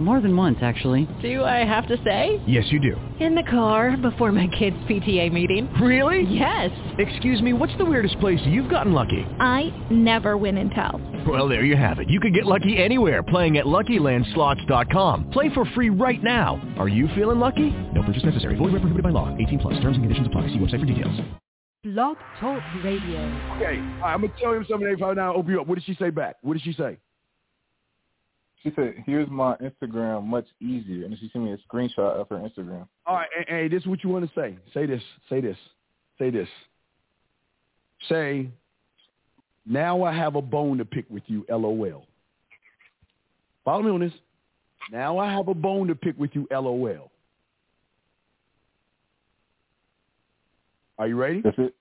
More 0.00 0.20
than 0.20 0.36
once, 0.36 0.58
actually. 0.60 1.08
Do 1.22 1.44
I 1.44 1.64
have 1.64 1.86
to 1.88 1.96
say? 2.02 2.42
Yes, 2.46 2.64
you 2.70 2.80
do. 2.80 2.96
In 3.24 3.34
the 3.36 3.44
car 3.44 3.96
before 3.96 4.32
my 4.32 4.48
kids' 4.48 4.76
PTA 4.88 5.32
meeting. 5.32 5.72
Really? 5.74 6.22
Yes. 6.22 6.70
Excuse 6.98 7.40
me, 7.40 7.52
what's 7.52 7.76
the 7.78 7.84
weirdest 7.84 8.18
place 8.18 8.40
you've 8.44 8.68
gotten 8.68 8.92
lucky? 8.92 9.22
I 9.38 9.72
never 9.90 10.36
win 10.36 10.58
and 10.58 10.70
tell. 10.72 11.00
Well, 11.26 11.48
there 11.48 11.64
you 11.64 11.76
have 11.76 12.00
it. 12.00 12.10
You 12.10 12.18
can 12.18 12.32
get 12.32 12.44
lucky 12.44 12.76
anywhere 12.76 13.22
playing 13.22 13.56
at 13.56 13.66
LuckyLandSlots.com. 13.66 15.30
Play 15.30 15.50
for 15.54 15.64
free 15.66 15.90
right 15.90 16.22
now. 16.22 16.60
Are 16.76 16.88
you 16.88 17.08
feeling 17.14 17.38
lucky? 17.38 17.70
No 17.94 18.02
purchase 18.04 18.24
necessary. 18.24 18.56
Void 18.56 18.72
where 18.72 18.80
prohibited 18.80 19.04
by 19.04 19.10
law. 19.10 19.34
18 19.38 19.58
plus. 19.60 19.74
Terms 19.74 19.96
and 19.96 20.02
conditions 20.02 20.26
apply. 20.26 20.48
See 20.48 20.58
website 20.58 20.80
for 20.80 20.86
details. 20.86 21.20
Blog 21.84 22.16
Talk 22.40 22.62
Radio. 22.82 23.20
Okay, 23.56 23.78
all 23.78 24.00
right, 24.00 24.14
I'm 24.14 24.22
gonna 24.22 24.32
tell 24.40 24.52
him 24.54 24.64
something. 24.68 24.88
Eight 24.88 24.98
five 24.98 25.16
nine. 25.16 25.34
Open 25.36 25.52
you 25.52 25.60
up. 25.60 25.66
What 25.66 25.74
did 25.74 25.84
she 25.84 25.94
say 25.96 26.08
back? 26.08 26.36
What 26.40 26.54
did 26.54 26.62
she 26.62 26.72
say? 26.72 26.96
She 28.64 28.72
said, 28.74 28.94
"Here's 29.04 29.28
my 29.28 29.56
Instagram, 29.56 30.24
much 30.24 30.46
easier," 30.58 31.04
and 31.04 31.16
she 31.18 31.28
sent 31.28 31.44
me 31.44 31.52
a 31.52 31.58
screenshot 31.68 32.18
of 32.18 32.28
her 32.30 32.36
Instagram. 32.36 32.88
All 33.06 33.14
right, 33.16 33.28
hey, 33.36 33.44
hey, 33.46 33.68
this 33.68 33.82
is 33.82 33.86
what 33.86 34.02
you 34.02 34.08
want 34.08 34.26
to 34.26 34.34
say. 34.34 34.56
Say 34.72 34.86
this. 34.86 35.02
Say 35.28 35.42
this. 35.42 35.58
Say 36.18 36.30
this. 36.30 36.48
Say, 38.08 38.48
now 39.66 40.02
I 40.02 40.12
have 40.12 40.36
a 40.36 40.42
bone 40.42 40.78
to 40.78 40.84
pick 40.84 41.04
with 41.10 41.22
you. 41.26 41.44
LOL. 41.50 42.06
Follow 43.64 43.82
me 43.82 43.90
on 43.90 44.00
this. 44.00 44.12
Now 44.90 45.18
I 45.18 45.30
have 45.30 45.48
a 45.48 45.54
bone 45.54 45.86
to 45.88 45.94
pick 45.94 46.18
with 46.18 46.30
you. 46.34 46.46
LOL. 46.50 47.10
Are 50.98 51.08
you 51.08 51.16
ready? 51.16 51.40
That's 51.42 51.58
it. 51.58 51.74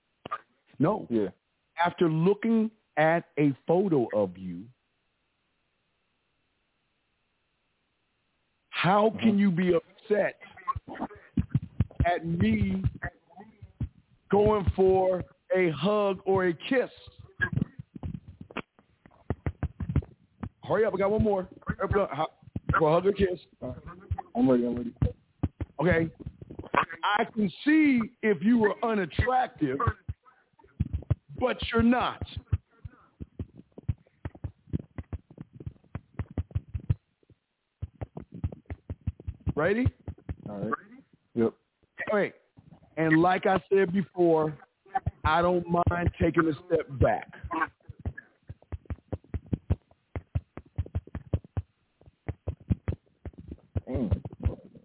No. 0.80 1.08
Yeah. 1.10 1.28
After 1.84 2.10
looking 2.10 2.72
at 2.98 3.26
a 3.38 3.54
photo 3.68 4.08
of 4.14 4.38
you, 4.38 4.64
how 8.84 9.08
uh-huh. 9.08 9.18
can 9.22 9.40
you 9.40 9.50
be 9.50 9.74
upset 9.74 10.36
at 12.06 12.26
me 12.26 12.84
going 14.30 14.70
for 14.76 15.24
a 15.56 15.70
hug 15.70 16.20
or 16.26 16.48
a 16.48 16.54
kiss? 16.54 16.90
Hurry 20.68 20.84
up, 20.84 20.94
I 20.94 20.98
got 20.98 21.12
one 21.12 21.24
more. 21.24 21.48
How- 21.80 21.86
uh, 21.86 22.28
For 22.78 22.90
a 22.90 22.94
hug 22.94 23.06
or 23.06 23.14
kiss. 23.14 23.40
Uh-huh. 23.62 23.72
I'm 24.36 24.50
ready. 24.50 24.66
I'm 24.66 24.76
ready. 24.76 24.94
Okay. 25.80 26.10
I 27.04 27.24
can 27.24 27.50
see 27.64 28.02
if 28.22 28.42
you 28.42 28.58
were 28.58 28.74
unattractive, 28.84 29.78
but 31.40 31.58
you're 31.72 31.84
not. 31.84 32.26
Ready? 39.56 39.88
All 40.50 40.58
right. 40.58 40.74
Yep. 41.36 41.54
Wait. 42.12 42.34
And 42.98 43.22
like 43.22 43.46
I 43.46 43.62
said 43.72 43.94
before, 43.94 44.54
I 45.24 45.42
don't 45.42 45.66
mind 45.68 46.12
taking 46.22 46.48
a 46.48 46.54
step 46.68 46.88
back. 47.00 47.32
Mm. 53.90 54.22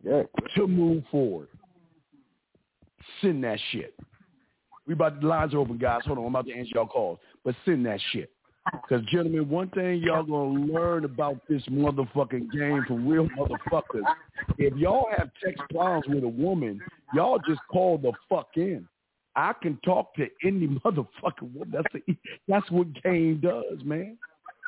Yeah. 0.05 0.22
to 0.56 0.66
move 0.66 1.05
forward. 1.10 1.48
Send 3.20 3.44
that 3.44 3.58
shit. 3.72 3.94
We 4.86 4.94
about 4.94 5.20
the 5.20 5.27
lines 5.27 5.55
are 5.55 5.58
open, 5.58 5.77
guys. 5.77 6.00
Hold 6.06 6.19
on, 6.19 6.25
I'm 6.25 6.34
about 6.34 6.47
to 6.47 6.55
answer 6.55 6.70
y'all 6.75 6.86
calls, 6.86 7.19
but 7.44 7.55
send 7.64 7.84
that 7.86 8.00
shit. 8.12 8.30
Because 8.72 9.05
gentlemen, 9.06 9.48
one 9.48 9.69
thing 9.70 10.03
y'all 10.03 10.22
gonna 10.22 10.72
learn 10.72 11.05
about 11.05 11.41
this 11.48 11.62
motherfucking 11.70 12.50
game 12.53 12.84
from 12.87 13.06
real 13.06 13.28
motherfuckers, 13.38 14.03
if 14.59 14.75
y'all 14.76 15.09
have 15.16 15.31
text 15.44 15.62
problems 15.71 16.06
with 16.09 16.25
a 16.25 16.28
woman, 16.28 16.81
y'all 17.15 17.38
just 17.47 17.60
call 17.71 17.99
the 17.99 18.12
fuck 18.28 18.49
in. 18.56 18.87
I 19.37 19.53
can 19.62 19.78
talk 19.84 20.15
to 20.16 20.26
any 20.44 20.66
motherfucking 20.84 21.53
woman. 21.54 21.72
That's 21.72 21.87
the, 21.93 22.16
that's 22.49 22.71
what 22.71 22.93
game 23.03 23.41
does, 23.43 23.84
man. 23.84 24.19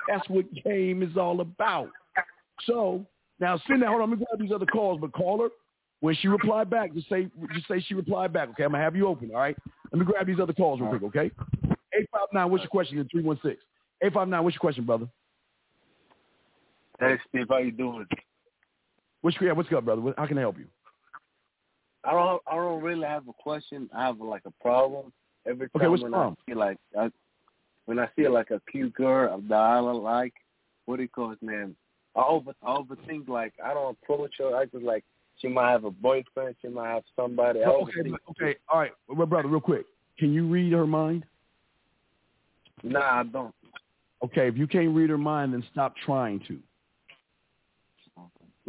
That's 0.08 0.28
what 0.28 0.44
game 0.64 1.02
is 1.02 1.16
all 1.16 1.40
about. 1.40 1.90
So 2.64 3.04
now 3.38 3.60
send 3.66 3.82
that. 3.82 3.88
Hold 3.88 4.02
on, 4.02 4.10
let 4.10 4.18
me 4.18 4.24
grab 4.24 4.40
these 4.40 4.54
other 4.54 4.66
calls. 4.66 4.98
But 5.00 5.12
call 5.12 5.42
her 5.42 5.48
when 6.00 6.14
she 6.16 6.28
reply 6.28 6.64
back. 6.64 6.94
Just 6.94 7.08
say 7.08 7.28
just 7.54 7.68
say 7.68 7.80
she 7.80 7.94
replied 7.94 8.32
back. 8.32 8.48
Okay, 8.50 8.64
I'm 8.64 8.72
gonna 8.72 8.82
have 8.82 8.96
you 8.96 9.06
open. 9.06 9.30
All 9.30 9.38
right. 9.40 9.56
Let 9.92 9.98
me 9.98 10.04
grab 10.04 10.26
these 10.26 10.40
other 10.40 10.52
calls 10.52 10.80
real 10.80 10.90
quick. 10.90 11.02
Okay. 11.04 11.30
Eight 11.98 12.08
five 12.12 12.28
nine. 12.32 12.50
What's 12.50 12.62
your 12.62 12.70
question? 12.70 12.98
In 12.98 13.08
three 13.08 13.22
one 13.22 13.38
six. 13.42 13.62
Eight 14.02 14.12
five 14.12 14.28
nine. 14.28 14.44
What's 14.44 14.54
your 14.54 14.60
question, 14.60 14.84
brother? 14.84 15.08
Hey 16.98 17.18
Steve, 17.28 17.46
how 17.48 17.58
you 17.58 17.72
doing? 17.72 18.06
What's 19.22 19.36
yeah, 19.40 19.52
What's 19.52 19.70
up, 19.72 19.84
brother? 19.84 20.14
How 20.16 20.26
can 20.26 20.38
I 20.38 20.42
help 20.42 20.58
you? 20.58 20.66
I 22.04 22.12
don't 22.12 22.42
I 22.46 22.54
don't 22.54 22.82
really 22.82 23.06
have 23.06 23.28
a 23.28 23.32
question. 23.32 23.90
I 23.94 24.06
have 24.06 24.20
like 24.20 24.42
a 24.46 24.62
problem. 24.62 25.12
Every 25.46 25.66
Okay, 25.74 25.84
time 25.84 25.90
what's 25.90 26.02
when 26.02 26.12
problem? 26.12 26.36
I 26.46 26.50
see 26.50 26.54
like 26.54 26.78
I, 26.98 27.10
when 27.84 27.98
I 27.98 28.08
see 28.16 28.26
like 28.28 28.50
a 28.50 28.60
cute 28.70 28.94
girl 28.94 29.42
that 29.48 29.54
I 29.54 29.78
like, 29.80 30.32
what 30.86 30.96
do 30.96 31.02
you 31.02 31.08
call 31.08 31.32
it, 31.32 31.42
man? 31.42 31.76
I 32.16 32.22
over 32.22 32.52
I 32.62 32.76
overthink 32.76 33.28
like 33.28 33.52
I 33.62 33.74
don't 33.74 33.96
approach 34.02 34.34
her. 34.38 34.56
I 34.56 34.64
just 34.66 34.84
like 34.84 35.04
she 35.36 35.48
might 35.48 35.70
have 35.70 35.84
a 35.84 35.90
boyfriend, 35.90 36.56
she 36.62 36.68
might 36.68 36.90
have 36.90 37.04
somebody. 37.14 37.60
Oh, 37.64 37.82
okay. 37.82 38.10
Okay. 38.30 38.58
All 38.72 38.80
right, 38.80 38.92
well, 39.08 39.26
brother. 39.26 39.48
Real 39.48 39.60
quick. 39.60 39.84
Can 40.18 40.32
you 40.32 40.46
read 40.46 40.72
her 40.72 40.86
mind? 40.86 41.24
Nah, 42.82 43.20
I 43.20 43.22
don't. 43.24 43.54
Okay. 44.24 44.48
If 44.48 44.56
you 44.56 44.66
can't 44.66 44.94
read 44.94 45.10
her 45.10 45.18
mind, 45.18 45.52
then 45.52 45.64
stop 45.70 45.94
trying 46.04 46.40
to. 46.48 46.58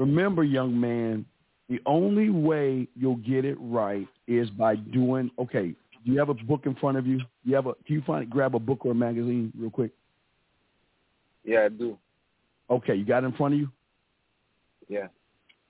Remember, 0.01 0.44
young 0.44 0.79
man, 0.79 1.25
the 1.69 1.79
only 1.85 2.31
way 2.31 2.88
you'll 2.95 3.17
get 3.17 3.45
it 3.45 3.56
right 3.59 4.07
is 4.25 4.50
by 4.50 4.75
doing. 4.75 5.29
Okay. 5.38 5.75
Do 6.03 6.12
you 6.12 6.17
have 6.17 6.29
a 6.29 6.34
book 6.34 6.66
in 6.66 6.73
front 6.73 6.97
of 6.97 7.06
you? 7.06 7.19
You 7.44 7.53
have 7.53 7.67
a. 7.67 7.75
Can 7.85 7.95
you 7.95 8.01
find 8.01 8.28
grab 8.28 8.56
a 8.56 8.59
book 8.59 8.84
or 8.84 8.94
a 8.94 8.95
magazine 8.95 9.53
real 9.56 9.69
quick? 9.69 9.91
Yeah, 11.45 11.66
I 11.66 11.69
do. 11.69 12.00
Okay. 12.72 12.95
You 12.95 13.06
got 13.06 13.23
it 13.23 13.28
in 13.28 13.34
front 13.34 13.53
of 13.53 13.59
you. 13.59 13.69
Yeah. 14.89 15.07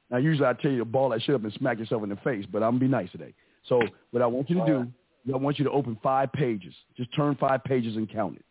Now, 0.10 0.18
usually 0.18 0.48
I 0.48 0.54
tell 0.54 0.72
you 0.72 0.80
to 0.80 0.86
ball 0.86 1.10
that 1.10 1.22
shit 1.24 1.36
up 1.36 1.44
and 1.44 1.52
smack 1.54 1.78
yourself 1.78 2.02
in 2.04 2.10
the 2.10 2.16
face, 2.18 2.46
but 2.50 2.64
I'm 2.64 2.72
gonna 2.72 2.80
be 2.80 2.88
nice 2.88 3.12
today. 3.12 3.34
So, 3.68 3.82
what 4.12 4.24
I 4.24 4.28
want 4.28 4.50
you 4.50 4.60
to 4.60 4.66
do, 4.66 4.82
is 5.28 5.34
I 5.34 5.38
want 5.38 5.60
you 5.60 5.66
to 5.66 5.72
open 5.72 5.98
five 6.02 6.32
pages. 6.32 6.74
Just 6.96 7.14
turn 7.14 7.36
five 7.36 7.66
pages 7.66 7.98
and 7.98 8.10
count 8.10 8.38
it. 8.38 8.46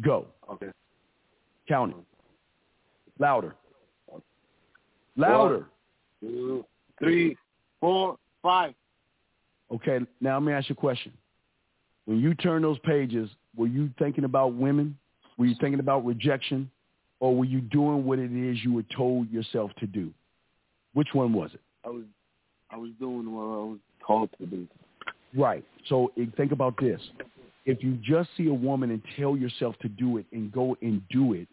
Go. 0.00 0.28
Okay. 0.50 0.70
Count 1.68 1.90
it. 1.90 2.04
Louder. 3.18 3.54
Louder. 5.16 5.66
One, 6.20 6.32
two, 6.32 6.64
three, 6.98 7.36
four, 7.80 8.16
five. 8.42 8.74
Okay. 9.72 10.00
Now 10.20 10.34
let 10.34 10.42
me 10.42 10.52
ask 10.52 10.68
you 10.68 10.74
a 10.74 10.80
question. 10.80 11.12
When 12.06 12.18
you 12.18 12.34
turn 12.34 12.62
those 12.62 12.78
pages, 12.80 13.30
were 13.56 13.66
you 13.66 13.90
thinking 13.98 14.24
about 14.24 14.54
women? 14.54 14.96
Were 15.38 15.46
you 15.46 15.54
thinking 15.60 15.80
about 15.80 16.04
rejection? 16.04 16.70
Or 17.20 17.36
were 17.36 17.44
you 17.44 17.60
doing 17.60 18.04
what 18.04 18.18
it 18.18 18.32
is 18.32 18.58
you 18.64 18.72
were 18.72 18.84
told 18.96 19.30
yourself 19.30 19.70
to 19.78 19.86
do? 19.86 20.10
Which 20.94 21.08
one 21.12 21.32
was 21.32 21.50
it? 21.54 21.60
I 21.84 21.90
was 21.90 22.04
I 22.70 22.76
was 22.76 22.90
doing 22.98 23.32
what 23.32 23.42
I 23.42 23.64
was 23.64 23.78
told 24.06 24.30
to 24.38 24.46
do. 24.46 24.66
Right. 25.36 25.64
So 25.88 26.12
eh, 26.18 26.24
think 26.36 26.52
about 26.52 26.74
this. 26.80 27.00
If 27.66 27.82
you 27.84 27.98
just 28.02 28.30
see 28.36 28.48
a 28.48 28.54
woman 28.54 28.90
and 28.90 29.02
tell 29.18 29.36
yourself 29.36 29.76
to 29.82 29.88
do 29.88 30.16
it 30.16 30.26
and 30.32 30.50
go 30.50 30.76
and 30.82 31.02
do 31.10 31.34
it, 31.34 31.46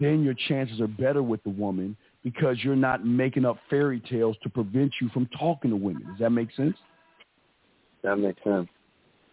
then 0.00 0.22
your 0.22 0.34
chances 0.48 0.80
are 0.80 0.88
better 0.88 1.22
with 1.22 1.42
the 1.44 1.50
woman 1.50 1.96
because 2.24 2.56
you're 2.62 2.74
not 2.74 3.06
making 3.06 3.44
up 3.44 3.58
fairy 3.70 4.00
tales 4.00 4.36
to 4.42 4.48
prevent 4.48 4.92
you 5.00 5.08
from 5.10 5.28
talking 5.38 5.70
to 5.70 5.76
women. 5.76 6.04
Does 6.06 6.18
that 6.18 6.30
make 6.30 6.48
sense? 6.56 6.76
That 8.02 8.16
makes 8.16 8.42
sense. 8.42 8.68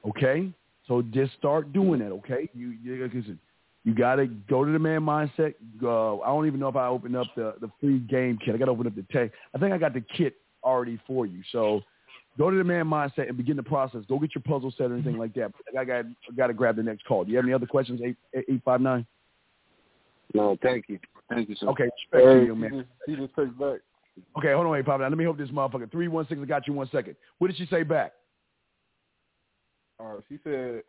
Okay? 0.08 0.52
So 0.88 1.02
just 1.02 1.34
start 1.34 1.72
doing 1.74 2.00
that, 2.00 2.12
okay? 2.12 2.50
You 2.54 2.76
you, 2.84 3.10
said, 3.26 3.38
you 3.86 3.96
got 3.96 4.16
to 4.16 4.28
go 4.28 4.66
to 4.66 4.72
the 4.72 4.80
man 4.80 5.02
mindset. 5.02 5.56
Uh, 5.82 6.20
I 6.20 6.28
don't 6.28 6.48
even 6.48 6.60
know 6.60 6.68
if 6.68 6.76
I 6.76 6.88
opened 6.88 7.16
up 7.16 7.28
the, 7.36 7.56
the 7.62 7.72
free 7.80 8.00
game 8.00 8.38
kit. 8.44 8.54
I 8.54 8.58
got 8.58 8.66
to 8.66 8.72
open 8.72 8.88
up 8.88 8.96
the 8.96 9.06
tech. 9.12 9.32
I 9.56 9.58
think 9.58 9.74
I 9.74 9.78
got 9.78 9.94
the 9.94 10.04
kit 10.16 10.36
already 10.64 11.00
for 11.08 11.26
you. 11.26 11.42
So 11.52 11.82
go 12.38 12.50
to 12.50 12.58
the 12.58 12.64
man 12.64 12.86
mindset 12.86 13.30
and 13.30 13.38
begin 13.38 13.56
the 13.56 13.64
process. 13.64 14.02
Go 14.10 14.20
get 14.20 14.36
your 14.36 14.42
puzzle 14.42 14.74
set 14.78 14.92
or 14.92 14.96
anything 14.96 15.18
like 15.18 15.34
that. 15.36 15.52
I 15.80 15.86
got 15.86 16.06
I 16.06 16.36
got 16.36 16.48
to 16.48 16.54
grab 16.54 16.76
the 16.76 16.84
next 16.84 17.06
call. 17.06 17.24
Do 17.24 17.32
you 17.32 17.38
have 17.38 17.46
any 17.46 17.54
other 17.54 17.68
questions? 17.68 18.02
Eight 18.04 18.18
eight 18.34 18.62
five 18.66 18.82
nine. 18.82 19.06
No, 20.34 20.58
thank 20.62 20.86
you. 20.88 21.00
Thank 21.30 21.50
you, 21.50 21.56
sir. 21.56 21.68
Okay, 21.68 21.84
respect 21.84 22.28
Hey, 22.28 22.46
you, 22.46 22.56
he 22.56 22.62
man. 22.62 22.72
just, 22.72 22.90
he 23.06 23.16
just 23.16 23.36
takes 23.36 23.52
back. 23.60 23.80
Okay, 24.38 24.54
hold 24.54 24.68
on, 24.68 24.84
five 24.84 25.00
nine. 25.00 25.12
Let 25.12 25.18
me 25.18 25.26
hope 25.26 25.38
this 25.38 25.50
motherfucker 25.50 25.92
three 25.92 26.08
one 26.08 26.28
six. 26.28 26.40
I 26.42 26.46
got 26.46 26.68
you 26.68 26.74
one 26.74 26.90
second. 26.92 27.16
What 27.38 27.48
did 27.48 27.58
she 27.58 27.66
say 27.68 27.84
back? 27.84 28.14
Right. 30.00 30.20
She 30.30 30.40
said, 30.44 30.82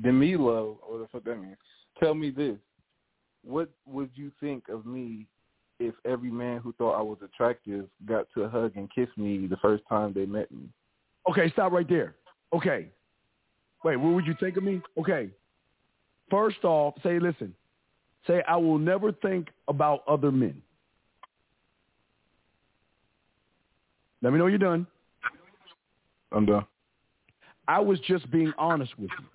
Demilo, 0.00 0.76
or 0.88 0.98
the 0.98 1.08
fuck 1.12 1.24
that 1.24 1.36
means. 1.36 1.56
Tell 1.98 2.14
me 2.14 2.30
this. 2.30 2.56
What 3.44 3.70
would 3.86 4.10
you 4.14 4.30
think 4.40 4.68
of 4.68 4.86
me 4.86 5.26
if 5.78 5.94
every 6.04 6.30
man 6.30 6.60
who 6.60 6.72
thought 6.74 6.98
I 6.98 7.02
was 7.02 7.18
attractive 7.24 7.86
got 8.06 8.26
to 8.34 8.48
hug 8.48 8.72
and 8.76 8.88
kiss 8.94 9.08
me 9.16 9.46
the 9.46 9.56
first 9.56 9.82
time 9.88 10.12
they 10.14 10.26
met 10.26 10.50
me? 10.52 10.68
Okay, 11.28 11.50
stop 11.50 11.72
right 11.72 11.88
there. 11.88 12.14
Okay. 12.52 12.88
Wait, 13.84 13.96
what 13.96 14.14
would 14.14 14.26
you 14.26 14.34
think 14.38 14.56
of 14.56 14.62
me? 14.62 14.80
Okay. 14.98 15.30
First 16.30 16.64
off, 16.64 16.94
say, 17.02 17.18
listen. 17.18 17.54
Say, 18.26 18.42
I 18.46 18.56
will 18.56 18.78
never 18.78 19.12
think 19.12 19.48
about 19.68 20.02
other 20.06 20.30
men. 20.30 20.60
Let 24.22 24.32
me 24.32 24.38
know 24.38 24.46
you're 24.46 24.58
done. 24.58 24.86
I'm 26.32 26.44
done. 26.44 26.66
I 27.66 27.80
was 27.80 27.98
just 28.00 28.30
being 28.30 28.52
honest 28.58 28.92
with 28.98 29.10
you. 29.18 29.26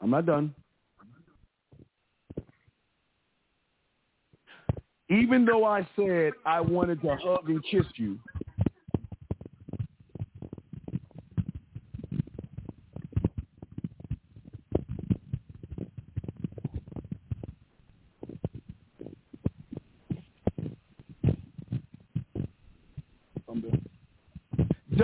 I'm 0.00 0.10
not 0.10 0.26
done. 0.26 0.54
Even 5.08 5.44
though 5.44 5.64
I 5.64 5.86
said 5.96 6.32
I 6.44 6.60
wanted 6.60 7.00
to 7.02 7.16
hug 7.16 7.48
and 7.48 7.62
kiss 7.62 7.86
you, 7.96 8.18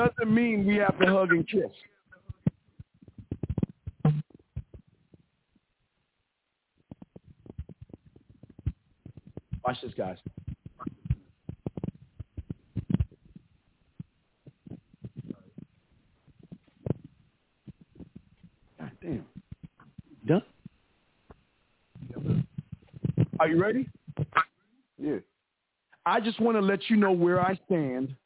doesn't 0.01 0.35
mean 0.35 0.65
we 0.67 0.70
have 0.81 0.99
to 0.99 1.07
hug 1.07 1.31
and 1.31 1.49
kiss. 1.49 1.71
Watch 9.65 9.77
this, 9.83 9.93
guys. 9.97 10.17
God 18.79 18.91
damn. 19.03 19.27
Done? 20.27 20.43
Are 23.39 23.49
you 23.49 23.63
ready? 23.63 23.89
Yeah. 24.99 25.17
I 26.05 26.21
just 26.21 26.41
want 26.41 26.57
to 26.57 26.61
let 26.61 26.91
you 26.91 26.97
know 26.97 27.13
where 27.13 27.41
I 27.41 27.59
stand 27.67 28.17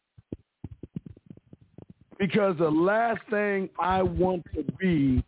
because 2.27 2.57
the 2.57 2.71
last 2.71 3.21
thing 3.29 3.69
I 3.79 4.03
want 4.03 4.47
to 4.55 4.65
be 4.79 5.23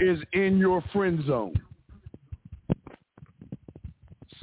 is 0.00 0.18
in 0.32 0.58
your 0.58 0.82
friend 0.92 1.24
zone. 1.28 1.54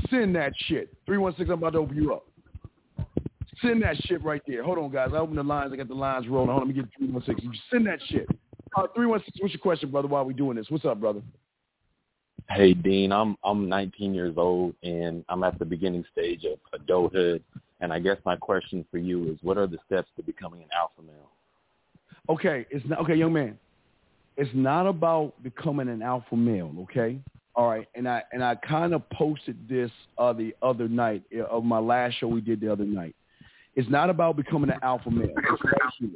Send 0.09 0.33
that 0.37 0.53
shit. 0.67 0.95
316, 1.05 1.51
I'm 1.51 1.59
about 1.59 1.73
to 1.73 1.79
open 1.79 1.97
you 1.97 2.13
up. 2.13 2.25
Send 3.61 3.83
that 3.83 3.97
shit 4.05 4.23
right 4.23 4.41
there. 4.47 4.63
Hold 4.63 4.77
on, 4.77 4.89
guys. 4.89 5.09
I 5.13 5.17
open 5.17 5.35
the 5.35 5.43
lines. 5.43 5.71
I 5.73 5.75
got 5.75 5.89
the 5.89 5.93
lines 5.93 6.29
rolling. 6.29 6.47
Hold 6.47 6.61
on, 6.61 6.67
let 6.69 6.75
me 6.77 6.81
get 6.81 6.89
316. 6.97 7.51
You 7.51 7.59
send 7.69 7.85
that 7.87 7.99
shit. 8.07 8.25
Uh, 8.77 8.87
316, 8.95 9.41
what's 9.41 9.53
your 9.53 9.59
question, 9.59 9.91
brother, 9.91 10.07
while 10.07 10.23
we 10.23 10.33
doing 10.33 10.55
this? 10.55 10.67
What's 10.69 10.85
up, 10.85 11.01
brother? 11.01 11.21
Hey 12.49 12.73
Dean, 12.73 13.11
I'm 13.11 13.35
I'm 13.43 13.67
19 13.67 14.13
years 14.13 14.35
old 14.37 14.75
and 14.83 15.25
I'm 15.29 15.43
at 15.43 15.57
the 15.57 15.65
beginning 15.65 16.05
stage 16.11 16.45
of 16.45 16.59
adulthood. 16.79 17.43
And 17.85 17.93
I 17.93 17.99
guess 17.99 18.17
my 18.25 18.35
question 18.35 18.83
for 18.89 18.97
you 18.97 19.31
is, 19.31 19.37
what 19.43 19.59
are 19.59 19.67
the 19.67 19.77
steps 19.85 20.09
to 20.17 20.23
becoming 20.23 20.63
an 20.63 20.69
alpha 20.75 21.03
male? 21.03 21.29
Okay, 22.27 22.65
it's 22.71 22.83
not 22.89 22.99
okay, 23.01 23.13
young 23.13 23.31
man. 23.31 23.59
It's 24.37 24.49
not 24.55 24.87
about 24.87 25.35
becoming 25.43 25.87
an 25.89 26.01
alpha 26.01 26.35
male. 26.35 26.73
Okay, 26.79 27.19
all 27.53 27.69
right. 27.69 27.87
And 27.93 28.09
I 28.09 28.23
and 28.31 28.43
I 28.43 28.55
kind 28.55 28.95
of 28.95 29.07
posted 29.11 29.69
this 29.69 29.91
uh, 30.17 30.33
the 30.33 30.55
other 30.63 30.87
night 30.87 31.21
uh, 31.37 31.43
of 31.43 31.63
my 31.63 31.77
last 31.77 32.15
show 32.15 32.27
we 32.27 32.41
did 32.41 32.59
the 32.59 32.71
other 32.71 32.85
night. 32.85 33.15
It's 33.75 33.87
not 33.87 34.09
about 34.09 34.35
becoming 34.35 34.71
an 34.71 34.79
alpha 34.81 35.11
male. 35.11 35.29
It's 35.37 35.63
right. 35.63 36.11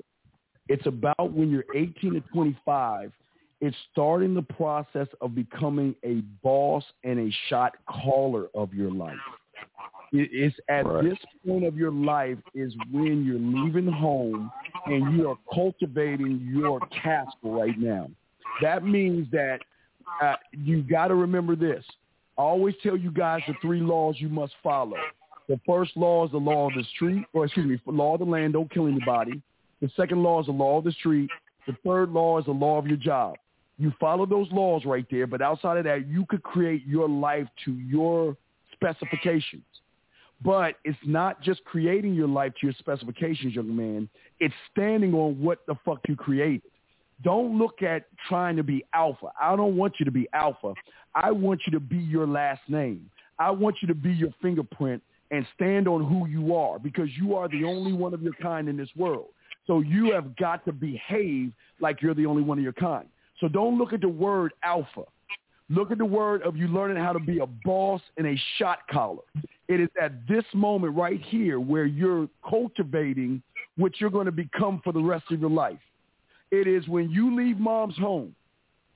It's 0.69 0.87
about 0.87 1.33
when 1.33 1.51
you're 1.51 1.65
18 1.75 2.13
to 2.13 2.21
25 2.33 3.11
it's 3.61 3.75
starting 3.91 4.33
the 4.33 4.41
process 4.41 5.07
of 5.19 5.35
becoming 5.35 5.93
a 6.03 6.21
boss 6.41 6.83
and 7.03 7.19
a 7.19 7.35
shot 7.49 7.75
caller 7.89 8.47
of 8.55 8.73
your 8.73 8.89
life. 8.89 9.17
It's 10.11 10.55
at 10.69 10.85
Right. 10.85 11.03
this 11.03 11.17
point 11.45 11.65
of 11.65 11.77
your 11.77 11.91
life 11.91 12.39
is 12.53 12.75
when 12.91 13.23
you're 13.23 13.39
leaving 13.39 13.87
home 13.87 14.51
and 14.85 15.15
you 15.15 15.29
are 15.29 15.37
cultivating 15.53 16.39
your 16.51 16.79
castle 16.87 17.53
right 17.59 17.77
now. 17.77 18.09
That 18.61 18.83
means 18.83 19.29
that 19.31 19.61
uh, 20.21 20.35
you 20.51 20.81
got 20.81 21.09
to 21.09 21.15
remember 21.15 21.55
this. 21.55 21.85
I 22.37 22.41
always 22.41 22.75
tell 22.81 22.97
you 22.97 23.11
guys 23.11 23.41
the 23.47 23.53
three 23.61 23.81
laws 23.81 24.15
you 24.19 24.29
must 24.29 24.53
follow. 24.63 24.97
The 25.47 25.59
first 25.65 25.95
law 25.95 26.25
is 26.25 26.31
the 26.31 26.37
law 26.37 26.67
of 26.67 26.73
the 26.75 26.83
street, 26.95 27.25
or 27.33 27.45
excuse 27.45 27.67
me, 27.67 27.79
law 27.85 28.13
of 28.13 28.19
the 28.19 28.25
land, 28.25 28.53
don't 28.53 28.71
kill 28.71 28.87
anybody. 28.87 29.41
The 29.81 29.89
second 29.95 30.23
law 30.23 30.39
is 30.39 30.45
the 30.47 30.51
law 30.51 30.77
of 30.77 30.83
the 30.83 30.91
street. 30.91 31.29
The 31.67 31.75
third 31.85 32.09
law 32.11 32.39
is 32.39 32.45
the 32.45 32.51
law 32.51 32.77
of 32.77 32.87
your 32.87 32.97
job. 32.97 33.35
You 33.77 33.93
follow 33.99 34.25
those 34.25 34.47
laws 34.51 34.83
right 34.85 35.05
there, 35.09 35.27
but 35.27 35.41
outside 35.41 35.77
of 35.77 35.83
that, 35.85 36.07
you 36.07 36.25
could 36.25 36.43
create 36.43 36.85
your 36.85 37.07
life 37.07 37.47
to 37.65 37.73
your 37.73 38.35
specifications. 38.73 39.63
But 40.43 40.75
it's 40.85 40.97
not 41.05 41.41
just 41.41 41.63
creating 41.65 42.13
your 42.13 42.27
life 42.27 42.53
to 42.61 42.67
your 42.67 42.73
specifications, 42.79 43.55
young 43.55 43.75
man. 43.75 44.09
It's 44.39 44.53
standing 44.71 45.13
on 45.13 45.41
what 45.41 45.65
the 45.67 45.75
fuck 45.83 45.99
you 46.07 46.15
created. 46.15 46.61
Don't 47.23 47.57
look 47.57 47.81
at 47.81 48.05
trying 48.29 48.55
to 48.55 48.63
be 48.63 48.85
alpha. 48.93 49.27
I 49.39 49.55
don't 49.55 49.75
want 49.75 49.95
you 49.99 50.05
to 50.05 50.11
be 50.11 50.27
alpha. 50.31 50.73
I 51.13 51.31
want 51.31 51.61
you 51.65 51.71
to 51.73 51.79
be 51.79 51.97
your 51.97 52.25
last 52.25 52.61
name. 52.69 53.09
I 53.37 53.51
want 53.51 53.77
you 53.81 53.87
to 53.89 53.95
be 53.95 54.11
your 54.11 54.33
fingerprint 54.41 55.03
and 55.31 55.45
stand 55.55 55.87
on 55.87 56.05
who 56.05 56.27
you 56.27 56.55
are 56.55 56.79
because 56.79 57.09
you 57.17 57.35
are 57.35 57.47
the 57.49 57.63
only 57.65 57.93
one 57.93 58.13
of 58.13 58.21
your 58.21 58.33
kind 58.41 58.69
in 58.69 58.77
this 58.77 58.89
world. 58.95 59.27
So 59.67 59.81
you 59.81 60.11
have 60.13 60.35
got 60.37 60.65
to 60.65 60.71
behave 60.71 61.51
like 61.79 62.01
you're 62.01 62.15
the 62.15 62.25
only 62.25 62.41
one 62.41 62.57
of 62.57 62.63
your 62.63 62.73
kind. 62.73 63.07
So 63.39 63.47
don't 63.47 63.77
look 63.77 63.93
at 63.93 64.01
the 64.01 64.09
word 64.09 64.53
alpha. 64.63 65.03
Look 65.69 65.91
at 65.91 65.99
the 65.99 66.05
word 66.05 66.41
of 66.41 66.57
you 66.57 66.67
learning 66.67 66.97
how 66.97 67.13
to 67.13 67.19
be 67.19 67.39
a 67.39 67.45
boss 67.45 68.01
and 68.17 68.25
a 68.25 68.41
shot 68.57 68.79
caller. 68.91 69.21
It 69.69 69.79
is 69.79 69.89
at 70.01 70.27
this 70.27 70.43
moment 70.53 70.95
right 70.95 71.21
here 71.21 71.59
where 71.59 71.85
you're 71.85 72.27
cultivating 72.49 73.41
what 73.77 74.01
you're 74.01 74.09
going 74.09 74.25
to 74.25 74.31
become 74.31 74.81
for 74.83 74.91
the 74.91 74.99
rest 74.99 75.25
of 75.31 75.39
your 75.39 75.51
life. 75.51 75.79
It 76.51 76.67
is 76.67 76.87
when 76.87 77.11
you 77.11 77.35
leave 77.37 77.59
mom's 77.59 77.95
home 77.97 78.35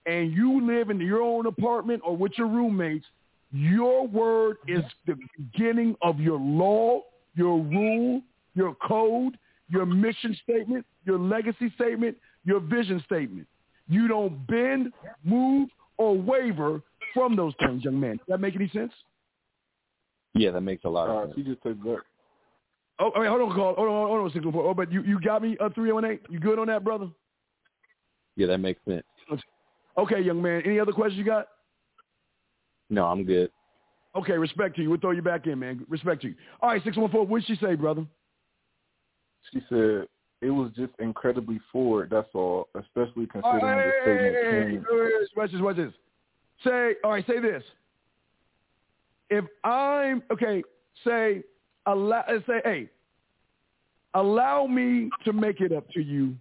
and 0.07 0.33
you 0.33 0.65
live 0.65 0.89
in 0.89 0.99
your 0.99 1.21
own 1.21 1.45
apartment 1.45 2.01
or 2.03 2.17
with 2.17 2.31
your 2.37 2.47
roommates, 2.47 3.05
your 3.51 4.07
word 4.07 4.57
is 4.67 4.83
the 5.05 5.15
beginning 5.37 5.95
of 6.01 6.19
your 6.19 6.39
law, 6.39 7.01
your 7.36 7.59
rule, 7.59 8.24
your 8.55 8.75
code, 8.88 9.38
your 9.69 9.86
mission 9.86 10.36
statement, 10.43 10.86
your 11.05 11.19
legacy 11.19 11.71
statement, 11.75 12.17
your 12.45 12.59
vision 12.59 13.01
statement. 13.05 13.48
You 13.88 14.07
don't 14.07 14.48
bend, 14.48 14.91
move, 15.24 15.69
or 15.98 16.17
waver 16.17 16.81
from 17.13 17.36
those 17.36 17.53
things, 17.59 17.83
young 17.83 18.00
man. 18.00 18.17
Does 18.17 18.25
that 18.29 18.39
make 18.39 18.55
any 18.55 18.69
sense? 18.69 18.91
Yeah, 20.33 20.51
that 20.51 20.61
makes 20.61 20.83
a 20.83 20.89
lot 20.89 21.09
of 21.09 21.15
right, 21.15 21.25
sense. 21.27 21.35
she 21.35 21.43
just 21.43 21.61
took 21.63 21.81
that. 21.83 21.99
Oh, 22.99 23.11
wait, 23.15 23.27
hold 23.27 23.41
on, 23.41 23.55
call. 23.55 23.75
Hold 23.75 23.89
on, 23.89 24.07
hold 24.07 24.21
on, 24.21 24.31
six 24.31 24.45
one 24.45 24.53
four. 24.53 24.65
Oh, 24.65 24.73
but 24.73 24.91
you, 24.91 25.03
you 25.03 25.19
got 25.19 25.41
me 25.41 25.57
a 25.59 25.69
three 25.69 25.91
oh 25.91 25.95
one 25.95 26.05
eight. 26.05 26.21
You 26.29 26.39
good 26.39 26.59
on 26.59 26.67
that, 26.67 26.83
brother? 26.83 27.07
Yeah, 28.35 28.47
that 28.47 28.59
makes 28.59 28.79
sense. 28.87 29.03
Okay, 29.97 30.21
young 30.21 30.41
man. 30.41 30.63
Any 30.65 30.79
other 30.79 30.91
questions 30.91 31.17
you 31.17 31.23
got? 31.23 31.47
No, 32.89 33.05
I'm 33.05 33.23
good. 33.23 33.51
Okay, 34.15 34.33
respect 34.33 34.75
to 34.75 34.81
you. 34.81 34.89
We'll 34.89 34.99
throw 34.99 35.11
you 35.11 35.21
back 35.21 35.47
in, 35.47 35.59
man. 35.59 35.85
Respect 35.89 36.21
to 36.21 36.29
you. 36.29 36.35
All 36.61 36.69
right, 36.69 36.83
six 36.83 36.97
one 36.97 37.11
four. 37.11 37.25
What 37.25 37.41
did 37.41 37.47
she 37.47 37.63
say, 37.63 37.75
brother? 37.75 38.05
She 39.51 39.59
said 39.69 40.07
it 40.41 40.49
was 40.49 40.71
just 40.75 40.93
incredibly 40.99 41.59
forward. 41.71 42.09
That's 42.11 42.27
all, 42.33 42.67
especially 42.75 43.27
considering 43.27 43.63
right, 43.63 43.85
the 43.85 43.91
hey, 43.91 44.01
statement. 44.01 44.35
hey, 44.35 44.43
hey, 44.43 44.51
came- 44.51 44.71
hey, 44.71 45.09
hey, 45.19 45.25
watch 45.35 45.51
this, 45.51 45.61
watch 45.61 45.75
this. 45.77 45.93
Say, 46.63 46.95
all 47.03 47.11
right, 47.11 47.25
say 47.27 47.39
this. 47.39 47.63
If 49.30 49.46
I'm 49.63 50.24
okay, 50.32 50.63
say, 51.03 51.44
allow, 51.86 52.22
uh, 52.22 52.39
say, 52.48 52.62
hey, 52.63 52.89
allow 54.13 54.68
me 54.68 55.10
to 55.25 55.34
make 55.34 55.62
it 55.62 55.72
up 55.72 55.89
to 55.92 56.01
you. 56.01 56.36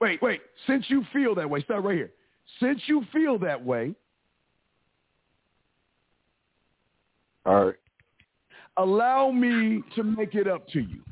Wait, 0.00 0.20
wait. 0.22 0.40
Since 0.66 0.86
you 0.88 1.04
feel 1.12 1.34
that 1.34 1.48
way, 1.48 1.62
start 1.62 1.84
right 1.84 1.96
here. 1.96 2.12
Since 2.60 2.82
you 2.86 3.04
feel 3.12 3.38
that 3.40 3.64
way, 3.64 3.94
All 7.44 7.66
right. 7.66 7.74
allow 8.76 9.30
me 9.30 9.82
to 9.94 10.02
make 10.02 10.34
it 10.34 10.46
up 10.46 10.68
to 10.68 10.80
you 10.80 11.02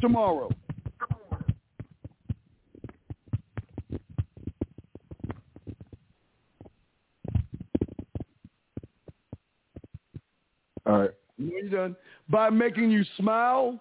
tomorrow. 0.00 0.50
All 10.96 11.02
right. 11.02 11.10
You 11.36 11.60
you've 11.62 11.72
done 11.72 11.96
by 12.30 12.48
making 12.48 12.90
you 12.90 13.04
smile, 13.18 13.78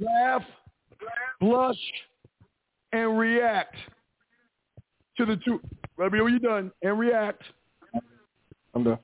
laugh, 0.00 0.42
blush, 1.38 1.76
and 2.92 3.18
react 3.18 3.76
to 5.18 5.26
the 5.26 5.36
two. 5.44 5.60
Let 5.98 6.12
me 6.12 6.18
know 6.18 6.26
you're 6.26 6.38
done 6.38 6.72
and 6.82 6.98
react 6.98 7.42
I'm 8.74 8.84
done. 8.84 8.98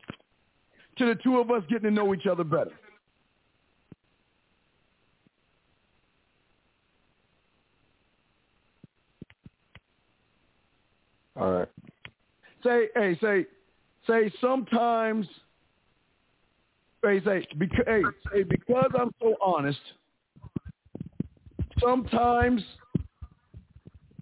To 0.98 1.06
the 1.06 1.16
two 1.16 1.38
of 1.38 1.50
us 1.50 1.62
getting 1.68 1.84
to 1.84 1.90
know 1.90 2.14
each 2.14 2.26
other 2.26 2.44
better. 2.44 2.70
All 11.36 11.50
right. 11.50 11.68
Say, 12.62 12.86
hey, 12.94 13.18
say, 13.20 13.46
say 14.06 14.32
sometimes, 14.40 15.26
hey, 17.04 17.20
say, 17.24 17.46
because, 17.58 17.84
hey, 17.86 18.42
because 18.42 18.90
I'm 18.98 19.10
so 19.20 19.34
honest, 19.42 19.78
sometimes 21.80 22.62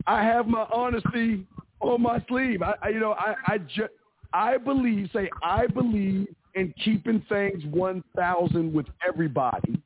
I 0.06 0.22
have 0.24 0.46
my 0.46 0.66
honesty 0.72 1.46
on 1.80 2.02
my 2.02 2.24
sleeve. 2.28 2.62
I, 2.62 2.74
I 2.82 2.88
you 2.88 3.00
know, 3.00 3.12
I, 3.12 3.34
I, 3.46 3.58
ju- 3.58 3.88
I 4.32 4.56
believe, 4.56 5.10
say, 5.12 5.30
I 5.42 5.66
believe 5.66 6.28
in 6.54 6.74
keeping 6.84 7.24
things 7.28 7.64
1,000 7.66 8.72
with 8.72 8.86
everybody. 9.06 9.80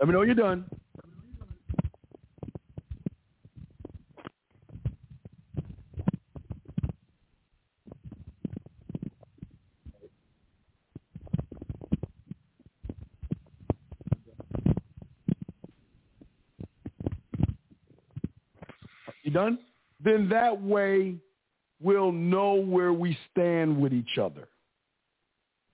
Let 0.00 0.08
me 0.08 0.14
know 0.14 0.22
you're 0.22 0.34
done. 0.34 0.66
You 19.22 19.23
done? 19.34 19.58
Then 20.02 20.28
that 20.30 20.62
way 20.62 21.16
we'll 21.82 22.12
know 22.12 22.54
where 22.54 22.92
we 22.92 23.16
stand 23.30 23.78
with 23.78 23.92
each 23.92 24.18
other. 24.18 24.48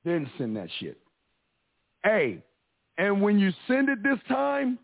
Then 0.04 0.28
send 0.38 0.56
that 0.56 0.68
shit. 0.80 0.98
Hey, 2.02 2.42
and 2.98 3.22
when 3.22 3.38
you 3.38 3.52
send 3.68 3.88
it 3.88 4.02
this 4.02 4.18
time, 4.28 4.78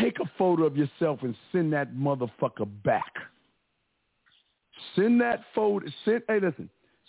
take 0.00 0.18
a 0.20 0.30
photo 0.38 0.64
of 0.64 0.76
yourself 0.76 1.20
and 1.22 1.36
send 1.52 1.72
that 1.72 1.94
motherfucker 1.94 2.68
back. 2.82 3.12
Send 4.96 5.20
that 5.20 5.44
photo. 5.54 5.86
Send, 6.04 6.22
hey, 6.28 6.40
listen. 6.40 6.68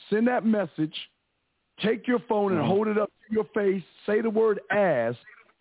Send 0.10 0.28
that 0.28 0.46
message. 0.46 0.96
Take 1.82 2.08
your 2.08 2.20
phone 2.30 2.52
and 2.52 2.62
mm-hmm. 2.62 2.70
hold 2.70 2.88
it 2.88 2.98
up 2.98 3.10
to 3.28 3.34
your 3.34 3.46
face. 3.54 3.84
Say 4.06 4.22
the 4.22 4.30
word 4.30 4.60
ass 4.70 5.16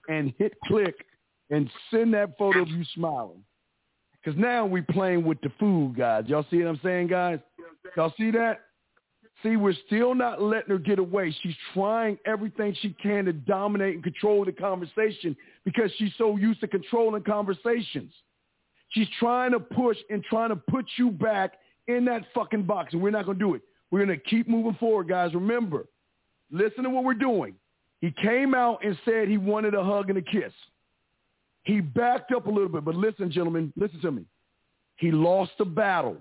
and 0.08 0.34
hit 0.38 0.52
click 0.66 0.94
and 1.50 1.70
send 1.90 2.12
that 2.14 2.36
photo 2.36 2.62
of 2.62 2.68
you 2.68 2.84
smiling. 2.94 3.42
Because 4.22 4.38
now 4.38 4.66
we 4.66 4.82
playing 4.82 5.24
with 5.24 5.40
the 5.40 5.50
food, 5.58 5.96
guys. 5.96 6.24
Y'all 6.26 6.46
see 6.50 6.58
what 6.58 6.68
I'm 6.68 6.80
saying, 6.82 7.08
guys? 7.08 7.40
Y'all 7.96 8.12
see 8.16 8.30
that? 8.32 8.60
See, 9.42 9.56
we're 9.56 9.74
still 9.86 10.14
not 10.14 10.40
letting 10.40 10.70
her 10.70 10.78
get 10.78 11.00
away. 11.00 11.34
She's 11.42 11.56
trying 11.74 12.18
everything 12.24 12.76
she 12.80 12.94
can 13.02 13.24
to 13.24 13.32
dominate 13.32 13.94
and 13.94 14.04
control 14.04 14.44
the 14.44 14.52
conversation 14.52 15.36
because 15.64 15.90
she's 15.98 16.12
so 16.16 16.36
used 16.36 16.60
to 16.60 16.68
controlling 16.68 17.24
conversations. 17.24 18.12
She's 18.90 19.08
trying 19.18 19.50
to 19.52 19.60
push 19.60 19.96
and 20.10 20.22
trying 20.22 20.50
to 20.50 20.56
put 20.56 20.84
you 20.96 21.10
back 21.10 21.54
in 21.88 22.04
that 22.04 22.22
fucking 22.34 22.64
box, 22.64 22.92
and 22.92 23.02
we're 23.02 23.10
not 23.10 23.24
going 23.26 23.38
to 23.38 23.44
do 23.44 23.54
it. 23.54 23.62
We're 23.90 24.04
going 24.04 24.16
to 24.16 24.24
keep 24.24 24.48
moving 24.48 24.74
forward, 24.74 25.08
guys. 25.08 25.34
Remember, 25.34 25.86
listen 26.52 26.84
to 26.84 26.90
what 26.90 27.02
we're 27.02 27.14
doing. 27.14 27.54
He 28.00 28.12
came 28.22 28.54
out 28.54 28.84
and 28.84 28.96
said 29.04 29.28
he 29.28 29.38
wanted 29.38 29.74
a 29.74 29.82
hug 29.82 30.08
and 30.08 30.18
a 30.18 30.22
kiss. 30.22 30.52
He 31.64 31.80
backed 31.80 32.32
up 32.32 32.46
a 32.46 32.50
little 32.50 32.68
bit, 32.68 32.84
but 32.84 32.94
listen, 32.94 33.30
gentlemen, 33.30 33.72
listen 33.76 34.00
to 34.00 34.10
me. 34.10 34.24
He 34.96 35.10
lost 35.10 35.52
the 35.58 35.64
battle, 35.64 36.16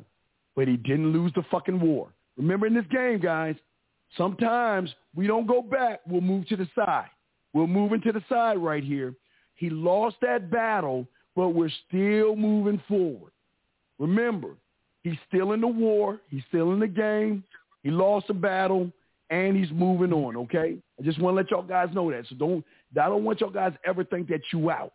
but 0.55 0.67
he 0.67 0.77
didn't 0.77 1.12
lose 1.12 1.31
the 1.36 1.43
fucking 1.50 1.79
war. 1.79 2.10
Remember 2.38 2.67
in 2.67 2.74
this 2.74 2.86
game, 2.91 3.19
guys, 3.19 3.55
sometimes 4.17 4.93
we 5.15 5.27
don't 5.27 5.48
go 5.48 5.62
back. 5.62 6.01
We'll 6.07 6.21
move 6.21 6.48
to 6.48 6.55
the 6.55 6.67
side. 6.75 7.10
We're 7.53 7.67
moving 7.67 8.01
to 8.01 8.12
the 8.12 8.24
side 8.29 8.57
right 8.57 8.83
here. 8.83 9.13
He 9.55 9.69
lost 9.69 10.15
that 10.21 10.50
battle, 10.50 11.07
but 11.36 11.50
we're 11.50 11.71
still 11.88 12.36
moving 12.36 12.81
forward. 12.88 13.31
Remember, 14.00 14.55
he's 15.03 15.17
still 15.27 15.51
in 15.51 15.62
the 15.62 15.67
war. 15.67 16.19
He's 16.29 16.43
still 16.50 16.74
in 16.74 16.79
the 16.79 16.88
game. 16.88 17.43
He 17.83 17.91
lost 17.91 18.29
a 18.29 18.33
battle, 18.33 18.91
and 19.29 19.55
he's 19.55 19.71
moving 19.71 20.13
on, 20.13 20.38
okay? 20.38 20.77
I 21.00 21.03
just 21.03 21.19
want 21.19 21.36
to 21.36 21.38
let 21.38 21.51
y'all 21.51 21.63
guys 21.63 21.89
know 21.93 22.10
that. 22.12 22.25
So 22.29 22.36
don't, 22.36 22.65
I 23.00 23.07
don't 23.07 23.24
want 23.24 23.41
y'all 23.41 23.50
guys 23.50 23.74
ever 23.86 24.03
think 24.03 24.27
that 24.29 24.41
you 24.51 24.71
out. 24.71 24.93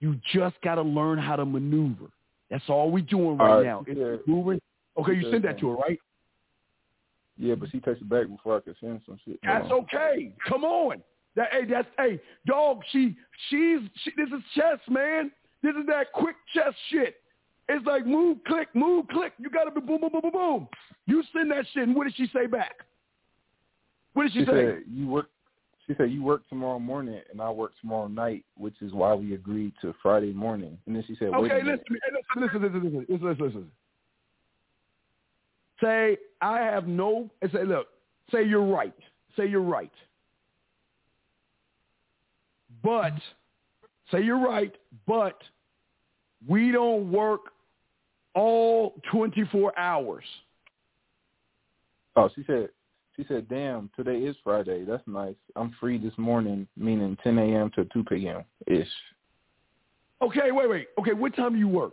You 0.00 0.18
just 0.32 0.56
got 0.62 0.76
to 0.76 0.82
learn 0.82 1.18
how 1.18 1.36
to 1.36 1.44
maneuver. 1.44 2.06
That's 2.50 2.64
all 2.68 2.90
we're 2.90 3.04
doing 3.04 3.36
right, 3.38 3.56
right, 3.56 3.64
now. 3.64 3.84
It's 3.86 3.98
yeah. 3.98 4.32
moving. 4.32 4.60
Okay, 4.98 5.14
you 5.14 5.30
sent 5.30 5.42
that 5.44 5.58
to 5.60 5.68
her, 5.70 5.76
right? 5.76 5.98
Yeah, 7.38 7.54
but 7.54 7.70
she 7.70 7.78
texted 7.78 8.08
back 8.08 8.28
before 8.28 8.56
I 8.56 8.60
could 8.60 8.76
send 8.80 9.00
some 9.06 9.18
shit. 9.24 9.38
That's 9.42 9.66
on. 9.66 9.84
okay. 9.84 10.32
Come 10.46 10.64
on. 10.64 11.02
That 11.36 11.48
hey, 11.52 11.64
that's 11.64 11.88
hey, 11.96 12.20
dog. 12.46 12.80
She 12.90 13.16
she's 13.48 13.80
she, 14.02 14.10
this 14.16 14.28
is 14.28 14.42
chess, 14.54 14.78
man. 14.88 15.30
This 15.62 15.74
is 15.76 15.86
that 15.86 16.12
quick 16.12 16.36
chess 16.52 16.74
shit. 16.90 17.16
It's 17.68 17.86
like 17.86 18.04
move, 18.04 18.38
click, 18.46 18.68
move, 18.74 19.06
click. 19.08 19.32
You 19.38 19.48
gotta 19.48 19.70
be 19.70 19.80
boom, 19.80 20.00
boom, 20.00 20.10
boom, 20.10 20.22
boom, 20.22 20.32
boom. 20.32 20.68
You 21.06 21.22
send 21.32 21.50
that 21.52 21.64
shit, 21.72 21.84
and 21.84 21.94
what 21.94 22.04
did 22.04 22.16
she 22.16 22.28
say 22.34 22.46
back? 22.46 22.74
What 24.14 24.24
did 24.24 24.32
she, 24.32 24.40
She 24.40 24.44
say? 24.46 24.52
said 24.52 24.82
you 24.90 25.06
work. 25.06 25.30
She 25.90 25.96
said 25.96 26.12
you 26.12 26.22
work 26.22 26.48
tomorrow 26.48 26.78
morning 26.78 27.20
and 27.32 27.42
I 27.42 27.50
work 27.50 27.72
tomorrow 27.80 28.06
night, 28.06 28.44
which 28.56 28.76
is 28.80 28.92
why 28.92 29.12
we 29.12 29.34
agreed 29.34 29.72
to 29.82 29.92
Friday 30.00 30.32
morning. 30.32 30.78
And 30.86 30.94
then 30.94 31.02
she 31.04 31.16
said, 31.16 31.30
Okay, 31.34 31.62
listen, 31.64 31.84
listen, 32.36 32.62
listen, 32.62 32.62
listen, 32.62 32.72
listen, 32.72 33.06
listen, 33.08 33.26
listen, 33.28 33.44
listen. 33.44 33.70
Say 35.82 36.16
I 36.40 36.60
have 36.60 36.86
no. 36.86 37.28
Say 37.52 37.64
look. 37.64 37.88
Say 38.30 38.44
you're 38.44 38.64
right. 38.64 38.94
Say 39.36 39.48
you're 39.48 39.62
right. 39.62 39.90
But 42.84 43.14
say 44.12 44.22
you're 44.22 44.38
right. 44.38 44.76
But 45.08 45.42
we 46.46 46.70
don't 46.70 47.10
work 47.10 47.40
all 48.36 48.94
24 49.10 49.76
hours. 49.76 50.24
Oh, 52.14 52.30
she 52.32 52.44
said. 52.46 52.68
She 53.20 53.26
said, 53.26 53.48
"Damn, 53.50 53.90
today 53.94 54.20
is 54.20 54.34
Friday. 54.42 54.86
That's 54.86 55.06
nice. 55.06 55.34
I'm 55.54 55.76
free 55.78 55.98
this 55.98 56.16
morning, 56.16 56.66
meaning 56.74 57.18
10 57.22 57.38
a.m. 57.38 57.70
to 57.74 57.84
2 57.92 58.04
p.m. 58.04 58.44
ish. 58.66 58.88
Okay, 60.22 60.50
wait, 60.50 60.70
wait. 60.70 60.88
Okay, 60.98 61.12
what 61.12 61.36
time 61.36 61.52
do 61.52 61.58
you 61.58 61.68
work? 61.68 61.92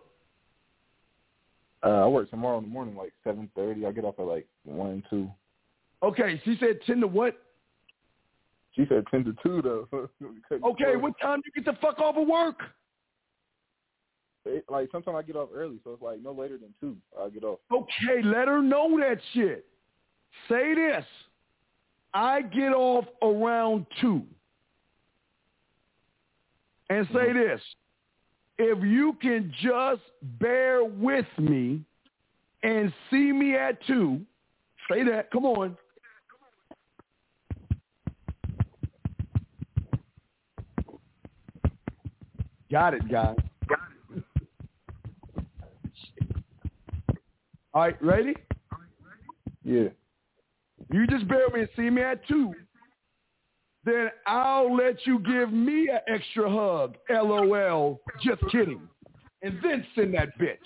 Uh, 1.83 2.05
I 2.05 2.07
work 2.07 2.29
tomorrow 2.29 2.59
in 2.59 2.63
the 2.63 2.69
morning, 2.69 2.95
like 2.95 3.11
7:30. 3.25 3.85
I 3.85 3.91
get 3.91 4.05
off 4.05 4.17
at 4.19 4.25
like 4.25 4.47
one, 4.63 5.03
two. 5.09 5.29
Okay, 6.01 6.41
she 6.45 6.55
said 6.61 6.79
10 6.85 7.01
to 7.01 7.07
what? 7.07 7.35
She 8.73 8.85
said 8.87 9.03
10 9.11 9.25
to 9.25 9.35
2 9.43 9.61
though. 9.61 10.09
Okay, 10.63 10.95
what 10.95 11.13
time 11.21 11.41
do 11.41 11.51
you 11.53 11.61
get 11.61 11.73
the 11.73 11.77
fuck 11.81 11.99
off 11.99 12.15
of 12.15 12.25
work? 12.25 12.61
It, 14.45 14.63
like 14.69 14.87
sometimes 14.93 15.17
I 15.17 15.23
get 15.23 15.35
off 15.35 15.49
early, 15.53 15.79
so 15.83 15.91
it's 15.91 16.01
like 16.01 16.21
no 16.21 16.31
later 16.31 16.57
than 16.57 16.73
two. 16.79 16.95
I 17.21 17.27
get 17.27 17.43
off. 17.43 17.59
Okay, 17.69 18.23
let 18.23 18.47
her 18.47 18.61
know 18.61 18.97
that 19.01 19.17
shit. 19.33 19.65
Say 20.49 20.73
this. 20.75 21.05
I 22.13 22.41
get 22.41 22.73
off 22.73 23.05
around 23.21 23.85
two. 24.01 24.23
And 26.89 27.05
say 27.07 27.27
mm-hmm. 27.27 27.39
this. 27.39 27.61
If 28.59 28.83
you 28.83 29.15
can 29.21 29.53
just 29.61 30.01
bear 30.39 30.83
with 30.83 31.27
me 31.37 31.81
and 32.63 32.91
see 33.11 33.31
me 33.31 33.55
at 33.55 33.85
two, 33.85 34.21
say 34.89 35.03
that. 35.03 35.29
Come 35.31 35.45
on. 35.45 35.77
Got 42.71 42.95
it, 42.95 43.09
guys. 43.09 43.35
Got 43.67 43.79
it. 44.15 44.23
All 47.73 47.81
right, 47.81 48.01
ready? 48.01 48.33
Yeah. 49.63 49.89
You 50.97 51.05
just 51.05 51.27
bear 51.27 51.47
me 51.53 51.59
and 51.59 51.69
see 51.75 51.91
me 51.91 52.01
at 52.01 52.27
two. 52.27 52.55
Then 53.85 54.09
I'll 54.25 54.75
let 54.75 55.05
you 55.05 55.19
give 55.19 55.53
me 55.53 55.89
an 55.89 55.99
extra 56.07 56.49
hug. 56.49 56.95
LOL. 57.07 58.01
Just 58.25 58.41
kidding. 58.51 58.81
And 59.43 59.59
then 59.61 59.85
send 59.93 60.15
that 60.15 60.29
bitch. 60.39 60.57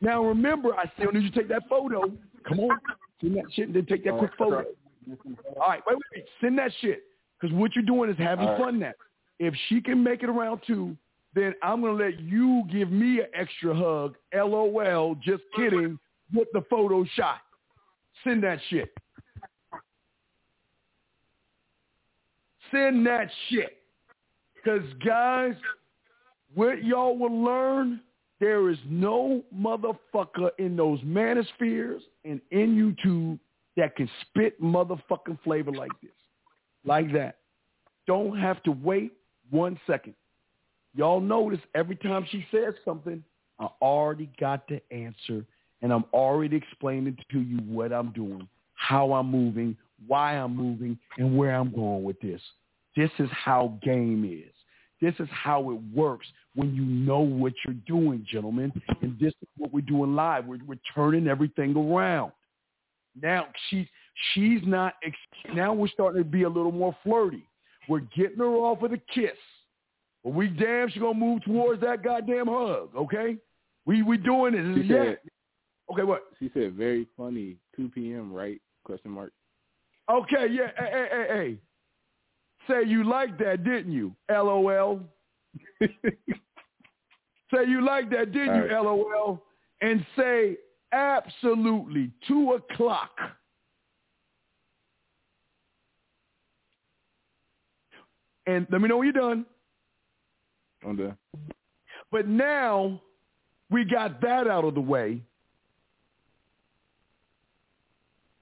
Now 0.00 0.24
remember, 0.24 0.74
I 0.74 0.90
still 0.98 1.12
need 1.12 1.22
you 1.22 1.30
to 1.30 1.38
take 1.38 1.48
that 1.48 1.62
photo. 1.68 2.12
Come 2.48 2.58
on. 2.58 2.76
Send 3.20 3.36
that 3.36 3.44
shit 3.52 3.68
and 3.68 3.76
then 3.76 3.86
take 3.86 4.02
that 4.02 4.18
quick 4.18 4.32
photo. 4.36 4.64
All 5.60 5.68
right, 5.68 5.80
wait, 5.86 5.94
wait, 5.94 6.02
wait. 6.16 6.24
Send 6.40 6.58
that 6.58 6.72
shit. 6.80 7.04
Because 7.40 7.54
what 7.56 7.76
you're 7.76 7.84
doing 7.84 8.10
is 8.10 8.18
having 8.18 8.48
All 8.48 8.54
right. 8.54 8.60
fun 8.60 8.80
now. 8.80 8.92
If 9.38 9.54
she 9.68 9.80
can 9.80 10.02
make 10.02 10.24
it 10.24 10.28
around 10.28 10.62
two, 10.66 10.96
then 11.34 11.54
I'm 11.62 11.80
going 11.80 11.96
to 11.96 12.04
let 12.04 12.20
you 12.20 12.64
give 12.70 12.90
me 12.90 13.20
an 13.20 13.26
extra 13.34 13.74
hug. 13.74 14.16
LOL. 14.34 15.16
Just 15.22 15.42
kidding. 15.56 15.98
With 16.34 16.48
the 16.52 16.62
photo 16.70 17.04
shot. 17.14 17.40
Send 18.24 18.42
that 18.44 18.58
shit. 18.68 18.92
Send 22.70 23.06
that 23.06 23.28
shit. 23.48 23.78
Because, 24.54 24.82
guys, 25.04 25.54
what 26.54 26.84
y'all 26.84 27.18
will 27.18 27.42
learn 27.42 28.00
There 28.40 28.70
is 28.70 28.78
no 28.88 29.42
motherfucker 29.56 30.50
in 30.58 30.76
those 30.76 31.00
manospheres 31.00 32.00
and 32.24 32.40
in 32.50 32.96
YouTube 32.98 33.38
that 33.76 33.94
can 33.94 34.10
spit 34.22 34.60
motherfucking 34.60 35.38
flavor 35.44 35.70
like 35.70 35.92
this, 36.02 36.10
like 36.84 37.12
that. 37.12 37.36
Don't 38.06 38.36
have 38.38 38.62
to 38.64 38.72
wait 38.72 39.12
one 39.50 39.78
second. 39.86 40.14
Y'all 40.94 41.20
notice 41.20 41.60
every 41.74 41.96
time 41.96 42.26
she 42.30 42.46
says 42.50 42.74
something, 42.84 43.22
I 43.58 43.68
already 43.80 44.30
got 44.38 44.66
the 44.68 44.80
answer, 44.90 45.44
and 45.80 45.92
I'm 45.92 46.04
already 46.12 46.56
explaining 46.56 47.16
to 47.30 47.40
you 47.40 47.58
what 47.58 47.92
I'm 47.92 48.12
doing, 48.12 48.48
how 48.74 49.12
I'm 49.12 49.30
moving, 49.30 49.76
why 50.06 50.34
I'm 50.36 50.56
moving, 50.56 50.98
and 51.18 51.36
where 51.36 51.54
I'm 51.54 51.72
going 51.72 52.02
with 52.02 52.20
this. 52.20 52.40
This 52.96 53.10
is 53.18 53.28
how 53.30 53.78
game 53.82 54.24
is. 54.24 54.52
This 55.00 55.14
is 55.18 55.28
how 55.32 55.70
it 55.70 55.78
works 55.92 56.26
when 56.54 56.74
you 56.74 56.84
know 56.84 57.18
what 57.18 57.52
you're 57.66 57.74
doing, 57.86 58.24
gentlemen. 58.30 58.72
And 59.00 59.18
this 59.18 59.32
is 59.42 59.48
what 59.56 59.72
we're 59.72 59.80
doing 59.80 60.14
live. 60.14 60.46
We're, 60.46 60.60
we're 60.66 60.78
turning 60.94 61.26
everything 61.26 61.76
around. 61.76 62.32
Now 63.20 63.48
she's 63.68 63.86
she's 64.32 64.60
not. 64.64 64.94
Now 65.54 65.72
we're 65.72 65.88
starting 65.88 66.22
to 66.22 66.28
be 66.28 66.44
a 66.44 66.48
little 66.48 66.72
more 66.72 66.96
flirty. 67.02 67.44
We're 67.88 68.00
getting 68.16 68.38
her 68.38 68.46
off 68.46 68.80
with 68.80 68.92
a 68.92 69.00
kiss, 69.12 69.36
but 70.24 70.34
we 70.34 70.48
damn 70.48 70.88
she 70.90 71.00
gonna 71.00 71.14
move 71.18 71.42
towards 71.44 71.80
that 71.82 72.02
goddamn 72.02 72.46
hug. 72.46 72.90
Okay, 72.96 73.36
we 73.86 74.02
we 74.02 74.16
doing 74.16 74.54
it. 74.54 74.82
She 74.82 74.88
said, 74.88 75.18
okay, 75.92 76.02
what? 76.02 76.22
She 76.38 76.50
said 76.54 76.74
very 76.74 77.06
funny. 77.16 77.56
2 77.76 77.90
p.m. 77.94 78.32
Right? 78.32 78.60
Question 78.84 79.10
mark. 79.10 79.32
Okay, 80.10 80.48
yeah. 80.50 80.68
Hey, 80.76 80.90
hey, 80.92 81.08
hey, 81.10 81.26
hey. 81.28 81.58
Say 82.68 82.88
you 82.88 83.04
like 83.04 83.38
that, 83.38 83.64
didn't 83.64 83.92
you? 83.92 84.14
LOL. 84.30 85.00
say 85.80 87.64
you 87.66 87.84
like 87.84 88.10
that, 88.10 88.32
didn't 88.32 88.50
All 88.50 88.56
you? 88.56 88.62
right. 88.62 88.84
LOL. 88.84 89.42
And 89.80 90.04
say 90.16 90.56
absolutely 90.92 92.10
two 92.28 92.52
o'clock. 92.52 93.10
And 98.46 98.66
let 98.70 98.80
me 98.80 98.88
know 98.88 98.98
when 98.98 99.06
you're 99.06 99.12
done. 99.12 99.46
I'm. 100.86 101.16
But 102.10 102.28
now 102.28 103.00
we 103.70 103.84
got 103.84 104.20
that 104.20 104.46
out 104.46 104.64
of 104.64 104.74
the 104.74 104.80
way. 104.80 105.22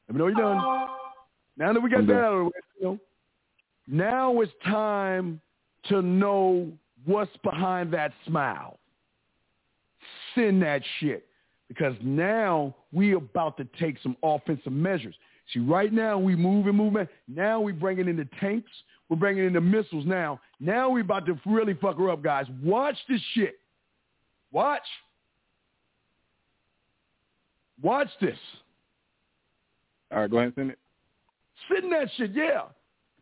Let 0.09 0.15
me 0.15 0.19
know 0.19 0.27
you're 0.27 0.35
done. 0.35 0.89
Now 1.57 1.73
that 1.73 1.81
we 1.81 1.89
got 1.91 2.01
I'm 2.01 2.07
that 2.07 2.15
done. 2.15 2.25
out 2.25 2.33
of 2.33 2.39
the 2.39 2.45
way, 2.45 2.51
you 2.81 2.87
know, 2.87 2.99
now 3.87 4.41
it's 4.41 4.53
time 4.65 5.41
to 5.89 6.03
know 6.03 6.69
what's 7.05 7.37
behind 7.45 7.93
that 7.93 8.13
smile. 8.27 8.79
Send 10.35 10.63
that 10.63 10.83
shit. 10.99 11.27
Because 11.69 11.95
now 12.03 12.75
we 12.93 13.13
about 13.15 13.57
to 13.59 13.69
take 13.79 13.97
some 14.03 14.17
offensive 14.25 14.73
measures. 14.73 15.15
See, 15.53 15.61
right 15.61 15.93
now 15.93 16.19
we 16.19 16.35
moving, 16.35 16.75
moving. 16.75 17.07
Now 17.29 17.61
we 17.61 17.71
bringing 17.71 18.09
in 18.09 18.17
the 18.17 18.29
tanks. 18.41 18.71
We're 19.11 19.17
bringing 19.17 19.45
in 19.45 19.53
the 19.53 19.61
missiles 19.61 20.07
now. 20.07 20.41
Now 20.61 20.89
we 20.89 21.01
about 21.01 21.27
to 21.27 21.39
really 21.45 21.75
fuck 21.75 21.99
her 21.99 22.09
up, 22.11 22.23
guys. 22.23 22.47
Watch 22.63 22.97
this 23.09 23.21
shit. 23.35 23.59
Watch. 24.53 24.87
Watch 27.83 28.09
this. 28.21 28.39
All 30.13 30.21
right, 30.21 30.31
go 30.31 30.39
ahead 30.39 30.47
and 30.47 30.55
send 30.55 30.71
it. 30.71 30.79
Send 31.73 31.93
that 31.93 32.09
shit, 32.17 32.31
yeah. 32.33 32.63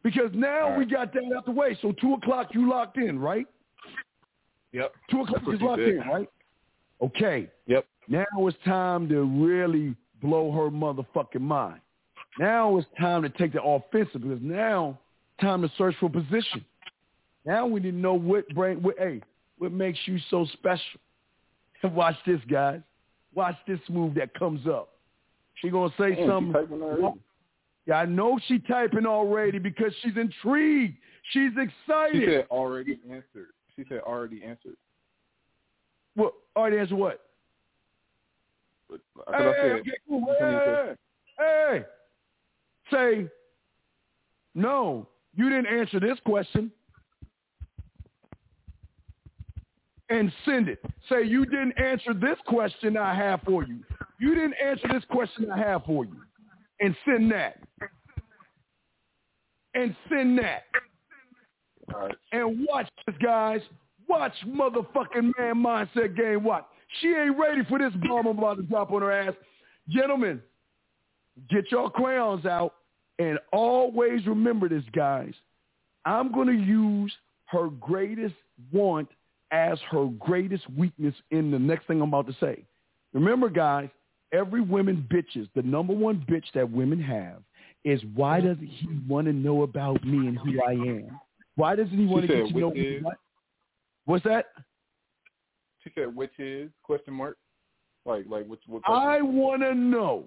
Because 0.02 0.30
now 0.35 0.71
right. 0.71 0.78
we 0.78 0.85
got 0.85 1.12
that 1.14 1.23
out 1.37 1.47
the 1.47 1.52
way. 1.52 1.76
So 1.80 1.92
two 2.00 2.14
o'clock 2.14 2.50
you 2.52 2.68
locked 2.68 2.99
in, 2.99 3.18
right? 3.18 3.47
Yep. 4.73 4.92
Two 5.11 5.23
o'clock 5.23 5.37
That's 5.37 5.47
what 5.47 5.54
is 5.57 5.62
locked 5.62 5.80
said. 5.80 5.88
in, 5.88 5.99
right? 6.00 6.28
Okay. 7.02 7.49
Yep. 7.66 7.87
Now 8.09 8.25
it's 8.38 8.57
time 8.64 9.09
to 9.09 9.23
really 9.23 9.95
blow 10.23 10.52
her 10.52 10.70
motherfucking 10.70 11.40
mind. 11.40 11.81
Now 12.38 12.77
it's 12.77 12.87
time 13.01 13.22
to 13.22 13.29
take 13.31 13.53
the 13.53 13.62
offensive 13.62 14.22
because 14.22 14.40
now 14.42 14.98
time 15.40 15.62
to 15.62 15.70
search 15.77 15.94
for 16.01 16.09
position. 16.09 16.64
Now 17.44 17.66
we 17.66 17.81
need 17.81 17.92
to 17.92 17.96
know 17.96 18.14
what 18.14 18.48
bring 18.55 18.83
what 18.83 18.96
hey, 18.98 19.22
what 19.59 19.72
makes 19.72 19.98
you 20.07 20.18
so 20.31 20.46
special. 20.53 21.01
And 21.83 21.94
watch 21.94 22.16
this, 22.27 22.40
guys. 22.51 22.81
Watch 23.35 23.57
this 23.66 23.81
move 23.88 24.14
that 24.14 24.35
comes 24.35 24.66
up. 24.66 24.90
She 25.57 25.70
gonna 25.70 25.92
say 25.98 26.14
Damn, 26.14 26.29
something. 26.29 26.83
already. 26.83 27.20
Yeah, 27.87 27.96
I 27.96 28.05
know 28.05 28.38
she 28.46 28.59
typing 28.59 29.07
already 29.07 29.59
because 29.59 29.92
she's 30.03 30.16
intrigued. 30.16 30.98
She's 31.31 31.53
excited. 31.53 32.20
She 32.20 32.27
said 32.27 32.46
already 32.51 32.98
answered. 33.11 33.48
She 33.74 33.85
said 33.88 34.01
already 34.01 34.42
answered. 34.44 34.77
What? 36.14 36.35
All 36.55 36.64
right, 36.64 36.74
answer 36.74 36.92
what? 36.92 37.20
But 38.90 39.01
Hey, 39.29 39.35
I 39.35 39.38
said, 39.38 39.46
okay, 39.46 39.90
cool. 40.09 40.20
Which 40.20 40.40
one 40.40 40.53
you 40.53 40.59
Hey, 40.59 40.94
hey, 41.38 41.79
hey. 41.79 41.85
Say, 42.90 43.29
no, 44.55 45.07
you 45.38 45.48
didn't 45.48 45.66
answer 45.66 46.01
this 46.01 46.18
question. 46.27 46.72
And 50.11 50.33
send 50.44 50.68
it. 50.68 50.81
Say, 51.09 51.24
you 51.24 51.44
didn't 51.44 51.79
answer 51.79 52.12
this 52.12 52.38
question 52.46 52.96
I 52.96 53.14
have 53.14 53.40
for 53.42 53.62
you. 53.62 53.79
You 54.18 54.35
didn't 54.35 54.55
answer 54.55 54.88
this 54.92 55.05
question 55.11 55.48
I 55.51 55.59
have 55.59 55.85
for 55.85 56.05
you. 56.05 56.16
And 56.81 56.96
send 57.07 57.31
that. 57.31 57.62
And 59.74 59.94
send 60.09 60.38
that. 60.40 60.64
And 62.33 62.66
watch 62.68 62.88
this, 63.07 63.14
guys. 63.22 63.61
Watch 64.09 64.33
motherfucking 64.44 65.33
man 65.38 65.55
mindset 65.55 66.16
game. 66.16 66.42
Watch. 66.42 66.64
She 67.01 67.09
ain't 67.09 67.38
ready 67.38 67.62
for 67.68 67.79
this 67.79 67.92
bomb 68.09 68.27
I'm 68.27 68.38
about 68.38 68.57
to 68.57 68.62
drop 68.64 68.90
on 68.90 69.03
her 69.03 69.12
ass. 69.12 69.35
Gentlemen, 69.88 70.42
get 71.48 71.70
your 71.70 71.90
crayons 71.90 72.44
out 72.44 72.74
and 73.18 73.38
always 73.52 74.26
remember 74.26 74.68
this, 74.68 74.85
guys. 74.94 75.33
I'm 76.04 76.33
going 76.33 76.46
to 76.48 76.64
use 76.64 77.12
her 77.46 77.68
greatest 77.68 78.35
want 78.72 79.09
as 79.50 79.78
her 79.90 80.07
greatest 80.18 80.68
weakness 80.70 81.14
in 81.31 81.50
the 81.50 81.59
next 81.59 81.87
thing 81.87 82.00
I'm 82.00 82.09
about 82.09 82.26
to 82.28 82.37
say. 82.40 82.64
Remember, 83.12 83.48
guys, 83.48 83.88
every 84.33 84.61
woman 84.61 85.07
bitches, 85.11 85.48
the 85.54 85.62
number 85.62 85.94
one 85.94 86.24
bitch 86.31 86.44
that 86.54 86.70
women 86.70 87.00
have 87.02 87.42
is 87.85 88.00
why 88.14 88.40
does 88.40 88.57
he 88.61 88.88
want 89.09 89.26
to 89.26 89.33
know 89.33 89.62
about 89.62 90.04
me 90.04 90.28
and 90.28 90.38
who 90.38 90.61
I 90.66 90.72
am? 90.72 91.18
Why 91.57 91.74
doesn't 91.74 91.96
he 91.96 92.07
want 92.07 92.26
to 92.26 92.28
get 92.28 92.48
to 92.48 92.59
know 92.59 92.68
which 92.68 92.76
me? 92.76 92.83
is? 92.83 93.04
What- 93.04 93.18
What's 94.04 94.24
that? 94.24 94.46
She 95.85 95.90
said 95.94 96.14
which 96.14 96.33
is 96.38 96.70
question 96.83 97.12
mark. 97.12 97.37
Like 98.07 98.24
like 98.26 98.46
which 98.46 98.61
what 98.66 98.83
I 98.87 99.20
want 99.20 99.61
to 99.62 99.74
know. 99.74 100.24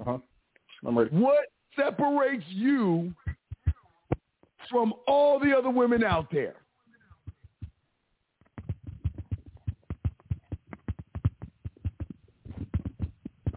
Uh 0.00 0.04
huh. 0.04 0.18
What 0.94 1.46
separates 1.74 2.44
you 2.48 3.12
from 4.70 4.94
all 5.06 5.38
the 5.38 5.56
other 5.56 5.70
women 5.70 6.04
out 6.04 6.30
there? 6.30 6.54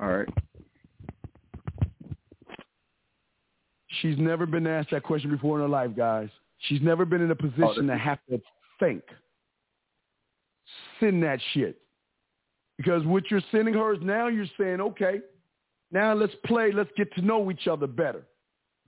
All 0.02 0.08
right. 0.10 0.30
She's 4.02 4.18
never 4.18 4.46
been 4.46 4.65
asked 4.65 4.92
that 4.92 5.04
question 5.04 5.30
before 5.30 5.58
in 5.58 5.63
her 5.63 5.70
life, 5.70 5.92
guys. 5.96 6.30
She's 6.60 6.82
never 6.82 7.06
been 7.06 7.22
in 7.22 7.32
a 7.32 7.36
position 7.36 7.88
to 7.88 7.98
have 7.98 8.20
to 8.30 8.42
think. 8.80 9.04
Send 11.00 11.22
that 11.24 11.39
shit. 11.54 11.82
Because 12.78 13.06
what 13.06 13.30
you're 13.30 13.42
sending 13.52 13.74
her 13.74 13.94
is 13.94 14.00
now 14.02 14.28
you're 14.28 14.46
saying, 14.58 14.80
okay, 14.80 15.20
now 15.91 16.13
let's 16.13 16.34
play, 16.45 16.71
let's 16.71 16.91
get 16.95 17.13
to 17.15 17.21
know 17.21 17.49
each 17.52 17.67
other 17.67 17.88
better. 17.88 18.23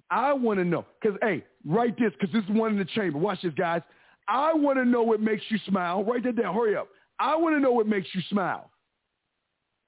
I 0.09 0.33
want 0.33 0.59
to 0.59 0.65
know. 0.65 0.85
Because, 1.01 1.17
hey, 1.21 1.43
write 1.65 1.97
this 1.97 2.11
because 2.19 2.33
this 2.33 2.43
is 2.43 2.49
one 2.49 2.71
in 2.71 2.77
the 2.77 2.85
chamber. 2.85 3.17
Watch 3.17 3.41
this, 3.41 3.53
guys. 3.53 3.81
I 4.27 4.53
want 4.53 4.77
to 4.77 4.85
know 4.85 5.03
what 5.03 5.19
makes 5.19 5.43
you 5.49 5.57
smile. 5.65 6.03
Write 6.03 6.23
that 6.23 6.35
down. 6.35 6.53
Hurry 6.53 6.75
up. 6.75 6.89
I 7.19 7.35
want 7.35 7.55
to 7.55 7.59
know 7.59 7.71
what 7.71 7.87
makes 7.87 8.07
you 8.13 8.21
smile. 8.29 8.69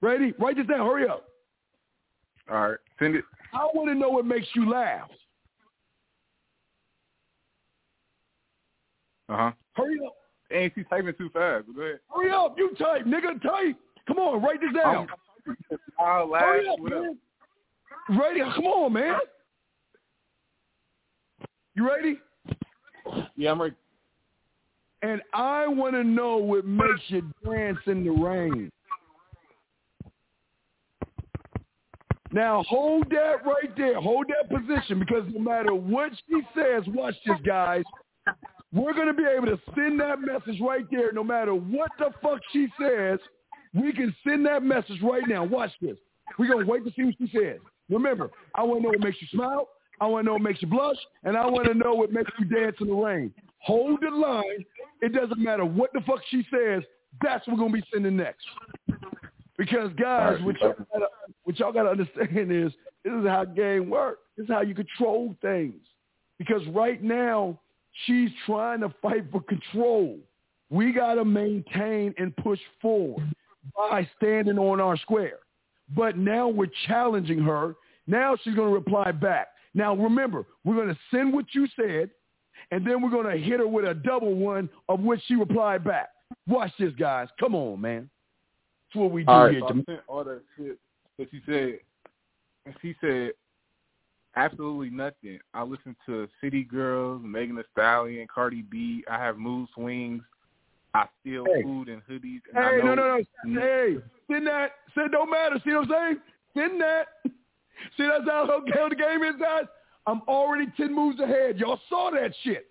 Ready? 0.02 0.34
Write 0.39 0.58
this 0.58 0.67
down. 0.67 0.80
Hurry 0.80 1.08
up. 1.08 1.26
All 2.49 2.69
right. 2.69 2.80
Send 2.99 3.15
it. 3.15 3.26
I 3.54 3.67
want 3.73 3.89
to 3.89 3.95
know 3.95 4.10
what 4.10 4.26
makes 4.26 4.47
you 4.56 4.69
laugh. 4.69 5.10
Uh 9.30 9.38
huh. 9.38 9.52
Hurry 9.73 9.99
up. 10.06 10.15
And 10.52 10.71
she's 10.76 10.86
typing 10.89 11.13
too 11.17 11.30
fast. 11.30 11.65
Go 11.76 11.82
ahead. 11.82 11.99
Hurry 12.13 12.32
up. 12.32 12.56
You 12.58 12.73
type, 12.78 13.06
nigga. 13.06 13.41
Type. 13.41 13.78
Come 14.08 14.17
on. 14.17 14.41
Write 14.41 14.60
this 14.62 14.73
down. 14.73 15.08
I'll 16.00 16.30
laugh. 16.30 16.44
Hurry 16.44 16.68
up, 16.70 16.80
What 16.80 16.94
up? 16.94 17.02
man. 17.04 17.18
Ready? 18.20 18.40
Come 18.56 18.66
on, 18.66 18.94
man. 18.94 19.18
You 21.76 21.88
ready? 21.90 22.20
Yeah, 23.36 23.52
I'm 23.52 23.62
ready. 23.62 23.76
And 25.02 25.22
I 25.34 25.68
want 25.68 25.94
to 25.96 26.04
know 26.04 26.38
what 26.38 26.66
makes 26.66 27.02
you 27.08 27.30
dance 27.44 27.80
in 27.88 28.04
the 28.04 28.12
rain. 28.12 28.72
Now 32.32 32.64
hold 32.68 33.10
that 33.12 33.46
right 33.46 33.76
there. 33.78 34.00
Hold 34.02 34.26
that 34.30 34.50
position 34.50 35.00
because 35.00 35.24
no 35.32 35.40
matter 35.40 35.74
what 35.76 36.12
she 36.28 36.42
says, 36.56 36.84
watch 36.88 37.16
this, 37.26 37.38
guys. 37.46 37.84
We're 38.72 38.94
going 38.94 39.08
to 39.08 39.14
be 39.14 39.24
able 39.26 39.46
to 39.48 39.60
send 39.76 40.00
that 40.00 40.20
message 40.20 40.60
right 40.60 40.86
there 40.90 41.12
no 41.12 41.24
matter 41.24 41.54
what 41.54 41.92
the 42.00 42.10
fuck 42.24 42.40
she 42.52 42.68
says. 42.82 43.20
We 43.74 43.92
can 43.92 44.16
send 44.26 44.46
that 44.46 44.64
message 44.64 45.02
right 45.02 45.24
now. 45.28 45.44
Watch 45.44 45.72
this. 45.82 45.98
We're 46.38 46.48
going 46.48 46.66
to 46.66 46.72
wait 46.72 46.86
to 46.86 46.92
see 46.96 47.04
what 47.04 47.16
she 47.18 47.38
says. 47.38 47.60
Remember, 47.90 48.30
I 48.56 48.64
want 48.64 48.80
to 48.80 48.84
know 48.84 48.90
what 48.90 49.00
makes 49.00 49.22
you 49.22 49.28
smile. 49.34 49.70
I 50.00 50.08
want 50.08 50.24
to 50.24 50.28
know 50.28 50.34
what 50.34 50.42
makes 50.42 50.62
you 50.62 50.68
blush. 50.68 50.98
And 51.24 51.36
I 51.36 51.46
want 51.48 51.68
to 51.68 51.74
know 51.74 51.94
what 51.94 52.12
makes 52.12 52.32
you 52.40 52.46
dance 52.46 52.76
in 52.82 52.88
the 52.88 52.94
rain. 52.94 53.34
Hold 53.60 54.00
the 54.02 54.16
line. 54.16 54.66
It 55.02 55.14
doesn't 55.14 55.40
matter 55.40 55.66
what 55.66 55.92
the 55.94 56.02
fuck 56.02 56.20
she 56.30 56.46
says. 56.52 56.84
That's 57.22 57.46
what 57.48 57.58
we're 57.58 57.68
going 57.68 57.74
to 57.74 57.82
be 57.82 57.88
sending 57.94 58.18
next. 58.18 58.46
Because, 59.58 59.92
guys, 60.00 60.40
what 60.42 60.60
y'all, 60.60 60.74
gotta, 60.92 61.08
what 61.44 61.60
y'all 61.60 61.72
got 61.72 61.84
to 61.84 61.90
understand 61.90 62.52
is 62.52 62.72
this 63.04 63.14
is 63.14 63.28
how 63.28 63.46
game 63.46 63.90
works. 63.90 64.22
This 64.38 64.46
is 64.46 64.50
how 64.50 64.62
you 64.62 64.74
control 64.74 65.36
things. 65.42 65.82
Because 66.40 66.66
right 66.70 67.02
now, 67.04 67.60
she's 68.06 68.30
trying 68.46 68.80
to 68.80 68.94
fight 69.02 69.26
for 69.32 69.42
control. 69.42 70.18
We 70.70 70.92
got 70.92 71.16
to 71.16 71.26
maintain 71.26 72.16
and 72.18 72.36
push 72.38 72.60
forward 72.82 73.32
by 73.76 74.08
standing 74.17 74.58
on 74.58 74.80
our 74.80 74.97
square. 74.97 75.39
But 75.95 76.17
now 76.17 76.47
we're 76.47 76.71
challenging 76.88 77.39
her. 77.39 77.76
Now 78.08 78.36
she's 78.43 78.56
going 78.56 78.69
to 78.69 78.73
reply 78.73 79.12
back. 79.12 79.47
Now 79.73 79.95
remember, 79.95 80.45
we're 80.63 80.76
going 80.76 80.89
to 80.89 80.99
send 81.12 81.34
what 81.34 81.45
you 81.54 81.67
said, 81.76 82.10
and 82.71 82.86
then 82.86 83.02
we're 83.02 83.10
going 83.10 83.32
to 83.32 83.43
hit 83.43 83.60
her 83.60 83.67
with 83.67 83.86
a 83.86 83.93
double 83.93 84.36
one 84.36 84.69
of 84.89 84.99
which 84.99 85.21
she 85.28 85.36
replied 85.36 85.84
back. 85.84 86.10
Watch 86.47 86.71
this, 86.80 86.93
guys. 86.97 87.28
Come 87.39 87.56
on, 87.56 87.82
man. 87.82 88.10
That's 88.89 89.02
what 89.02 89.12
we 89.12 89.23
do 89.23 89.32
all 89.32 89.45
right, 89.45 89.52
here. 89.52 89.62
So 89.62 89.67
I 89.67 89.84
sent 89.86 89.99
all 90.08 90.23
that 90.23 90.41
shit 90.58 90.78
that 91.17 91.28
she 91.32 91.41
said. 91.45 91.80
And 92.65 92.76
she 92.82 92.95
said 93.02 93.32
absolutely 94.36 94.89
nothing. 94.89 95.39
I 95.54 95.63
listen 95.63 95.95
to 96.06 96.28
City 96.41 96.63
Girls, 96.63 97.21
Megan 97.23 97.58
Thee 97.58 97.63
Stallion, 97.73 98.26
Cardi 98.34 98.62
B. 98.62 99.04
I 99.10 99.17
have 99.17 99.38
mood 99.38 99.67
swings. 99.76 100.23
I 100.94 101.08
steal 101.22 101.46
Hey. 101.46 101.64
food 101.64 101.90
and 101.90 102.02
hoodies. 102.06 102.42
And 102.50 102.58
Hey, 102.58 102.62
I 102.64 102.78
know, 102.78 102.96
no, 102.96 103.08
no, 103.08 103.24
no. 103.46 103.62
Hey, 103.62 103.98
send 104.30 104.48
that. 104.48 104.72
Send 104.94 105.12
don't 105.12 105.30
matter. 105.30 105.60
See 105.64 105.72
what 105.72 105.90
I'm 105.90 105.90
saying? 105.90 106.22
Send 106.56 106.82
that. 106.82 107.08
See 107.98 108.04
that's 108.08 108.26
how 108.26 108.46
how 108.74 108.90
the 108.90 108.96
game 108.96 109.24
is, 109.24 109.36
guys. 109.40 109.66
I'm 110.06 110.22
already 110.28 110.68
ten 110.78 110.94
moves 110.94 111.20
ahead. 111.20 111.58
Y'all 111.60 111.80
saw 111.90 112.12
that 112.12 112.34
shit. 112.44 112.70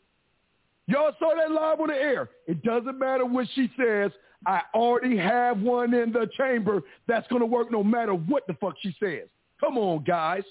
Y'all 0.86 1.12
saw 1.18 1.34
that 1.36 1.50
live 1.50 1.80
on 1.80 1.88
the 1.88 1.94
air. 1.94 2.30
It 2.46 2.62
doesn't 2.62 2.98
matter 2.98 3.24
what 3.24 3.46
she 3.54 3.70
says. 3.76 4.10
I 4.46 4.62
already 4.74 5.16
have 5.16 5.60
one 5.60 5.94
in 5.94 6.12
the 6.12 6.28
chamber 6.36 6.82
that's 7.06 7.26
gonna 7.28 7.46
work 7.46 7.70
no 7.70 7.82
matter 7.82 8.14
what 8.14 8.46
the 8.46 8.54
fuck 8.54 8.74
she 8.80 8.94
says. 9.00 9.28
Come 9.60 9.78
on, 9.78 10.02
guys. 10.04 10.42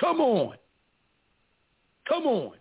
Come 0.00 0.20
on. 0.20 0.56
Come 2.08 2.26
on. 2.26 2.56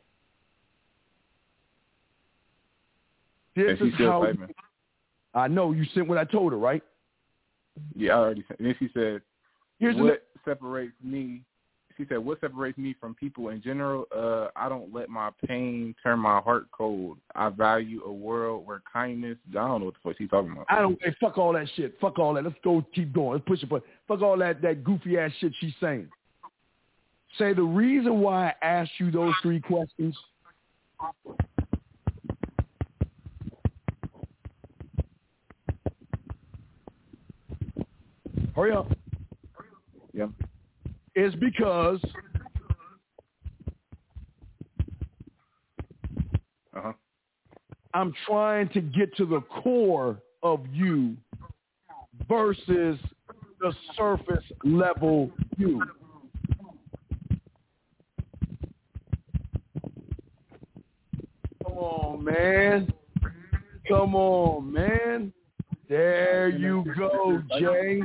This 3.55 3.79
is 3.79 3.93
how 3.97 4.23
typing. 4.23 4.47
I 5.33 5.47
know 5.47 5.71
you 5.71 5.85
sent 5.93 6.07
what 6.07 6.17
I 6.17 6.25
told 6.25 6.51
her, 6.51 6.57
right? 6.57 6.83
Yeah, 7.95 8.13
I 8.13 8.17
already 8.17 8.43
said. 8.47 8.57
And 8.59 8.67
then 8.67 8.75
she 8.79 8.89
said, 8.93 9.21
Here's 9.79 9.95
the 9.95 10.03
what 10.03 10.23
separates 10.45 10.93
me 11.03 11.41
she 11.97 12.05
said 12.09 12.17
what 12.17 12.39
separates 12.41 12.77
me 12.77 12.95
from 12.99 13.13
people 13.15 13.49
in 13.49 13.61
general 13.61 14.05
uh 14.15 14.47
i 14.55 14.67
don't 14.67 14.93
let 14.93 15.09
my 15.09 15.29
pain 15.47 15.95
turn 16.01 16.19
my 16.19 16.39
heart 16.39 16.65
cold 16.71 17.17
i 17.35 17.49
value 17.49 18.01
a 18.05 18.11
world 18.11 18.65
where 18.65 18.81
kindness 18.91 19.37
i 19.51 19.53
don't 19.53 19.79
know 19.79 19.85
what 19.85 19.93
the 19.93 19.99
fuck 20.03 20.17
she's 20.17 20.29
talking 20.29 20.51
about 20.51 20.65
I 20.69 20.79
don't. 20.79 20.97
Hey, 21.01 21.15
fuck 21.19 21.37
all 21.37 21.53
that 21.53 21.67
shit. 21.75 21.95
Fuck 21.99 22.19
all 22.19 22.33
that. 22.33 22.43
Let's 22.43 22.55
go. 22.63 22.83
Keep 22.93 23.13
going. 23.13 23.33
Let's 23.33 23.45
push 23.47 23.61
it. 23.61 23.69
But 23.69 23.83
fuck 24.07 24.21
all 24.21 24.37
that 24.37 24.61
that 24.61 24.83
goofy 24.83 25.17
ass 25.17 25.31
shit 25.39 25.53
she's 25.59 25.73
saying. 25.79 26.09
Say 27.37 27.53
the 27.53 27.63
reason 27.63 28.19
why 28.21 28.53
I 28.61 28.65
asked 28.65 28.91
you 28.97 29.11
those 29.11 29.33
three 29.41 29.59
questions. 29.59 30.15
Hurry 38.63 38.71
up. 38.71 38.87
yeah 40.13 40.27
Is 41.17 41.35
because 41.35 41.99
uh-huh 46.73 46.93
I'm 47.93 48.13
trying 48.25 48.69
to 48.69 48.79
get 48.79 49.13
to 49.17 49.25
the 49.25 49.41
core 49.41 50.21
of 50.43 50.61
you 50.71 51.17
versus 52.29 52.97
the 53.59 53.73
surface 53.97 54.45
level 54.63 55.29
you. 55.57 55.83
Come 61.65 61.77
on, 61.77 62.23
man. 62.23 62.93
Come 63.89 64.15
on, 64.15 64.71
man. 64.71 65.33
There 65.89 66.47
you 66.47 66.85
go, 66.97 67.43
Jay. 67.59 68.01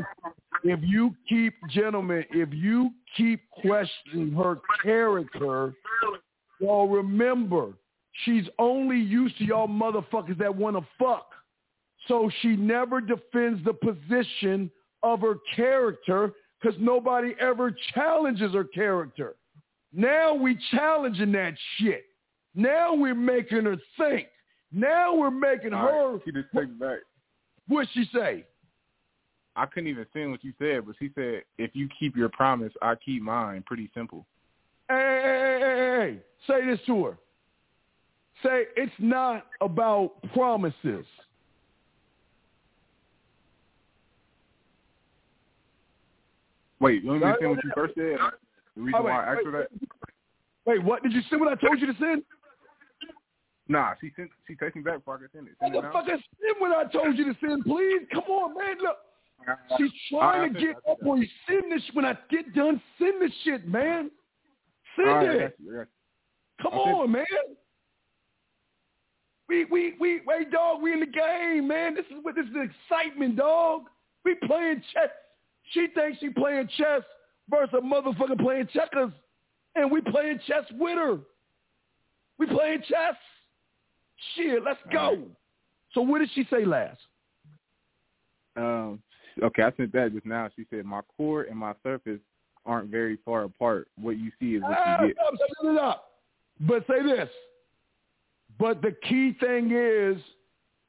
If 0.65 0.81
you 0.83 1.15
keep, 1.29 1.55
gentlemen, 1.71 2.25
if 2.31 2.53
you 2.53 2.91
keep 3.17 3.49
questioning 3.51 4.33
her 4.33 4.59
character, 4.83 5.75
y'all 6.61 6.89
remember, 6.89 7.75
she's 8.25 8.45
only 8.59 8.99
used 8.99 9.39
to 9.39 9.45
y'all 9.45 9.69
motherfuckers 9.69 10.39
that 10.39 10.55
want 10.55 10.77
to 10.77 10.85
fuck. 10.99 11.27
So 12.07 12.31
she 12.41 12.57
never 12.57 13.01
defends 13.01 13.65
the 13.65 13.75
position 13.75 14.71
of 15.03 15.21
her 15.21 15.37
character 15.55 16.33
because 16.61 16.79
nobody 16.81 17.35
ever 17.41 17.75
challenges 17.95 18.53
her 18.55 18.65
character. 18.65 19.37
Now 19.93 20.35
we 20.35 20.59
challenging 20.71 21.33
that 21.33 21.55
shit. 21.77 22.05
Now 22.55 22.95
we're 22.95 23.15
making 23.15 23.65
her 23.65 23.77
think. 23.99 24.29
Now 24.73 25.15
we're 25.15 25.31
making 25.31 25.73
All 25.73 25.87
her. 25.87 26.13
right, 26.15 26.25
takes 26.55 26.73
back 26.79 26.99
What'd 27.69 27.91
she 27.93 28.09
say? 28.13 28.45
I 29.59 29.67
couldn't 29.67 29.89
even 29.89 30.07
send 30.13 30.31
what 30.31 30.43
you 30.43 30.53
said 30.59 30.87
but 30.87 30.95
she 30.99 31.11
said 31.15 31.43
if 31.59 31.71
you 31.75 31.89
keep 31.99 32.17
your 32.17 32.29
promise 32.31 32.73
i 32.81 32.95
keep 32.95 33.23
mine 33.23 33.63
pretty 33.67 33.91
simple 33.95 34.25
Hey, 34.89 35.21
hey, 35.23 35.59
hey, 35.61 35.61
hey, 35.61 36.13
hey. 36.13 36.19
Say 36.47 36.67
this 36.67 36.81
to 36.87 37.05
her. 37.05 37.19
Say 38.43 38.65
it's 38.77 38.93
not 38.99 39.47
about 39.61 40.13
promises. 40.33 41.05
wait 46.81 47.03
you 47.03 47.11
want 47.11 47.23
me 47.23 47.33
to 47.33 47.37
send 47.41 47.51
what 47.51 47.65
you 47.65 47.71
first 47.75 47.95
said 47.97 48.17
the 48.77 48.83
reason 48.83 49.01
Oh, 49.01 49.03
wait, 49.03 49.11
why 49.11 49.25
i 49.25 49.33
asked 49.33 49.45
wait, 49.45 49.53
that 49.53 49.69
Wait, 50.65 50.85
what? 50.85 51.03
Did 51.03 51.13
you 51.13 51.23
send 51.29 51.41
what 51.41 51.51
I 51.51 51.57
told 51.57 51.81
you 51.81 51.87
to 51.87 51.99
send? 51.99 52.23
nah 53.67 53.93
she 54.01 54.13
sent 54.17 54.31
she 54.47 54.55
texted 54.55 54.77
me 54.77 54.83
back 54.83 54.99
before 54.99 55.17
i 55.17 55.19
could 55.19 55.31
send 55.35 55.49
it 55.49 55.55
send 55.61 55.75
Motherfucker, 55.75 56.07
send 56.07 56.57
what 56.59 56.71
I 56.71 56.91
told 56.91 57.19
you 57.19 57.25
to 57.25 57.37
send, 57.41 57.65
please. 57.65 58.07
Come 58.13 58.25
on, 58.25 58.55
man. 58.57 58.77
Look. 58.81 58.97
She's 59.77 59.91
trying 60.11 60.53
to 60.53 60.61
get 60.61 60.77
up 60.91 60.99
on 61.07 61.23
you. 61.23 61.29
Send 61.49 61.73
this 61.73 61.83
when 61.93 62.05
I 62.05 62.17
get 62.31 62.55
done. 62.55 62.81
Send 62.99 63.23
this 63.23 63.33
shit, 63.45 63.67
man. 63.67 64.11
Send 64.97 65.09
right, 65.09 65.27
it. 65.27 65.39
got 65.39 65.53
you, 65.61 65.73
I 65.73 65.77
got 65.77 65.81
you. 65.81 65.87
Come 66.63 66.73
on, 66.73 67.13
man. 67.13 67.25
We 69.49 69.65
we 69.65 69.95
we 69.99 70.21
wait, 70.27 70.51
dog. 70.51 70.83
We 70.83 70.93
in 70.93 71.01
the 71.01 71.07
game, 71.07 71.69
man. 71.69 71.95
This 71.95 72.05
is 72.07 72.19
what 72.23 72.35
this 72.35 72.47
is 72.47 72.53
the 72.53 72.69
excitement, 72.69 73.37
dog. 73.37 73.83
We 74.25 74.35
playing 74.47 74.83
chess. 74.93 75.11
She 75.71 75.87
thinks 75.95 76.19
she 76.21 76.31
playing 76.31 76.69
chess 76.77 77.03
versus 77.49 77.75
a 77.79 77.81
motherfucker 77.81 78.39
playing 78.39 78.69
checkers, 78.73 79.13
and 79.75 79.91
we 79.91 80.01
playing 80.01 80.41
chess 80.47 80.65
with 80.73 80.99
her. 80.99 81.19
We 82.39 82.47
playing 82.47 82.83
chess. 82.89 83.17
Shit, 84.35 84.63
let's 84.65 84.81
go. 84.93 85.23
So 85.95 86.03
what 86.03 86.19
did 86.19 86.31
she 86.35 86.47
say 86.51 86.65
last? 86.65 86.99
Um, 88.57 89.01
okay, 89.43 89.63
I 89.63 89.73
sent 89.77 89.93
that 89.93 90.13
just 90.13 90.27
now. 90.27 90.49
She 90.57 90.67
said 90.71 90.85
my 90.85 91.01
core 91.17 91.43
and 91.43 91.59
my 91.59 91.75
surface 91.83 92.21
aren't 92.67 92.91
very 92.91 93.19
far 93.25 93.45
apart. 93.45 93.89
What 94.01 94.19
you 94.19 94.31
see 94.41 94.57
is 94.57 94.63
what 94.63 94.79
Ah, 94.79 95.03
you 95.03 95.09
get. 95.09 95.17
stop, 95.17 95.35
stop, 95.35 95.49
stop, 95.61 95.77
stop. 95.77 96.11
But 96.61 96.87
say 96.87 97.03
this. 97.03 97.29
But 98.59 98.83
the 98.83 98.95
key 99.09 99.37
thing 99.41 99.71
is, 99.73 100.17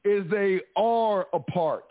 is 0.04 0.28
they 0.30 0.60
are 0.76 1.26
apart. 1.32 1.84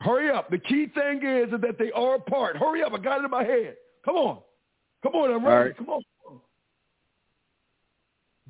Hurry 0.00 0.30
up. 0.30 0.50
The 0.50 0.58
key 0.58 0.86
thing 0.94 1.22
is 1.24 1.50
that 1.60 1.76
they 1.78 1.90
are 1.92 2.16
apart. 2.16 2.56
Hurry 2.56 2.82
up. 2.82 2.92
I 2.92 2.98
got 2.98 3.20
it 3.20 3.24
in 3.24 3.30
my 3.30 3.44
head. 3.44 3.76
Come 4.04 4.16
on. 4.16 4.38
Come 5.02 5.14
on. 5.14 5.30
I'm 5.32 5.44
ready. 5.44 5.70
right. 5.70 5.76
Come 5.76 5.88
on. 5.88 6.02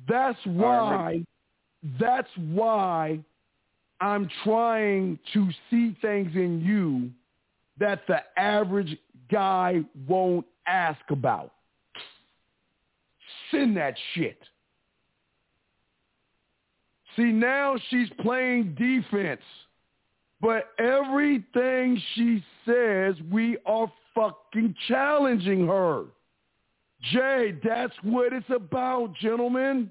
That's 0.07 0.37
right, 0.45 0.53
why, 0.55 1.23
that's 1.99 2.29
why 2.51 3.19
I'm 3.99 4.29
trying 4.43 5.19
to 5.33 5.49
see 5.69 5.95
things 6.01 6.31
in 6.35 6.61
you 6.61 7.09
that 7.79 8.01
the 8.07 8.19
average 8.39 8.95
guy 9.31 9.81
won't 10.07 10.45
ask 10.67 11.01
about. 11.09 11.51
Send 13.51 13.77
that 13.77 13.95
shit. 14.13 14.39
See, 17.15 17.31
now 17.31 17.75
she's 17.89 18.09
playing 18.21 18.75
defense. 18.75 19.41
But 20.39 20.69
everything 20.77 22.01
she 22.13 22.43
says, 22.65 23.15
we 23.31 23.57
are 23.65 23.91
fucking 24.13 24.75
challenging 24.87 25.65
her. 25.67 26.03
Jay, 27.11 27.55
that's 27.63 27.93
what 28.03 28.33
it's 28.33 28.49
about, 28.49 29.15
gentlemen. 29.15 29.89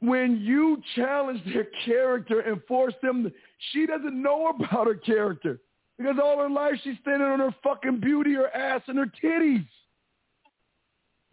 When 0.00 0.40
you 0.40 0.82
challenge 0.94 1.42
their 1.52 1.68
character 1.84 2.40
and 2.40 2.62
force 2.66 2.94
them, 3.02 3.24
to, 3.24 3.32
she 3.72 3.86
doesn't 3.86 4.20
know 4.20 4.48
about 4.48 4.86
her 4.86 4.94
character 4.94 5.60
because 5.98 6.16
all 6.22 6.38
her 6.38 6.50
life 6.50 6.74
she's 6.84 6.96
standing 7.02 7.26
on 7.26 7.40
her 7.40 7.54
fucking 7.62 8.00
beauty, 8.00 8.34
her 8.34 8.54
ass, 8.54 8.82
and 8.86 8.98
her 8.98 9.10
titties. 9.22 9.66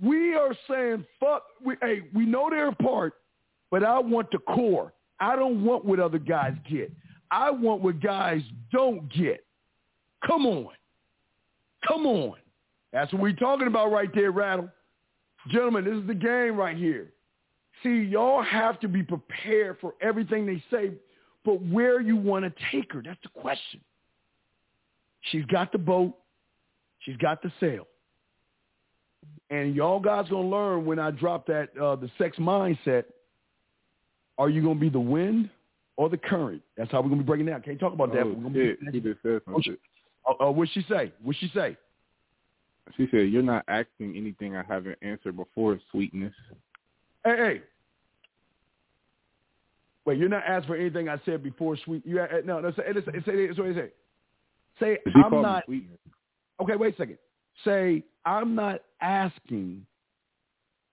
We 0.01 0.35
are 0.35 0.55
saying, 0.69 1.05
fuck, 1.19 1.43
we, 1.63 1.75
hey, 1.81 2.03
we 2.13 2.25
know 2.25 2.49
they're 2.49 2.69
apart, 2.69 3.13
but 3.71 3.83
I 3.83 3.99
want 3.99 4.31
the 4.31 4.39
core. 4.39 4.93
I 5.19 5.35
don't 5.35 5.63
want 5.63 5.85
what 5.85 5.99
other 5.99 6.19
guys 6.19 6.53
get. 6.69 6.91
I 7.31 7.49
want 7.51 7.81
what 7.81 8.01
guys 8.01 8.41
don't 8.71 9.11
get. 9.13 9.45
Come 10.25 10.45
on. 10.45 10.69
Come 11.87 12.05
on. 12.05 12.35
That's 12.91 13.11
what 13.13 13.21
we're 13.21 13.33
talking 13.33 13.67
about 13.67 13.91
right 13.91 14.09
there, 14.13 14.31
Rattle. 14.31 14.69
Gentlemen, 15.49 15.85
this 15.85 15.95
is 15.95 16.07
the 16.07 16.15
game 16.15 16.55
right 16.57 16.75
here. 16.75 17.11
See, 17.85 18.01
y'all 18.01 18.41
have 18.41 18.79
to 18.79 18.87
be 18.87 19.03
prepared 19.03 19.77
for 19.79 19.93
everything 20.01 20.47
they 20.47 20.63
say, 20.71 20.93
but 21.45 21.61
where 21.67 22.01
you 22.01 22.15
want 22.15 22.43
to 22.43 22.51
take 22.71 22.91
her, 22.93 23.03
that's 23.05 23.21
the 23.21 23.29
question. 23.29 23.79
She's 25.29 25.45
got 25.45 25.71
the 25.71 25.77
boat. 25.77 26.17
She's 27.01 27.17
got 27.17 27.43
the 27.43 27.51
sail. 27.59 27.85
And 29.51 29.75
y'all 29.75 29.99
guys 29.99 30.25
gonna 30.31 30.47
learn 30.47 30.85
when 30.85 30.97
I 30.97 31.11
drop 31.11 31.45
that 31.45 31.77
uh, 31.77 31.95
the 31.95 32.09
sex 32.17 32.37
mindset. 32.37 33.03
Are 34.39 34.49
you 34.49 34.63
gonna 34.63 34.79
be 34.79 34.89
the 34.89 34.99
wind 34.99 35.51
or 35.95 36.09
the 36.09 36.17
current? 36.17 36.63
That's 36.77 36.91
how 36.91 37.01
we're 37.01 37.09
gonna 37.09 37.21
be 37.21 37.27
breaking 37.27 37.45
down. 37.45 37.61
Can't 37.61 37.79
talk 37.79 37.93
about 37.93 38.11
that. 38.13 38.23
Oh, 38.23 38.29
We're 38.29 38.49
gonna 38.49 38.55
shit. 38.55 38.79
be, 38.79 38.91
He 38.93 38.99
just 38.99 39.21
said 39.21 39.41
some 39.45 39.61
Oh, 40.25 40.35
uh, 40.39 40.47
uh, 40.47 40.51
what'd 40.51 40.73
she 40.73 40.81
say? 40.89 41.13
What'd 41.21 41.39
she 41.39 41.51
say? 41.53 41.77
She 42.97 43.07
said, 43.11 43.29
"You're 43.29 43.43
not 43.43 43.63
asking 43.67 44.15
anything 44.17 44.55
I 44.55 44.63
haven't 44.67 44.97
answered 45.03 45.37
before, 45.37 45.79
sweetness." 45.91 46.33
Hey, 47.23 47.37
hey. 47.37 47.61
Wait, 50.05 50.19
you're 50.19 50.29
not 50.29 50.43
asking 50.47 50.67
for 50.67 50.75
anything 50.75 51.09
I 51.09 51.19
said 51.25 51.41
before, 51.41 51.75
sweet. 51.83 52.05
You 52.05 52.21
uh, 52.21 52.27
no, 52.45 52.59
no. 52.59 52.71
Say, 52.71 52.83
say, 52.93 53.01
say, 53.03 53.21
say, 53.25 53.47
say, 53.55 53.73
say. 53.73 53.89
Say 54.79 54.97
I'm 55.15 55.41
not. 55.41 55.63
Okay, 56.61 56.75
wait 56.75 56.93
a 56.93 56.97
second. 56.97 57.17
Say 57.63 58.03
I'm 58.25 58.55
not 58.55 58.81
asking. 59.01 59.85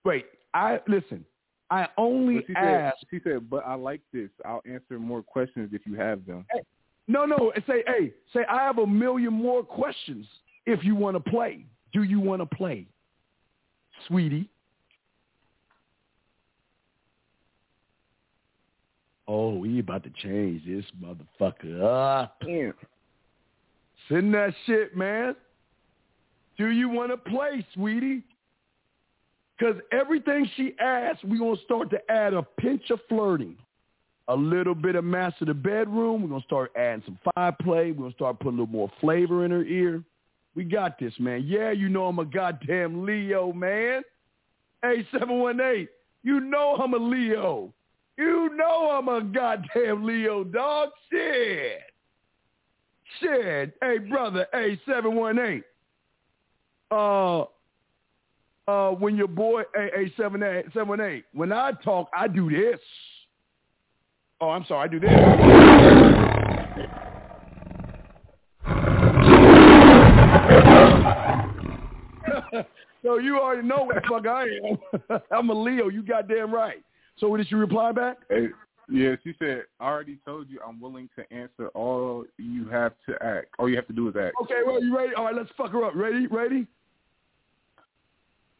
Wait, 0.04 0.26
I 0.54 0.80
listen. 0.88 1.24
I 1.70 1.88
only 1.96 2.44
she 2.46 2.54
said, 2.54 2.92
she 3.10 3.20
said, 3.24 3.48
"But 3.48 3.64
I 3.66 3.74
like 3.74 4.00
this. 4.12 4.28
I'll 4.44 4.62
answer 4.70 4.98
more 4.98 5.22
questions 5.22 5.70
if 5.72 5.86
you 5.86 5.94
have 5.94 6.24
them." 6.26 6.44
No, 7.08 7.24
no. 7.24 7.52
Say, 7.66 7.82
hey, 7.86 8.12
say 8.32 8.40
I 8.48 8.62
have 8.62 8.78
a 8.78 8.86
million 8.86 9.32
more 9.32 9.62
questions 9.62 10.26
if 10.66 10.84
you 10.84 10.94
want 10.94 11.22
to 11.22 11.30
play. 11.30 11.66
Do 11.92 12.02
you 12.02 12.20
want 12.20 12.40
to 12.40 12.56
play, 12.56 12.86
sweetie? 14.06 14.48
Oh, 19.34 19.54
we 19.54 19.78
about 19.78 20.04
to 20.04 20.10
change 20.22 20.62
this 20.66 20.84
motherfucker 21.02 21.82
up. 21.82 22.38
Send 24.06 24.34
that 24.34 24.52
shit, 24.66 24.94
man. 24.94 25.34
Do 26.58 26.68
you 26.68 26.90
want 26.90 27.12
to 27.12 27.16
play, 27.16 27.66
sweetie? 27.72 28.24
Because 29.56 29.76
everything 29.90 30.50
she 30.54 30.74
asks, 30.78 31.24
we're 31.24 31.38
going 31.38 31.56
to 31.56 31.62
start 31.62 31.88
to 31.92 32.10
add 32.10 32.34
a 32.34 32.42
pinch 32.42 32.90
of 32.90 33.00
flirting. 33.08 33.56
A 34.28 34.36
little 34.36 34.74
bit 34.74 34.96
of 34.96 35.04
master 35.04 35.46
the 35.46 35.54
bedroom. 35.54 36.20
We're 36.20 36.28
going 36.28 36.42
to 36.42 36.46
start 36.46 36.70
adding 36.76 37.02
some 37.06 37.18
fire 37.34 37.56
play. 37.62 37.90
We're 37.90 38.00
going 38.00 38.10
to 38.10 38.16
start 38.16 38.38
putting 38.38 38.58
a 38.58 38.62
little 38.62 38.74
more 38.74 38.92
flavor 39.00 39.46
in 39.46 39.50
her 39.50 39.64
ear. 39.64 40.02
We 40.54 40.64
got 40.64 40.98
this, 40.98 41.14
man. 41.18 41.44
Yeah, 41.46 41.70
you 41.70 41.88
know 41.88 42.04
I'm 42.04 42.18
a 42.18 42.26
goddamn 42.26 43.06
Leo, 43.06 43.50
man. 43.50 44.02
Hey, 44.82 45.06
718, 45.10 45.88
you 46.22 46.40
know 46.40 46.76
I'm 46.76 46.92
a 46.92 46.98
Leo. 46.98 47.72
You 48.18 48.50
know 48.56 48.90
I'm 48.90 49.08
a 49.08 49.22
goddamn 49.22 50.04
Leo, 50.04 50.44
dog. 50.44 50.90
Shit. 51.10 51.80
Shit. 53.20 53.74
Hey, 53.80 53.98
brother. 53.98 54.46
Hey, 54.52 54.78
718. 54.86 55.64
Uh, 56.90 57.44
uh, 58.68 58.90
when 58.90 59.16
your 59.16 59.28
boy, 59.28 59.62
hey, 59.74 59.90
hey, 59.94 60.12
78, 60.16 60.66
718, 60.74 61.24
when 61.32 61.52
I 61.52 61.72
talk, 61.82 62.10
I 62.16 62.28
do 62.28 62.48
this. 62.50 62.78
Oh, 64.40 64.50
I'm 64.50 64.64
sorry. 64.66 64.88
I 64.88 64.92
do 64.92 65.00
this. 65.00 65.10
so 73.02 73.18
you 73.18 73.38
already 73.38 73.66
know 73.66 73.84
what 73.84 73.96
the 73.96 74.02
fuck 74.08 74.26
I 74.26 74.44
am. 74.44 74.78
I'm 75.30 75.50
a 75.50 75.54
Leo. 75.54 75.88
You 75.88 76.02
goddamn 76.02 76.52
right. 76.52 76.82
So 77.22 77.28
what 77.28 77.36
did 77.36 77.48
she 77.48 77.54
reply 77.54 77.92
back? 77.92 78.18
Hey, 78.28 78.48
yeah, 78.90 79.14
she 79.22 79.32
said, 79.38 79.62
"I 79.78 79.84
already 79.86 80.18
told 80.26 80.50
you 80.50 80.58
I'm 80.66 80.80
willing 80.80 81.08
to 81.16 81.32
answer 81.32 81.68
all 81.68 82.24
you 82.36 82.68
have 82.68 82.94
to 83.08 83.14
ask. 83.24 83.46
All 83.60 83.68
you 83.68 83.76
have 83.76 83.86
to 83.86 83.92
do 83.92 84.08
is 84.08 84.16
act. 84.16 84.34
Okay, 84.42 84.62
well, 84.66 84.82
you 84.82 84.96
ready? 84.96 85.14
All 85.14 85.26
right, 85.26 85.34
let's 85.34 85.50
fuck 85.56 85.70
her 85.70 85.84
up. 85.84 85.94
Ready? 85.94 86.26
Ready? 86.26 86.66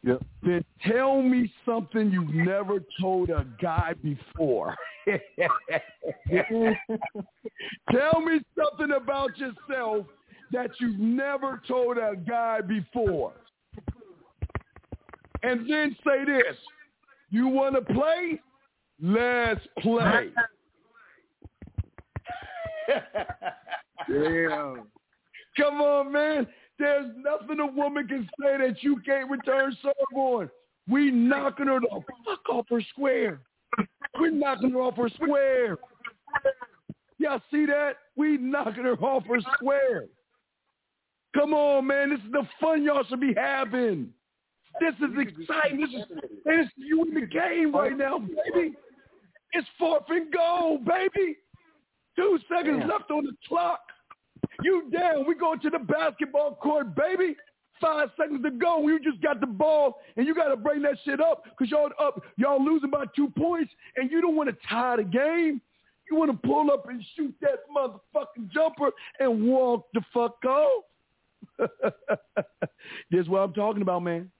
Yep. 0.03 0.23
Then 0.43 0.63
tell 0.89 1.21
me 1.21 1.51
something 1.65 2.09
you've 2.09 2.33
never 2.33 2.79
told 3.01 3.29
a 3.31 3.45
guy 3.61 3.95
before. 4.01 4.77
tell 7.91 8.21
me 8.21 8.39
something 8.57 8.95
about 8.95 9.37
yourself 9.37 10.05
that 10.53 10.69
you've 10.79 10.99
never 10.99 11.61
told 11.67 11.97
a 11.97 12.15
guy 12.15 12.61
before. 12.61 13.33
And 15.41 15.69
then 15.69 15.97
say 16.05 16.23
this. 16.23 16.55
You 17.29 17.49
want 17.49 17.75
to 17.75 17.81
play? 17.93 18.39
Let's 19.03 19.59
play. 19.81 20.29
Damn. 24.07 24.83
Come 25.57 25.81
on, 25.81 26.11
man. 26.11 26.47
There's 26.79 27.11
nothing 27.17 27.59
a 27.59 27.67
woman 27.67 28.07
can 28.07 28.29
say 28.41 28.57
that 28.57 28.81
you 28.81 29.01
can't 29.05 29.29
return 29.29 29.75
serve 29.83 29.93
on. 30.15 30.49
We 30.89 31.11
knocking 31.11 31.67
her 31.67 31.81
the 31.81 32.01
fuck 32.25 32.49
off 32.49 32.65
her 32.69 32.81
square. 32.93 33.41
We're 34.17 34.31
knocking 34.31 34.71
her 34.71 34.79
off 34.79 34.95
her 34.95 35.09
square. 35.09 35.77
Y'all 37.17 37.41
see 37.51 37.65
that? 37.65 37.97
We 38.15 38.37
knocking 38.37 38.85
her 38.85 38.95
off 38.95 39.25
her 39.25 39.41
square. 39.55 40.05
Come 41.35 41.53
on, 41.53 41.87
man. 41.87 42.09
This 42.09 42.19
is 42.19 42.31
the 42.31 42.47
fun 42.61 42.83
y'all 42.83 43.03
should 43.09 43.19
be 43.19 43.33
having. 43.35 44.09
This 44.79 44.93
is 44.95 45.15
exciting. 45.19 45.81
This 45.81 45.89
is, 45.89 46.21
this 46.45 46.65
is 46.65 46.71
you 46.77 47.03
in 47.03 47.13
the 47.13 47.27
game 47.27 47.75
right 47.75 47.97
now, 47.97 48.19
baby. 48.19 48.75
It's 49.53 49.67
fourth 49.77 50.03
and 50.09 50.31
goal, 50.31 50.79
baby. 50.79 51.37
Two 52.15 52.39
seconds 52.49 52.83
left 52.87 53.11
on 53.11 53.25
the 53.25 53.35
clock. 53.47 53.81
You 54.63 54.89
down. 54.91 55.27
We 55.27 55.35
going 55.35 55.59
to 55.61 55.69
the 55.69 55.79
basketball 55.79 56.55
court, 56.55 56.95
baby. 56.95 57.35
Five 57.79 58.09
seconds 58.19 58.43
to 58.43 58.51
go. 58.51 58.87
You 58.87 58.99
just 58.99 59.21
got 59.21 59.39
the 59.39 59.47
ball, 59.47 59.99
and 60.15 60.25
you 60.25 60.33
got 60.33 60.49
to 60.49 60.55
bring 60.55 60.81
that 60.83 60.95
shit 61.05 61.19
up 61.19 61.43
because 61.45 61.71
y'all 61.71 61.89
up. 61.99 62.21
Y'all 62.37 62.63
losing 62.63 62.89
by 62.89 63.05
two 63.15 63.29
points, 63.37 63.71
and 63.95 64.09
you 64.11 64.21
don't 64.21 64.35
want 64.35 64.49
to 64.49 64.55
tie 64.69 64.97
the 64.97 65.03
game. 65.03 65.61
You 66.09 66.17
want 66.17 66.31
to 66.31 66.47
pull 66.47 66.71
up 66.71 66.87
and 66.89 67.03
shoot 67.15 67.33
that 67.41 67.59
motherfucking 67.75 68.51
jumper 68.51 68.91
and 69.19 69.47
walk 69.47 69.87
the 69.93 70.01
fuck 70.13 70.37
off. 70.45 70.83
this 73.11 73.21
is 73.21 73.27
what 73.27 73.39
I'm 73.39 73.53
talking 73.53 73.81
about, 73.81 74.03
man. 74.03 74.31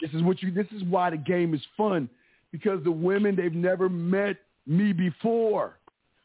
This 0.00 0.10
is 0.12 0.22
what 0.22 0.42
you. 0.42 0.50
This 0.50 0.66
is 0.74 0.82
why 0.84 1.10
the 1.10 1.16
game 1.16 1.54
is 1.54 1.62
fun 1.76 2.08
because 2.52 2.82
the 2.84 2.90
women 2.92 3.36
they've 3.36 3.52
never 3.54 3.88
met 3.88 4.36
me 4.66 4.92
before. 4.92 5.78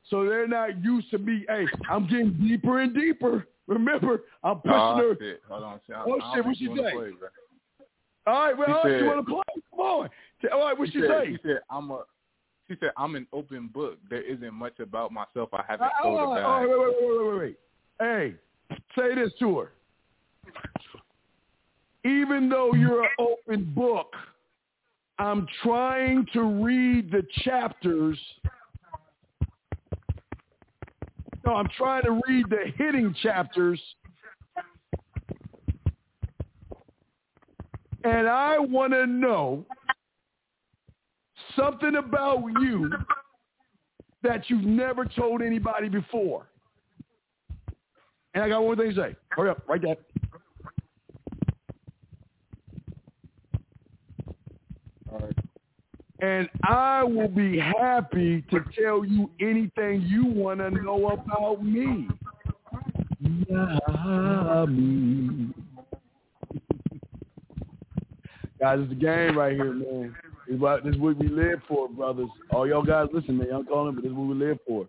So 0.10 0.26
they're 0.26 0.48
not 0.48 0.84
used 0.84 1.10
to 1.12 1.18
me. 1.18 1.46
Hey, 1.48 1.66
I'm 1.90 2.08
getting 2.08 2.34
deeper 2.34 2.80
and 2.80 2.94
deeper. 2.94 3.48
Remember, 3.68 4.24
I'm 4.44 4.58
pushing 4.58 4.74
Oh, 4.74 4.96
her. 4.98 5.16
shit. 5.20 5.42
Hold 5.48 5.64
on. 5.64 5.80
I- 5.94 6.04
Oh, 6.06 6.34
shit, 6.36 6.46
what 6.46 6.58
she 6.58 6.64
you 6.66 6.76
say? 6.76 6.92
play. 6.94 7.12
All 8.28 8.34
right, 8.46 8.58
well, 8.58 8.68
all 8.76 8.84
right, 8.84 8.92
you 8.92 9.00
said- 9.00 9.08
want 9.08 9.20
to 9.26 9.32
play? 9.34 9.62
Come 9.72 9.80
on. 9.80 10.10
All 10.52 10.60
right, 10.66 10.78
what 10.78 10.88
she 10.90 10.94
she, 10.94 11.02
said, 11.02 11.24
say? 11.24 11.32
She 11.34 11.40
said, 11.44 11.62
"I'm 11.70 11.92
a." 11.92 12.04
She 12.68 12.76
said, 12.80 12.92
"I'm 12.98 13.16
an 13.16 13.28
open 13.32 13.68
book. 13.68 13.98
There 14.10 14.22
isn't 14.22 14.54
much 14.54 14.80
about 14.80 15.12
myself 15.12 15.50
I 15.54 15.64
haven't 15.68 15.92
told 16.02 16.20
about." 16.20 16.42
all 16.44 16.60
right, 16.60 16.70
wait, 16.70 16.80
wait, 16.80 16.96
wait, 17.00 17.20
wait, 17.20 17.28
wait, 17.28 17.40
wait. 17.40 17.58
Hey, 18.00 18.36
say 18.98 19.16
this 19.16 19.32
to 19.40 19.60
her. 19.60 19.72
Even 22.04 22.50
though 22.50 22.74
you're 22.74 23.04
an 23.04 23.10
open 23.20 23.72
book, 23.76 24.14
I'm 25.22 25.46
trying 25.62 26.26
to 26.34 26.42
read 26.42 27.12
the 27.12 27.22
chapters. 27.44 28.18
No, 31.46 31.54
I'm 31.54 31.70
trying 31.78 32.02
to 32.06 32.20
read 32.28 32.48
the 32.50 32.72
hitting 32.76 33.14
chapters. 33.22 33.80
And 38.04 38.28
I 38.28 38.58
want 38.58 38.94
to 38.94 39.06
know 39.06 39.64
something 41.56 41.98
about 41.98 42.44
you 42.60 42.92
that 44.24 44.50
you've 44.50 44.64
never 44.64 45.06
told 45.06 45.44
anybody 45.44 45.88
before. 45.88 46.48
And 48.34 48.44
I 48.44 48.50
got 48.50 48.64
one 48.64 48.76
thing 48.76 48.90
to 48.90 48.96
say. 48.96 49.16
Hurry 49.30 49.52
up, 49.52 49.62
write 49.68 49.84
that. 49.84 50.00
All 50.24 50.30
right. 50.30 50.30
And 56.22 56.48
I 56.64 57.04
will 57.04 57.28
be 57.28 57.58
happy 57.58 58.44
to 58.52 58.60
tell 58.80 59.04
you 59.04 59.30
anything 59.40 60.02
you 60.02 60.26
want 60.26 60.60
to 60.60 60.70
know 60.70 61.10
about 61.10 61.64
me. 61.64 62.08
Yummy. 63.50 65.54
Guys, 68.60 68.80
it's 68.80 68.90
the 68.90 68.96
game 68.96 69.38
right 69.38 69.54
here, 69.54 69.74
man. 69.74 70.16
This 70.48 70.56
is 70.56 70.62
what, 70.62 70.84
this 70.84 70.94
is 70.94 71.02
what 71.02 71.18
we 71.18 71.28
live 71.28 71.62
for, 71.68 71.90
brothers. 71.90 72.30
All 72.52 72.68
y'all 72.68 72.84
guys 72.84 73.08
listen, 73.12 73.38
man. 73.38 73.48
Y'all 73.48 73.64
calling, 73.64 73.96
but 73.96 74.04
this 74.04 74.12
is 74.12 74.16
what 74.16 74.28
we 74.28 74.36
live 74.36 74.60
for. 74.68 74.88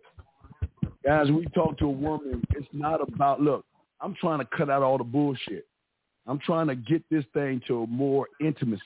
Guys, 1.04 1.30
we 1.30 1.46
talk 1.54 1.78
to 1.78 1.86
a 1.86 1.90
woman, 1.90 2.44
it's 2.50 2.68
not 2.72 3.00
about, 3.00 3.40
look, 3.40 3.64
I'm 4.00 4.14
trying 4.14 4.40
to 4.40 4.48
cut 4.56 4.68
out 4.68 4.82
all 4.82 4.98
the 4.98 5.04
bullshit. 5.04 5.66
I'm 6.26 6.38
trying 6.38 6.68
to 6.68 6.76
get 6.76 7.02
this 7.10 7.24
thing 7.34 7.60
to 7.66 7.86
more 7.88 8.28
intimacy. 8.40 8.82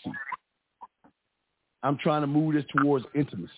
I'm 1.87 1.97
trying 1.99 2.23
to 2.23 2.27
move 2.27 2.55
this 2.55 2.65
towards 2.77 3.07
intimacy. 3.15 3.53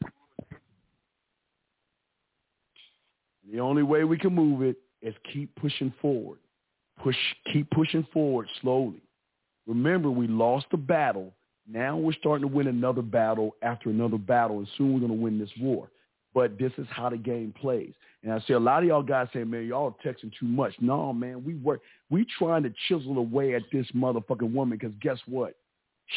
The 3.50 3.58
only 3.60 3.82
way 3.82 4.04
we 4.04 4.18
can 4.18 4.34
move 4.34 4.60
it 4.60 4.76
is 5.00 5.14
keep 5.32 5.54
pushing 5.56 5.94
forward. 6.02 6.38
Push, 7.02 7.16
keep 7.50 7.70
pushing 7.70 8.06
forward 8.12 8.46
slowly. 8.60 9.00
Remember, 9.66 10.10
we 10.10 10.26
lost 10.26 10.66
the 10.70 10.76
battle. 10.76 11.32
Now 11.66 11.96
we're 11.96 12.12
starting 12.12 12.46
to 12.46 12.54
win 12.54 12.66
another 12.66 13.00
battle 13.00 13.56
after 13.62 13.88
another 13.88 14.18
battle, 14.18 14.58
and 14.58 14.68
soon 14.76 14.92
we're 14.92 15.06
going 15.06 15.18
to 15.18 15.22
win 15.24 15.38
this 15.38 15.52
war. 15.58 15.88
But 16.34 16.58
this 16.58 16.72
is 16.76 16.86
how 16.90 17.08
the 17.08 17.16
game 17.16 17.54
plays. 17.58 17.94
And 18.22 18.30
I 18.30 18.40
see 18.40 18.52
a 18.52 18.58
lot 18.58 18.82
of 18.82 18.88
y'all 18.90 19.02
guys 19.02 19.28
saying, 19.32 19.48
man, 19.48 19.66
y'all 19.66 19.96
texting 20.04 20.32
too 20.38 20.46
much. 20.46 20.74
No, 20.80 21.14
man, 21.14 21.42
we 21.44 21.54
work. 21.54 21.80
We 22.10 22.26
trying 22.38 22.64
to 22.64 22.74
chisel 22.88 23.16
away 23.16 23.54
at 23.54 23.62
this 23.72 23.86
motherfucking 23.94 24.52
woman 24.52 24.76
because 24.78 24.94
guess 25.00 25.18
what? 25.26 25.54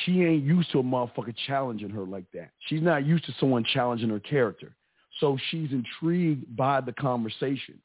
She 0.05 0.23
ain't 0.23 0.43
used 0.43 0.71
to 0.71 0.79
a 0.79 0.83
motherfucker 0.83 1.35
challenging 1.47 1.89
her 1.89 2.03
like 2.03 2.25
that. 2.33 2.51
She's 2.67 2.81
not 2.81 3.05
used 3.05 3.25
to 3.25 3.33
someone 3.39 3.65
challenging 3.73 4.09
her 4.09 4.19
character. 4.19 4.73
So 5.19 5.37
she's 5.49 5.69
intrigued 5.71 6.55
by 6.55 6.81
the 6.81 6.93
conversation. 6.93 7.79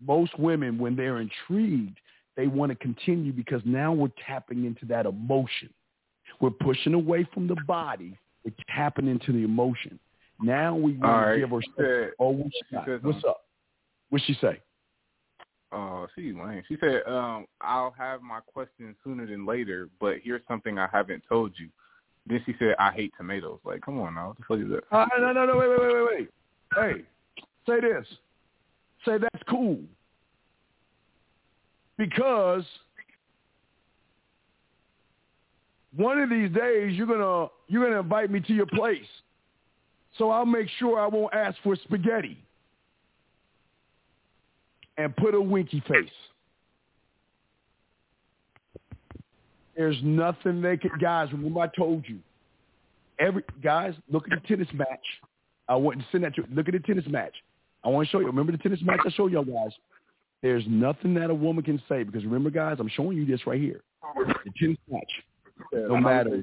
Most 0.00 0.38
women, 0.38 0.78
when 0.78 0.94
they're 0.94 1.18
intrigued, 1.18 1.98
they 2.36 2.46
want 2.46 2.70
to 2.70 2.76
continue 2.76 3.32
because 3.32 3.60
now 3.64 3.92
we're 3.92 4.12
tapping 4.24 4.64
into 4.64 4.86
that 4.86 5.06
emotion. 5.06 5.70
We're 6.40 6.50
pushing 6.50 6.94
away 6.94 7.26
from 7.34 7.48
the 7.48 7.56
body. 7.66 8.16
We're 8.44 8.54
tapping 8.74 9.08
into 9.08 9.32
the 9.32 9.42
emotion. 9.42 9.98
Now 10.40 10.76
we 10.76 10.92
want 10.92 11.04
All 11.04 11.32
to 11.32 11.38
give 11.40 11.50
her. 11.50 11.60
Said- 11.76 12.12
oh, 12.20 12.30
what 12.30 12.52
she 12.52 12.74
got? 12.74 12.84
said 12.86 12.94
um, 12.94 13.00
What's 13.02 13.24
up? 13.24 13.40
What'd 14.10 14.26
she 14.26 14.34
say? 14.34 14.60
Oh, 15.70 16.06
she's 16.14 16.34
lame. 16.34 16.62
She 16.66 16.76
said, 16.80 17.02
um, 17.06 17.46
I'll 17.60 17.94
have 17.98 18.22
my 18.22 18.40
question 18.40 18.96
sooner 19.04 19.26
than 19.26 19.44
later, 19.44 19.88
but 20.00 20.16
here's 20.22 20.42
something 20.48 20.78
I 20.78 20.88
haven't 20.92 21.22
told 21.28 21.52
you. 21.58 21.68
Then 22.26 22.42
she 22.46 22.54
said, 22.58 22.74
I 22.78 22.92
hate 22.92 23.12
tomatoes. 23.16 23.58
Like, 23.64 23.82
come 23.82 24.00
on 24.00 24.14
now. 24.14 24.28
What 24.28 24.36
the 24.38 24.44
fuck 24.48 24.58
is 24.58 24.70
that? 24.70 24.96
Uh, 24.96 25.06
no, 25.18 25.32
no, 25.32 25.46
no, 25.46 25.56
wait, 25.56 25.68
wait, 25.68 25.80
wait, 25.80 25.94
wait, 25.94 26.06
wait. 26.18 26.28
Hey, 26.74 27.44
say 27.66 27.80
this. 27.80 28.06
Say 29.04 29.18
that's 29.18 29.42
cool. 29.48 29.78
Because 31.96 32.64
one 35.96 36.20
of 36.20 36.30
these 36.30 36.50
days 36.50 36.94
you're 36.94 37.06
gonna 37.06 37.48
you're 37.66 37.84
gonna 37.84 38.00
invite 38.00 38.30
me 38.30 38.40
to 38.40 38.52
your 38.52 38.66
place. 38.66 39.06
So 40.16 40.30
I'll 40.30 40.46
make 40.46 40.68
sure 40.78 40.98
I 40.98 41.06
won't 41.06 41.32
ask 41.34 41.56
for 41.62 41.76
spaghetti. 41.76 42.38
And 44.98 45.16
put 45.16 45.34
a 45.34 45.40
winky 45.40 45.82
face. 45.88 46.10
There's 49.76 49.96
nothing 50.02 50.60
they 50.60 50.76
can 50.76 50.90
guys, 51.00 51.32
remember 51.32 51.60
I 51.60 51.68
told 51.68 52.04
you. 52.08 52.18
Every 53.20 53.44
guys, 53.62 53.94
look 54.10 54.24
at 54.30 54.42
the 54.42 54.48
tennis 54.48 54.68
match. 54.74 54.88
I 55.68 55.76
want 55.76 56.00
to 56.00 56.06
send 56.10 56.24
that 56.24 56.34
to 56.34 56.44
look 56.52 56.68
at 56.68 56.74
the 56.74 56.80
tennis 56.80 57.06
match. 57.06 57.34
I 57.84 57.88
want 57.88 58.08
to 58.08 58.10
show 58.10 58.18
you. 58.18 58.26
Remember 58.26 58.52
the 58.52 58.58
tennis 58.58 58.80
match 58.82 59.00
I 59.06 59.10
showed 59.10 59.32
y'all 59.32 59.44
guys? 59.44 59.70
There's 60.42 60.64
nothing 60.68 61.14
that 61.14 61.30
a 61.30 61.34
woman 61.34 61.62
can 61.64 61.80
say 61.88 62.02
because 62.02 62.24
remember, 62.24 62.50
guys, 62.50 62.76
I'm 62.80 62.88
showing 62.88 63.16
you 63.16 63.24
this 63.24 63.46
right 63.46 63.60
here. 63.60 63.80
The 64.16 64.52
tennis 64.58 64.78
match. 64.90 65.10
No 65.72 65.96
matter 65.96 66.42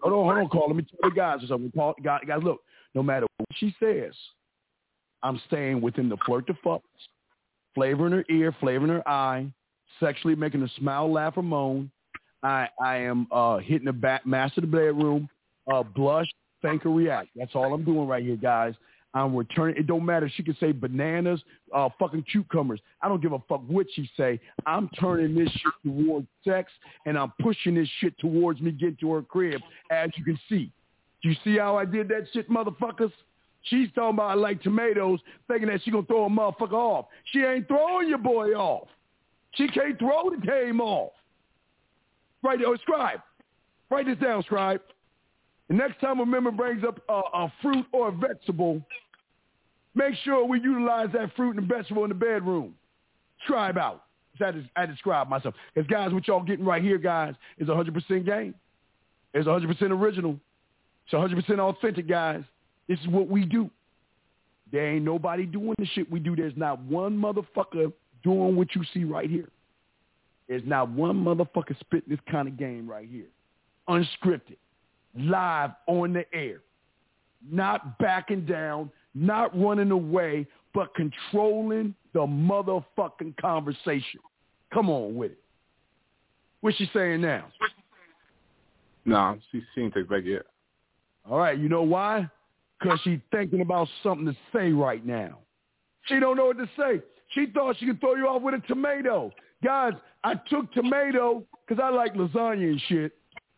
hold 0.00 0.12
on, 0.12 0.24
hold 0.24 0.38
on, 0.38 0.48
call. 0.48 0.66
Let 0.68 0.76
me 0.76 0.84
tell 0.84 1.10
the 1.10 1.14
guys 1.14 1.42
or 1.42 1.46
something. 1.46 1.70
Call, 1.72 1.94
guys, 2.02 2.20
guys, 2.26 2.40
look. 2.42 2.62
No 2.94 3.02
matter 3.02 3.26
what 3.36 3.48
she 3.56 3.74
says, 3.78 4.14
I'm 5.22 5.40
staying 5.46 5.80
within 5.80 6.08
the 6.08 6.16
flirt 6.24 6.46
to 6.46 6.54
fucks, 6.64 6.80
flavor 7.76 8.06
in 8.06 8.12
her 8.12 8.24
ear, 8.28 8.52
flavor 8.58 8.84
in 8.84 8.90
her 8.90 9.08
eye, 9.08 9.46
sexually 10.00 10.34
making 10.34 10.62
her 10.62 10.70
smile, 10.78 11.12
laugh, 11.12 11.34
or 11.36 11.44
moan. 11.44 11.90
I 12.42 12.68
I 12.82 12.96
am 12.96 13.28
uh, 13.30 13.58
hitting 13.58 13.84
the 13.84 13.92
back, 13.92 14.26
master 14.26 14.62
the 14.62 14.66
bedroom, 14.66 15.28
uh, 15.72 15.84
blush, 15.84 16.26
think, 16.62 16.84
or 16.84 16.90
react. 16.90 17.28
That's 17.36 17.54
all 17.54 17.72
I'm 17.72 17.84
doing 17.84 18.08
right 18.08 18.24
here, 18.24 18.36
guys. 18.36 18.74
I'm 19.14 19.34
returning. 19.34 19.76
It 19.76 19.86
don't 19.86 20.04
matter. 20.04 20.30
She 20.36 20.42
can 20.42 20.56
say 20.60 20.72
bananas, 20.72 21.40
uh, 21.74 21.88
fucking 21.98 22.24
cucumbers. 22.30 22.80
I 23.00 23.08
don't 23.08 23.22
give 23.22 23.32
a 23.32 23.38
fuck 23.48 23.62
what 23.66 23.86
she 23.94 24.10
say. 24.16 24.40
I'm 24.66 24.90
turning 25.00 25.34
this 25.34 25.48
shit 25.50 25.72
towards 25.84 26.26
sex, 26.44 26.70
and 27.06 27.16
I'm 27.16 27.32
pushing 27.40 27.76
this 27.76 27.88
shit 28.00 28.18
towards 28.18 28.60
me 28.60 28.72
getting 28.72 28.96
to 29.00 29.12
her 29.12 29.22
crib, 29.22 29.62
as 29.90 30.10
you 30.16 30.24
can 30.24 30.38
see. 30.48 30.70
You 31.22 31.34
see 31.44 31.56
how 31.56 31.76
I 31.76 31.86
did 31.86 32.08
that 32.08 32.26
shit, 32.32 32.50
motherfuckers? 32.50 33.12
She's 33.66 33.88
talking 33.94 34.14
about 34.14 34.38
like 34.38 34.62
tomatoes, 34.62 35.20
thinking 35.48 35.68
that 35.68 35.82
she 35.82 35.90
gonna 35.90 36.06
throw 36.06 36.26
a 36.26 36.30
motherfucker 36.30 36.72
off. 36.72 37.06
She 37.32 37.40
ain't 37.40 37.68
throwing 37.68 38.08
your 38.08 38.18
boy 38.18 38.52
off. 38.52 38.88
She 39.54 39.68
can't 39.68 39.98
throw 39.98 40.30
the 40.30 40.44
game 40.44 40.80
off. 40.80 41.12
Right, 42.42 42.58
oh, 42.64 42.76
scribe. 42.76 43.20
Write 43.90 44.06
this 44.06 44.18
down, 44.18 44.42
scribe. 44.42 44.80
The 45.68 45.74
next 45.74 46.00
time 46.00 46.20
a 46.20 46.26
member 46.26 46.50
brings 46.50 46.84
up 46.84 47.00
a, 47.08 47.20
a 47.34 47.52
fruit 47.60 47.86
or 47.92 48.08
a 48.08 48.12
vegetable, 48.12 48.80
make 49.94 50.14
sure 50.22 50.44
we 50.44 50.60
utilize 50.60 51.08
that 51.12 51.34
fruit 51.34 51.56
and 51.56 51.66
vegetable 51.66 52.04
in 52.04 52.10
the 52.10 52.14
bedroom. 52.14 52.74
Scribe 53.44 53.78
out. 53.78 54.02
I 54.76 54.86
describe 54.86 55.28
myself. 55.28 55.54
Because, 55.74 55.88
guys, 55.88 56.12
what 56.12 56.28
y'all 56.28 56.42
getting 56.42 56.64
right 56.64 56.82
here, 56.82 56.98
guys, 56.98 57.34
is 57.58 57.68
100% 57.68 58.26
game. 58.26 58.54
It's 59.32 59.48
100% 59.48 59.82
original. 59.90 60.38
It's 61.06 61.14
100% 61.14 61.58
authentic, 61.58 62.06
guys. 62.06 62.44
This 62.88 62.98
is 63.00 63.08
what 63.08 63.28
we 63.28 63.44
do. 63.44 63.70
There 64.72 64.94
ain't 64.94 65.04
nobody 65.04 65.46
doing 65.46 65.74
the 65.78 65.86
shit 65.86 66.10
we 66.10 66.20
do. 66.20 66.34
There's 66.36 66.56
not 66.56 66.80
one 66.82 67.16
motherfucker 67.16 67.92
doing 68.22 68.56
what 68.56 68.74
you 68.74 68.82
see 68.92 69.04
right 69.04 69.30
here. 69.30 69.48
There's 70.48 70.62
not 70.64 70.90
one 70.90 71.16
motherfucker 71.16 71.78
spitting 71.80 72.08
this 72.08 72.20
kind 72.30 72.48
of 72.48 72.56
game 72.56 72.88
right 72.88 73.08
here. 73.08 73.26
Unscripted. 73.88 74.56
Live 75.18 75.70
on 75.86 76.12
the 76.12 76.24
air. 76.34 76.60
Not 77.50 77.98
backing 77.98 78.44
down, 78.44 78.90
not 79.14 79.58
running 79.58 79.90
away, 79.90 80.46
but 80.74 80.94
controlling 80.94 81.94
the 82.12 82.20
motherfucking 82.20 83.36
conversation. 83.40 84.20
Come 84.72 84.90
on 84.90 85.14
with 85.14 85.32
it. 85.32 85.38
What's 86.60 86.76
she 86.76 86.90
saying 86.92 87.20
now? 87.20 87.46
No, 89.04 89.38
she, 89.52 89.60
she 89.74 89.82
didn't 89.82 89.94
take 89.94 90.08
back 90.08 90.24
yet. 90.24 90.42
All 91.28 91.38
right, 91.38 91.56
you 91.56 91.68
know 91.68 91.82
why? 91.82 92.28
Because 92.78 93.00
she's 93.04 93.20
thinking 93.30 93.60
about 93.60 93.88
something 94.02 94.26
to 94.26 94.36
say 94.52 94.72
right 94.72 95.04
now. 95.04 95.38
She 96.06 96.20
don't 96.20 96.36
know 96.36 96.46
what 96.46 96.58
to 96.58 96.68
say. 96.78 97.02
She 97.30 97.46
thought 97.46 97.76
she 97.78 97.86
could 97.86 98.00
throw 98.00 98.14
you 98.14 98.26
off 98.28 98.42
with 98.42 98.54
a 98.54 98.66
tomato. 98.66 99.32
Guys, 99.64 99.94
I 100.22 100.34
took 100.48 100.72
tomato 100.72 101.44
because 101.66 101.82
I 101.82 101.90
like 101.90 102.14
lasagna 102.14 102.70
and 102.70 102.82
shit. 102.88 103.12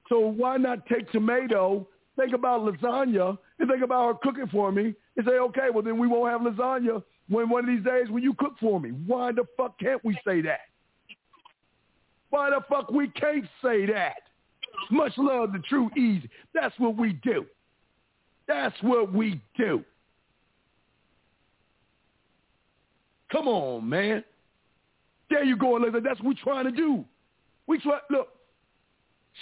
So 0.09 0.21
why 0.21 0.57
not 0.57 0.87
take 0.87 1.11
tomato, 1.11 1.87
think 2.17 2.33
about 2.33 2.63
lasagna, 2.63 3.37
and 3.59 3.69
think 3.69 3.83
about 3.83 4.07
her 4.07 4.15
cooking 4.23 4.47
for 4.49 4.73
me, 4.73 4.95
and 5.17 5.27
say, 5.27 5.33
okay, 5.33 5.69
well 5.73 5.83
then 5.83 5.99
we 5.99 6.07
won't 6.07 6.31
have 6.31 6.41
lasagna 6.41 7.03
when 7.29 7.51
one 7.51 7.69
of 7.69 7.75
these 7.75 7.85
days 7.85 8.09
when 8.09 8.23
you 8.23 8.33
cook 8.35 8.55
for 8.59 8.81
me. 8.81 8.91
Why 9.07 9.33
the 9.33 9.45
fuck 9.57 9.79
can't 9.79 10.03
we 10.05 10.19
say 10.27 10.41
that? 10.43 10.61
Why 12.31 12.51
the 12.51 12.61
fuck 12.69 12.91
we 12.91 13.09
can't 13.09 13.45
say 13.63 13.87
that? 13.87 14.23
Much 14.91 15.13
love 15.19 15.53
to 15.53 15.59
True 15.61 15.91
Easy. 15.97 16.31
That's 16.55 16.79
what 16.79 16.97
we 16.97 17.15
do. 17.23 17.45
That's 18.49 18.75
what 18.83 19.13
we 19.13 19.41
do. 19.57 19.85
Come 23.31 23.47
on, 23.47 23.89
man. 23.89 24.25
There 25.31 25.45
you 25.45 25.57
go, 25.57 25.77
Elizabeth. 25.77 26.03
That's 26.03 26.19
what 26.21 26.29
we're 26.29 26.43
trying 26.43 26.65
to 26.65 26.73
do. 26.73 27.05
We 27.67 27.79
try. 27.79 27.99
Look, 28.11 28.29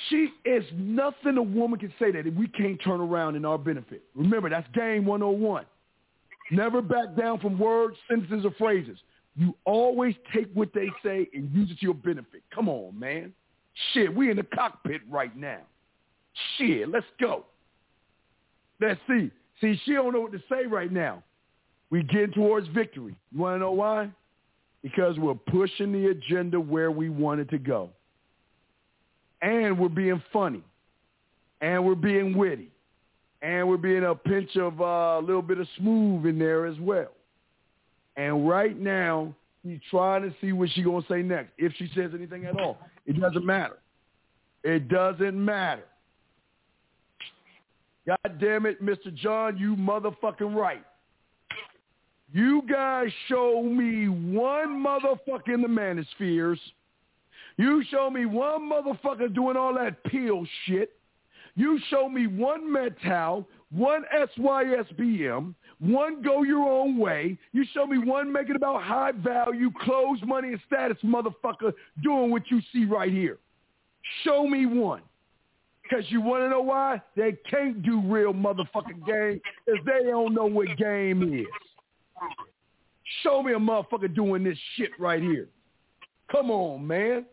she 0.08 0.30
is 0.44 0.64
nothing 0.74 1.36
a 1.38 1.42
woman 1.42 1.78
can 1.78 1.92
say 1.98 2.10
that 2.10 2.34
we 2.34 2.48
can't 2.48 2.82
turn 2.82 3.00
around 3.00 3.36
in 3.36 3.44
our 3.44 3.56
benefit. 3.58 4.02
Remember, 4.16 4.50
that's 4.50 4.66
game 4.74 5.06
101. 5.06 5.64
Never 6.50 6.82
back 6.82 7.16
down 7.16 7.38
from 7.38 7.58
words, 7.58 7.96
sentences, 8.08 8.44
or 8.44 8.52
phrases. 8.58 8.98
You 9.36 9.54
always 9.64 10.14
take 10.34 10.48
what 10.54 10.70
they 10.74 10.88
say 11.04 11.28
and 11.32 11.52
use 11.52 11.70
it 11.70 11.78
to 11.78 11.82
your 11.82 11.94
benefit. 11.94 12.42
Come 12.52 12.68
on, 12.68 12.98
man. 12.98 13.32
Shit, 13.92 14.14
we 14.14 14.30
in 14.30 14.36
the 14.38 14.42
cockpit 14.42 15.02
right 15.10 15.36
now. 15.36 15.60
Shit, 16.56 16.88
let's 16.88 17.06
go. 17.20 17.44
Let's 18.80 19.00
see. 19.08 19.30
See, 19.60 19.80
she 19.84 19.92
don't 19.92 20.12
know 20.12 20.20
what 20.20 20.32
to 20.32 20.42
say 20.50 20.66
right 20.66 20.92
now. 20.92 21.22
We 21.90 22.02
getting 22.02 22.32
towards 22.32 22.68
victory. 22.68 23.16
You 23.32 23.40
want 23.40 23.54
to 23.56 23.58
know 23.60 23.72
why? 23.72 24.10
Because 24.82 25.18
we're 25.18 25.34
pushing 25.34 25.92
the 25.92 26.08
agenda 26.08 26.60
where 26.60 26.90
we 26.90 27.08
want 27.08 27.40
it 27.40 27.48
to 27.50 27.58
go. 27.58 27.90
And 29.40 29.78
we're 29.78 29.88
being 29.88 30.22
funny. 30.32 30.62
And 31.60 31.84
we're 31.86 31.94
being 31.94 32.36
witty. 32.36 32.70
and 33.42 33.68
we're 33.68 33.76
being 33.76 34.04
a 34.04 34.14
pinch 34.14 34.56
of 34.56 34.80
uh, 34.80 35.18
a 35.18 35.20
little 35.20 35.42
bit 35.42 35.58
of 35.58 35.68
smooth 35.78 36.26
in 36.26 36.38
there 36.38 36.66
as 36.66 36.78
well. 36.80 37.12
And 38.16 38.48
right 38.48 38.78
now, 38.78 39.34
he's 39.62 39.78
trying 39.90 40.22
to 40.22 40.34
see 40.40 40.52
what 40.52 40.70
she's 40.70 40.84
going 40.84 41.02
to 41.02 41.08
say 41.08 41.22
next. 41.22 41.52
If 41.58 41.72
she 41.76 41.88
says 41.94 42.10
anything 42.14 42.46
at 42.46 42.58
all, 42.58 42.78
it 43.04 43.20
doesn't 43.20 43.44
matter. 43.44 43.78
It 44.64 44.88
doesn't 44.88 45.42
matter. 45.42 45.84
God 48.06 48.40
damn 48.40 48.66
it, 48.66 48.82
Mr. 48.82 49.12
John, 49.14 49.56
you 49.56 49.74
motherfucking 49.76 50.54
right. 50.54 50.84
You 52.32 52.62
guys 52.68 53.08
show 53.28 53.62
me 53.62 54.08
one 54.08 54.84
motherfucker 54.84 55.54
in 55.54 55.62
the 55.62 55.68
manospheres. 55.68 56.58
You 57.56 57.82
show 57.90 58.10
me 58.10 58.26
one 58.26 58.70
motherfucker 58.70 59.34
doing 59.34 59.56
all 59.56 59.74
that 59.74 60.02
peel 60.04 60.44
shit. 60.66 60.92
You 61.54 61.80
show 61.88 62.08
me 62.08 62.26
one 62.26 62.70
Metal, 62.70 63.48
one 63.70 64.02
SYSBM, 64.38 65.54
one 65.78 66.22
go 66.22 66.42
your 66.42 66.68
own 66.68 66.98
way. 66.98 67.38
You 67.52 67.64
show 67.72 67.86
me 67.86 67.98
one 67.98 68.30
making 68.30 68.56
about 68.56 68.82
high 68.82 69.12
value, 69.12 69.70
clothes, 69.80 70.20
money, 70.24 70.48
and 70.48 70.60
status 70.66 70.98
motherfucker 71.02 71.72
doing 72.02 72.30
what 72.30 72.50
you 72.50 72.60
see 72.72 72.84
right 72.84 73.10
here. 73.10 73.38
Show 74.22 74.46
me 74.46 74.66
one. 74.66 75.02
Because 75.88 76.04
you 76.08 76.20
want 76.20 76.42
to 76.42 76.48
know 76.48 76.62
why? 76.62 77.00
They 77.16 77.36
can't 77.48 77.82
do 77.82 78.00
real 78.00 78.32
motherfucking 78.32 79.06
game 79.06 79.40
because 79.64 79.80
they 79.84 80.10
don't 80.10 80.34
know 80.34 80.46
what 80.46 80.76
game 80.76 81.34
is. 81.34 81.46
Show 83.22 83.42
me 83.42 83.52
a 83.52 83.58
motherfucker 83.58 84.12
doing 84.12 84.42
this 84.42 84.58
shit 84.74 84.90
right 84.98 85.22
here. 85.22 85.48
Come 86.30 86.50
on, 86.50 86.86
man. 86.86 87.24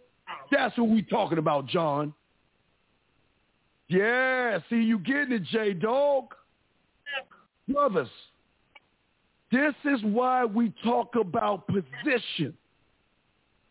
That's 0.52 0.78
what 0.78 0.90
we 0.90 1.02
talking 1.02 1.40
about, 1.40 1.66
John. 1.68 2.14
Yeah, 3.88 4.60
see 4.70 4.78
you 4.78 5.00
getting 5.00 5.34
it, 5.34 5.44
J 5.46 5.74
Dog. 5.74 6.34
Brothers, 7.68 8.10
this 9.52 9.74
is 9.86 10.02
why 10.04 10.46
we 10.46 10.74
talk 10.84 11.16
about 11.16 11.68
position. 11.68 12.54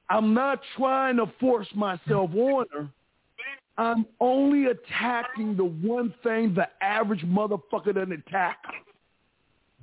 I'm 0.08 0.34
not 0.34 0.60
trying 0.76 1.16
to 1.16 1.26
force 1.40 1.68
myself 1.74 2.30
on 2.34 2.66
her. 2.72 2.88
I'm 3.78 4.06
only 4.20 4.66
attacking 4.66 5.56
the 5.56 5.64
one 5.64 6.14
thing 6.22 6.54
the 6.54 6.68
average 6.82 7.22
motherfucker 7.22 7.94
doesn't 7.94 8.12
attack. 8.12 8.58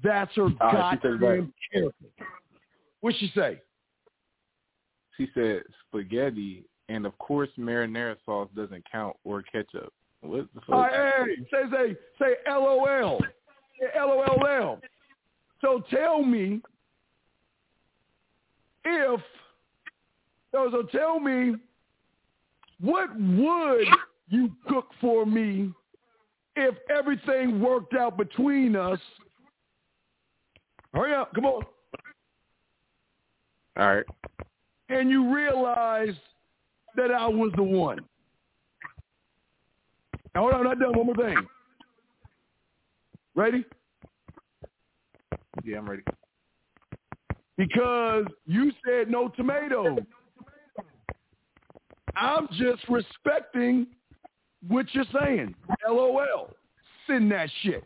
That's 0.04 0.34
her 0.36 0.50
said 0.50 0.60
goddamn 0.60 1.54
character. 1.72 2.06
What'd 3.02 3.20
she 3.20 3.32
say? 3.36 3.62
She 5.18 5.28
said 5.34 5.64
spaghetti, 5.88 6.66
and 6.88 7.06
of 7.06 7.18
course 7.18 7.50
marinara 7.58 8.16
sauce 8.26 8.50
doesn't 8.56 8.84
count 8.90 9.18
or 9.24 9.42
ketchup. 9.42 9.92
What 10.22 10.48
the 10.54 10.62
fuck? 10.62 10.92
Hey, 10.92 11.36
say 11.52 11.64
say 11.72 11.98
say 12.20 12.36
LOL. 12.48 13.20
LOL. 13.98 14.80
So 15.62 15.84
tell 15.90 16.24
me 16.24 16.62
if 18.86 19.22
so, 20.52 20.70
so 20.72 20.84
tell 20.84 21.20
me 21.20 21.56
what 22.82 23.10
would 23.20 23.88
you 24.30 24.52
cook 24.68 24.88
for 25.02 25.26
me 25.26 25.72
if 26.56 26.76
everything 26.90 27.60
worked 27.60 27.94
out 27.94 28.18
between 28.18 28.76
us? 28.76 29.00
Hurry 30.94 31.14
up, 31.14 31.34
come 31.34 31.46
on. 31.46 31.64
All 33.78 33.96
right. 33.96 34.06
And 34.90 35.10
you 35.10 35.34
realized 35.34 36.18
that 36.96 37.12
I 37.12 37.28
was 37.28 37.52
the 37.56 37.64
one. 37.64 38.00
Now, 40.34 40.42
hold 40.42 40.54
on, 40.54 40.60
I'm 40.62 40.66
not 40.66 40.80
done. 40.80 40.98
One 40.98 41.06
more 41.06 41.16
thing. 41.16 41.48
Ready? 43.36 43.64
Yeah, 45.64 45.78
I'm 45.78 45.90
ready. 45.90 46.04
Because 47.58 48.26
you 48.46 48.72
said 48.86 49.10
no 49.10 49.30
tomato. 49.30 49.98
I'm 52.16 52.48
just 52.54 52.88
respecting 52.90 53.88
what 54.68 54.86
you're 54.94 55.06
saying. 55.22 55.56
LOL. 55.88 56.52
Send 57.08 57.32
that 57.32 57.50
shit. 57.62 57.84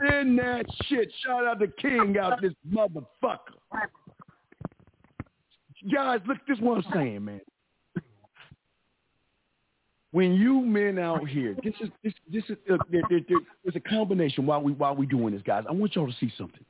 Send 0.00 0.38
that 0.38 0.66
shit. 0.84 1.10
Shout 1.24 1.46
out 1.46 1.60
to 1.60 1.68
King 1.68 2.16
out 2.20 2.40
this 2.42 2.52
motherfucker. 2.70 3.38
Guys, 5.92 6.20
look, 6.26 6.38
this 6.48 6.58
is 6.58 6.62
what 6.62 6.84
I'm 6.84 6.92
saying, 6.92 7.24
man. 7.24 7.40
When 10.10 10.32
you 10.34 10.60
men 10.60 10.98
out 10.98 11.28
here, 11.28 11.54
this 11.62 11.74
is 11.80 11.90
this 12.02 12.12
this 12.32 12.42
is 12.48 12.56
uh, 12.72 12.78
there, 12.90 13.02
there, 13.10 13.20
there, 13.28 13.38
there's 13.62 13.76
a 13.76 13.80
combination 13.80 14.46
while 14.46 14.62
we 14.62 14.72
while 14.72 14.96
we 14.96 15.04
doing 15.04 15.34
this, 15.34 15.42
guys. 15.42 15.64
I 15.68 15.72
want 15.72 15.94
y'all 15.94 16.06
to 16.06 16.16
see 16.18 16.32
something. 16.38 16.64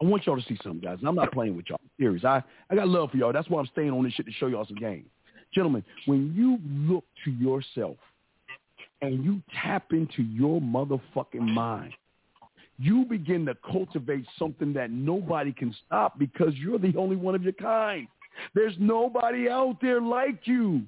I 0.00 0.04
want 0.04 0.26
y'all 0.26 0.36
to 0.36 0.46
see 0.46 0.58
something, 0.62 0.80
guys. 0.80 0.98
And 1.00 1.08
I'm 1.08 1.14
not 1.14 1.32
playing 1.32 1.56
with 1.56 1.66
y'all. 1.68 1.80
Serious. 1.98 2.24
I, 2.24 2.42
I 2.70 2.74
got 2.74 2.88
love 2.88 3.10
for 3.10 3.16
y'all. 3.16 3.32
That's 3.32 3.48
why 3.48 3.60
I'm 3.60 3.66
staying 3.66 3.90
on 3.90 4.04
this 4.04 4.12
shit 4.12 4.26
to 4.26 4.32
show 4.32 4.46
y'all 4.46 4.66
some 4.66 4.76
game. 4.76 5.06
Gentlemen, 5.52 5.84
when 6.06 6.32
you 6.36 6.58
look 6.90 7.04
to 7.24 7.30
yourself 7.30 7.96
and 9.02 9.24
you 9.24 9.42
tap 9.62 9.92
into 9.92 10.22
your 10.22 10.60
motherfucking 10.60 11.40
mind, 11.40 11.94
you 12.78 13.04
begin 13.06 13.44
to 13.46 13.56
cultivate 13.70 14.24
something 14.38 14.72
that 14.74 14.90
nobody 14.90 15.52
can 15.52 15.74
stop 15.86 16.18
because 16.18 16.54
you're 16.54 16.78
the 16.78 16.94
only 16.96 17.16
one 17.16 17.34
of 17.34 17.42
your 17.42 17.54
kind. 17.54 18.06
There's 18.54 18.74
nobody 18.78 19.48
out 19.48 19.78
there 19.82 20.00
like 20.00 20.42
you. 20.44 20.82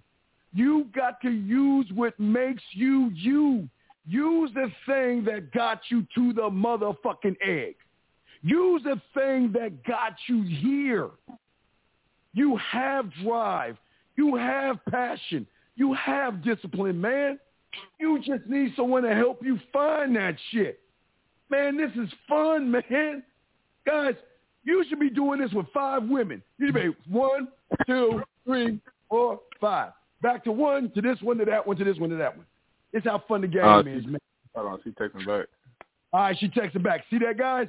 You 0.52 0.86
got 0.94 1.20
to 1.22 1.30
use 1.30 1.86
what 1.94 2.18
makes 2.18 2.62
you 2.72 3.10
you. 3.14 3.68
Use 4.06 4.50
the 4.54 4.70
thing 4.86 5.24
that 5.24 5.52
got 5.52 5.80
you 5.88 6.06
to 6.14 6.32
the 6.32 6.42
motherfucking 6.42 7.36
egg. 7.44 7.76
Use 8.42 8.82
the 8.84 9.00
thing 9.14 9.52
that 9.52 9.84
got 9.84 10.14
you 10.28 10.42
here. 10.42 11.10
You 12.32 12.56
have 12.70 13.10
drive. 13.22 13.76
You 14.16 14.36
have 14.36 14.78
passion. 14.90 15.46
You 15.76 15.94
have 15.94 16.42
discipline, 16.42 17.00
man. 17.00 17.38
You 17.98 18.18
just 18.18 18.46
need 18.46 18.72
someone 18.76 19.02
to 19.02 19.14
help 19.14 19.44
you 19.44 19.58
find 19.72 20.16
that 20.16 20.36
shit. 20.50 20.80
Man, 21.50 21.76
this 21.76 21.90
is 21.96 22.10
fun, 22.28 22.70
man. 22.70 23.22
Guys, 23.86 24.14
you 24.64 24.84
should 24.88 25.00
be 25.00 25.10
doing 25.10 25.40
this 25.40 25.52
with 25.52 25.66
five 25.72 26.04
women. 26.04 26.42
You 26.58 26.66
should 26.68 26.74
be 26.74 26.94
one, 27.10 27.48
two, 27.86 28.22
three, 28.44 28.80
four, 29.08 29.40
five. 29.60 29.92
Back 30.22 30.44
to 30.44 30.52
one, 30.52 30.90
to 30.92 31.00
this 31.00 31.20
one, 31.22 31.38
to 31.38 31.44
that 31.46 31.66
one, 31.66 31.76
to 31.76 31.84
this 31.84 31.98
one, 31.98 32.10
to 32.10 32.16
that 32.16 32.36
one. 32.36 32.46
It's 32.92 33.06
how 33.06 33.22
fun 33.26 33.40
the 33.40 33.48
game 33.48 33.64
Uh, 33.64 33.80
is, 33.80 34.04
man. 34.06 34.18
Hold 34.54 34.66
on, 34.66 34.80
she 34.84 34.90
texting 34.90 35.26
back. 35.26 35.46
All 36.12 36.20
right, 36.20 36.36
she 36.38 36.48
texted 36.48 36.82
back. 36.82 37.04
See 37.08 37.18
that, 37.18 37.38
guys? 37.38 37.68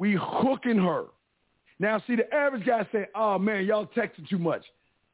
We 0.00 0.16
hooking 0.18 0.78
her. 0.78 1.04
Now, 1.78 2.02
see, 2.06 2.16
the 2.16 2.32
average 2.34 2.66
guy 2.66 2.86
saying, 2.90 3.06
oh, 3.14 3.38
man, 3.38 3.66
y'all 3.66 3.86
texting 3.86 4.26
too 4.28 4.38
much. 4.38 4.64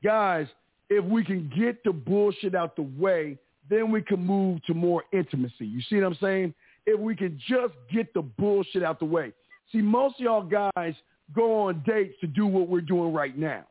Guys, 0.03 0.47
if 0.89 1.05
we 1.05 1.25
can 1.25 1.53
get 1.57 1.83
the 1.83 1.93
bullshit 1.93 2.55
out 2.55 2.77
the 2.77 2.83
way, 2.97 3.37
then 3.69 3.91
we 3.91 4.01
can 4.01 4.25
move 4.25 4.65
to 4.67 4.75
more 4.75 5.03
intimacy. 5.13 5.67
You 5.67 5.83
see 5.83 5.97
what 5.97 6.07
I'm 6.07 6.19
saying? 6.21 6.55
If 6.87 7.01
we 7.01 7.17
can 7.17 7.37
just 7.49 7.75
get 7.93 8.15
the 8.15 8.23
bullshit 8.23 8.85
out 8.85 9.01
the 9.01 9.07
way. 9.07 9.33
See, 9.73 9.79
most 9.79 10.21
of 10.21 10.25
y'all 10.25 10.71
guys 10.77 10.95
go 11.35 11.67
on 11.67 11.83
dates 11.85 12.15
to 12.21 12.29
do 12.29 12.47
what 12.47 12.69
we're 12.69 12.81
doing 12.81 13.13
right 13.13 13.37
now. 13.37 13.65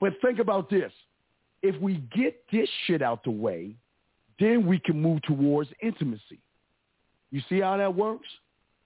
But 0.00 0.12
think 0.22 0.38
about 0.38 0.70
this. 0.70 0.92
If 1.62 1.80
we 1.80 1.96
get 2.16 2.40
this 2.52 2.68
shit 2.86 3.02
out 3.02 3.24
the 3.24 3.32
way, 3.32 3.74
then 4.38 4.66
we 4.66 4.78
can 4.78 5.02
move 5.02 5.20
towards 5.22 5.68
intimacy. 5.82 6.38
You 7.32 7.42
see 7.48 7.58
how 7.58 7.76
that 7.76 7.92
works? 7.92 8.28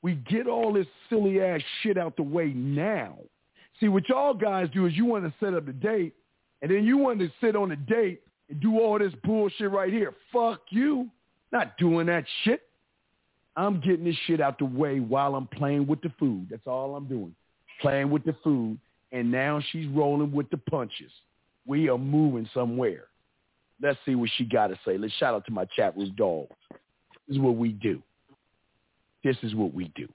We 0.02 0.14
get 0.14 0.48
all 0.48 0.72
this 0.72 0.86
silly 1.08 1.40
ass 1.40 1.60
shit 1.82 1.96
out 1.96 2.16
the 2.16 2.22
way 2.22 2.48
now. 2.48 3.18
See, 3.80 3.88
what 3.88 4.08
y'all 4.08 4.34
guys 4.34 4.68
do 4.74 4.86
is 4.86 4.94
you 4.96 5.04
want 5.04 5.24
to 5.24 5.34
set 5.44 5.54
up 5.54 5.66
the 5.66 5.72
date, 5.72 6.14
and 6.60 6.70
then 6.70 6.84
you 6.84 6.98
want 6.98 7.20
to 7.20 7.30
sit 7.40 7.56
on 7.56 7.68
the 7.68 7.76
date 7.76 8.22
and 8.50 8.60
do 8.60 8.80
all 8.80 8.98
this 8.98 9.12
bullshit 9.24 9.70
right 9.70 9.92
here. 9.92 10.14
Fuck 10.32 10.60
you. 10.70 11.08
Not 11.52 11.76
doing 11.78 12.06
that 12.06 12.24
shit. 12.44 12.62
I'm 13.56 13.80
getting 13.80 14.04
this 14.04 14.16
shit 14.26 14.40
out 14.40 14.58
the 14.58 14.64
way 14.64 15.00
while 15.00 15.34
I'm 15.34 15.46
playing 15.46 15.86
with 15.86 16.00
the 16.00 16.12
food. 16.18 16.48
That's 16.50 16.66
all 16.66 16.96
I'm 16.96 17.06
doing. 17.06 17.34
Playing 17.80 18.10
with 18.10 18.24
the 18.24 18.34
food. 18.42 18.78
And 19.12 19.30
now 19.30 19.60
she's 19.70 19.86
rolling 19.88 20.32
with 20.32 20.48
the 20.50 20.56
punches. 20.56 21.12
We 21.66 21.88
are 21.90 21.98
moving 21.98 22.48
somewhere. 22.54 23.04
Let's 23.80 23.98
see 24.06 24.14
what 24.14 24.30
she 24.36 24.44
got 24.44 24.68
to 24.68 24.78
say. 24.86 24.96
Let's 24.96 25.12
shout 25.14 25.34
out 25.34 25.44
to 25.46 25.52
my 25.52 25.66
chat 25.76 25.96
room 25.96 26.14
dogs. 26.16 26.54
This 27.28 27.36
is 27.36 27.38
what 27.38 27.56
we 27.56 27.70
do. 27.72 28.02
This 29.24 29.36
is 29.42 29.54
what 29.54 29.72
we 29.72 29.88
do. 29.94 30.08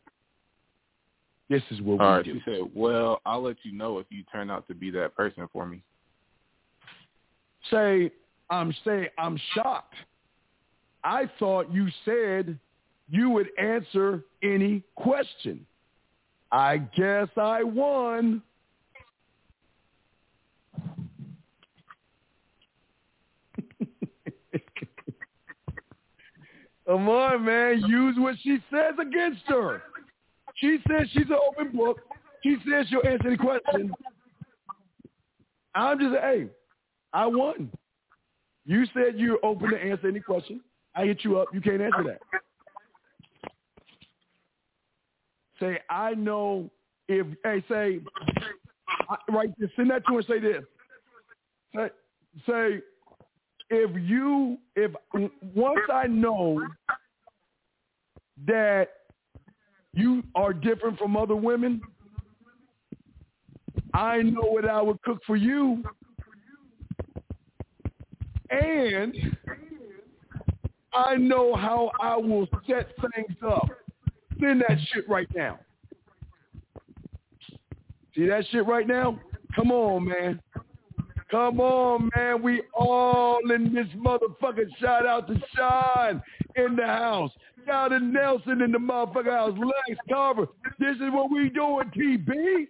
This 1.49 1.63
is 1.71 1.81
what 1.81 2.01
All 2.01 2.09
we 2.09 2.15
right, 2.15 2.25
do. 2.25 2.33
she 2.33 2.41
said, 2.45 2.71
"Well, 2.73 3.21
I'll 3.25 3.41
let 3.41 3.57
you 3.63 3.71
know 3.71 3.99
if 3.99 4.07
you 4.09 4.23
turn 4.31 4.51
out 4.51 4.67
to 4.67 4.75
be 4.75 4.91
that 4.91 5.15
person 5.15 5.47
for 5.53 5.65
me." 5.65 5.81
Say, 7.71 8.11
I'm 8.49 8.73
saying 8.83 9.07
I'm 9.17 9.39
shocked. 9.53 9.95
I 11.03 11.29
thought 11.39 11.71
you 11.71 11.87
said 12.03 12.59
you 13.09 13.29
would 13.29 13.47
answer 13.57 14.23
any 14.43 14.83
question. 14.95 15.65
I 16.51 16.77
guess 16.77 17.29
I 17.37 17.63
won. 17.63 18.41
Come 26.87 27.09
on, 27.09 27.43
man. 27.43 27.81
Use 27.85 28.15
what 28.17 28.35
she 28.41 28.59
says 28.71 28.93
against 28.99 29.41
her. 29.47 29.81
She 30.55 30.77
says 30.87 31.07
she's 31.11 31.29
an 31.29 31.37
open 31.49 31.75
book. 31.75 31.99
She 32.43 32.55
says 32.69 32.87
she'll 32.89 33.05
answer 33.05 33.27
any 33.27 33.37
question. 33.37 33.91
I'm 35.75 35.99
just, 35.99 36.15
hey, 36.15 36.47
I 37.13 37.25
won. 37.27 37.71
You 38.65 38.85
said 38.93 39.15
you're 39.17 39.43
open 39.43 39.71
to 39.71 39.77
answer 39.77 40.07
any 40.07 40.21
question. 40.21 40.61
I 40.95 41.05
hit 41.05 41.23
you 41.23 41.39
up. 41.39 41.49
You 41.53 41.61
can't 41.61 41.81
answer 41.81 42.03
that. 42.05 42.19
Say, 45.59 45.79
I 45.89 46.13
know 46.13 46.69
if, 47.07 47.27
hey, 47.43 47.63
say, 47.69 47.99
right, 49.29 49.49
send 49.75 49.89
that 49.91 50.05
to 50.07 50.13
her 50.13 50.17
and 50.19 50.27
say 50.27 50.39
this. 50.39 50.63
Say, 51.75 51.89
say, 52.47 52.81
if 53.69 54.09
you, 54.09 54.57
if 54.75 54.91
once 55.53 55.79
I 55.91 56.07
know 56.07 56.65
that 58.45 58.89
you 59.93 60.23
are 60.35 60.53
different 60.53 60.97
from 60.97 61.17
other 61.17 61.35
women, 61.35 61.81
I 63.93 64.21
know 64.21 64.41
what 64.43 64.69
I 64.69 64.81
would 64.81 65.01
cook 65.01 65.19
for 65.25 65.35
you. 65.35 65.83
And 68.49 69.15
I 70.93 71.15
know 71.15 71.55
how 71.55 71.91
I 71.99 72.15
will 72.15 72.47
set 72.67 72.87
things 73.15 73.37
up. 73.45 73.67
Send 74.39 74.61
that 74.61 74.77
shit 74.93 75.09
right 75.09 75.27
now. 75.35 75.59
See 78.15 78.27
that 78.27 78.45
shit 78.51 78.65
right 78.65 78.87
now? 78.87 79.19
Come 79.55 79.71
on, 79.71 80.07
man. 80.07 80.39
Come 81.29 81.59
on, 81.59 82.09
man. 82.15 82.41
We 82.41 82.61
all 82.73 83.39
in 83.53 83.73
this 83.73 83.87
motherfucker. 83.97 84.65
Shout 84.79 85.05
out 85.05 85.27
to 85.27 85.35
Sean 85.55 86.21
in 86.55 86.75
the 86.75 86.85
house. 86.85 87.31
Shout 87.65 87.91
out 87.91 87.99
to 87.99 87.99
Nelson 87.99 88.61
in 88.61 88.71
the 88.71 88.77
motherfucker 88.77 89.31
house. 89.31 89.57
Lex 89.57 89.99
Carver. 90.09 90.47
This 90.79 90.95
is 90.95 91.11
what 91.11 91.29
we 91.29 91.49
doing, 91.49 91.91
TB. 91.95 92.67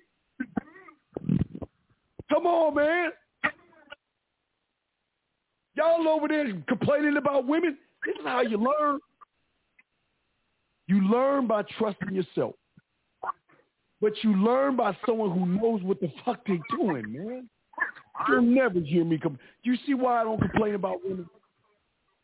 Come 2.32 2.48
on, 2.48 2.76
man. 2.76 3.12
Y'all 5.76 6.08
over 6.08 6.28
there 6.28 6.52
complaining 6.68 7.18
about 7.18 7.46
women. 7.46 7.78
This 8.06 8.16
is 8.16 8.26
how 8.26 8.42
you 8.42 8.58
learn. 8.58 9.00
You 10.88 11.08
learn 11.08 11.46
by 11.48 11.64
trusting 11.78 12.14
yourself. 12.14 12.56
But 14.02 14.14
you 14.24 14.36
learn 14.36 14.76
by 14.76 14.98
someone 15.06 15.32
who 15.32 15.46
knows 15.46 15.84
what 15.84 16.00
the 16.00 16.12
fuck 16.26 16.40
they're 16.48 16.58
doing, 16.76 17.12
man. 17.12 17.50
You'll 18.28 18.42
never 18.42 18.80
hear 18.80 19.06
me 19.06 19.18
come. 19.18 19.38
You 19.64 19.76
see 19.86 19.94
why 19.94 20.22
I 20.22 20.24
don't 20.24 20.40
complain 20.40 20.76
about 20.76 21.00
women? 21.04 21.30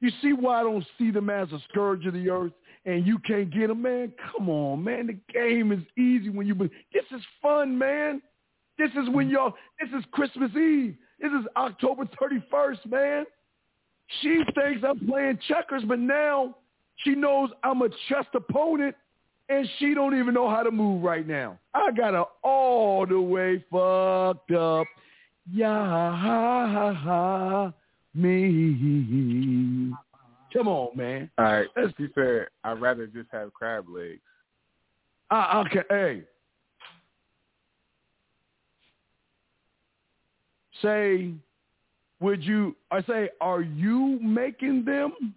You 0.01 0.11
see 0.21 0.33
why 0.33 0.59
I 0.59 0.63
don't 0.63 0.85
see 0.97 1.11
them 1.11 1.29
as 1.29 1.51
a 1.51 1.59
scourge 1.69 2.05
of 2.05 2.13
the 2.13 2.29
earth 2.29 2.51
and 2.85 3.07
you 3.07 3.19
can't 3.19 3.51
get 3.51 3.67
them, 3.67 3.81
man? 3.81 4.11
Come 4.31 4.49
on, 4.49 4.83
man. 4.83 5.07
The 5.07 5.17
game 5.33 5.71
is 5.71 5.79
easy 5.97 6.29
when 6.29 6.47
you. 6.47 6.55
This 6.55 7.05
is 7.15 7.21
fun, 7.41 7.77
man. 7.77 8.21
This 8.77 8.91
is 8.91 9.09
when 9.09 9.29
y'all. 9.29 9.53
This 9.79 9.89
is 9.97 10.03
Christmas 10.11 10.51
Eve. 10.55 10.95
This 11.21 11.31
is 11.31 11.45
October 11.55 12.05
31st, 12.21 12.85
man. 12.89 13.25
She 14.21 14.41
thinks 14.53 14.83
I'm 14.85 15.07
playing 15.07 15.39
checkers, 15.47 15.83
but 15.87 15.99
now 15.99 16.55
she 16.97 17.15
knows 17.15 17.49
I'm 17.63 17.81
a 17.81 17.89
chess 18.09 18.25
opponent, 18.33 18.95
and 19.47 19.67
she 19.79 19.93
don't 19.93 20.19
even 20.19 20.33
know 20.33 20.49
how 20.49 20.63
to 20.63 20.71
move 20.71 21.03
right 21.03 21.25
now. 21.25 21.57
I 21.73 21.91
got 21.91 22.13
her 22.13 22.25
all 22.43 23.05
the 23.05 23.21
way 23.21 23.63
fucked 23.71 24.51
up 24.51 24.87
yeah, 25.51 25.67
ha, 25.67 26.67
ha, 26.67 26.93
ha, 26.93 27.73
me. 28.13 29.91
Come 30.53 30.67
on, 30.67 30.95
man. 30.95 31.29
All 31.37 31.45
right. 31.45 31.67
As 31.77 31.89
you 31.97 32.09
said, 32.13 32.47
I'd 32.63 32.79
rather 32.79 33.07
just 33.07 33.29
have 33.31 33.53
crab 33.53 33.85
legs. 33.89 34.21
Ah, 35.31 35.59
uh, 35.59 35.63
okay. 35.65 35.81
Hey. 35.89 36.23
Say, 40.81 41.33
would 42.19 42.43
you, 42.43 42.75
I 42.91 43.01
say, 43.03 43.29
are 43.41 43.61
you 43.61 44.19
making 44.21 44.85
them 44.85 45.33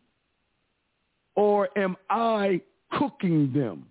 or 1.34 1.68
am 1.78 1.96
I 2.10 2.60
cooking 2.98 3.52
them? 3.52 3.86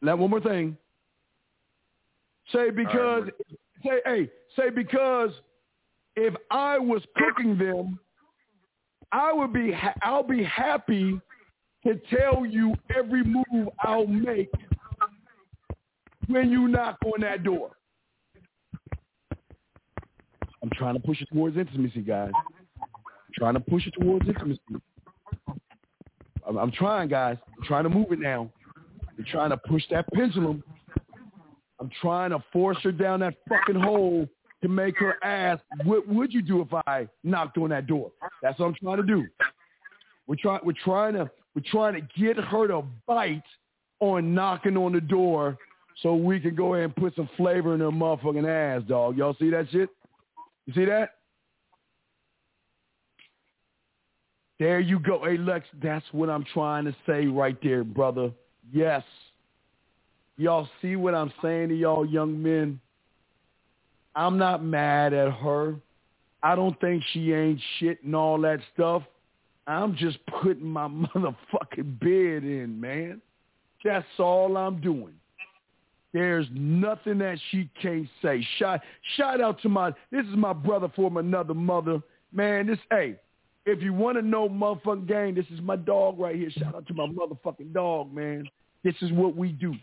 Now, 0.00 0.16
one 0.16 0.30
more 0.30 0.40
thing. 0.40 0.76
Say 2.52 2.70
because 2.70 3.24
right, 3.24 3.32
say 3.84 4.00
hey 4.04 4.30
say 4.56 4.70
because 4.70 5.30
if 6.16 6.34
I 6.50 6.78
was 6.78 7.02
cooking 7.16 7.58
them, 7.58 7.98
I 9.12 9.32
would 9.32 9.52
be 9.52 9.72
ha- 9.72 9.94
I'll 10.02 10.22
be 10.22 10.42
happy 10.42 11.20
to 11.86 12.00
tell 12.10 12.44
you 12.44 12.74
every 12.96 13.22
move 13.22 13.68
I'll 13.80 14.06
make 14.06 14.50
when 16.26 16.50
you 16.50 16.68
knock 16.68 16.98
on 17.04 17.20
that 17.20 17.42
door. 17.44 17.70
I'm 20.62 20.70
trying 20.70 20.94
to 20.94 21.00
push 21.00 21.22
it 21.22 21.28
towards 21.32 21.56
intimacy, 21.56 22.00
guys. 22.00 22.32
I'm 22.34 23.32
trying 23.34 23.54
to 23.54 23.60
push 23.60 23.86
it 23.86 23.94
towards 23.98 24.26
intimacy. 24.26 24.60
I'm, 26.46 26.56
I'm 26.56 26.72
trying, 26.72 27.08
guys. 27.08 27.36
I'm 27.56 27.64
trying 27.64 27.84
to 27.84 27.90
move 27.90 28.10
it 28.10 28.18
now. 28.18 28.50
I'm 29.16 29.24
trying 29.30 29.50
to 29.50 29.56
push 29.56 29.82
that 29.90 30.06
pendulum 30.12 30.62
I'm 31.80 31.90
trying 32.00 32.30
to 32.30 32.42
force 32.52 32.78
her 32.82 32.92
down 32.92 33.20
that 33.20 33.34
fucking 33.48 33.80
hole 33.80 34.28
to 34.62 34.68
make 34.68 34.98
her 34.98 35.22
ask, 35.24 35.62
what 35.84 36.06
would 36.08 36.32
you 36.32 36.42
do 36.42 36.60
if 36.60 36.68
I 36.86 37.06
knocked 37.22 37.58
on 37.58 37.70
that 37.70 37.86
door? 37.86 38.10
That's 38.42 38.58
what 38.58 38.66
I'm 38.66 38.74
trying 38.74 38.96
to 38.96 39.02
do. 39.04 39.26
We're 40.26 40.36
trying 40.36 40.60
we're 40.64 40.74
trying 40.84 41.14
to 41.14 41.30
we're 41.54 41.62
trying 41.70 41.94
to 41.94 42.00
get 42.20 42.36
her 42.36 42.68
to 42.68 42.82
bite 43.06 43.42
on 44.00 44.34
knocking 44.34 44.76
on 44.76 44.92
the 44.92 45.00
door 45.00 45.56
so 46.02 46.14
we 46.14 46.38
can 46.38 46.54
go 46.54 46.74
ahead 46.74 46.84
and 46.84 46.96
put 46.96 47.14
some 47.16 47.28
flavor 47.36 47.74
in 47.74 47.80
her 47.80 47.90
motherfucking 47.90 48.46
ass, 48.46 48.82
dog. 48.86 49.16
Y'all 49.16 49.36
see 49.38 49.50
that 49.50 49.70
shit? 49.70 49.88
You 50.66 50.74
see 50.74 50.84
that? 50.84 51.14
There 54.58 54.80
you 54.80 54.98
go. 54.98 55.24
Hey 55.24 55.38
Lex, 55.38 55.66
that's 55.82 56.04
what 56.12 56.28
I'm 56.28 56.44
trying 56.52 56.84
to 56.84 56.94
say 57.06 57.26
right 57.26 57.56
there, 57.62 57.84
brother. 57.84 58.32
Yes. 58.72 59.04
Y'all 60.38 60.68
see 60.80 60.94
what 60.94 61.16
I'm 61.16 61.32
saying 61.42 61.70
to 61.70 61.74
y'all 61.74 62.06
young 62.06 62.40
men? 62.40 62.80
I'm 64.14 64.38
not 64.38 64.62
mad 64.64 65.12
at 65.12 65.32
her. 65.32 65.74
I 66.44 66.54
don't 66.54 66.80
think 66.80 67.02
she 67.12 67.32
ain't 67.32 67.60
shit 67.78 68.04
and 68.04 68.14
all 68.14 68.40
that 68.42 68.60
stuff. 68.72 69.02
I'm 69.66 69.96
just 69.96 70.18
putting 70.40 70.64
my 70.64 70.86
motherfucking 70.88 71.98
bed 71.98 72.44
in, 72.44 72.80
man. 72.80 73.20
That's 73.84 74.06
all 74.20 74.56
I'm 74.56 74.80
doing. 74.80 75.14
There's 76.12 76.46
nothing 76.52 77.18
that 77.18 77.38
she 77.50 77.68
can't 77.82 78.08
say. 78.22 78.46
Shout, 78.58 78.80
shout 79.16 79.40
out 79.40 79.60
to 79.62 79.68
my, 79.68 79.90
this 80.12 80.24
is 80.24 80.36
my 80.36 80.52
brother 80.52 80.88
from 80.94 81.16
another 81.16 81.52
mother. 81.52 82.00
Man, 82.32 82.68
this, 82.68 82.78
hey, 82.92 83.16
if 83.66 83.82
you 83.82 83.92
want 83.92 84.16
to 84.16 84.22
know 84.22 84.48
motherfucking 84.48 85.08
gang, 85.08 85.34
this 85.34 85.46
is 85.52 85.60
my 85.60 85.76
dog 85.76 86.18
right 86.20 86.36
here. 86.36 86.50
Shout 86.50 86.76
out 86.76 86.86
to 86.86 86.94
my 86.94 87.06
motherfucking 87.06 87.74
dog, 87.74 88.14
man. 88.14 88.48
This 88.84 88.94
is 89.02 89.10
what 89.12 89.36
we 89.36 89.50
do 89.50 89.74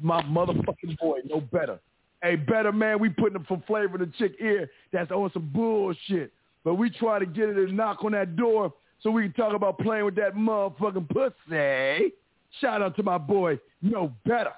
my 0.00 0.22
motherfucking 0.22 0.98
boy, 0.98 1.20
no 1.24 1.40
better. 1.40 1.78
Hey, 2.22 2.36
better 2.36 2.72
man, 2.72 2.98
we 2.98 3.08
putting 3.08 3.36
up 3.36 3.46
for 3.46 3.62
flavor 3.66 3.98
the 3.98 4.10
chick 4.18 4.34
ear 4.40 4.70
that's 4.92 5.10
on 5.10 5.30
some 5.32 5.50
bullshit. 5.52 6.32
But 6.64 6.74
we 6.74 6.90
try 6.90 7.18
to 7.18 7.26
get 7.26 7.48
it 7.48 7.54
to 7.54 7.72
knock 7.72 8.04
on 8.04 8.12
that 8.12 8.36
door 8.36 8.72
so 9.00 9.10
we 9.10 9.22
can 9.22 9.32
talk 9.34 9.54
about 9.54 9.78
playing 9.78 10.04
with 10.04 10.16
that 10.16 10.34
motherfucking 10.34 11.08
pussy. 11.08 12.12
Shout 12.60 12.82
out 12.82 12.96
to 12.96 13.02
my 13.02 13.18
boy, 13.18 13.58
no 13.82 14.12
better. 14.24 14.52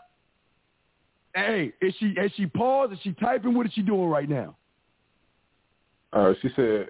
Hey, 1.34 1.72
is 1.80 1.94
she 1.98 2.06
is 2.06 2.32
she 2.36 2.46
paused? 2.46 2.92
Is 2.92 2.98
she 3.02 3.12
typing? 3.12 3.54
What 3.54 3.66
is 3.66 3.72
she 3.72 3.82
doing 3.82 4.08
right 4.08 4.28
now? 4.28 4.56
Uh, 6.12 6.32
she 6.40 6.48
said, 6.56 6.88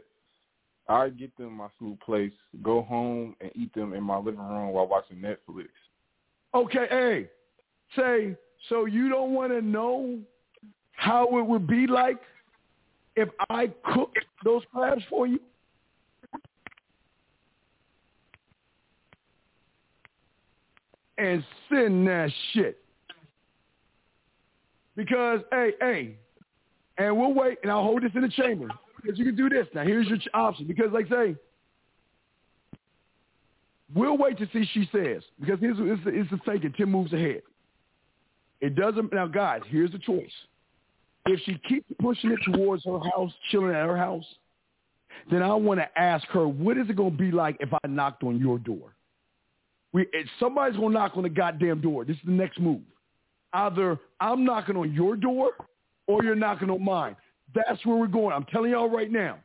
I 0.88 1.08
get 1.08 1.36
them 1.36 1.54
my 1.54 1.68
smooth 1.78 1.98
place, 2.00 2.32
go 2.62 2.82
home 2.82 3.34
and 3.40 3.50
eat 3.54 3.74
them 3.74 3.92
in 3.92 4.02
my 4.02 4.16
living 4.16 4.40
room 4.40 4.68
while 4.68 4.86
watching 4.86 5.18
Netflix. 5.18 5.68
Okay, 6.54 6.86
hey, 6.88 7.30
say, 7.96 8.36
so 8.68 8.84
you 8.84 9.08
don't 9.08 9.32
want 9.32 9.52
to 9.52 9.62
know 9.62 10.18
how 10.92 11.38
it 11.38 11.46
would 11.46 11.66
be 11.66 11.86
like 11.86 12.18
if 13.16 13.28
I 13.50 13.70
cooked 13.94 14.18
those 14.44 14.62
crabs 14.72 15.02
for 15.08 15.26
you? 15.26 15.40
And 21.16 21.42
send 21.68 22.06
that 22.06 22.30
shit. 22.52 22.78
Because, 24.94 25.40
hey, 25.52 25.72
hey, 25.80 26.16
and 26.98 27.16
we'll 27.16 27.32
wait, 27.32 27.58
and 27.62 27.70
I'll 27.70 27.84
hold 27.84 28.02
this 28.02 28.10
in 28.14 28.22
the 28.22 28.28
chamber. 28.28 28.68
Because 29.00 29.18
you 29.18 29.24
can 29.24 29.36
do 29.36 29.48
this. 29.48 29.66
Now, 29.74 29.84
here's 29.84 30.08
your 30.08 30.18
option. 30.34 30.66
Because, 30.66 30.88
like 30.92 31.08
say, 31.08 31.36
we'll 33.94 34.18
wait 34.18 34.38
to 34.38 34.48
see 34.52 34.68
she 34.72 34.88
says. 34.92 35.22
Because 35.40 35.60
here's, 35.60 35.76
it's, 35.78 36.02
it's 36.06 36.30
the 36.30 36.38
thinking. 36.44 36.74
Tim 36.76 36.90
moves 36.90 37.12
ahead. 37.12 37.42
It 38.60 38.74
doesn't 38.74 39.12
now, 39.12 39.26
guys. 39.26 39.62
Here's 39.68 39.92
the 39.92 39.98
choice: 39.98 40.32
if 41.26 41.40
she 41.44 41.60
keeps 41.68 41.86
pushing 42.00 42.30
it 42.30 42.40
towards 42.52 42.84
her 42.84 42.98
house, 42.98 43.32
chilling 43.50 43.74
at 43.74 43.86
her 43.86 43.96
house, 43.96 44.24
then 45.30 45.42
I 45.42 45.54
want 45.54 45.80
to 45.80 45.98
ask 45.98 46.26
her, 46.28 46.48
what 46.48 46.78
is 46.78 46.88
it 46.88 46.96
going 46.96 47.12
to 47.12 47.16
be 47.16 47.30
like 47.30 47.56
if 47.60 47.72
I 47.72 47.86
knocked 47.86 48.22
on 48.22 48.38
your 48.38 48.58
door? 48.58 48.94
We, 49.92 50.06
somebody's 50.38 50.76
going 50.76 50.92
to 50.92 50.98
knock 50.98 51.12
on 51.16 51.22
the 51.22 51.28
goddamn 51.28 51.80
door. 51.80 52.04
This 52.04 52.16
is 52.16 52.22
the 52.24 52.32
next 52.32 52.60
move. 52.60 52.82
Either 53.52 53.98
I'm 54.20 54.44
knocking 54.44 54.76
on 54.76 54.92
your 54.92 55.16
door 55.16 55.52
or 56.06 56.22
you're 56.22 56.34
knocking 56.34 56.70
on 56.70 56.84
mine. 56.84 57.16
That's 57.54 57.84
where 57.86 57.96
we're 57.96 58.06
going. 58.06 58.34
I'm 58.34 58.44
telling 58.44 58.70
y'all 58.70 58.90
right 58.90 59.10
now. 59.10 59.38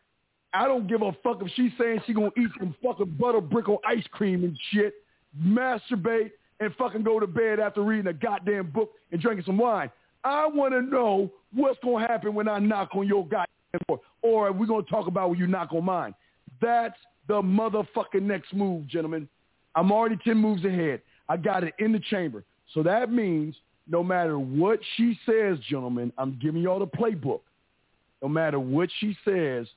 I 0.54 0.68
don't 0.68 0.88
give 0.88 1.02
a 1.02 1.12
fuck 1.24 1.42
if 1.42 1.52
she's 1.56 1.72
saying 1.80 2.02
she 2.06 2.14
gonna 2.14 2.30
eat 2.38 2.50
some 2.60 2.76
fucking 2.84 3.18
butter 3.20 3.42
brick 3.42 3.70
on 3.70 3.78
ice 3.88 4.06
cream 4.12 4.44
and 4.44 4.58
shit, 4.72 4.94
masturbate, 5.42 6.32
and 6.60 6.74
fucking 6.76 7.04
go 7.04 7.20
to 7.20 7.28
bed 7.28 7.60
after 7.60 7.82
reading 7.82 8.08
a 8.08 8.14
goddamn 8.14 8.72
book 8.72 8.92
and 9.12 9.22
drinking 9.22 9.46
some 9.46 9.58
wine. 9.58 9.90
I 10.24 10.48
want 10.48 10.74
to 10.74 10.82
know 10.82 11.32
what's 11.54 11.80
gonna 11.84 12.08
happen 12.08 12.34
when 12.34 12.48
I 12.48 12.60
knock 12.60 12.90
on 12.96 13.08
your 13.08 13.24
goddamn 13.28 13.48
door, 13.88 14.00
or 14.22 14.52
we're 14.52 14.60
we 14.60 14.68
gonna 14.68 14.84
talk 14.84 15.08
about 15.08 15.30
when 15.30 15.40
you 15.40 15.48
knock 15.48 15.74
on 15.74 15.86
mine? 15.86 16.16
That's 16.62 16.98
the 17.28 17.42
motherfucking 17.42 18.22
next 18.22 18.54
move, 18.54 18.88
gentlemen. 18.88 19.28
I'm 19.76 19.92
already 19.92 20.18
ten 20.24 20.38
moves 20.38 20.64
ahead. 20.66 21.02
I 21.28 21.38
got 21.38 21.64
it 21.64 21.74
in 21.80 21.92
the 21.92 22.00
chamber, 22.00 22.44
so 22.74 22.84
that 22.84 23.12
means 23.12 23.56
no 23.88 24.04
matter 24.04 24.40
what 24.40 24.80
she 24.96 25.18
says, 25.26 25.58
gentlemen, 25.70 26.14
I'm 26.18 26.40
giving 26.42 26.62
y'all 26.62 26.80
the 26.80 26.88
playbook. 26.88 27.42
No 28.22 28.30
matter 28.30 28.60
what 28.60 28.90
she 29.00 29.18
says, 29.26 29.68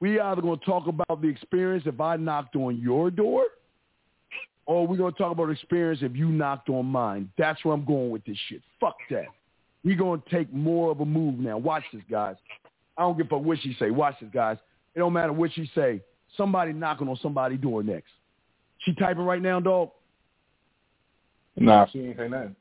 we 0.00 0.20
either 0.20 0.42
going 0.42 0.58
to 0.58 0.64
talk 0.64 0.86
about 0.86 1.22
the 1.22 1.28
experience 1.28 1.84
if 1.86 2.00
I 2.00 2.16
knocked 2.16 2.56
on 2.56 2.78
your 2.78 3.10
door, 3.10 3.44
Oh, 4.66 4.74
or 4.74 4.86
we're 4.86 4.96
going 4.96 5.12
to 5.12 5.18
talk 5.18 5.32
about 5.32 5.50
experience 5.50 6.00
if 6.02 6.16
you 6.16 6.28
knocked 6.28 6.68
on 6.68 6.86
mine. 6.86 7.30
That's 7.36 7.62
where 7.64 7.74
I'm 7.74 7.84
going 7.84 8.10
with 8.10 8.24
this 8.24 8.38
shit. 8.48 8.62
Fuck 8.80 8.96
that. 9.10 9.26
We're 9.84 9.96
going 9.96 10.22
to 10.22 10.30
take 10.30 10.52
more 10.52 10.90
of 10.90 11.00
a 11.00 11.04
move 11.04 11.38
now. 11.38 11.58
Watch 11.58 11.84
this, 11.92 12.02
guys. 12.10 12.36
I 12.96 13.02
don't 13.02 13.16
give 13.16 13.26
a 13.26 13.30
fuck 13.30 13.42
what 13.42 13.58
she 13.60 13.76
say. 13.78 13.90
Watch 13.90 14.14
this, 14.20 14.30
guys. 14.32 14.56
It 14.94 15.00
don't 15.00 15.12
matter 15.12 15.32
what 15.32 15.52
she 15.52 15.70
say. 15.74 16.00
Somebody 16.36 16.72
knocking 16.72 17.08
on 17.08 17.18
somebody 17.22 17.56
door 17.56 17.82
next. 17.82 18.10
She 18.78 18.94
typing 18.94 19.24
right 19.24 19.42
now, 19.42 19.60
dog? 19.60 19.90
Nah, 21.56 21.86
she 21.92 22.00
ain't 22.00 22.16
say 22.16 22.28
nothing. 22.28 22.56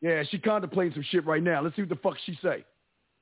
Yeah, 0.00 0.22
she 0.30 0.38
contemplating 0.38 0.92
some 0.94 1.04
shit 1.10 1.24
right 1.24 1.42
now. 1.42 1.62
Let's 1.62 1.76
see 1.76 1.82
what 1.82 1.88
the 1.88 1.96
fuck 1.96 2.16
she 2.26 2.38
say. 2.42 2.64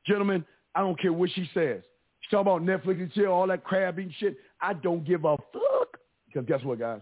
Gentlemen, 0.07 0.45
I 0.74 0.80
don't 0.80 1.01
care 1.01 1.12
what 1.12 1.30
she 1.30 1.49
says. 1.55 1.83
She 2.20 2.30
talk 2.30 2.43
about 2.43 2.62
Netflix 2.62 3.01
and 3.01 3.12
chill, 3.12 3.30
all 3.30 3.47
that 3.47 3.62
crab 3.62 3.99
eating 3.99 4.14
shit. 4.18 4.37
I 4.61 4.72
don't 4.72 5.05
give 5.05 5.24
a 5.24 5.37
fuck. 5.37 5.99
Because 6.26 6.47
guess 6.47 6.64
what, 6.64 6.78
guys? 6.78 7.01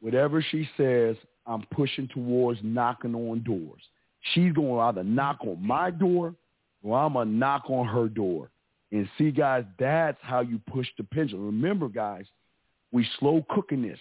Whatever 0.00 0.44
she 0.50 0.68
says, 0.76 1.16
I'm 1.46 1.62
pushing 1.72 2.08
towards 2.08 2.60
knocking 2.62 3.14
on 3.14 3.42
doors. 3.42 3.82
She's 4.34 4.52
going 4.52 4.74
to 4.74 4.80
either 4.80 5.04
knock 5.04 5.38
on 5.40 5.64
my 5.66 5.90
door 5.90 6.34
or 6.82 6.98
I'm 6.98 7.14
going 7.14 7.28
to 7.28 7.34
knock 7.34 7.64
on 7.68 7.86
her 7.86 8.08
door. 8.08 8.50
And 8.92 9.08
see, 9.16 9.30
guys, 9.30 9.64
that's 9.78 10.18
how 10.20 10.40
you 10.40 10.60
push 10.70 10.86
the 10.96 11.04
pendulum. 11.04 11.46
Remember, 11.46 11.88
guys, 11.88 12.24
we 12.92 13.06
slow 13.18 13.44
cooking 13.50 13.82
this. 13.82 13.98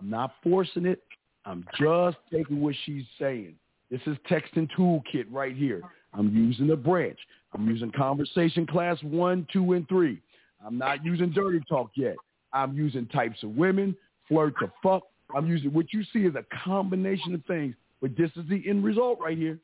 I'm 0.00 0.10
not 0.10 0.34
forcing 0.42 0.86
it. 0.86 1.02
I'm 1.44 1.64
just 1.78 2.16
taking 2.32 2.60
what 2.60 2.74
she's 2.84 3.04
saying. 3.18 3.54
This 3.90 4.00
is 4.06 4.16
texting 4.28 4.68
toolkit 4.76 5.26
right 5.30 5.54
here. 5.54 5.82
I'm 6.12 6.34
using 6.34 6.66
the 6.66 6.76
branch. 6.76 7.18
I'm 7.54 7.68
using 7.68 7.92
conversation 7.92 8.66
class 8.66 8.98
one, 9.02 9.46
two, 9.52 9.74
and 9.74 9.88
three. 9.88 10.20
I'm 10.64 10.76
not 10.76 11.04
using 11.04 11.30
dirty 11.30 11.60
talk 11.68 11.90
yet. 11.94 12.16
I'm 12.52 12.74
using 12.74 13.06
types 13.06 13.42
of 13.42 13.50
women, 13.50 13.96
flirt 14.28 14.54
to 14.60 14.72
fuck. 14.82 15.04
I'm 15.34 15.46
using 15.46 15.72
what 15.72 15.92
you 15.92 16.04
see 16.12 16.20
is 16.20 16.34
a 16.34 16.44
combination 16.64 17.34
of 17.34 17.44
things, 17.46 17.74
but 18.00 18.16
this 18.16 18.30
is 18.36 18.48
the 18.48 18.62
end 18.68 18.84
result 18.84 19.18
right 19.20 19.36
here. 19.36 19.58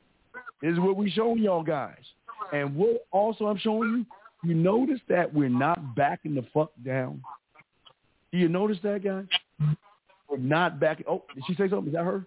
This 0.61 0.73
is 0.73 0.79
what 0.79 0.95
we 0.95 1.09
showing 1.09 1.39
y'all 1.39 1.63
guys. 1.63 2.03
And 2.51 2.75
what 2.75 3.05
also 3.11 3.47
I'm 3.47 3.57
showing 3.57 4.05
you, 4.43 4.49
you 4.49 4.55
notice 4.55 4.99
that 5.07 5.33
we're 5.33 5.49
not 5.49 5.95
backing 5.95 6.35
the 6.35 6.45
fuck 6.53 6.71
down. 6.85 7.21
Do 8.31 8.37
you 8.37 8.49
notice 8.49 8.77
that, 8.83 9.03
guys? 9.03 9.25
We're 10.29 10.37
not 10.37 10.79
backing. 10.79 11.05
Oh, 11.07 11.23
did 11.33 11.43
she 11.47 11.53
say 11.53 11.69
something? 11.69 11.87
Is 11.87 11.93
that 11.93 12.03
her? 12.03 12.25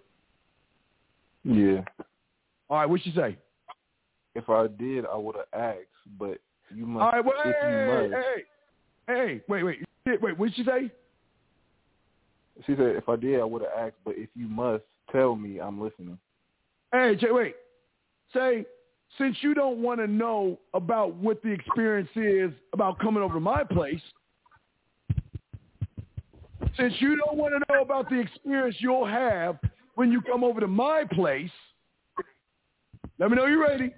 Yeah. 1.44 1.82
All 2.68 2.78
right, 2.78 2.86
what'd 2.86 3.04
she 3.04 3.12
say? 3.12 3.36
If 4.34 4.48
I 4.48 4.66
did, 4.66 5.06
I 5.06 5.16
would 5.16 5.36
have 5.36 5.46
asked, 5.52 5.80
but 6.18 6.38
you 6.74 6.86
must. 6.86 7.02
All 7.02 7.10
right, 7.10 7.24
well, 7.24 7.34
if 7.44 7.56
hey, 7.60 8.08
must. 8.10 8.24
hey, 9.08 9.14
hey, 9.14 9.40
wait, 9.48 9.62
wait, 9.62 10.22
wait, 10.22 10.38
what'd 10.38 10.54
she 10.54 10.64
say? 10.64 10.90
She 12.64 12.74
said, 12.74 12.96
if 12.96 13.08
I 13.08 13.16
did, 13.16 13.40
I 13.40 13.44
would 13.44 13.62
have 13.62 13.70
asked, 13.76 13.96
but 14.04 14.14
if 14.16 14.28
you 14.34 14.48
must, 14.48 14.84
tell 15.12 15.36
me 15.36 15.60
I'm 15.60 15.80
listening. 15.80 16.18
Hey, 16.92 17.16
Jay, 17.16 17.30
wait. 17.30 17.54
Say, 18.32 18.64
since 19.18 19.36
you 19.40 19.54
don't 19.54 19.78
want 19.78 20.00
to 20.00 20.06
know 20.06 20.58
about 20.74 21.14
what 21.14 21.42
the 21.42 21.50
experience 21.50 22.08
is 22.16 22.52
about 22.72 22.98
coming 22.98 23.22
over 23.22 23.34
to 23.34 23.40
my 23.40 23.62
place, 23.64 24.00
since 26.76 26.94
you 26.98 27.16
don't 27.16 27.36
want 27.36 27.54
to 27.54 27.72
know 27.72 27.82
about 27.82 28.08
the 28.10 28.18
experience 28.18 28.76
you'll 28.80 29.06
have 29.06 29.58
when 29.94 30.12
you 30.12 30.20
come 30.20 30.44
over 30.44 30.60
to 30.60 30.66
my 30.66 31.04
place, 31.12 31.50
let 33.18 33.30
me 33.30 33.36
know 33.36 33.46
you're 33.46 33.60
ready. 33.60 33.94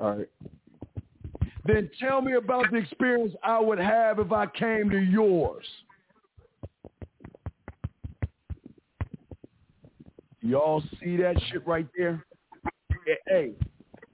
All 0.00 0.16
right. 0.16 0.28
Then 1.72 1.88
tell 2.00 2.20
me 2.20 2.32
about 2.32 2.70
the 2.72 2.78
experience 2.78 3.32
I 3.44 3.60
would 3.60 3.78
have 3.78 4.18
if 4.18 4.32
I 4.32 4.46
came 4.46 4.90
to 4.90 4.98
yours. 4.98 5.64
Y'all 10.40 10.82
see 11.00 11.16
that 11.18 11.36
shit 11.48 11.64
right 11.66 11.86
there? 11.96 12.24
Hey, 13.28 13.52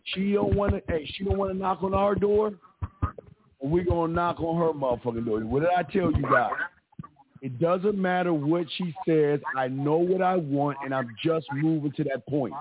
she 0.04 0.32
don't 0.32 0.54
want 0.54 0.72
to. 0.72 0.82
Hey, 0.88 1.08
she 1.14 1.24
don't 1.24 1.38
want 1.38 1.50
to 1.52 1.56
knock 1.56 1.82
on 1.82 1.94
our 1.94 2.14
door. 2.14 2.52
We 3.62 3.84
gonna 3.84 4.12
knock 4.12 4.38
on 4.40 4.58
her 4.58 4.78
motherfucking 4.78 5.24
door. 5.24 5.40
What 5.40 5.60
did 5.60 5.70
I 5.74 5.82
tell 5.82 6.12
you 6.12 6.22
guys? 6.30 6.52
It 7.40 7.58
doesn't 7.58 7.96
matter 7.96 8.34
what 8.34 8.66
she 8.76 8.94
says. 9.08 9.40
I 9.56 9.68
know 9.68 9.96
what 9.96 10.20
I 10.20 10.36
want, 10.36 10.76
and 10.84 10.94
I'm 10.94 11.08
just 11.24 11.46
moving 11.54 11.92
to 11.92 12.04
that 12.04 12.26
point. 12.26 12.52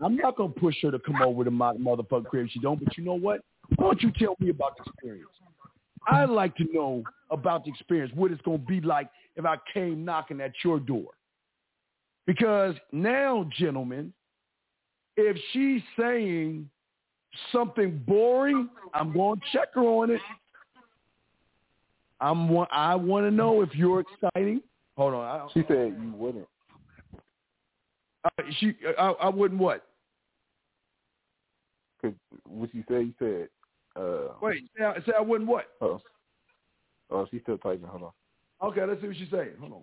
I'm 0.00 0.16
not 0.16 0.36
gonna 0.36 0.48
push 0.48 0.76
her 0.82 0.90
to 0.90 0.98
come 0.98 1.20
over 1.20 1.44
to 1.44 1.50
my 1.50 1.74
motherfucking 1.74 2.26
crib. 2.26 2.48
She 2.50 2.60
don't. 2.60 2.82
But 2.82 2.96
you 2.96 3.04
know 3.04 3.18
what? 3.18 3.42
Why 3.76 3.86
don't 3.86 4.02
you 4.02 4.12
tell 4.18 4.36
me 4.40 4.50
about 4.50 4.76
the 4.76 4.90
experience? 4.90 5.30
I'd 6.06 6.30
like 6.30 6.56
to 6.56 6.64
know 6.72 7.04
about 7.30 7.64
the 7.64 7.70
experience, 7.70 8.12
what 8.14 8.32
it's 8.32 8.42
gonna 8.42 8.58
be 8.58 8.80
like 8.80 9.08
if 9.36 9.44
I 9.44 9.56
came 9.72 10.04
knocking 10.04 10.40
at 10.40 10.52
your 10.64 10.80
door. 10.80 11.10
Because 12.26 12.74
now, 12.92 13.48
gentlemen, 13.58 14.12
if 15.16 15.36
she's 15.52 15.82
saying 15.98 16.68
something 17.52 18.02
boring, 18.06 18.68
I'm 18.94 19.12
going 19.12 19.40
to 19.40 19.46
check 19.52 19.74
her 19.74 19.82
on 19.82 20.10
it. 20.10 20.20
I'm 22.20 22.54
I 22.70 22.94
want 22.94 23.26
to 23.26 23.30
know 23.30 23.62
if 23.62 23.74
you're 23.74 24.00
exciting. 24.00 24.60
Hold 24.96 25.14
on. 25.14 25.24
I, 25.24 25.46
She 25.54 25.64
said 25.66 25.96
you 26.00 26.12
wouldn't. 26.14 26.46
uh, 28.24 28.42
she, 28.58 28.74
I, 28.98 29.10
I 29.22 29.28
wouldn't 29.28 29.60
what? 29.60 29.86
Cause 32.02 32.12
what 32.46 32.74
you 32.74 32.84
said, 32.88 33.06
you 33.06 33.14
said. 33.18 33.48
Uh, 33.96 34.34
Wait, 34.40 34.62
say 34.76 34.84
I, 34.84 34.94
say 35.00 35.12
I 35.16 35.20
wouldn't 35.20 35.48
what? 35.48 35.66
oh, 35.80 36.00
oh, 37.10 37.26
she's 37.30 37.42
still 37.42 37.58
typing. 37.58 37.86
Hold 37.86 38.04
on. 38.04 38.68
Okay, 38.70 38.84
let's 38.84 39.00
see 39.00 39.08
what 39.08 39.16
she's 39.16 39.30
saying. 39.30 39.50
Hold 39.58 39.72
on. 39.72 39.82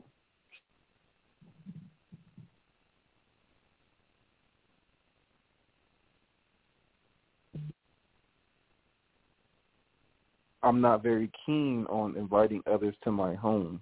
I'm 10.64 10.82
not 10.82 11.03
very 11.03 11.32
keen 11.45 11.86
on 11.89 12.18
inviting 12.18 12.62
others 12.70 12.95
to 13.03 13.12
my 13.12 13.36
home. 13.36 13.82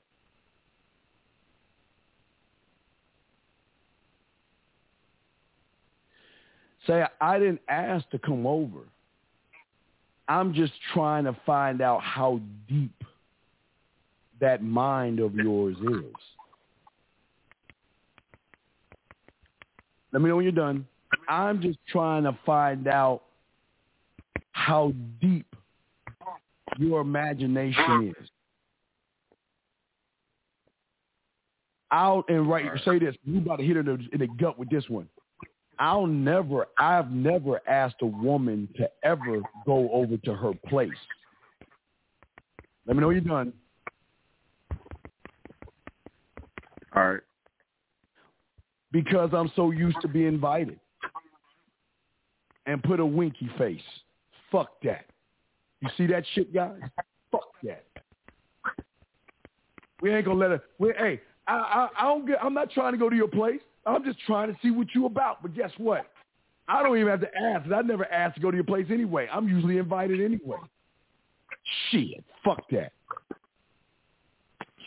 Say 6.86 7.04
I 7.20 7.40
didn't 7.40 7.62
ask 7.70 8.08
to 8.12 8.20
come 8.20 8.46
over. 8.46 8.82
I'm 10.28 10.54
just 10.54 10.74
trying 10.94 11.26
to 11.26 11.36
find 11.46 11.82
out 11.82 12.02
how 12.02 12.40
deep 12.68 13.04
that 14.42 14.64
mind 14.64 15.20
of 15.20 15.36
yours 15.36 15.76
is. 15.78 16.16
Let 20.12 20.22
me 20.22 20.30
know 20.30 20.38
when 20.38 20.44
you're 20.44 20.52
done. 20.52 20.88
I'm 21.28 21.62
just 21.62 21.78
trying 21.90 22.24
to 22.24 22.38
find 22.46 22.88
out 22.88 23.24
how 24.52 24.94
deep 25.22 25.46
your 26.78 27.02
imagination 27.02 28.14
is. 28.18 28.30
Out 31.92 32.26
and 32.30 32.50
right, 32.50 32.66
say 32.84 33.00
this. 33.00 33.16
You 33.26 33.40
about 33.40 33.58
to 33.58 33.66
hit 33.66 33.84
the, 33.86 34.00
in 34.12 34.20
the 34.20 34.28
gut 34.40 34.58
with 34.58 34.70
this 34.70 34.90
one. 34.90 35.08
I'll 35.80 36.08
never, 36.08 36.68
I've 36.78 37.12
never 37.12 37.62
asked 37.68 37.98
a 38.02 38.06
woman 38.06 38.68
to 38.78 38.90
ever 39.04 39.42
go 39.66 39.90
over 39.92 40.18
to 40.18 40.34
her 40.34 40.54
place. 40.68 40.90
Let 42.86 42.96
me 42.96 43.02
know 43.02 43.10
you're 43.10 43.22
done. 43.22 43.54
All 46.96 47.12
right. 47.12 47.22
Because 48.92 49.32
I'm 49.34 49.52
so 49.56 49.72
used 49.72 49.98
to 50.02 50.08
being 50.08 50.28
invited. 50.28 50.80
and 52.66 52.82
put 52.84 53.00
a 53.00 53.06
winky 53.06 53.50
face. 53.58 53.82
Fuck 54.52 54.82
that. 54.84 55.06
You 55.82 55.90
see 55.98 56.08
that 56.08 56.24
shit, 56.34 56.54
guys? 56.54 56.80
Fuck 57.32 57.50
that. 57.64 57.86
We 60.02 60.14
ain't 60.14 60.26
gonna 60.26 60.40
let 60.40 60.52
her. 60.52 60.64
We, 60.80 60.94
hey, 60.98 61.22
I, 61.48 61.54
I, 61.54 61.90
I 62.00 62.04
don't 62.04 62.26
get. 62.26 62.44
I'm 62.44 62.54
not 62.54 62.72
trying 62.72 62.94
to 62.94 62.98
go 62.98 63.10
to 63.10 63.16
your 63.16 63.28
place. 63.28 63.62
I'm 63.86 64.04
just 64.04 64.20
trying 64.26 64.52
to 64.52 64.58
see 64.62 64.72
what 64.72 64.88
you 64.94 65.06
about. 65.06 65.42
But 65.42 65.54
guess 65.54 65.72
what? 65.78 66.08
I 66.68 66.82
don't 66.82 66.98
even 66.98 67.10
have 67.10 67.22
to 67.22 67.36
ask. 67.36 67.72
I 67.72 67.82
never 67.82 68.06
ask 68.12 68.36
to 68.36 68.42
go 68.42 68.50
to 68.50 68.58
your 68.58 68.64
place 68.64 68.88
anyway. 68.90 69.28
I'm 69.32 69.48
usually 69.48 69.78
invited 69.78 70.20
anyway. 70.20 70.58
Shit, 71.90 72.24
fuck 72.44 72.64
that. 72.72 72.92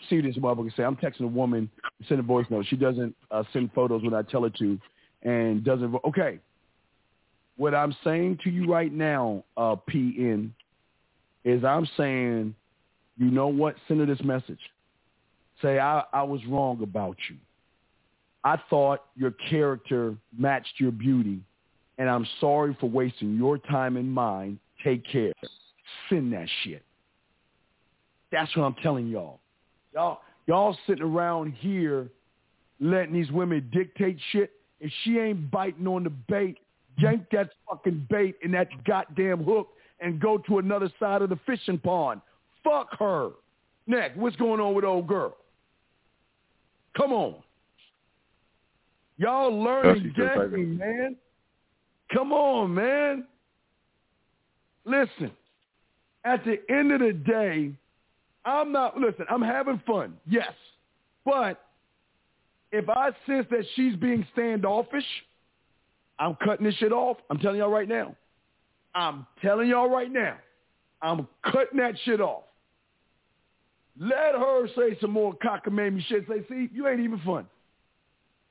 See 0.09 0.21
this 0.21 0.35
motherfucker 0.37 0.75
say, 0.75 0.83
I'm 0.83 0.95
texting 0.95 1.21
a 1.21 1.27
woman, 1.27 1.69
send 2.07 2.19
a 2.19 2.23
voice 2.23 2.45
note. 2.49 2.65
She 2.67 2.75
doesn't 2.75 3.15
uh, 3.31 3.43
send 3.53 3.71
photos 3.73 4.01
when 4.03 4.13
I 4.13 4.23
tell 4.23 4.43
her 4.43 4.49
to, 4.49 4.79
and 5.23 5.63
doesn't. 5.63 5.93
Okay, 6.05 6.39
what 7.57 7.75
I'm 7.75 7.95
saying 8.03 8.39
to 8.43 8.49
you 8.49 8.71
right 8.71 8.91
now, 8.91 9.43
uh, 9.57 9.75
PN, 9.89 10.51
is 11.43 11.63
I'm 11.63 11.87
saying, 11.97 12.55
you 13.17 13.29
know 13.29 13.47
what? 13.47 13.75
Send 13.87 13.99
her 13.99 14.05
this 14.05 14.23
message. 14.23 14.59
Say 15.61 15.77
I, 15.77 16.03
I 16.13 16.23
was 16.23 16.39
wrong 16.47 16.81
about 16.81 17.17
you. 17.29 17.35
I 18.43 18.57
thought 18.69 19.05
your 19.15 19.31
character 19.49 20.15
matched 20.37 20.73
your 20.77 20.91
beauty, 20.91 21.39
and 21.97 22.09
I'm 22.09 22.25
sorry 22.39 22.75
for 22.79 22.89
wasting 22.89 23.35
your 23.35 23.57
time 23.57 23.97
and 23.97 24.11
mine. 24.11 24.59
Take 24.83 25.05
care. 25.05 25.33
Send 26.09 26.31
that 26.33 26.47
shit. 26.63 26.83
That's 28.31 28.55
what 28.55 28.63
I'm 28.63 28.75
telling 28.81 29.07
y'all. 29.07 29.39
Y'all, 29.93 30.21
y'all 30.47 30.77
sitting 30.87 31.03
around 31.03 31.53
here 31.53 32.09
letting 32.79 33.13
these 33.13 33.31
women 33.31 33.69
dictate 33.73 34.17
shit. 34.31 34.51
If 34.79 34.91
she 35.03 35.19
ain't 35.19 35.51
biting 35.51 35.87
on 35.87 36.03
the 36.03 36.09
bait, 36.09 36.57
yank 36.97 37.25
that 37.31 37.49
fucking 37.69 38.07
bait 38.09 38.35
and 38.43 38.53
that 38.53 38.69
goddamn 38.85 39.43
hook 39.43 39.69
and 39.99 40.19
go 40.19 40.37
to 40.37 40.59
another 40.59 40.89
side 40.99 41.21
of 41.21 41.29
the 41.29 41.39
fishing 41.45 41.79
pond. 41.79 42.21
Fuck 42.63 42.87
her. 42.99 43.31
Nick, 43.87 44.13
what's 44.15 44.35
going 44.35 44.61
on 44.61 44.73
with 44.73 44.85
old 44.85 45.07
girl? 45.07 45.35
Come 46.95 47.11
on. 47.11 47.35
Y'all 49.19 49.61
learning 49.61 50.13
game, 50.15 50.77
man. 50.77 51.15
Come 52.13 52.31
on, 52.31 52.73
man. 52.73 53.27
Listen, 54.85 55.31
at 56.23 56.43
the 56.45 56.57
end 56.73 56.93
of 56.93 57.01
the 57.01 57.11
day, 57.11 57.71
I'm 58.45 58.71
not, 58.71 58.97
listen, 58.97 59.25
I'm 59.29 59.41
having 59.41 59.81
fun, 59.85 60.15
yes. 60.25 60.53
But 61.25 61.61
if 62.71 62.87
I 62.89 63.09
sense 63.27 63.45
that 63.51 63.65
she's 63.75 63.95
being 63.97 64.25
standoffish, 64.31 65.03
I'm 66.17 66.35
cutting 66.35 66.65
this 66.65 66.75
shit 66.75 66.93
off. 66.93 67.17
I'm 67.29 67.39
telling 67.39 67.57
y'all 67.59 67.69
right 67.69 67.89
now. 67.89 68.15
I'm 68.95 69.27
telling 69.41 69.67
y'all 69.67 69.89
right 69.89 70.11
now. 70.11 70.37
I'm 71.01 71.27
cutting 71.43 71.79
that 71.79 71.95
shit 72.05 72.21
off. 72.21 72.43
Let 73.99 74.33
her 74.33 74.67
say 74.77 74.97
some 75.01 75.11
more 75.11 75.33
cockamamie 75.35 76.05
shit. 76.07 76.25
Say, 76.29 76.45
see, 76.47 76.69
you 76.73 76.87
ain't 76.87 77.01
even 77.01 77.19
fun. 77.19 77.45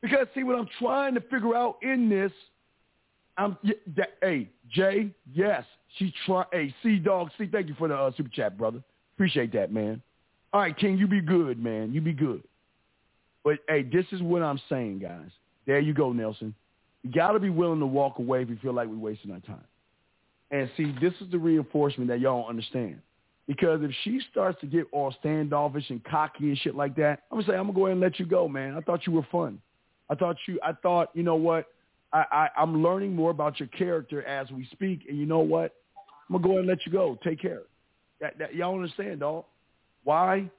Because 0.03 0.26
see, 0.34 0.42
what 0.42 0.57
I'm 0.57 0.68
trying 0.78 1.14
to 1.14 1.20
figure 1.22 1.55
out 1.55 1.76
in 1.82 2.09
this, 2.09 2.32
I'm, 3.36 3.57
hey, 4.22 4.49
Jay, 4.70 5.11
yes, 5.32 5.64
she 5.96 6.12
try. 6.26 6.44
Hey, 6.53 6.74
C 6.82 6.99
Dog, 6.99 7.30
C, 7.38 7.49
thank 7.51 7.68
you 7.68 7.74
for 7.74 7.88
the 7.88 7.94
uh, 7.94 8.11
super 8.16 8.28
chat, 8.28 8.57
brother. 8.57 8.82
Appreciate 9.16 9.53
that, 9.53 9.72
man. 9.72 10.01
All 10.53 10.61
right, 10.61 10.76
King, 10.76 10.99
you 10.99 11.07
be 11.07 11.20
good, 11.20 11.62
man. 11.62 11.92
You 11.92 12.01
be 12.01 12.12
good. 12.12 12.42
But 13.44 13.59
hey, 13.68 13.82
this 13.82 14.07
is 14.12 14.22
what 14.22 14.42
I'm 14.42 14.61
saying, 14.68 15.01
guys. 15.01 15.30
There 15.66 15.78
you 15.80 15.94
go, 15.94 16.12
Nelson. 16.12 16.55
You 17.03 17.12
got 17.12 17.32
to 17.32 17.40
be 17.40 17.51
willing 17.51 17.80
to 17.80 17.86
walk 17.86 18.18
away 18.18 18.42
if 18.42 18.49
you 18.49 18.59
feel 18.61 18.72
like 18.72 18.88
we're 18.88 18.96
wasting 18.96 19.30
our 19.30 19.40
time. 19.40 19.64
And 20.51 20.70
see, 20.76 20.94
this 21.01 21.12
is 21.20 21.30
the 21.30 21.38
reinforcement 21.38 22.09
that 22.09 22.20
y'all 22.20 22.42
don't 22.42 22.51
understand. 22.51 23.01
Because 23.46 23.80
if 23.82 23.90
she 24.05 24.20
starts 24.30 24.61
to 24.61 24.66
get 24.66 24.86
all 24.92 25.14
standoffish 25.20 25.88
and 25.90 26.03
cocky 26.05 26.49
and 26.49 26.59
shit 26.59 26.74
like 26.74 26.96
that, 26.96 27.22
I'm 27.30 27.38
gonna 27.38 27.53
say 27.53 27.57
I'm 27.57 27.64
gonna 27.64 27.72
go 27.72 27.86
ahead 27.86 27.92
and 27.92 28.01
let 28.01 28.18
you 28.18 28.26
go, 28.26 28.49
man. 28.49 28.74
I 28.76 28.80
thought 28.80 29.07
you 29.07 29.12
were 29.12 29.26
fun. 29.30 29.61
I 30.11 30.14
thought 30.14 30.36
you. 30.46 30.59
I 30.62 30.72
thought 30.72 31.11
you 31.14 31.22
know 31.22 31.36
what. 31.36 31.66
I, 32.12 32.24
I 32.32 32.48
I'm 32.56 32.82
learning 32.82 33.14
more 33.14 33.30
about 33.30 33.61
your 33.61 33.68
character 33.68 34.22
as 34.24 34.50
we 34.50 34.66
speak, 34.72 35.02
and 35.09 35.18
you 35.18 35.26
know 35.26 35.40
what. 35.40 35.74
I'm 36.28 36.36
gonna 36.36 36.42
go 36.42 36.50
ahead 36.50 36.61
and 36.61 36.68
let 36.68 36.84
you 36.84 36.92
go. 36.92 37.18
Take 37.24 37.40
care. 37.40 37.62
That, 38.20 38.38
that 38.38 38.54
y'all 38.54 38.74
understand, 38.74 39.20
dog? 39.20 39.44
Why? 40.04 40.50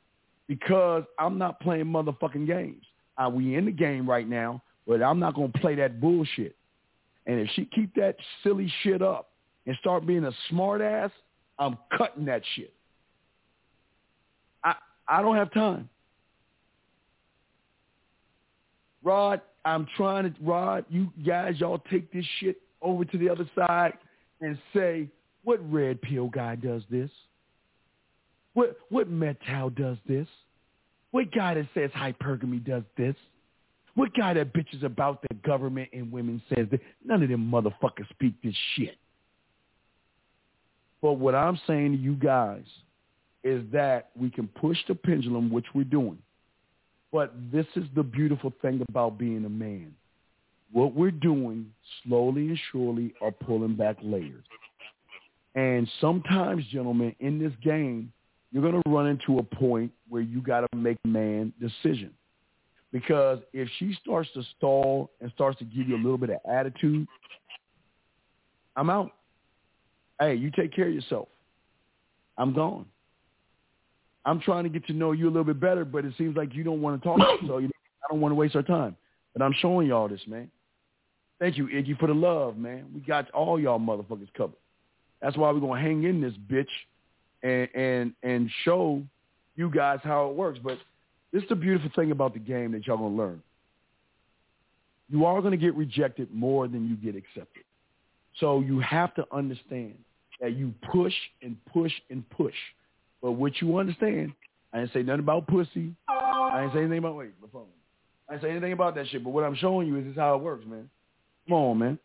Because 0.48 1.04
I'm 1.20 1.38
not 1.38 1.60
playing 1.60 1.86
motherfucking 1.86 2.48
games. 2.48 2.84
Uh, 3.18 3.30
we 3.30 3.56
in 3.56 3.66
the 3.66 3.72
game 3.72 4.10
right 4.10 4.28
now, 4.28 4.62
but 4.88 5.04
I'm 5.04 5.20
not 5.20 5.36
gonna 5.36 5.50
play 5.50 5.76
that 5.76 6.00
bullshit. 6.00 6.56
And 7.26 7.40
if 7.40 7.50
she 7.56 7.66
keep 7.66 7.94
that 7.96 8.16
silly 8.44 8.72
shit 8.82 9.02
up 9.02 9.30
and 9.68 9.76
start 9.78 10.06
being 10.08 10.26
a 10.26 10.32
smart 10.50 10.82
ass, 10.82 11.12
I'm 11.60 11.78
cutting 11.96 12.26
that 12.26 12.42
shit. 12.56 12.74
I, 14.64 14.76
I 15.08 15.22
don't 15.22 15.36
have 15.36 15.54
time. 15.54 15.90
Rod, 19.04 19.42
I'm 19.66 19.88
trying 19.96 20.34
to, 20.34 20.34
Rod, 20.42 20.86
you 20.90 21.12
guys, 21.26 21.60
y'all 21.60 21.82
take 21.92 22.12
this 22.12 22.26
shit 22.40 22.62
over 22.82 23.06
to 23.06 23.18
the 23.18 23.30
other 23.30 23.50
side 23.56 23.94
and 24.42 24.58
say, 24.74 25.08
what 25.44 25.60
red 25.72 26.02
pill 26.02 26.28
guy 26.30 26.56
does 26.56 26.84
this? 26.90 27.10
What 28.54 28.78
what 28.90 29.10
metal 29.10 29.70
does 29.70 29.98
this? 30.08 30.28
What 31.12 31.32
guy 31.32 31.56
that 31.56 31.68
says 31.74 31.92
hypergamy 31.92 32.64
does 32.64 32.84
this? 32.98 33.16
What 33.96 34.14
guy 34.14 34.34
that 34.34 34.54
bitches 34.54 34.84
about 34.84 35.22
the 35.22 35.36
government 35.46 35.90
and 35.94 36.12
women 36.12 36.42
says 36.50 36.68
that? 36.72 36.80
None 37.04 37.24
of 37.24 37.30
them 37.30 37.50
motherfuckers 37.52 38.10
speak 38.10 38.34
this 38.44 38.56
shit. 38.76 38.98
But 41.02 41.14
what 41.14 41.36
I'm 41.36 41.60
saying 41.66 41.94
to 41.94 41.98
you 41.98 42.16
guys 42.16 42.66
is 43.44 43.64
that 43.72 44.10
we 44.16 44.30
can 44.30 44.48
push 44.48 44.78
the 44.88 44.96
pendulum, 44.96 45.50
which 45.52 45.66
we're 45.74 45.84
doing. 45.86 46.18
But 47.12 47.34
this 47.52 47.66
is 47.76 47.86
the 47.96 48.04
beautiful 48.04 48.54
thing 48.62 48.84
about 48.90 49.18
being 49.18 49.46
a 49.46 49.50
man. 49.50 49.94
What 50.72 50.94
we're 50.94 51.12
doing 51.12 51.72
slowly 52.04 52.50
and 52.50 52.60
surely 52.72 53.14
are 53.22 53.32
pulling 53.32 53.76
back 53.76 53.98
layers. 54.04 54.44
And 55.56 55.90
sometimes, 56.00 56.64
gentlemen, 56.72 57.16
in 57.20 57.40
this 57.40 57.54
game, 57.64 58.12
you're 58.52 58.62
going 58.62 58.82
to 58.82 58.90
run 58.90 59.08
into 59.08 59.40
a 59.40 59.44
point 59.44 59.92
where 60.08 60.22
you 60.22 60.42
got 60.42 60.62
to 60.62 60.78
make 60.78 60.98
a 61.06 61.08
man 61.08 61.54
decision. 61.60 62.12
Because 62.92 63.40
if 63.54 63.68
she 63.78 63.96
starts 64.02 64.30
to 64.34 64.44
stall 64.58 65.12
and 65.22 65.32
starts 65.34 65.60
to 65.60 65.66
give 65.66 65.88
you 65.88 65.96
a 65.96 66.02
little 66.02 66.18
bit 66.18 66.30
of 66.30 66.38
attitude, 66.50 67.08
I'm 68.76 68.90
out. 68.90 69.12
Hey, 70.20 70.36
you 70.36 70.52
take 70.52 70.74
care 70.74 70.88
of 70.88 70.94
yourself. 70.94 71.28
I'm 72.38 72.54
gone. 72.54 72.86
I'm 74.26 74.40
trying 74.42 74.64
to 74.64 74.70
get 74.70 74.86
to 74.88 74.94
know 74.94 75.12
you 75.12 75.26
a 75.26 75.32
little 75.32 75.44
bit 75.44 75.60
better, 75.60 75.86
but 75.86 76.06
it 76.06 76.14
seems 76.18 76.36
like 76.36 76.54
you 76.54 76.64
don't 76.64 76.82
want 76.82 77.02
to 77.02 77.08
talk. 77.08 77.20
so 77.48 77.58
you 77.58 77.68
know, 77.68 77.72
I 78.04 78.12
don't 78.12 78.22
want 78.22 78.32
to 78.32 78.36
waste 78.36 78.56
our 78.56 78.64
time. 78.64 78.96
But 79.34 79.44
I'm 79.44 79.54
showing 79.60 79.88
y'all 79.88 80.08
this, 80.08 80.22
man. 80.28 80.50
Thank 81.40 81.58
you, 81.58 81.68
Iggy, 81.68 81.98
for 81.98 82.08
the 82.08 82.14
love, 82.14 82.58
man. 82.58 82.86
We 82.94 83.00
got 83.00 83.30
all 83.32 83.60
y'all 83.60 83.80
motherfuckers 83.80 84.28
covered. 84.36 84.58
That's 85.22 85.38
why 85.38 85.52
we're 85.52 85.60
gonna 85.60 85.82
hang 85.82 86.04
in 86.04 86.22
this 86.22 86.34
bitch 86.50 86.68
and 87.44 87.70
and 87.74 88.14
and 88.24 88.50
show 88.64 89.02
you 89.56 89.70
guys 89.70 90.00
how 90.04 90.30
it 90.30 90.36
works. 90.36 90.60
But 90.62 90.78
this 91.32 91.44
is 91.44 91.50
the 91.50 91.56
beautiful 91.56 91.92
thing 91.96 92.12
about 92.12 92.34
the 92.34 92.40
game 92.40 92.72
that 92.74 92.86
y'all 92.88 92.98
gonna 92.98 93.16
learn. 93.16 93.42
You 95.10 95.26
are 95.26 95.42
gonna 95.42 95.58
get 95.58 95.76
rejected 95.76 96.34
more 96.34 96.68
than 96.68 96.88
you 96.88 96.96
get 96.96 97.16
accepted. 97.16 97.64
So 98.40 98.60
you 98.60 98.80
have 98.80 99.14
to 99.16 99.26
understand 99.32 99.96
that 100.40 100.56
you 100.56 100.74
push 100.92 101.14
and 101.42 101.58
push 101.66 101.92
and 102.10 102.28
push 102.30 102.54
but 103.22 103.34
what 103.34 103.62
you 103.62 103.78
understand, 103.78 104.34
I 104.74 104.80
didn't 104.80 104.94
say 104.94 105.04
nothing 105.04 105.22
about 105.22 105.48
pussy. 105.48 105.94
I 106.08 106.62
didn't 106.62 106.74
say 106.74 106.80
anything 106.80 107.00
about 107.00 107.16
wait, 107.16 107.32
my 107.42 107.48
phone. 107.52 107.66
I 108.28 108.34
didn't 108.34 108.44
say 108.44 108.52
anything 108.52 108.74
about 108.74 108.96
that 108.96 109.08
shit. 109.08 109.24
But 109.24 109.32
what 109.32 109.44
I'm 109.44 109.56
showing 109.56 109.88
you 109.88 109.98
is 109.98 110.06
this 110.06 110.12
is 110.12 110.18
how 110.18 110.36
it 110.36 110.42
works, 110.42 110.66
man. 110.66 110.90
Come 111.48 111.58
on, 111.58 111.78
man. 111.80 112.00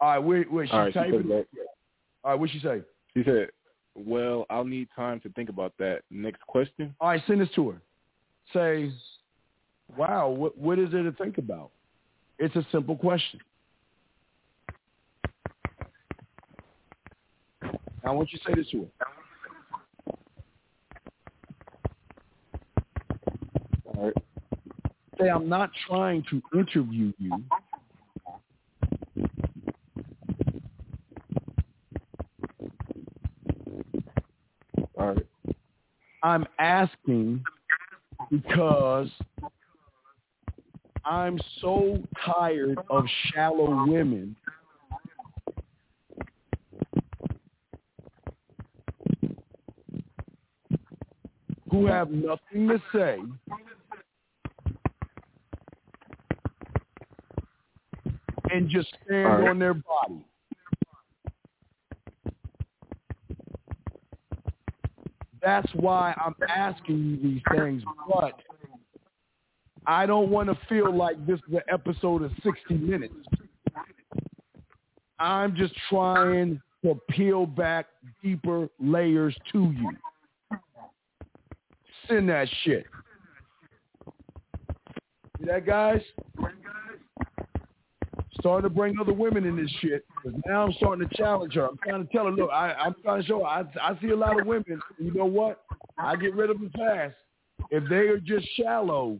All 0.00 0.08
right, 0.08 0.18
wait, 0.18 0.50
wait. 0.50 0.68
She's 0.68 0.72
All 0.72 0.80
right, 0.80 0.94
typing. 0.94 1.22
She 1.22 1.32
All 1.32 1.44
right, 2.30 2.34
what 2.34 2.50
she 2.50 2.58
say? 2.60 2.82
She 3.14 3.22
said, 3.24 3.50
"Well, 3.94 4.46
I'll 4.48 4.64
need 4.64 4.88
time 4.96 5.20
to 5.20 5.28
think 5.30 5.50
about 5.50 5.74
that." 5.78 6.02
Next 6.10 6.40
question. 6.46 6.94
All 7.00 7.08
right, 7.08 7.22
send 7.26 7.40
this 7.40 7.50
to 7.56 7.70
her. 7.70 7.80
Say, 8.54 8.92
"Wow, 9.96 10.28
what 10.30 10.56
what 10.56 10.78
is 10.78 10.90
there 10.90 11.02
to 11.02 11.12
think 11.12 11.38
about?" 11.38 11.70
It's 12.38 12.56
a 12.56 12.66
simple 12.72 12.96
question. 12.96 13.40
Now, 17.62 17.72
I 18.04 18.10
want 18.12 18.32
you 18.32 18.38
to 18.38 18.44
say 18.46 18.54
this 18.54 18.70
to 18.70 18.80
her. 18.80 19.06
say 25.20 25.28
I'm 25.28 25.48
not 25.48 25.70
trying 25.86 26.24
to 26.30 26.42
interview 26.54 27.12
you. 27.18 27.42
All 34.98 35.14
right. 35.14 35.26
I'm 36.22 36.46
asking 36.58 37.42
because 38.30 39.08
I'm 41.04 41.38
so 41.60 41.98
tired 42.24 42.78
of 42.90 43.04
shallow 43.32 43.86
women 43.86 44.36
who 51.70 51.86
have 51.86 52.10
nothing 52.10 52.68
to 52.68 52.82
say 52.92 53.18
and 58.60 58.68
just 58.68 58.88
stand 59.06 59.24
right. 59.24 59.48
on 59.48 59.58
their 59.58 59.72
body. 59.72 60.22
That's 65.42 65.68
why 65.74 66.14
I'm 66.22 66.34
asking 66.46 66.98
you 66.98 67.16
these 67.16 67.42
things, 67.56 67.82
but 68.12 68.34
I 69.86 70.04
don't 70.04 70.28
want 70.28 70.50
to 70.50 70.58
feel 70.68 70.94
like 70.94 71.26
this 71.26 71.38
is 71.48 71.54
an 71.54 71.62
episode 71.72 72.22
of 72.22 72.32
60 72.42 72.74
minutes. 72.74 73.14
I'm 75.18 75.56
just 75.56 75.72
trying 75.88 76.60
to 76.84 77.00
peel 77.08 77.46
back 77.46 77.86
deeper 78.22 78.68
layers 78.78 79.34
to 79.52 79.72
you. 79.72 80.58
Send 82.06 82.28
that 82.28 82.48
shit. 82.64 82.84
See 85.38 85.46
that, 85.46 85.64
guys? 85.64 86.02
Starting 88.40 88.68
to 88.68 88.74
bring 88.74 88.98
other 88.98 89.12
women 89.12 89.44
in 89.44 89.56
this 89.56 89.70
shit. 89.80 90.04
'cause 90.22 90.32
now 90.46 90.64
I'm 90.64 90.72
starting 90.74 91.06
to 91.08 91.14
challenge 91.16 91.54
her. 91.54 91.68
I'm 91.68 91.78
trying 91.78 92.06
to 92.06 92.12
tell 92.12 92.24
her, 92.24 92.30
look, 92.30 92.50
I, 92.50 92.72
I'm 92.72 92.94
trying 93.02 93.20
to 93.22 93.26
show 93.28 93.40
her. 93.40 93.46
I, 93.46 93.64
I 93.82 93.98
see 94.00 94.10
a 94.10 94.16
lot 94.16 94.40
of 94.40 94.46
women. 94.46 94.80
You 94.98 95.12
know 95.12 95.26
what? 95.26 95.62
I 95.98 96.16
get 96.16 96.34
rid 96.34 96.50
of 96.50 96.58
them 96.58 96.70
fast. 96.76 97.14
If 97.70 97.88
they 97.88 98.08
are 98.08 98.18
just 98.18 98.46
shallow, 98.56 99.18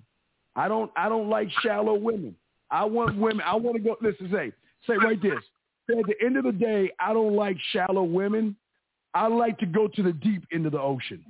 I 0.56 0.66
don't. 0.68 0.90
I 0.96 1.08
don't 1.08 1.28
like 1.28 1.48
shallow 1.62 1.94
women. 1.94 2.34
I 2.70 2.84
want 2.84 3.16
women. 3.18 3.42
I 3.46 3.54
want 3.56 3.76
to 3.76 3.82
go. 3.82 3.96
Listen, 4.00 4.30
say, 4.32 4.52
say 4.86 4.96
right 4.96 5.20
this. 5.20 5.38
Say 5.88 5.98
at 5.98 6.06
the 6.06 6.14
end 6.24 6.36
of 6.38 6.44
the 6.44 6.52
day, 6.52 6.90
I 6.98 7.12
don't 7.12 7.34
like 7.36 7.56
shallow 7.72 8.02
women. 8.04 8.56
I 9.12 9.26
like 9.26 9.58
to 9.58 9.66
go 9.66 9.88
to 9.88 10.02
the 10.02 10.12
deep 10.12 10.44
end 10.52 10.66
of 10.66 10.72
the 10.72 10.80
ocean. 10.80 11.22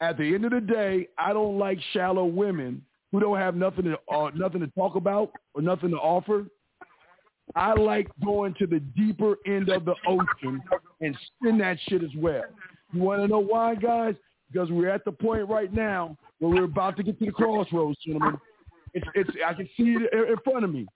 At 0.00 0.18
the 0.18 0.34
end 0.34 0.44
of 0.44 0.52
the 0.52 0.60
day, 0.60 1.08
I 1.18 1.32
don't 1.32 1.58
like 1.58 1.78
shallow 1.92 2.26
women 2.26 2.82
who 3.16 3.20
don't 3.20 3.38
have 3.38 3.56
nothing 3.56 3.84
to 3.84 3.96
uh, 4.14 4.30
nothing 4.34 4.60
to 4.60 4.66
talk 4.78 4.94
about 4.94 5.30
or 5.54 5.62
nothing 5.62 5.88
to 5.88 5.96
offer. 5.96 6.44
I 7.54 7.72
like 7.72 8.08
going 8.22 8.52
to 8.58 8.66
the 8.66 8.80
deeper 8.80 9.36
end 9.46 9.70
of 9.70 9.86
the 9.86 9.94
ocean 10.06 10.60
and 11.00 11.16
spin 11.26 11.56
that 11.58 11.78
shit 11.88 12.02
as 12.02 12.10
well. 12.14 12.42
You 12.92 13.00
want 13.00 13.22
to 13.22 13.28
know 13.28 13.38
why, 13.38 13.74
guys? 13.74 14.16
Because 14.52 14.70
we're 14.70 14.90
at 14.90 15.06
the 15.06 15.12
point 15.12 15.48
right 15.48 15.72
now 15.72 16.14
where 16.40 16.50
we're 16.50 16.64
about 16.64 16.98
to 16.98 17.02
get 17.02 17.18
to 17.20 17.24
the 17.24 17.32
crossroads, 17.32 17.96
gentlemen. 18.04 18.36
It's, 18.92 19.06
it's, 19.14 19.30
I 19.46 19.54
can 19.54 19.66
see 19.78 19.96
it 19.98 20.12
in- 20.12 20.36
front 20.44 20.64
of 20.64 20.70
me. 20.70 20.86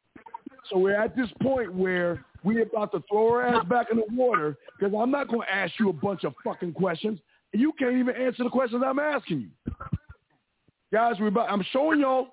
So 0.69 0.77
we're 0.79 1.01
at 1.01 1.17
this 1.17 1.29
point 1.41 1.73
where 1.73 2.23
we're 2.45 2.65
about 2.65 2.93
to 2.93 3.03
throw 3.11 3.33
our 3.33 3.47
ass 3.47 3.65
back 3.65 3.87
in 3.91 3.97
the 3.97 4.05
water 4.13 4.59
because 4.79 4.95
I'm 4.95 5.11
not 5.11 5.29
going 5.29 5.47
to 5.47 5.55
ask 5.55 5.73
you 5.81 5.89
a 5.89 5.95
bunch 5.95 6.25
of 6.25 6.35
fucking 6.45 6.75
questions. 6.75 7.19
You 7.55 7.73
can't 7.79 7.97
even 7.97 8.15
answer 8.15 8.45
the 8.45 8.51
questions 8.51 8.83
I'm 8.85 8.99
asking 8.99 9.41
you. 9.41 9.75
Guys, 10.93 11.15
we're 11.21 11.29
about, 11.29 11.51
I'm 11.51 11.65
showing 11.73 12.01
y'all. 12.01 12.29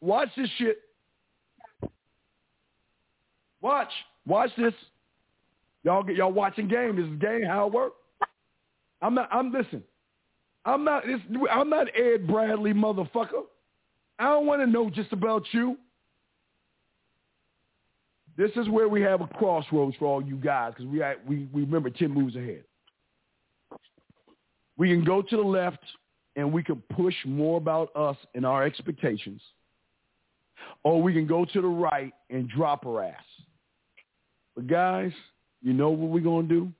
Watch 0.00 0.28
this 0.36 0.50
shit. 0.58 0.78
Watch. 3.60 3.90
Watch 4.26 4.50
this. 4.58 4.74
Y'all 5.82 6.02
get 6.02 6.16
y'all 6.16 6.32
watching 6.32 6.68
game. 6.68 6.96
This 6.96 7.06
is 7.06 7.18
game 7.20 7.44
how 7.44 7.68
it 7.68 7.72
works. 7.72 7.96
I'm 9.00 9.14
not 9.14 9.28
I'm 9.32 9.52
listen. 9.52 9.82
I'm 10.64 10.84
not 10.84 11.04
this 11.06 11.20
I'm 11.50 11.70
not 11.70 11.86
Ed 11.96 12.26
Bradley 12.26 12.72
motherfucker. 12.72 13.44
I 14.18 14.24
don't 14.24 14.46
want 14.46 14.62
to 14.62 14.66
know 14.66 14.90
just 14.90 15.12
about 15.12 15.44
you. 15.52 15.76
This 18.36 18.50
is 18.56 18.68
where 18.68 18.88
we 18.88 19.00
have 19.02 19.20
a 19.20 19.26
crossroads 19.26 19.96
for 19.98 20.06
all 20.06 20.22
you 20.22 20.36
guys 20.36 20.72
because 20.76 20.90
we, 20.90 21.00
we 21.26 21.48
we 21.52 21.62
remember 21.62 21.88
ten 21.88 22.10
moves 22.10 22.36
ahead. 22.36 22.64
We 24.76 24.88
can 24.88 25.04
go 25.04 25.22
to 25.22 25.36
the 25.36 25.42
left 25.42 25.78
and 26.36 26.52
we 26.52 26.62
can 26.62 26.82
push 26.94 27.14
more 27.24 27.56
about 27.56 27.94
us 27.96 28.16
and 28.34 28.46
our 28.46 28.64
expectations, 28.64 29.40
or 30.84 31.02
we 31.02 31.12
can 31.12 31.26
go 31.26 31.44
to 31.44 31.60
the 31.60 31.66
right 31.66 32.12
and 32.30 32.48
drop 32.48 32.86
our 32.86 33.02
ass. 33.02 33.24
But 34.54 34.68
guys, 34.68 35.12
you 35.62 35.72
know 35.72 35.90
what 35.90 36.10
we're 36.10 36.20
gonna 36.20 36.46
do? 36.46 36.70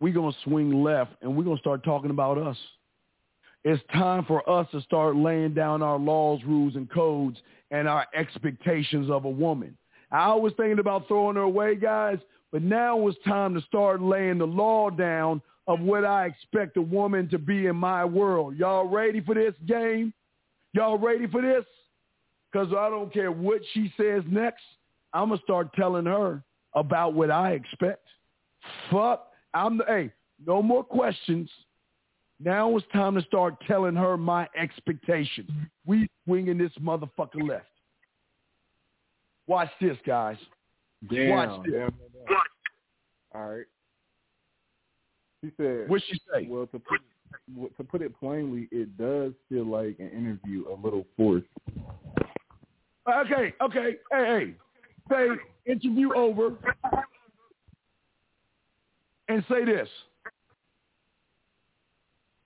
We're 0.00 0.14
gonna 0.14 0.36
swing 0.44 0.82
left 0.82 1.12
and 1.20 1.36
we're 1.36 1.44
gonna 1.44 1.58
start 1.58 1.84
talking 1.84 2.10
about 2.10 2.38
us. 2.38 2.56
It's 3.64 3.82
time 3.92 4.24
for 4.26 4.48
us 4.48 4.68
to 4.72 4.80
start 4.82 5.16
laying 5.16 5.54
down 5.54 5.82
our 5.82 5.98
laws, 5.98 6.40
rules, 6.46 6.76
and 6.76 6.90
codes 6.90 7.38
and 7.70 7.88
our 7.88 8.06
expectations 8.14 9.10
of 9.10 9.24
a 9.24 9.30
woman. 9.30 9.76
I 10.10 10.34
was 10.34 10.52
thinking 10.56 10.78
about 10.78 11.08
throwing 11.08 11.36
her 11.36 11.42
away, 11.42 11.74
guys, 11.74 12.18
but 12.52 12.62
now 12.62 13.06
it's 13.08 13.18
time 13.26 13.54
to 13.54 13.60
start 13.62 14.00
laying 14.02 14.38
the 14.38 14.46
law 14.46 14.90
down 14.90 15.40
of 15.66 15.80
what 15.80 16.04
I 16.04 16.26
expect 16.26 16.76
a 16.76 16.82
woman 16.82 17.28
to 17.30 17.38
be 17.38 17.66
in 17.66 17.76
my 17.76 18.04
world. 18.04 18.56
Y'all 18.56 18.86
ready 18.86 19.20
for 19.20 19.34
this 19.34 19.54
game? 19.66 20.12
Y'all 20.72 20.98
ready 20.98 21.26
for 21.26 21.40
this? 21.40 21.64
Because 22.52 22.68
I 22.72 22.90
don't 22.90 23.12
care 23.12 23.32
what 23.32 23.60
she 23.72 23.92
says 23.96 24.22
next. 24.28 24.62
I'm 25.12 25.28
going 25.28 25.38
to 25.38 25.44
start 25.44 25.72
telling 25.74 26.06
her 26.06 26.42
about 26.74 27.14
what 27.14 27.30
I 27.30 27.52
expect. 27.52 28.06
Fuck. 28.90 29.28
I'm 29.54 29.78
the, 29.78 29.84
hey, 29.86 30.10
no 30.44 30.62
more 30.62 30.84
questions. 30.84 31.48
Now 32.40 32.76
it's 32.76 32.86
time 32.92 33.14
to 33.14 33.22
start 33.22 33.54
telling 33.66 33.94
her 33.94 34.16
my 34.16 34.48
expectations. 34.56 35.50
We 35.86 36.08
swinging 36.24 36.58
this 36.58 36.72
motherfucker 36.82 37.48
left. 37.48 37.66
Watch 39.46 39.70
this, 39.80 39.96
guys. 40.06 40.36
Damn. 41.10 41.30
Watch 41.30 41.64
this. 41.64 41.74
damn, 41.74 41.90
damn, 41.90 42.26
damn. 42.28 42.36
All 43.34 43.50
right. 43.50 43.66
She 45.44 45.52
said. 45.58 45.88
What 45.90 46.02
she 46.08 46.18
say? 46.32 46.46
Well, 46.48 46.66
to 46.68 46.78
put 46.78 47.00
to 47.76 47.84
put 47.84 48.00
it 48.00 48.18
plainly, 48.18 48.66
it 48.70 48.96
does 48.96 49.32
feel 49.50 49.66
like 49.66 49.98
an 49.98 50.08
interview 50.08 50.64
a 50.70 50.74
little 50.82 51.04
forced. 51.16 51.46
Okay, 53.06 53.52
okay. 53.60 53.96
Hey, 54.10 54.24
hey. 54.24 54.54
Say 55.10 55.26
interview 55.70 56.14
over 56.14 56.52
and 59.28 59.44
say 59.50 59.66
this. 59.66 59.88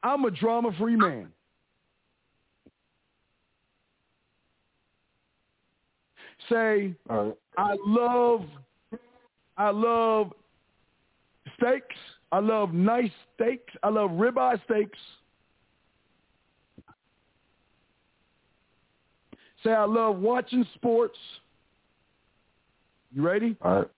I'm 0.02 0.24
a 0.24 0.30
drama-free 0.32 0.96
man. 0.96 1.28
Say 6.50 6.94
right. 7.08 7.34
I 7.56 7.76
love 7.86 8.42
I 9.56 9.70
love 9.70 10.32
steaks. 11.56 11.94
I 12.30 12.40
love 12.40 12.74
nice 12.74 13.10
steaks. 13.34 13.72
I 13.82 13.88
love 13.88 14.10
ribeye 14.10 14.62
steaks. 14.64 14.98
Say 19.64 19.70
I 19.70 19.84
love 19.84 20.16
watching 20.18 20.64
sports. 20.74 21.18
You 23.12 23.22
ready? 23.22 23.56
All 23.62 23.76
right. 23.76 23.88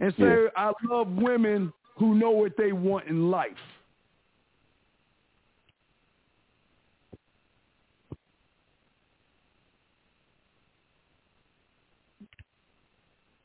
And 0.00 0.12
say 0.18 0.24
Yeah. 0.24 0.48
I 0.56 0.72
love 0.90 1.08
women 1.08 1.72
who 1.96 2.14
know 2.14 2.30
what 2.30 2.56
they 2.56 2.72
want 2.72 3.06
in 3.06 3.30
life. 3.30 3.52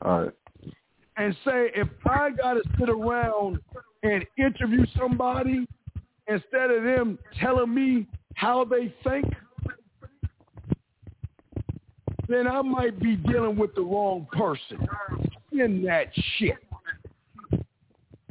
All 0.02 0.22
right. 0.22 0.32
and 1.18 1.36
say 1.44 1.70
if 1.74 1.88
I 2.06 2.30
got 2.30 2.54
to 2.54 2.62
sit 2.78 2.88
around 2.88 3.58
and 4.02 4.24
interview 4.36 4.84
somebody 4.98 5.66
instead 6.26 6.70
of 6.70 6.82
them 6.82 7.18
telling 7.40 7.74
me 7.74 8.06
how 8.34 8.64
they 8.64 8.94
think, 9.04 9.26
then 12.28 12.46
I 12.46 12.62
might 12.62 13.00
be 13.00 13.16
dealing 13.16 13.56
with 13.56 13.74
the 13.74 13.82
wrong 13.82 14.26
person. 14.32 14.88
In 15.52 15.82
that 15.82 16.06
shit. 16.36 16.56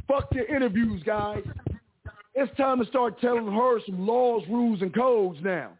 Fuck 0.07 0.29
the 0.31 0.47
interviews, 0.49 1.03
guys. 1.03 1.43
It's 2.33 2.55
time 2.55 2.79
to 2.79 2.85
start 2.85 3.19
telling 3.19 3.51
her 3.51 3.79
some 3.85 4.07
laws, 4.07 4.43
rules, 4.49 4.81
and 4.81 4.93
codes 4.93 5.37
now. 5.43 5.71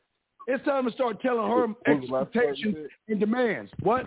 It's 0.48 0.64
time 0.66 0.86
to 0.86 0.92
start 0.92 1.22
telling 1.22 1.50
her 1.50 1.68
What 1.68 2.02
was 2.02 2.10
the 2.10 2.14
last 2.14 2.34
part 2.34 2.58
you 2.58 2.70
expectations 2.70 2.90
and 3.08 3.20
demands. 3.20 3.72
What? 3.82 4.06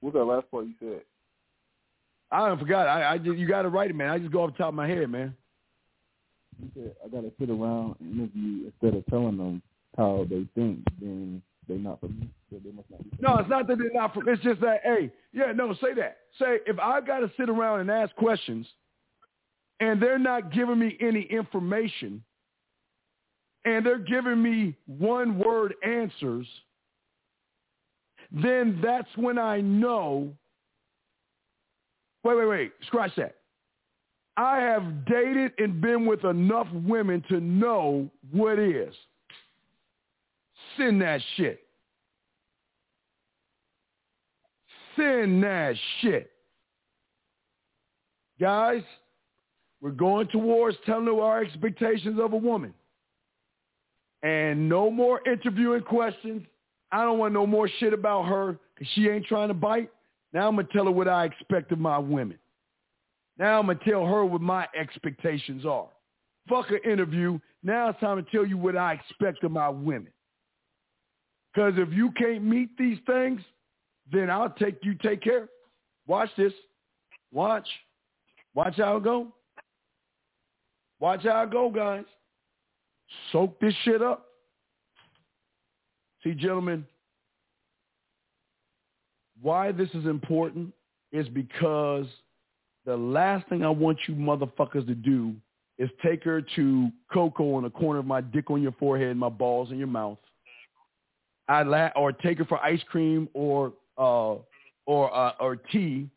What's 0.00 0.14
that 0.14 0.24
last 0.24 0.50
part 0.50 0.66
you 0.66 0.74
said? 0.78 1.02
I 2.32 2.48
don't 2.48 2.58
forgot. 2.58 2.88
I, 2.88 3.12
I 3.12 3.18
just, 3.18 3.36
you 3.36 3.46
got 3.46 3.62
to 3.62 3.68
write 3.68 3.90
it, 3.90 3.96
man. 3.96 4.08
I 4.08 4.18
just 4.18 4.32
go 4.32 4.42
off 4.42 4.52
the 4.52 4.58
top 4.58 4.68
of 4.68 4.74
my 4.74 4.88
head, 4.88 5.08
man. 5.10 5.34
You 6.62 6.70
said 6.74 6.94
I 7.04 7.08
gotta 7.08 7.32
sit 7.38 7.50
around 7.50 7.96
and 8.00 8.12
interview 8.12 8.66
instead 8.66 8.94
of 8.94 9.06
telling 9.06 9.36
them 9.36 9.62
how 9.96 10.26
they 10.28 10.46
think. 10.54 10.80
Then 11.00 11.42
they're 11.68 11.78
not 11.78 12.00
for 12.00 12.08
me. 12.08 12.28
So 12.50 12.58
they 12.64 12.70
must 12.70 12.90
not 12.90 13.02
be. 13.02 13.10
No, 13.20 13.36
it's 13.38 13.48
not 13.48 13.66
that 13.68 13.78
they're 13.78 13.92
not. 13.92 14.14
For, 14.14 14.28
it's 14.28 14.42
just 14.42 14.60
that, 14.60 14.80
hey, 14.84 15.10
yeah, 15.32 15.52
no, 15.52 15.74
say 15.74 15.94
that. 15.94 16.18
Say 16.38 16.58
if 16.66 16.78
I 16.78 17.00
got 17.00 17.20
to 17.20 17.30
sit 17.38 17.48
around 17.48 17.80
and 17.80 17.90
ask 17.90 18.14
questions, 18.16 18.66
and 19.80 20.00
they're 20.00 20.18
not 20.18 20.52
giving 20.52 20.78
me 20.78 20.96
any 21.00 21.22
information, 21.22 22.22
and 23.64 23.84
they're 23.84 23.98
giving 23.98 24.42
me 24.42 24.76
one-word 24.86 25.74
answers, 25.84 26.46
then 28.30 28.80
that's 28.82 29.08
when 29.16 29.38
I 29.38 29.60
know. 29.60 30.32
Wait, 32.24 32.36
wait, 32.36 32.46
wait. 32.46 32.72
Scratch 32.86 33.12
that. 33.16 33.36
I 34.36 34.60
have 34.60 35.04
dated 35.04 35.52
and 35.58 35.80
been 35.80 36.06
with 36.06 36.24
enough 36.24 36.68
women 36.72 37.22
to 37.28 37.40
know 37.40 38.08
what 38.30 38.58
is. 38.58 38.94
Send 40.76 41.02
that 41.02 41.20
shit. 41.36 41.60
Send 44.96 45.42
that 45.42 45.74
shit. 46.00 46.30
Guys, 48.40 48.82
we're 49.80 49.90
going 49.90 50.28
towards 50.28 50.76
telling 50.86 51.08
our 51.08 51.42
expectations 51.42 52.18
of 52.20 52.32
a 52.32 52.36
woman. 52.36 52.72
And 54.22 54.68
no 54.68 54.90
more 54.90 55.20
interviewing 55.26 55.82
questions. 55.82 56.42
I 56.90 57.04
don't 57.04 57.18
want 57.18 57.34
no 57.34 57.46
more 57.46 57.68
shit 57.80 57.92
about 57.92 58.24
her 58.24 58.58
because 58.74 58.88
she 58.94 59.08
ain't 59.08 59.26
trying 59.26 59.48
to 59.48 59.54
bite. 59.54 59.90
Now 60.32 60.48
I'm 60.48 60.54
going 60.54 60.66
to 60.66 60.72
tell 60.72 60.84
her 60.86 60.90
what 60.90 61.08
I 61.08 61.24
expect 61.24 61.72
of 61.72 61.78
my 61.78 61.98
women. 61.98 62.38
Now 63.38 63.58
I'm 63.58 63.66
going 63.66 63.78
to 63.78 63.84
tell 63.84 64.06
her 64.06 64.24
what 64.24 64.40
my 64.40 64.66
expectations 64.78 65.64
are. 65.66 65.88
Fuck 66.48 66.70
an 66.70 66.80
interview. 66.90 67.38
Now 67.62 67.90
it's 67.90 68.00
time 68.00 68.22
to 68.22 68.30
tell 68.30 68.46
you 68.46 68.56
what 68.56 68.76
I 68.76 68.94
expect 68.94 69.44
of 69.44 69.52
my 69.52 69.68
women. 69.68 70.12
Because 71.52 71.74
if 71.76 71.92
you 71.92 72.10
can't 72.12 72.42
meet 72.42 72.70
these 72.78 72.98
things, 73.06 73.40
then 74.10 74.30
I'll 74.30 74.50
take 74.50 74.78
you 74.82 74.94
take 74.94 75.22
care. 75.22 75.48
Watch 76.06 76.30
this. 76.36 76.52
Watch. 77.30 77.68
Watch 78.54 78.76
how 78.76 78.96
it 78.96 79.04
go. 79.04 79.28
Watch 80.98 81.24
how 81.24 81.42
it 81.42 81.50
go, 81.50 81.70
guys. 81.70 82.04
Soak 83.30 83.58
this 83.60 83.74
shit 83.84 84.02
up. 84.02 84.26
See, 86.22 86.32
gentlemen, 86.32 86.86
why 89.42 89.72
this 89.72 89.88
is 89.90 90.06
important 90.06 90.72
is 91.10 91.28
because 91.28 92.06
the 92.86 92.96
last 92.96 93.48
thing 93.48 93.64
I 93.64 93.68
want 93.68 93.98
you 94.08 94.14
motherfuckers 94.14 94.86
to 94.86 94.94
do 94.94 95.34
is 95.78 95.90
take 96.04 96.24
her 96.24 96.40
to 96.56 96.90
Coco 97.12 97.54
on 97.54 97.64
the 97.64 97.70
corner 97.70 98.00
of 98.00 98.06
my 98.06 98.20
dick 98.20 98.50
on 98.50 98.62
your 98.62 98.72
forehead, 98.72 99.16
my 99.16 99.28
balls 99.28 99.70
in 99.70 99.78
your 99.78 99.88
mouth. 99.88 100.18
I 101.48 101.62
la- 101.62 101.90
or 101.96 102.12
take 102.12 102.38
her 102.38 102.44
for 102.44 102.62
ice 102.64 102.82
cream 102.88 103.28
or 103.34 103.72
uh, 103.98 104.36
or 104.86 105.14
uh, 105.14 105.32
or 105.40 105.56
tea 105.56 106.08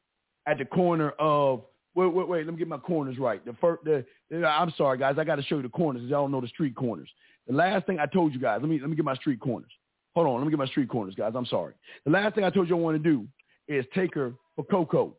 at 0.48 0.60
the 0.60 0.66
corner 0.66 1.10
of 1.20 1.64
wait 1.96 2.14
wait 2.14 2.28
wait 2.28 2.46
let 2.46 2.54
me 2.54 2.60
get 2.60 2.68
my 2.68 2.78
corners 2.78 3.18
right. 3.18 3.44
The 3.44 3.54
first 3.60 3.84
the, 3.86 4.06
the 4.30 4.46
I'm 4.46 4.72
sorry 4.78 4.98
guys 4.98 5.16
I 5.18 5.24
got 5.24 5.36
to 5.36 5.44
show 5.44 5.58
you 5.58 5.64
the 5.64 5.70
corners. 5.70 6.04
Y'all 6.04 6.24
don't 6.24 6.32
know 6.32 6.42
the 6.42 6.48
street 6.48 6.76
corners. 6.76 7.10
The 7.48 7.54
last 7.54 7.86
thing 7.86 8.00
I 8.00 8.06
told 8.06 8.34
you 8.34 8.40
guys 8.40 8.60
let 8.62 8.70
me 8.70 8.80
let 8.80 8.90
me 8.90 8.96
get 8.96 9.04
my 9.04 9.16
street 9.16 9.40
corners. 9.40 9.72
Hold 10.16 10.28
on 10.28 10.36
let 10.36 10.46
me 10.46 10.50
get 10.50 10.60
my 10.60 10.66
street 10.66 10.90
corners 10.90 11.16
guys. 11.16 11.34
I'm 11.36 11.46
sorry. 11.46 11.74
The 12.06 12.12
last 12.12 12.36
thing 12.36 12.44
I 12.44 12.50
told 12.50 12.70
you 12.70 12.78
I 12.78 12.80
want 12.80 13.02
to 13.02 13.04
do 13.04 13.28
is 13.68 13.86
take 13.94 14.16
her 14.16 14.34
for 14.56 14.64
cocoa 14.64 15.14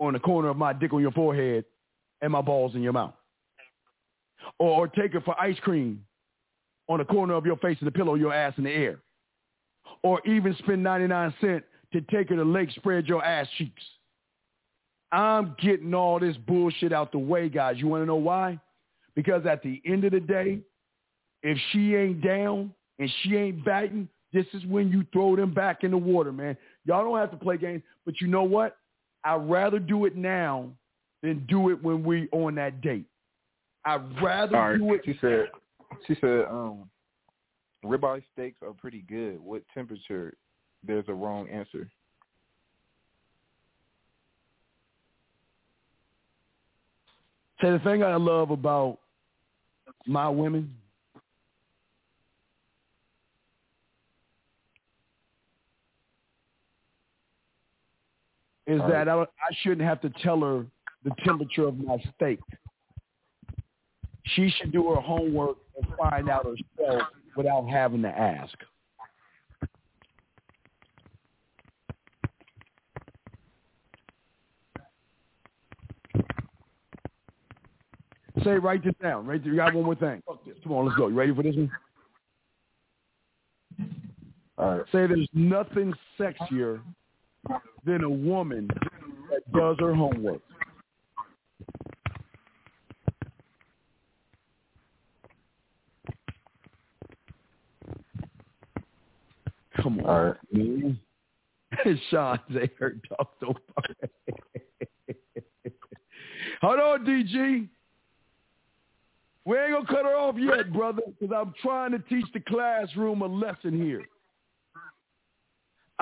on 0.00 0.14
the 0.14 0.18
corner 0.18 0.48
of 0.48 0.56
my 0.56 0.72
dick 0.72 0.92
on 0.92 1.00
your 1.00 1.12
forehead 1.12 1.64
and 2.22 2.32
my 2.32 2.40
balls 2.40 2.74
in 2.74 2.82
your 2.82 2.92
mouth. 2.92 3.14
Or, 4.58 4.70
or 4.70 4.88
take 4.88 5.12
her 5.12 5.20
for 5.20 5.38
ice 5.40 5.58
cream 5.60 6.04
on 6.88 6.98
the 6.98 7.04
corner 7.04 7.34
of 7.34 7.46
your 7.46 7.56
face 7.56 7.76
and 7.80 7.86
the 7.86 7.92
pillow 7.92 8.14
your 8.14 8.34
ass 8.34 8.54
in 8.56 8.64
the 8.64 8.70
air. 8.70 8.98
Or 10.02 10.20
even 10.26 10.56
spend 10.58 10.82
99 10.82 11.34
cents 11.40 11.64
to 11.92 12.00
take 12.00 12.30
her 12.30 12.36
to 12.36 12.44
lake 12.44 12.70
spread 12.72 13.06
your 13.06 13.24
ass 13.24 13.46
cheeks. 13.58 13.82
I'm 15.12 15.54
getting 15.60 15.92
all 15.94 16.18
this 16.18 16.36
bullshit 16.38 16.92
out 16.92 17.12
the 17.12 17.18
way, 17.18 17.48
guys. 17.48 17.76
You 17.76 17.86
want 17.86 18.02
to 18.02 18.06
know 18.06 18.16
why? 18.16 18.58
Because 19.14 19.44
at 19.46 19.62
the 19.62 19.80
end 19.84 20.04
of 20.04 20.12
the 20.12 20.20
day, 20.20 20.60
if 21.42 21.58
she 21.70 21.94
ain't 21.94 22.22
down 22.22 22.72
and 22.98 23.10
she 23.22 23.36
ain't 23.36 23.64
biting, 23.64 24.08
this 24.32 24.46
is 24.54 24.64
when 24.66 24.88
you 24.88 25.04
throw 25.12 25.36
them 25.36 25.52
back 25.52 25.84
in 25.84 25.90
the 25.90 25.96
water, 25.96 26.32
man. 26.32 26.56
Y'all 26.84 27.04
don't 27.04 27.18
have 27.18 27.30
to 27.30 27.36
play 27.36 27.58
games, 27.58 27.82
but 28.04 28.20
you 28.20 28.26
know 28.26 28.42
what? 28.42 28.76
I'd 29.24 29.48
rather 29.48 29.78
do 29.78 30.06
it 30.06 30.16
now 30.16 30.70
than 31.22 31.46
do 31.48 31.70
it 31.70 31.82
when 31.82 32.02
we 32.02 32.28
on 32.32 32.54
that 32.56 32.80
date. 32.80 33.06
I'd 33.84 34.22
rather 34.22 34.56
right. 34.56 34.78
do 34.78 34.94
it. 34.94 35.02
She 35.04 35.18
said. 35.20 35.46
She 36.06 36.16
said. 36.20 36.46
Um, 36.50 36.88
ribeye 37.84 38.22
steaks 38.32 38.58
are 38.62 38.72
pretty 38.72 39.04
good. 39.08 39.40
What 39.40 39.62
temperature? 39.74 40.34
There's 40.84 41.04
a 41.08 41.14
wrong 41.14 41.48
answer. 41.48 41.88
Say 47.60 47.70
the 47.70 47.78
thing 47.80 48.02
I 48.02 48.16
love 48.16 48.50
about 48.50 48.98
my 50.06 50.28
women 50.28 50.74
is 58.66 58.80
All 58.80 58.88
that 58.88 59.08
I, 59.08 59.22
I 59.22 59.26
shouldn't 59.62 59.82
have 59.82 60.00
to 60.02 60.10
tell 60.22 60.40
her 60.40 60.66
the 61.04 61.10
temperature 61.24 61.66
of 61.66 61.78
my 61.78 61.96
steak. 62.14 62.38
She 64.24 64.50
should 64.50 64.72
do 64.72 64.90
her 64.90 65.00
homework 65.00 65.56
and 65.76 65.86
find 65.96 66.28
out 66.28 66.46
herself 66.46 67.02
without 67.36 67.66
having 67.68 68.02
to 68.02 68.08
ask. 68.08 68.54
Say, 78.44 78.52
write 78.52 78.82
this 78.84 78.94
down. 79.00 79.26
Right. 79.26 79.44
You 79.44 79.54
got 79.56 79.74
one 79.74 79.84
more 79.84 79.94
thing. 79.94 80.22
Fuck 80.26 80.44
this. 80.44 80.54
Come 80.62 80.72
on, 80.72 80.86
let's 80.86 80.96
go. 80.96 81.08
You 81.08 81.14
ready 81.14 81.34
for 81.34 81.42
this 81.42 81.54
one? 81.54 81.70
All 84.58 84.78
right. 84.78 84.86
Say 84.86 85.06
there's 85.06 85.28
nothing 85.32 85.92
sexier 86.18 86.80
than 87.84 88.04
a 88.04 88.10
woman 88.10 88.68
that 89.30 89.52
does 89.52 89.76
her 89.80 89.94
homework. 89.94 90.42
Come 99.76 100.00
on, 100.00 100.06
All 100.06 100.24
right. 100.24 100.36
man. 100.52 101.00
Sean, 102.10 102.38
they 102.50 102.70
heard 102.78 103.00
talk 103.08 103.32
so 103.40 103.54
far. 103.74 103.84
Hold 106.60 106.80
on, 106.80 107.06
DG. 107.06 107.68
We 109.44 109.58
ain't 109.58 109.72
gonna 109.72 109.86
cut 109.86 110.04
her 110.04 110.14
off 110.14 110.36
yet, 110.38 110.72
brother, 110.72 111.02
because 111.18 111.34
I'm 111.36 111.52
trying 111.60 111.90
to 111.92 111.98
teach 111.98 112.26
the 112.32 112.40
classroom 112.40 113.22
a 113.22 113.26
lesson 113.26 113.82
here. 113.82 114.02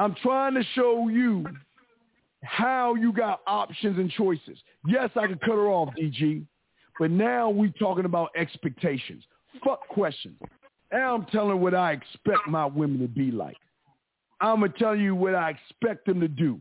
I'm 0.01 0.15
trying 0.23 0.55
to 0.55 0.65
show 0.75 1.09
you 1.09 1.45
how 2.43 2.95
you 2.95 3.13
got 3.13 3.43
options 3.47 3.99
and 3.99 4.11
choices. 4.11 4.57
Yes, 4.87 5.11
I 5.15 5.27
can 5.27 5.37
cut 5.37 5.51
her 5.51 5.69
off, 5.69 5.91
DG, 5.95 6.43
but 6.99 7.11
now 7.11 7.51
we 7.51 7.71
talking 7.79 8.07
about 8.07 8.31
expectations. 8.35 9.23
Fuck 9.63 9.87
questions. 9.89 10.39
Now 10.91 11.15
I'm 11.15 11.27
telling 11.27 11.61
what 11.61 11.75
I 11.75 11.93
expect 11.93 12.49
my 12.49 12.65
women 12.65 13.01
to 13.01 13.09
be 13.09 13.31
like. 13.31 13.59
I'm 14.41 14.61
gonna 14.61 14.73
tell 14.79 14.97
you 14.97 15.15
what 15.15 15.35
I 15.35 15.51
expect 15.51 16.07
them 16.07 16.19
to 16.21 16.29
do. 16.29 16.59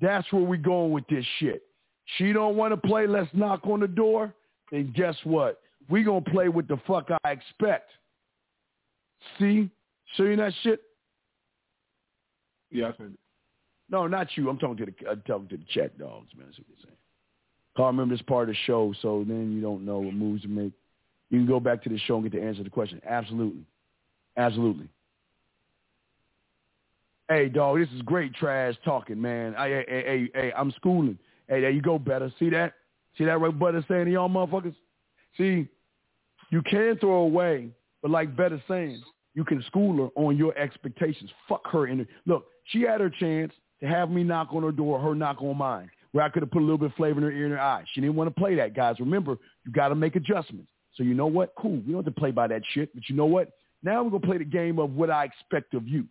That's 0.00 0.32
where 0.32 0.44
we 0.44 0.56
going 0.56 0.92
with 0.92 1.06
this 1.08 1.26
shit. 1.40 1.64
She 2.16 2.32
don't 2.32 2.54
want 2.54 2.72
to 2.72 2.88
play. 2.88 3.08
Let's 3.08 3.28
knock 3.32 3.66
on 3.66 3.80
the 3.80 3.88
door. 3.88 4.32
Then 4.70 4.92
guess 4.96 5.16
what? 5.24 5.60
We 5.90 6.04
gonna 6.04 6.20
play 6.20 6.48
what 6.48 6.68
the 6.68 6.78
fuck 6.86 7.08
I 7.24 7.30
expect. 7.32 7.90
See? 9.40 9.68
Show 10.14 10.24
you 10.24 10.36
that 10.36 10.52
shit? 10.62 10.80
Yeah, 12.72 12.88
I 12.88 12.96
said. 12.96 13.12
No, 13.90 14.06
not 14.06 14.28
you. 14.36 14.48
I'm 14.48 14.58
talking 14.58 14.78
to 14.78 14.86
the 14.86 15.10
I'm 15.10 15.22
talking 15.26 15.48
to 15.48 15.56
the 15.56 15.64
chat 15.72 15.98
dogs, 15.98 16.28
man. 16.36 16.46
That's 16.46 16.58
what 16.58 16.66
you're 16.68 16.78
saying. 16.84 16.96
Can't 17.76 17.86
remember 17.88 18.14
this 18.14 18.22
part 18.22 18.48
of 18.48 18.54
the 18.54 18.58
show, 18.66 18.94
so 19.02 19.24
then 19.26 19.52
you 19.52 19.60
don't 19.60 19.84
know 19.84 19.98
what 19.98 20.14
moves 20.14 20.42
to 20.42 20.48
make. 20.48 20.72
You 21.30 21.38
can 21.38 21.46
go 21.46 21.60
back 21.60 21.82
to 21.84 21.88
the 21.88 21.98
show 21.98 22.16
and 22.16 22.30
get 22.30 22.38
the 22.38 22.44
answer 22.44 22.58
to 22.58 22.64
the 22.64 22.70
question. 22.70 23.00
Absolutely, 23.06 23.64
absolutely. 24.36 24.88
Hey, 27.28 27.48
dog, 27.48 27.78
this 27.78 27.88
is 27.94 28.02
great 28.02 28.34
trash 28.34 28.74
talking, 28.84 29.20
man. 29.20 29.54
Hey, 29.54 29.70
hey, 29.70 29.84
hey, 29.88 30.02
hey, 30.04 30.30
hey, 30.34 30.52
I'm 30.56 30.70
schooling. 30.72 31.18
Hey, 31.48 31.60
there 31.60 31.70
you 31.70 31.80
go, 31.80 31.98
better. 31.98 32.32
See 32.38 32.50
that? 32.50 32.74
See 33.16 33.24
that 33.24 33.40
right, 33.40 33.58
Butter 33.58 33.84
saying 33.88 34.06
to 34.06 34.10
y'all 34.10 34.28
motherfuckers? 34.28 34.74
See, 35.36 35.68
you 36.50 36.62
can 36.62 36.98
throw 36.98 37.22
away, 37.22 37.68
but 38.00 38.10
like 38.10 38.36
Better 38.36 38.62
saying, 38.68 39.02
you 39.34 39.44
can 39.44 39.62
school 39.64 39.96
her 40.04 40.22
on 40.22 40.36
your 40.36 40.56
expectations. 40.58 41.30
Fuck 41.48 41.66
her 41.72 41.86
in 41.86 42.06
look. 42.26 42.46
She 42.66 42.82
had 42.82 43.00
her 43.00 43.10
chance 43.10 43.52
to 43.80 43.86
have 43.88 44.10
me 44.10 44.22
knock 44.22 44.48
on 44.52 44.62
her 44.62 44.72
door, 44.72 45.00
her 45.00 45.14
knock 45.14 45.42
on 45.42 45.56
mine, 45.58 45.90
where 46.12 46.24
I 46.24 46.28
could 46.28 46.42
have 46.42 46.50
put 46.50 46.60
a 46.60 46.64
little 46.64 46.78
bit 46.78 46.90
of 46.90 46.94
flavor 46.96 47.18
in 47.18 47.24
her 47.24 47.32
ear 47.32 47.44
and 47.46 47.54
her 47.54 47.60
eye. 47.60 47.84
She 47.92 48.00
didn't 48.00 48.16
want 48.16 48.34
to 48.34 48.40
play 48.40 48.54
that, 48.56 48.74
guys. 48.74 48.96
Remember, 49.00 49.38
you 49.64 49.72
got 49.72 49.88
to 49.88 49.94
make 49.94 50.16
adjustments. 50.16 50.70
So 50.94 51.02
you 51.02 51.14
know 51.14 51.26
what? 51.26 51.54
Cool. 51.58 51.76
We 51.86 51.92
don't 51.92 52.04
have 52.04 52.14
to 52.14 52.20
play 52.20 52.30
by 52.30 52.46
that 52.48 52.62
shit. 52.72 52.94
But 52.94 53.08
you 53.08 53.16
know 53.16 53.26
what? 53.26 53.50
Now 53.82 54.02
we're 54.02 54.10
gonna 54.10 54.26
play 54.26 54.38
the 54.38 54.44
game 54.44 54.78
of 54.78 54.92
what 54.94 55.10
I 55.10 55.24
expect 55.24 55.74
of 55.74 55.88
you. 55.88 56.06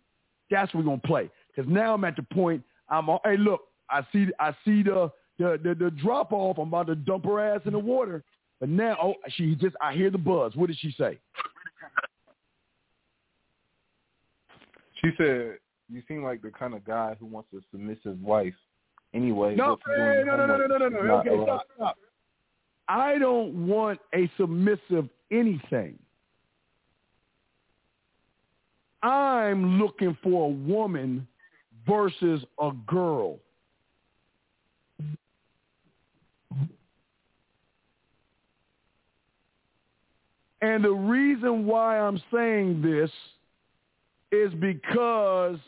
That's 0.50 0.72
what 0.74 0.84
we're 0.84 0.90
gonna 0.90 1.02
play. 1.06 1.30
Because 1.54 1.70
now 1.70 1.94
I'm 1.94 2.04
at 2.04 2.16
the 2.16 2.22
point. 2.34 2.62
I'm. 2.88 3.08
all- 3.08 3.20
Hey, 3.24 3.36
look. 3.36 3.62
I 3.88 4.02
see. 4.12 4.26
I 4.40 4.52
see 4.64 4.82
the 4.82 5.10
the 5.38 5.58
the, 5.62 5.74
the 5.74 5.90
drop 5.90 6.32
off. 6.32 6.58
I'm 6.58 6.68
about 6.68 6.88
to 6.88 6.94
dump 6.96 7.24
her 7.26 7.40
ass 7.40 7.60
in 7.64 7.72
the 7.72 7.78
water. 7.78 8.22
But 8.60 8.68
now, 8.68 8.96
oh, 9.02 9.14
she 9.30 9.54
just. 9.54 9.76
I 9.80 9.94
hear 9.94 10.10
the 10.10 10.18
buzz. 10.18 10.54
What 10.56 10.66
did 10.66 10.78
she 10.78 10.92
say? 10.98 11.18
She 15.04 15.10
said, 15.16 15.58
"You 15.88 16.02
seem 16.06 16.22
like 16.22 16.42
the 16.42 16.50
kind 16.50 16.74
of 16.74 16.84
guy 16.84 17.16
who 17.18 17.26
wants 17.26 17.52
a 17.52 17.60
submissive 17.70 18.20
wife." 18.22 18.54
Anyway, 19.14 19.54
No, 19.56 19.78
hey, 19.86 20.22
no, 20.24 20.36
no, 20.36 20.46
no, 20.46 20.56
no, 20.56 20.66
no, 20.66 20.88
no, 20.88 20.98
homework 20.98 21.04
no. 21.04 21.14
Okay, 21.18 21.28
allowed. 21.30 21.44
stop, 21.44 21.66
stop. 21.76 21.98
I 22.88 23.18
don't 23.18 23.66
want 23.66 24.00
a 24.14 24.30
submissive 24.38 25.08
anything. 25.30 25.98
I'm 29.02 29.78
looking 29.80 30.16
for 30.22 30.46
a 30.46 30.50
woman 30.50 31.26
versus 31.86 32.44
a 32.60 32.70
girl. 32.86 33.38
And 40.60 40.84
the 40.84 40.92
reason 40.92 41.66
why 41.66 41.98
I'm 41.98 42.22
saying 42.32 42.82
this 42.82 43.10
is 44.32 44.52
because 44.54 45.58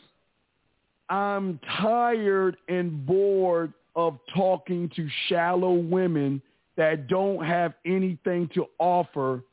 I'm 1.09 1.59
tired 1.79 2.57
and 2.67 3.05
bored 3.05 3.71
of 3.95 4.17
talking 4.35 4.89
to 4.95 5.07
shallow 5.29 5.73
women 5.73 6.41
that 6.75 7.07
don't 7.07 7.45
have 7.45 7.73
anything 7.85 8.49
to 8.55 8.65
offer 8.79 9.43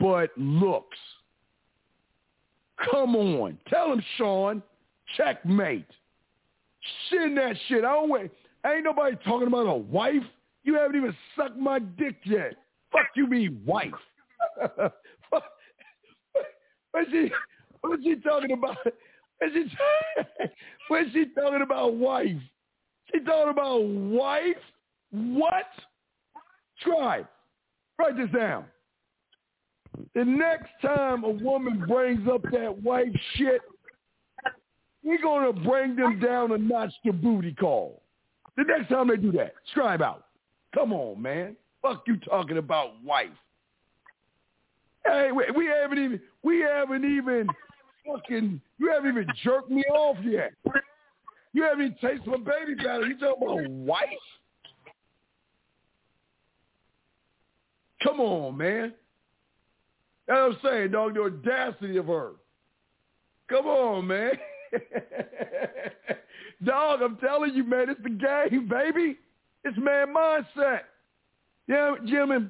but 0.00 0.30
looks. 0.36 0.98
Come 2.90 3.14
on. 3.14 3.58
Tell 3.68 3.92
him, 3.92 4.02
Sean. 4.16 4.62
Checkmate. 5.16 5.86
Send 7.10 7.36
that 7.38 7.56
shit. 7.68 7.84
I 7.84 7.92
don't 7.92 8.10
wait. 8.10 8.30
Ain't 8.66 8.84
nobody 8.84 9.16
talking 9.24 9.46
about 9.46 9.66
a 9.66 9.76
wife. 9.76 10.24
You 10.64 10.74
haven't 10.74 10.96
even 10.96 11.14
sucked 11.36 11.58
my 11.58 11.78
dick 11.78 12.16
yet. 12.24 12.56
Fuck 12.90 13.06
you 13.14 13.28
mean 13.28 13.62
wife. 13.64 13.92
what's 16.90 17.10
she 17.10 17.30
what's 17.88 18.02
she 18.02 18.16
talking 18.16 18.52
about? 18.52 18.76
What's 19.38 19.54
she, 19.54 19.66
what's 20.88 21.12
she 21.12 21.26
talking 21.38 21.62
about 21.62 21.94
wife? 21.94 22.36
She 23.12 23.20
talking 23.20 23.50
about 23.50 23.84
wife? 23.84 24.56
What? 25.10 25.66
Try. 26.80 27.24
Write 27.98 28.16
this 28.16 28.30
down. 28.36 28.64
The 30.14 30.24
next 30.24 30.70
time 30.82 31.24
a 31.24 31.30
woman 31.30 31.84
brings 31.86 32.28
up 32.28 32.42
that 32.52 32.82
wife 32.82 33.08
shit, 33.34 33.60
we're 35.02 35.22
going 35.22 35.54
to 35.54 35.60
bring 35.60 35.96
them 35.96 36.20
down 36.20 36.52
a 36.52 36.58
notch 36.58 36.92
to 37.04 37.12
booty 37.12 37.52
call. 37.52 38.02
The 38.56 38.64
next 38.64 38.88
time 38.88 39.08
they 39.08 39.16
do 39.16 39.32
that, 39.32 39.54
scribe 39.70 40.02
out. 40.02 40.24
Come 40.74 40.92
on, 40.92 41.20
man. 41.22 41.56
Fuck 41.80 42.04
you 42.06 42.16
talking 42.18 42.58
about 42.58 43.02
wife. 43.04 43.28
Hey, 45.04 45.30
we, 45.32 45.44
we 45.56 45.66
haven't 45.66 45.98
even, 45.98 46.20
we 46.42 46.60
haven't 46.60 47.04
even 47.04 47.46
fucking, 48.06 48.60
you 48.78 48.92
haven't 48.92 49.10
even 49.10 49.26
jerked 49.42 49.70
me 49.70 49.82
off 49.84 50.16
yet. 50.22 50.52
You 51.52 51.62
haven't 51.62 51.86
even 51.86 51.96
tasted 52.00 52.26
my 52.26 52.36
baby 52.36 52.74
batter. 52.74 53.06
You 53.06 53.18
talking 53.18 53.42
about 53.42 53.70
wife? 53.70 54.08
Come 58.02 58.20
on, 58.20 58.56
man. 58.56 58.92
That's 60.28 60.36
what 60.36 60.52
I'm 60.52 60.58
saying, 60.62 60.90
dog. 60.90 61.14
The 61.14 61.22
audacity 61.22 61.96
of 61.96 62.06
her. 62.06 62.32
Come 63.48 63.66
on, 63.66 64.06
man. 64.06 64.32
dog, 66.64 67.00
I'm 67.02 67.16
telling 67.16 67.54
you, 67.54 67.64
man, 67.64 67.88
it's 67.88 68.02
the 68.02 68.10
game, 68.10 68.68
baby. 68.68 69.18
It's 69.64 69.78
man 69.78 70.14
mindset. 70.14 70.80
Yeah, 71.68 71.94
Jimmy, 72.06 72.48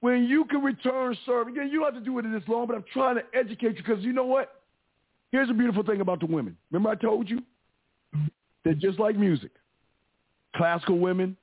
when 0.00 0.24
you 0.24 0.44
can 0.44 0.62
return 0.62 1.16
service, 1.26 1.52
again, 1.52 1.68
you 1.70 1.80
don't 1.80 1.94
have 1.94 2.02
to 2.02 2.08
do 2.08 2.18
it 2.18 2.22
this 2.30 2.48
long, 2.48 2.66
but 2.66 2.76
I'm 2.76 2.84
trying 2.92 3.16
to 3.16 3.22
educate 3.34 3.76
you 3.76 3.82
because 3.84 4.02
you 4.04 4.12
know 4.12 4.24
what? 4.24 4.59
Here's 5.32 5.50
a 5.50 5.54
beautiful 5.54 5.82
thing 5.82 6.00
about 6.00 6.20
the 6.20 6.26
women. 6.26 6.56
Remember 6.70 6.90
I 6.90 6.94
told 6.94 7.28
you? 7.30 7.42
They're 8.64 8.74
just 8.74 8.98
like 8.98 9.16
music. 9.16 9.50
Classical 10.56 10.98
women, 10.98 11.36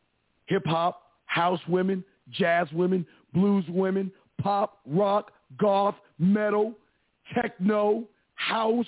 hip-hop, 0.47 1.01
house 1.25 1.61
women, 1.67 2.03
jazz 2.31 2.67
women, 2.73 3.05
blues 3.33 3.65
women, 3.69 4.11
pop, 4.41 4.79
rock, 4.85 5.31
goth, 5.57 5.95
metal, 6.19 6.73
techno, 7.33 8.03
house, 8.35 8.85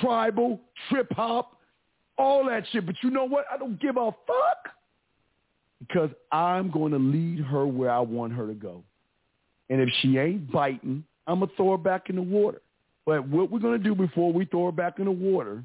tribal, 0.00 0.60
trip 0.88 1.10
hop, 1.12 1.58
all 2.18 2.44
that 2.46 2.64
shit. 2.72 2.86
But 2.86 2.96
you 3.02 3.10
know 3.10 3.24
what? 3.24 3.44
I 3.52 3.56
don't 3.56 3.80
give 3.80 3.96
a 3.96 4.10
fuck 4.26 4.74
because 5.80 6.10
I'm 6.32 6.70
going 6.70 6.92
to 6.92 6.98
lead 6.98 7.40
her 7.40 7.66
where 7.66 7.90
I 7.90 8.00
want 8.00 8.32
her 8.32 8.46
to 8.46 8.54
go. 8.54 8.82
And 9.70 9.80
if 9.80 9.88
she 10.00 10.18
ain't 10.18 10.50
biting, 10.50 11.04
I'm 11.26 11.38
going 11.38 11.50
to 11.50 11.56
throw 11.56 11.70
her 11.72 11.78
back 11.78 12.10
in 12.10 12.16
the 12.16 12.22
water. 12.22 12.60
But 13.10 13.26
what 13.26 13.50
we're 13.50 13.58
going 13.58 13.76
to 13.76 13.82
do 13.82 13.96
before 13.96 14.32
we 14.32 14.44
throw 14.44 14.66
her 14.66 14.70
back 14.70 15.00
in 15.00 15.06
the 15.06 15.10
water 15.10 15.64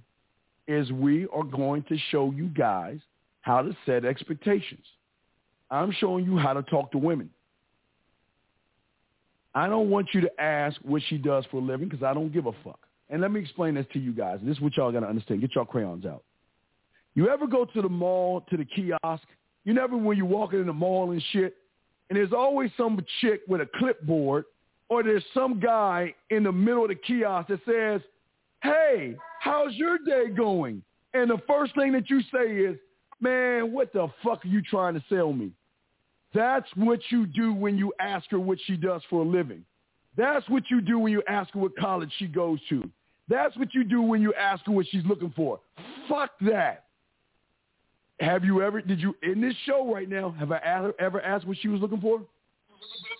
is 0.67 0.91
we 0.91 1.27
are 1.27 1.43
going 1.43 1.83
to 1.83 1.97
show 2.09 2.31
you 2.31 2.47
guys 2.47 2.97
how 3.41 3.61
to 3.61 3.77
set 3.85 4.03
expectations. 4.03 4.83
I'm 5.69 5.91
showing 5.91 6.25
you 6.25 6.39
how 6.39 6.53
to 6.53 6.63
talk 6.63 6.91
to 6.93 6.97
women. 6.97 7.29
I 9.53 9.67
don't 9.67 9.91
want 9.91 10.07
you 10.11 10.21
to 10.21 10.41
ask 10.41 10.75
what 10.81 11.03
she 11.07 11.19
does 11.19 11.45
for 11.51 11.57
a 11.57 11.59
living 11.59 11.87
because 11.87 12.01
I 12.01 12.15
don't 12.15 12.33
give 12.33 12.47
a 12.47 12.51
fuck. 12.63 12.79
And 13.11 13.21
let 13.21 13.29
me 13.29 13.41
explain 13.41 13.75
this 13.75 13.85
to 13.93 13.99
you 13.99 14.11
guys. 14.11 14.39
This 14.41 14.57
is 14.57 14.61
what 14.63 14.75
y'all 14.75 14.91
got 14.91 15.01
to 15.01 15.07
understand. 15.07 15.41
Get 15.41 15.53
your 15.53 15.67
crayons 15.67 16.07
out. 16.07 16.23
You 17.13 17.29
ever 17.29 17.45
go 17.45 17.63
to 17.63 17.79
the 17.79 17.89
mall, 17.89 18.43
to 18.49 18.57
the 18.57 18.65
kiosk? 18.65 19.27
You 19.65 19.75
never 19.75 19.95
when 19.95 20.17
you're 20.17 20.25
walking 20.25 20.61
in 20.61 20.65
the 20.65 20.73
mall 20.73 21.11
and 21.11 21.23
shit, 21.31 21.57
and 22.09 22.17
there's 22.17 22.33
always 22.33 22.71
some 22.75 22.99
chick 23.21 23.41
with 23.47 23.61
a 23.61 23.69
clipboard 23.77 24.45
or 24.89 25.03
there's 25.03 25.23
some 25.33 25.59
guy 25.59 26.13
in 26.29 26.43
the 26.43 26.51
middle 26.51 26.83
of 26.83 26.89
the 26.89 26.95
kiosk 26.95 27.49
that 27.49 27.59
says, 27.65 28.01
hey, 28.61 29.15
how's 29.39 29.73
your 29.73 29.97
day 29.99 30.27
going? 30.35 30.81
And 31.13 31.29
the 31.29 31.41
first 31.47 31.73
thing 31.75 31.91
that 31.93 32.09
you 32.09 32.21
say 32.33 32.51
is, 32.51 32.77
man, 33.19 33.71
what 33.71 33.93
the 33.93 34.07
fuck 34.23 34.45
are 34.45 34.47
you 34.47 34.61
trying 34.61 34.93
to 34.93 35.03
sell 35.09 35.33
me? 35.33 35.51
That's 36.33 36.67
what 36.75 36.99
you 37.09 37.25
do 37.25 37.53
when 37.53 37.77
you 37.77 37.93
ask 37.99 38.29
her 38.31 38.39
what 38.39 38.57
she 38.65 38.75
does 38.75 39.01
for 39.09 39.21
a 39.21 39.27
living. 39.27 39.63
That's 40.17 40.47
what 40.49 40.63
you 40.69 40.81
do 40.81 40.99
when 40.99 41.11
you 41.11 41.23
ask 41.27 41.53
her 41.53 41.59
what 41.59 41.77
college 41.77 42.11
she 42.17 42.27
goes 42.27 42.59
to. 42.69 42.83
That's 43.27 43.55
what 43.57 43.73
you 43.73 43.83
do 43.83 44.01
when 44.01 44.21
you 44.21 44.33
ask 44.33 44.65
her 44.65 44.71
what 44.71 44.85
she's 44.89 45.05
looking 45.05 45.33
for. 45.35 45.59
Fuck 46.09 46.31
that. 46.41 46.83
Have 48.19 48.45
you 48.45 48.61
ever, 48.61 48.81
did 48.81 48.99
you, 48.99 49.15
in 49.23 49.41
this 49.41 49.55
show 49.65 49.91
right 49.93 50.09
now, 50.09 50.31
have 50.37 50.51
I 50.51 50.91
ever 50.99 51.21
asked 51.21 51.47
what 51.47 51.57
she 51.61 51.67
was 51.67 51.81
looking 51.81 52.01
for? 52.01 52.21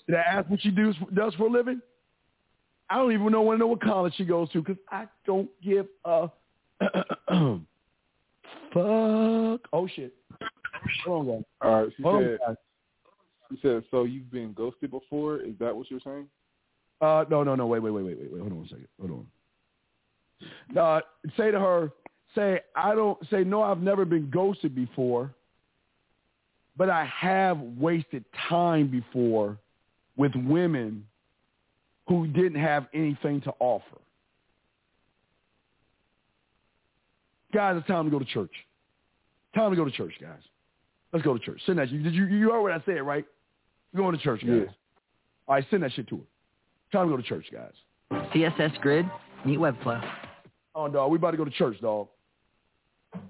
Did 0.08 0.16
I 0.16 0.22
ask 0.22 0.50
what 0.50 0.62
she 0.62 0.72
does, 0.72 0.96
does 1.14 1.34
for 1.36 1.48
a 1.48 1.50
living? 1.50 1.82
I 2.90 2.98
don't 2.98 3.12
even 3.12 3.32
know 3.32 3.42
want 3.42 3.58
to 3.58 3.60
know 3.60 3.68
what 3.68 3.82
college 3.82 4.14
she 4.16 4.26
goes 4.26 4.50
to 4.52 4.62
because 4.62 4.78
I 4.92 5.08
don't 5.26 5.50
give 5.64 5.88
a 6.06 6.30
fuck. 8.74 9.62
Oh 9.74 9.88
shit. 9.96 10.14
Hold 11.06 11.28
on, 11.28 11.36
guys. 11.36 11.44
All 11.62 11.84
right. 11.84 11.94
She 11.98 12.04
Hold 12.04 12.24
said. 12.24 12.38
on. 12.48 12.58
She 13.52 13.60
said. 13.62 13.84
So 13.90 14.04
you've 14.04 14.32
been 14.32 14.54
ghosted 14.54 14.92
before? 14.92 15.38
Is 15.38 15.56
that 15.60 15.76
what 15.76 15.90
you're 15.90 16.00
saying? 16.04 16.28
Uh, 17.02 17.26
no, 17.30 17.44
no, 17.44 17.56
no. 17.56 17.66
Wait, 17.66 17.82
wait, 17.82 17.92
wait, 17.94 18.06
wait, 18.06 18.20
wait, 18.20 18.32
wait. 18.32 18.40
Hold 18.40 18.54
on 18.54 18.66
a 18.66 18.68
second. 18.68 18.88
Hold 19.00 19.26
on. 20.72 20.78
Uh, 20.78 21.02
say 21.38 21.50
to 21.52 21.60
her, 21.60 21.92
say 22.36 22.60
I 22.76 22.94
don't 22.94 23.18
say 23.30 23.44
no. 23.44 23.64
I've 23.64 23.82
never 23.82 24.06
been 24.06 24.30
ghosted 24.30 24.76
before, 24.76 25.34
but 26.78 26.90
I 26.90 27.06
have 27.06 27.60
wasted 27.60 28.26
time 28.50 28.88
before 28.88 29.58
with 30.18 30.32
women 30.36 31.06
who 32.08 32.28
didn't 32.28 32.60
have 32.60 32.88
anything 32.94 33.42
to 33.42 33.54
offer. 33.60 33.98
Guys, 37.54 37.78
it's 37.78 37.88
time 37.88 38.06
to 38.06 38.12
go 38.12 38.20
to 38.20 38.26
church. 38.26 38.52
Time 39.56 39.72
to 39.72 39.78
go 39.78 39.86
to 39.86 39.92
church, 39.92 40.14
guys. 40.22 40.42
Let's 41.14 41.24
go 41.24 41.38
to 41.38 41.40
church. 41.40 41.62
Send 41.66 41.80
that. 41.80 41.90
You, 41.90 42.04
did 42.04 42.14
you, 42.14 42.26
you 42.26 42.52
heard 42.52 42.62
what 42.62 42.74
I 42.74 42.82
said, 42.86 43.02
right? 43.02 43.26
You're 43.94 44.04
going 44.04 44.18
to 44.18 44.22
church, 44.22 44.42
guys. 44.42 44.50
Yeah. 44.50 44.72
All 45.48 45.56
right, 45.56 45.66
send 45.70 45.84
that 45.84 45.94
shit 45.94 46.08
to 46.10 46.18
her. 46.18 46.24
Time 46.92 47.08
to 47.08 47.16
go 47.16 47.18
to 47.18 47.24
church, 47.24 47.46
guys. 47.52 47.72
CSS 48.34 48.80
Grid, 48.82 49.06
Neat 49.46 49.60
Webflow. 49.60 50.06
Oh, 50.76 50.90
dog, 50.90 51.10
we 51.12 51.18
about 51.18 51.32
to 51.32 51.38
go 51.38 51.46
to 51.46 51.52
church, 51.52 51.80
dog. 51.82 52.08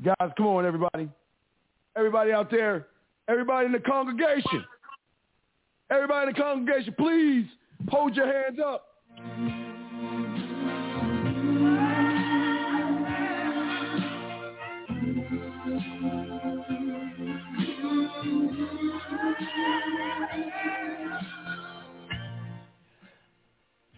Guys, 0.04 0.32
come 0.36 0.48
on, 0.48 0.66
everybody. 0.66 1.08
Everybody 1.96 2.32
out 2.32 2.50
there, 2.50 2.88
everybody 3.28 3.66
in 3.68 3.72
the 3.72 3.80
congregation. 3.80 4.64
Everybody 5.90 6.30
in 6.30 6.34
the 6.34 6.42
congregation, 6.42 6.96
please 6.98 7.46
hold 7.90 8.16
your 8.16 8.26
hands 8.26 8.60
up. 8.64 8.88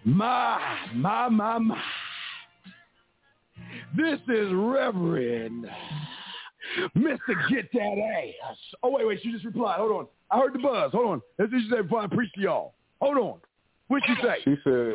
My, 0.04 0.60
my, 0.96 1.28
my, 1.28 1.58
my. 1.58 1.82
This 3.96 4.20
is 4.30 4.52
Reverend 4.54 5.68
Mr. 6.96 7.50
Get 7.50 7.72
That 7.74 8.24
Ass. 8.50 8.58
Oh, 8.84 8.92
wait, 8.92 9.08
wait. 9.08 9.20
She 9.22 9.32
just 9.32 9.46
replied. 9.46 9.80
Hold 9.80 9.92
on. 9.92 10.08
I 10.30 10.40
heard 10.40 10.54
the 10.54 10.60
buzz. 10.60 10.92
Hold 10.92 11.08
on. 11.08 11.22
This 11.38 11.48
is 11.48 11.64
she 11.64 11.70
said 11.70 11.84
before 11.84 12.02
I 12.02 12.08
preach 12.08 12.32
to 12.34 12.42
y'all. 12.42 12.74
Hold 13.02 13.18
on. 13.18 13.40
What'd 13.88 14.08
she 14.08 14.16
say? 14.22 14.36
She 14.44 14.56
said. 14.64 14.94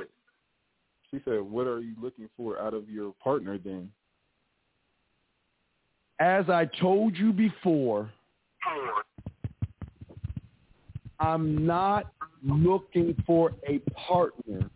She 1.11 1.21
said, 1.27 1.43
"What 1.43 1.67
are 1.67 1.81
you 1.81 1.95
looking 2.01 2.29
for 2.37 2.59
out 2.59 2.73
of 2.73 2.89
your 2.89 3.13
partner 3.23 3.59
then?" 3.59 3.91
As 6.21 6.49
I 6.49 6.65
told 6.81 7.17
you 7.17 7.33
before, 7.33 8.11
I'm 11.21 11.67
not 11.67 12.13
looking 12.43 13.15
for 13.27 13.53
a 13.69 13.79
partner. 13.91 14.71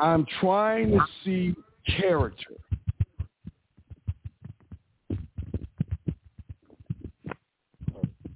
I'm 0.00 0.26
trying 0.40 0.92
to 0.92 1.06
see 1.24 1.54
character. 1.98 2.54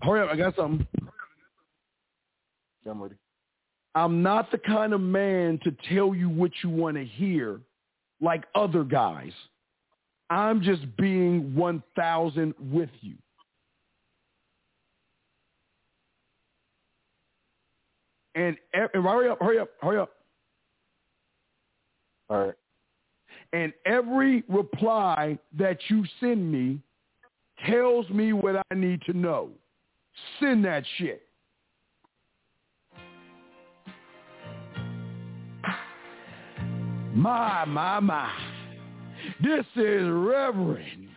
Hurry 0.03 0.21
up, 0.21 0.29
I 0.31 0.37
got 0.37 0.55
something. 0.57 0.87
I'm 2.89 3.03
ready. 3.03 3.15
I'm 3.95 4.23
not 4.23 4.51
the 4.51 4.59
kind 4.59 4.93
of 4.93 5.01
man 5.01 5.59
to 5.65 5.75
tell 5.89 6.15
you 6.15 6.29
what 6.29 6.51
you 6.63 6.69
want 6.69 6.99
to 6.99 7.05
hear 7.05 7.61
like 8.21 8.45
other 8.55 8.85
guys. 8.85 9.33
I'm 10.29 10.61
just 10.61 10.83
being 10.99 11.55
1,000 11.55 12.55
with 12.71 12.91
you. 13.01 13.15
And, 18.35 18.57
and 18.75 18.91
hurry 18.93 19.31
up, 19.31 19.39
hurry 19.41 19.61
up, 19.61 19.71
hurry 19.81 19.99
up. 19.99 20.11
All 22.29 22.47
right. 22.47 22.55
And 23.53 23.73
every 23.87 24.43
reply 24.49 25.39
that 25.57 25.79
you 25.89 26.05
send 26.21 26.51
me 26.51 26.81
tells 27.67 28.09
me 28.11 28.33
what 28.33 28.57
I 28.71 28.75
need 28.75 29.01
to 29.03 29.13
know. 29.13 29.51
Send 30.41 30.65
that 30.65 30.85
shit. 30.99 31.23
My, 37.13 37.65
my, 37.65 38.01
my. 38.01 38.31
This 39.41 39.65
is 39.77 40.09
Reverend 40.11 41.09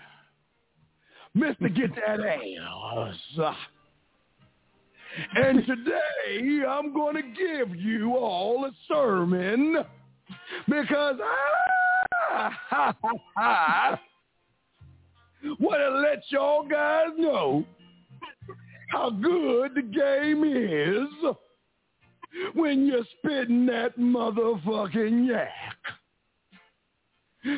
Mr. 1.36 1.76
Get 1.76 1.92
That 1.96 2.20
Ass. 2.20 3.56
And 5.36 5.66
today 5.66 6.64
I'm 6.68 6.94
going 6.94 7.16
to 7.16 7.22
give 7.22 7.76
you 7.76 8.16
all 8.16 8.66
a 8.66 8.72
sermon 8.88 9.78
because 10.68 11.18
I 13.38 13.98
want 15.60 15.80
to 15.80 16.00
let 16.00 16.24
y'all 16.30 16.68
guys 16.68 17.10
know 17.18 17.66
how 18.90 19.10
good 19.10 19.76
the 19.76 19.82
game 19.82 20.44
is 20.44 21.36
when 22.54 22.86
you're 22.86 23.06
spitting 23.18 23.66
that 23.66 23.98
motherfucking 23.98 25.28
yak. 25.28 25.52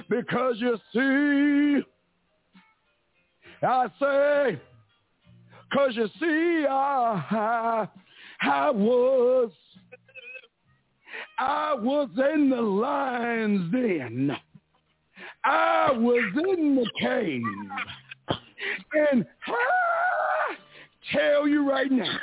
Because 0.10 0.56
you 0.60 0.78
see, 0.94 1.84
I 3.66 3.88
say, 4.00 4.62
cause 5.74 5.92
you 5.96 6.08
see, 6.20 6.66
I, 6.70 7.88
I 8.42 8.70
was, 8.72 9.52
I 11.40 11.74
was 11.74 12.10
in 12.34 12.50
the 12.50 12.62
lion's 12.62 13.72
den. 13.72 14.36
I 15.46 15.92
was 15.94 16.34
in 16.36 16.76
the 16.76 16.90
cave. 17.00 17.42
And 18.94 19.26
I 19.48 20.56
tell 21.14 21.48
you 21.48 21.70
right 21.70 21.92
now 21.92 22.20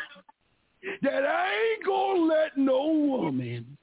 that 1.02 1.24
I 1.24 1.50
ain't 1.52 1.86
gonna 1.86 2.20
let 2.20 2.56
no 2.56 2.86
woman 2.88 3.76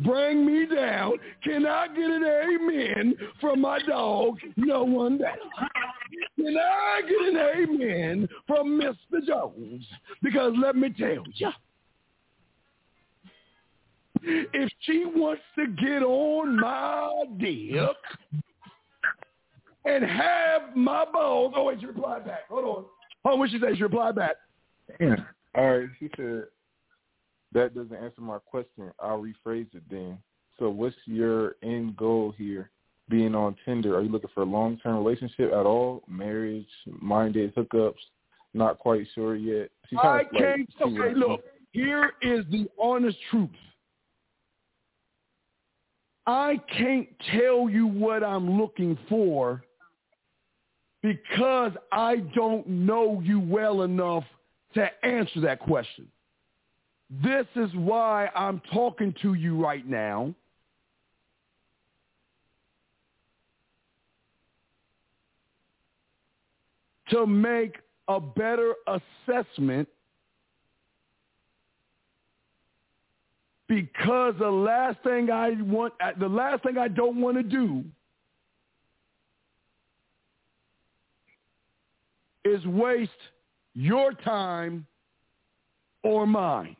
bring 0.00 0.46
me 0.46 0.66
down. 0.72 1.14
Can 1.42 1.66
I 1.66 1.88
get 1.88 2.04
an 2.04 2.24
amen 2.24 3.14
from 3.40 3.60
my 3.60 3.80
dog? 3.80 4.38
No 4.56 4.84
one 4.84 5.18
down. 5.18 5.36
Can 6.36 6.56
I 6.56 7.02
get 7.02 7.34
an 7.34 7.36
amen 7.36 8.28
from 8.46 8.80
Mr. 8.80 9.24
Jones? 9.26 9.84
Because 10.22 10.52
let 10.56 10.76
me 10.76 10.90
tell 10.90 11.24
you, 11.34 11.50
if 14.22 14.70
she 14.80 15.04
wants 15.04 15.42
to 15.56 15.66
get 15.66 16.02
on 16.02 16.60
my 16.60 17.24
dick 17.38 17.96
and 19.84 20.04
have 20.04 20.76
my 20.76 21.04
balls, 21.12 21.52
oh 21.56 21.64
wait, 21.64 21.80
she 21.80 21.86
replied 21.86 22.24
back. 22.24 22.48
Hold 22.48 22.64
on. 22.64 22.84
Oh, 23.24 23.36
what 23.36 23.50
she 23.50 23.58
say? 23.58 23.74
She 23.76 23.82
replied 23.82 24.16
back. 24.16 24.36
Damn. 24.98 25.24
All 25.54 25.78
right. 25.78 25.88
She 25.98 26.08
said 26.16 26.44
that 27.52 27.74
doesn't 27.74 27.94
answer 27.94 28.20
my 28.20 28.38
question. 28.38 28.92
I'll 29.00 29.22
rephrase 29.22 29.72
it 29.74 29.82
then. 29.90 30.18
So, 30.58 30.70
what's 30.70 30.96
your 31.06 31.56
end 31.62 31.96
goal 31.96 32.34
here? 32.36 32.70
Being 33.08 33.34
on 33.34 33.56
Tinder, 33.64 33.96
are 33.96 34.02
you 34.02 34.08
looking 34.08 34.30
for 34.32 34.42
a 34.42 34.46
long-term 34.46 34.96
relationship 34.96 35.52
at 35.52 35.66
all? 35.66 36.02
Marriage, 36.08 36.68
minded 37.00 37.54
hookups? 37.54 37.94
Not 38.54 38.78
quite 38.78 39.06
sure 39.14 39.34
yet. 39.34 39.70
She's 39.88 39.98
I 40.02 40.24
can't. 40.24 40.68
like, 40.80 41.00
Okay, 41.00 41.14
look. 41.14 41.42
Here 41.72 42.12
is 42.22 42.44
the 42.50 42.68
honest 42.80 43.16
truth. 43.30 43.50
I 46.26 46.60
can't 46.78 47.08
tell 47.32 47.68
you 47.68 47.86
what 47.86 48.22
I'm 48.22 48.58
looking 48.58 48.96
for 49.08 49.64
because 51.02 51.72
I 51.90 52.16
don't 52.34 52.66
know 52.68 53.20
you 53.24 53.40
well 53.40 53.82
enough 53.82 54.24
to 54.74 54.88
answer 55.04 55.40
that 55.40 55.58
question. 55.58 56.06
This 57.22 57.46
is 57.56 57.70
why 57.74 58.30
I'm 58.34 58.62
talking 58.72 59.14
to 59.22 59.34
you 59.34 59.62
right 59.62 59.86
now. 59.86 60.34
To 67.10 67.26
make 67.26 67.76
a 68.08 68.18
better 68.18 68.74
assessment 68.86 69.88
because 73.74 74.34
the 74.38 74.50
last 74.50 74.98
thing 75.02 75.30
I 75.30 75.52
want, 75.62 75.94
uh, 75.98 76.10
the 76.20 76.28
last 76.28 76.62
thing 76.62 76.76
I 76.76 76.88
don't 76.88 77.18
want 77.22 77.38
to 77.38 77.42
do 77.42 77.82
is 82.44 82.62
waste 82.66 83.10
your 83.72 84.12
time 84.12 84.86
or 86.02 86.26
mine. 86.26 86.76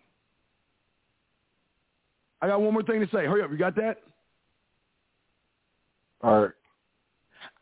I 2.43 2.48
got 2.48 2.60
one 2.60 2.74
more 2.74 2.82
thing 2.82 3.01
to 3.01 3.06
say. 3.06 3.24
Hurry 3.24 3.40
up. 3.40 3.51
You 3.51 3.56
got 3.56 3.74
that? 3.77 4.02
All 6.23 6.43
right. 6.43 6.51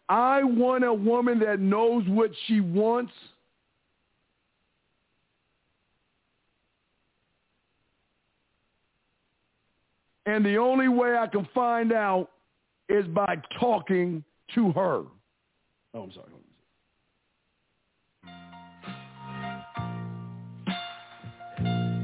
I 0.09 0.43
want 0.43 0.83
a 0.83 0.93
woman 0.93 1.39
that 1.39 1.61
knows 1.61 2.03
what 2.09 2.33
she 2.49 2.59
wants. 2.59 3.13
And 10.31 10.47
the 10.47 10.59
only 10.59 10.87
way 10.87 11.17
I 11.17 11.27
can 11.27 11.49
find 11.53 11.93
out 11.93 12.31
is 12.89 13.05
by 13.09 13.43
talking 13.59 14.23
to 14.55 14.71
her. 14.71 15.03
Oh, 15.93 16.05
I'm 16.05 16.13
sorry. 16.13 16.29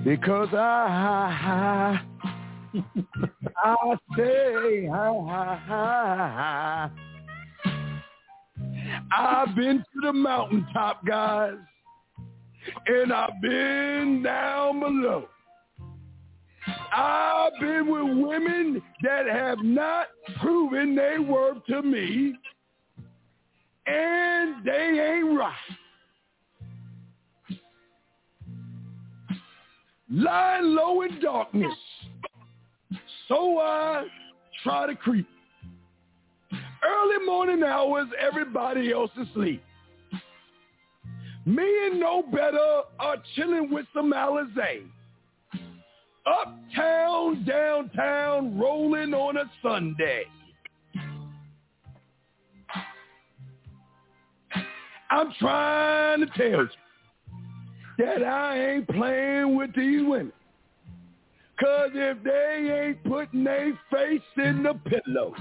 Because 0.04 0.48
I, 0.52 2.00
I, 2.74 2.80
I 3.64 3.96
say, 4.16 4.88
I, 4.88 6.90
I've 9.16 9.54
been 9.54 9.78
to 9.78 10.00
the 10.02 10.12
mountaintop, 10.12 11.06
guys, 11.06 11.54
and 12.88 13.12
I've 13.12 13.40
been 13.40 14.24
down 14.24 14.80
below. 14.80 15.28
I've 16.92 17.52
been 17.60 17.90
with 17.90 18.26
women 18.26 18.82
that 19.02 19.26
have 19.26 19.58
not 19.62 20.08
proven 20.40 20.94
they 20.94 21.18
worth 21.18 21.64
to 21.66 21.82
me, 21.82 22.34
and 23.86 24.64
they 24.64 25.20
ain't 25.22 25.38
right. 25.38 25.54
lying 30.10 30.74
low 30.74 31.02
in 31.02 31.20
darkness. 31.20 31.74
So 33.28 33.58
I 33.58 34.06
try 34.62 34.86
to 34.86 34.94
creep. 34.94 35.26
Early 36.52 37.26
morning 37.26 37.62
hours, 37.62 38.06
everybody 38.20 38.92
else 38.92 39.10
asleep. 39.20 39.62
Me 41.44 41.86
and 41.86 42.00
no 42.00 42.22
better 42.22 42.82
are 42.98 43.16
chilling 43.34 43.70
with 43.72 43.86
some 43.94 44.12
Alizé. 44.12 44.82
Uptown, 46.26 47.44
downtown, 47.44 48.58
rolling 48.58 49.14
on 49.14 49.36
a 49.36 49.50
Sunday. 49.62 50.24
I'm 55.08 55.32
trying 55.38 56.20
to 56.20 56.26
tell 56.36 56.62
you 56.62 56.68
that 57.98 58.22
I 58.24 58.72
ain't 58.72 58.88
playing 58.88 59.56
with 59.56 59.74
these 59.74 60.02
women. 60.04 60.32
Cause 61.60 61.90
if 61.94 62.22
they 62.22 62.86
ain't 62.86 63.04
putting 63.04 63.44
their 63.44 63.72
face 63.90 64.20
in 64.36 64.64
the 64.64 64.74
pillow, 64.74 65.32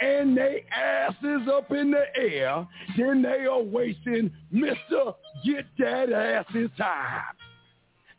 and 0.00 0.36
they 0.36 0.64
asses 0.74 1.48
up 1.52 1.70
in 1.70 1.90
the 1.90 2.04
air, 2.16 2.66
then 2.96 3.22
they 3.22 3.46
are 3.46 3.62
wasting 3.62 4.30
Mr. 4.52 5.14
Get 5.44 5.66
That 5.78 6.12
Ass's 6.12 6.70
time. 6.76 7.22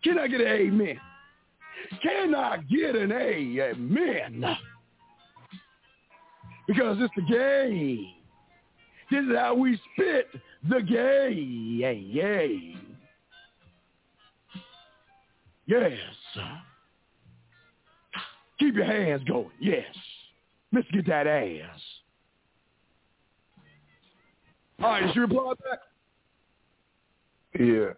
Can 0.04 0.18
I 0.18 0.28
get 0.28 0.42
an 0.42 0.48
amen? 0.48 1.00
Can 2.02 2.36
I 2.36 2.58
get 2.70 2.96
an 2.96 3.12
A? 3.12 3.72
amen? 3.72 4.46
Because 6.68 6.98
it's 7.00 7.14
the 7.16 7.22
game. 7.22 8.14
This 9.10 9.24
is 9.24 9.38
how 9.38 9.56
we 9.56 9.80
spit 9.94 10.28
the 10.68 10.82
game. 10.82 11.80
Yes. 15.66 15.92
Keep 18.60 18.76
your 18.76 18.86
hands 18.86 19.24
going. 19.28 19.50
Yes. 19.60 19.86
Let's 20.74 20.88
get 20.92 21.06
that 21.08 21.28
ass. 21.28 21.80
All 24.80 24.90
right, 24.90 25.06
did 25.06 25.14
she 25.14 25.20
reply 25.20 25.54
back? 25.70 25.80
Yeah. 27.60 27.94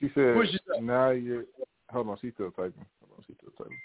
She 0.00 0.10
said, 0.14 0.36
she 0.50 0.80
now 0.80 1.10
you're, 1.10 1.44
hold 1.90 2.08
on, 2.08 2.18
she's 2.20 2.32
still 2.34 2.50
typing. 2.50 2.84
She's 3.26 3.36
still 3.36 3.52
typing. 3.58 3.78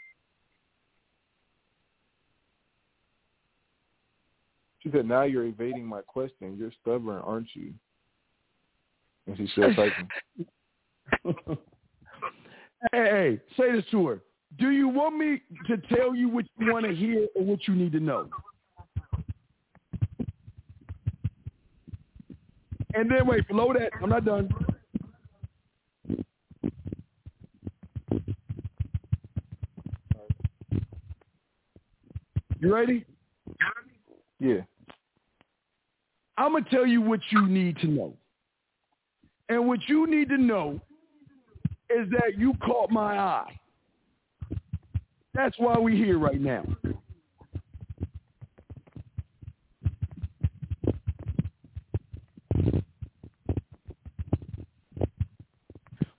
She 4.79 4.89
said, 4.91 5.05
now 5.05 5.23
you're 5.23 5.45
evading 5.45 5.85
my 5.85 6.01
question. 6.01 6.55
You're 6.57 6.71
stubborn, 6.81 7.21
aren't 7.23 7.53
you? 7.53 7.73
And 9.27 9.37
she's 9.37 9.51
still 9.51 9.73
typing. 9.75 10.07
Hey, 12.93 13.09
hey, 13.09 13.39
say 13.57 13.71
this 13.73 13.83
to 13.91 14.07
her. 14.07 14.21
Do 14.57 14.69
you 14.69 14.87
want 14.87 15.17
me 15.17 15.41
to 15.67 15.77
tell 15.93 16.15
you 16.15 16.29
what 16.29 16.45
you 16.57 16.71
want 16.71 16.85
to 16.85 16.95
hear 16.95 17.27
or 17.35 17.43
what 17.43 17.67
you 17.67 17.75
need 17.75 17.91
to 17.91 17.99
know? 17.99 18.29
And 22.93 23.11
then 23.11 23.27
wait, 23.27 23.47
below 23.47 23.73
that, 23.73 23.91
I'm 24.01 24.09
not 24.09 24.25
done. 24.25 24.49
You 32.59 32.73
ready? 32.73 33.05
Yeah. 34.39 34.61
I'm 36.37 36.51
going 36.51 36.65
to 36.65 36.69
tell 36.69 36.85
you 36.85 37.01
what 37.01 37.21
you 37.31 37.47
need 37.47 37.77
to 37.77 37.87
know. 37.87 38.13
And 39.47 39.67
what 39.67 39.79
you 39.87 40.07
need 40.07 40.29
to 40.29 40.37
know 40.37 40.79
is 41.89 42.09
that 42.11 42.37
you 42.37 42.53
caught 42.63 42.91
my 42.91 43.17
eye. 43.17 43.59
That's 45.33 45.57
why 45.57 45.77
we're 45.77 45.95
here 45.95 46.19
right 46.19 46.39
now. 46.39 46.65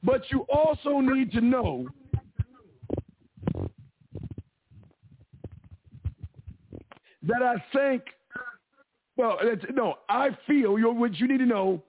But 0.02 0.22
you 0.30 0.46
also 0.48 1.00
need 1.00 1.30
to 1.32 1.40
know 1.40 1.86
that 7.30 7.42
I 7.42 7.62
think, 7.72 8.02
well, 9.16 9.38
no, 9.72 9.94
I 10.08 10.30
feel, 10.46 10.78
you 10.78 10.90
what 10.92 11.18
you 11.18 11.28
need 11.28 11.38
to 11.38 11.46
know, 11.46 11.82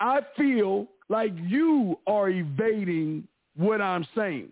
I 0.00 0.20
feel 0.36 0.88
like 1.08 1.32
you 1.36 1.98
are 2.06 2.30
evading 2.30 3.26
what 3.56 3.80
I'm 3.80 4.06
saying 4.14 4.48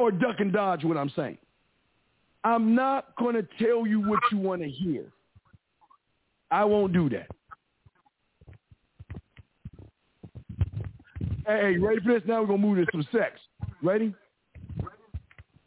or 0.00 0.10
duck 0.10 0.36
and 0.38 0.52
dodge 0.52 0.82
what 0.82 0.96
I'm 0.96 1.12
saying. 1.14 1.38
I'm 2.42 2.74
not 2.74 3.14
going 3.16 3.34
to 3.34 3.46
tell 3.62 3.86
you 3.86 4.00
what 4.00 4.20
you 4.32 4.38
want 4.38 4.62
to 4.62 4.68
hear. 4.68 5.04
I 6.50 6.64
won't 6.64 6.92
do 6.92 7.10
that. 7.10 7.26
Hey, 11.46 11.76
ready 11.76 12.00
for 12.00 12.14
this? 12.14 12.22
Now 12.26 12.40
we're 12.40 12.46
going 12.46 12.60
to 12.60 12.66
move 12.66 12.86
to 12.86 12.86
some 12.92 13.06
sex. 13.12 13.38
Ready? 13.82 14.14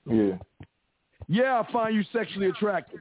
Yeah. 0.10 0.38
Yeah, 1.34 1.64
I 1.68 1.72
find 1.74 1.96
you 1.96 2.04
sexually 2.14 2.46
attractive. 2.46 3.00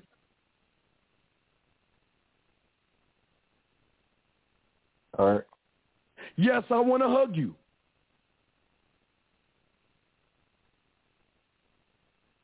All 5.19 5.33
right. 5.35 5.43
Yes, 6.37 6.63
I 6.71 6.81
want 6.81 7.03
to 7.03 7.11
hug 7.11 7.37
you. 7.37 7.55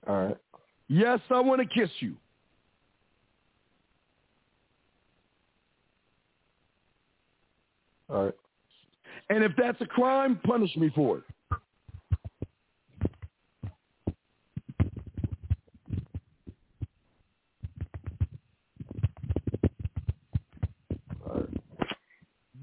All 0.07 0.27
right. 0.27 0.37
Yes, 0.89 1.21
I 1.31 1.41
want 1.41 1.63
to 1.63 1.67
kiss 1.67 1.89
you. 2.01 2.17
All 8.11 8.27
right. 8.27 8.35
And 9.31 9.43
if 9.43 9.53
that's 9.57 9.81
a 9.81 9.87
crime, 9.87 10.39
punish 10.45 10.77
me 10.77 10.91
for 10.95 11.19
it. 11.19 11.25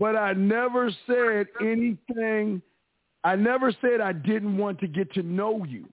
But 0.06 0.16
I 0.16 0.34
never 0.34 0.92
said 1.08 1.48
anything. 1.60 2.62
I 3.24 3.36
never 3.36 3.74
said 3.82 4.02
I 4.02 4.12
didn't 4.14 4.56
want 4.56 4.80
to 4.82 4.88
get 4.88 5.12
to 5.16 5.24
know 5.24 5.64
you. 5.64 5.88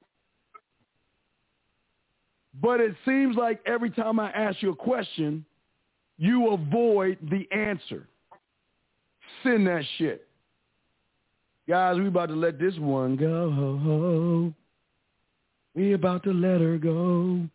But 2.61 2.81
it 2.81 2.95
seems 3.07 3.37
like 3.37 3.63
every 3.65 3.89
time 3.89 4.21
I 4.21 4.31
ask 4.33 4.61
you 4.61 4.73
a 4.73 4.77
question, 4.77 5.47
you 6.19 6.51
avoid 6.51 7.17
the 7.31 7.49
answer. 7.57 8.07
Send 9.43 9.67
that 9.67 9.83
shit. 9.97 10.29
Guys, 11.67 11.97
we 11.97 12.09
about 12.09 12.27
to 12.27 12.37
let 12.37 12.59
this 12.59 12.77
one 12.77 13.17
go. 13.17 14.53
We 15.75 15.95
about 15.95 16.23
to 16.25 16.35
let 16.35 16.61
her 16.61 16.77
go. 16.77 17.49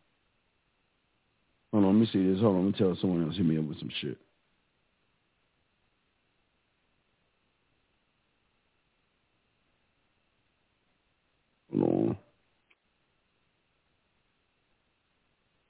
Hold 1.72 1.86
on, 1.86 1.86
let 1.86 1.94
me 1.94 2.10
see 2.12 2.28
this. 2.28 2.42
Hold 2.42 2.56
on, 2.56 2.66
let 2.66 2.74
me 2.74 2.80
tell 2.80 2.98
someone 3.00 3.26
else 3.26 3.36
hit 3.38 3.46
me 3.46 3.60
up 3.60 3.66
with 3.66 3.78
some 3.78 3.92
shit. 4.02 4.18
Hold 11.78 11.90
on. 11.90 12.18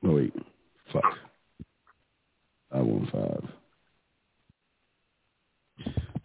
Oh 0.06 0.16
wait, 0.16 0.34
fuck. 0.92 1.04
Five 2.72 2.86
one 2.86 3.10
five. 3.12 3.50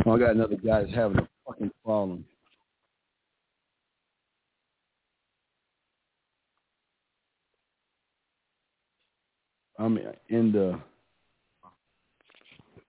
Oh, 0.05 0.13
I 0.13 0.19
got 0.19 0.31
another 0.31 0.57
guy 0.57 0.83
that's 0.83 0.95
having 0.95 1.19
a 1.19 1.29
fucking 1.47 1.71
problem. 1.85 2.25
I'm 9.79 9.99
in 10.29 10.53
the. 10.53 10.79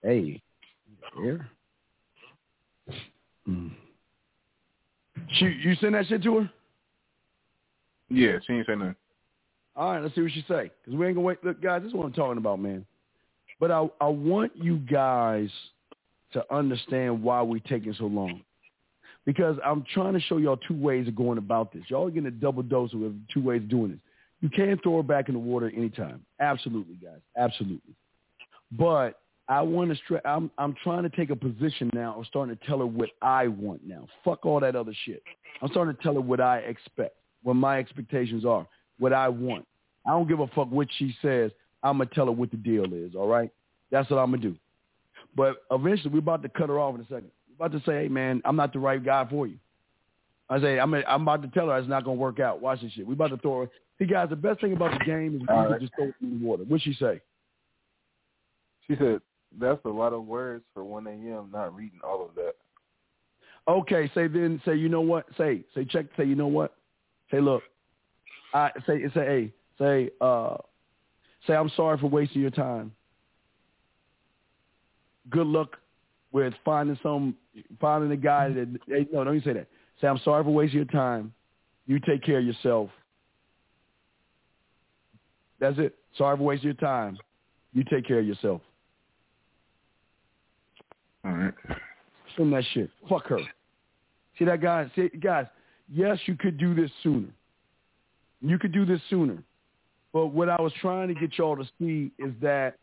Hey, 0.02 0.42
here. 1.22 1.48
Mm. 3.48 3.72
She, 5.34 5.46
you 5.46 5.76
send 5.76 5.96
that 5.96 6.08
shit 6.08 6.24
to 6.24 6.40
her? 6.40 6.52
Yeah, 8.10 8.38
she 8.46 8.54
ain't 8.54 8.68
say 8.68 8.76
nothing. 8.76 8.96
All 9.76 9.92
right, 9.92 10.04
let's 10.04 10.14
see 10.16 10.22
what 10.22 10.32
she 10.32 10.46
say. 10.48 10.72
Because 10.84 10.98
we 10.98 11.08
ain't 11.08 11.16
gonna 11.16 11.26
wait. 11.26 11.44
Look, 11.44 11.62
guys, 11.62 11.82
this 11.82 11.90
is 11.90 11.96
what 11.96 12.06
I'm 12.06 12.14
talking 12.14 12.38
about, 12.38 12.60
man. 12.60 12.86
But 13.60 13.72
I 13.72 13.88
I 14.00 14.08
want 14.08 14.52
you 14.56 14.78
guys 14.78 15.50
to 16.34 16.54
understand 16.54 17.22
why 17.24 17.42
we 17.42 17.60
taking 17.62 17.94
so 17.94 18.06
long. 18.06 18.42
Because 19.26 19.58
I'm 19.66 19.86
trying 19.94 20.14
to 20.14 20.20
show 20.20 20.38
y'all 20.38 20.58
two 20.58 20.76
ways 20.76 21.08
of 21.08 21.16
going 21.16 21.38
about 21.38 21.72
this. 21.72 21.84
Y'all 21.88 22.08
are 22.08 22.12
getting 22.12 22.28
a 22.28 22.32
double 22.32 22.62
dose 22.62 22.94
of 22.94 23.14
two 23.34 23.42
ways 23.42 23.62
of 23.62 23.70
doing 23.70 23.92
this. 23.92 24.00
You 24.42 24.50
can 24.50 24.78
throw 24.84 24.98
her 24.98 25.04
back 25.04 25.30
in 25.30 25.36
the 25.36 25.40
water 25.40 25.72
anytime. 25.76 26.26
Absolutely, 26.42 26.96
guys. 26.96 27.22
Absolutely. 27.38 27.96
But 28.74 29.22
I 29.48 29.62
want 29.62 29.92
to 29.92 29.96
stress. 29.98 30.22
I'm 30.26 30.52
I'm 30.58 30.76
trying 30.84 31.04
to 31.04 31.10
take 31.10 31.30
a 31.30 31.36
position 31.36 31.90
now. 31.94 32.16
I'm 32.18 32.26
starting 32.26 32.56
to 32.56 32.66
tell 32.66 32.80
her 32.80 32.86
what 32.86 33.10
I 33.22 33.48
want 33.48 33.88
now. 33.88 34.08
Fuck 34.26 34.46
all 34.46 34.60
that 34.60 34.76
other 34.76 34.94
shit. 35.06 35.24
I'm 35.62 35.70
starting 35.70 35.96
to 35.96 36.04
tell 36.04 36.16
her 36.16 36.22
what 36.22 36.42
I 36.42 36.58
expect, 36.60 37.16
what 37.44 37.56
my 37.56 37.80
expectations 37.80 38.46
are, 38.46 38.68
what 39.00 39.14
I 39.14 39.30
want. 39.30 39.66
I 40.06 40.12
don't 40.12 40.28
give 40.28 40.40
a 40.40 40.48
fuck 40.48 40.70
what 40.70 40.88
she 40.98 41.16
says. 41.22 41.52
I'm 41.82 41.98
gonna 41.98 42.10
tell 42.14 42.26
her 42.26 42.32
what 42.32 42.52
the 42.52 42.58
deal 42.58 42.94
is. 42.94 43.16
All 43.16 43.28
right. 43.28 43.52
That's 43.92 44.10
what 44.10 44.18
I'm 44.18 44.32
gonna 44.32 44.42
do. 44.42 44.56
But 45.36 45.58
eventually, 45.72 46.12
we're 46.12 46.20
about 46.20 46.44
to 46.44 46.50
cut 46.50 46.70
her 46.70 46.80
off 46.80 46.96
in 46.96 47.02
a 47.02 47.06
second. 47.06 47.32
We're 47.48 47.66
about 47.66 47.78
to 47.78 47.86
say, 47.86 48.04
hey 48.04 48.08
man, 48.08 48.42
I'm 48.46 48.56
not 48.56 48.74
the 48.74 48.80
right 48.80 49.04
guy 49.04 49.26
for 49.30 49.48
you. 49.48 49.58
I 50.50 50.60
say, 50.60 50.80
I'm 50.80 50.94
I'm 50.94 51.22
about 51.24 51.42
to 51.44 51.48
tell 51.50 51.68
her 51.68 51.78
it's 51.78 51.88
not 51.88 52.04
gonna 52.04 52.16
work 52.16 52.40
out. 52.40 52.62
Watch 52.62 52.82
this 52.82 52.92
shit. 52.92 53.08
We're 53.08 53.14
about 53.14 53.30
to 53.30 53.38
throw 53.38 53.62
her. 53.62 53.70
See, 54.00 54.06
guys, 54.06 54.30
the 54.30 54.36
best 54.36 54.62
thing 54.62 54.74
about 54.74 54.98
the 55.00 55.06
game 55.06 55.36
is 55.36 55.42
we 55.42 55.48
All 55.48 55.68
can 55.68 55.80
just 55.80 55.94
throw 55.96 56.08
it 56.08 56.16
in 56.22 56.40
the 56.40 56.46
water. 56.46 56.64
What'd 56.64 56.84
she 56.84 56.94
say? 56.94 57.22
She 58.88 58.96
said, 58.98 59.22
that's 59.60 59.84
a 59.86 59.90
lot 59.90 60.14
of 60.14 60.26
words 60.26 60.64
for 60.74 60.84
1 60.84 61.08
a.m. 61.08 61.50
not 61.54 61.76
reading 61.76 62.00
all 62.04 62.26
of 62.26 62.36
that. 62.36 62.54
Okay, 63.68 64.12
say 64.14 64.28
then 64.28 64.62
say 64.66 64.76
you 64.76 64.90
know 64.90 65.02
what? 65.02 65.26
Say 65.38 65.64
say 65.74 65.86
check 65.86 66.06
say 66.18 66.26
you 66.26 66.36
know 66.36 66.48
what? 66.48 66.76
Say 67.32 67.40
look. 67.40 67.64
I 68.54 68.70
say 68.86 69.02
say 69.14 69.26
hey, 69.26 69.52
say 69.78 70.10
uh 70.22 70.58
Say, 71.48 71.56
I'm 71.56 71.70
sorry 71.76 71.98
for 71.98 72.08
wasting 72.08 72.42
your 72.42 72.52
time. 72.52 72.92
Good 75.30 75.48
luck 75.48 75.78
with 76.32 76.54
finding 76.64 76.98
some, 77.04 77.36
finding 77.82 78.12
a 78.12 78.18
guy 78.18 78.50
that, 78.50 78.80
hey, 78.88 79.08
no, 79.12 79.24
don't 79.24 79.36
even 79.36 79.54
say 79.54 79.60
that. 79.60 79.68
Say, 80.00 80.08
I'm 80.08 80.20
sorry 80.20 80.44
for 80.44 80.52
wasting 80.52 80.78
your 80.78 80.86
time. 80.86 81.34
You 81.86 82.00
take 82.00 82.24
care 82.24 82.40
of 82.40 82.46
yourself. 82.46 82.90
That's 85.60 85.78
it. 85.80 85.96
Sorry 86.18 86.38
for 86.38 86.44
wasting 86.44 86.68
your 86.68 86.76
time. 86.76 87.18
You 87.74 87.84
take 87.84 88.08
care 88.08 88.20
of 88.20 88.26
yourself. 88.26 88.62
All 91.26 91.32
right. 91.32 91.54
Send 92.38 92.54
that 92.54 92.64
shit. 92.74 92.90
Fuck 93.10 93.28
her. 93.28 93.40
See 94.40 94.46
that 94.46 94.62
guy? 94.62 94.90
See, 94.96 95.10
guys, 95.22 95.46
yes, 95.90 96.18
you 96.26 96.36
could 96.36 96.58
do 96.58 96.74
this 96.74 96.92
sooner. 97.02 97.30
You 98.44 98.60
could 98.60 98.74
do 98.74 98.86
this 98.86 99.00
sooner. 99.10 99.42
But 100.12 100.28
what 100.28 100.50
I 100.50 100.62
was 100.62 100.74
trying 100.80 101.08
to 101.08 101.16
get 101.16 101.38
y'all 101.38 101.56
to 101.56 101.68
see 101.80 102.12
is 102.20 102.34
that 102.42 102.76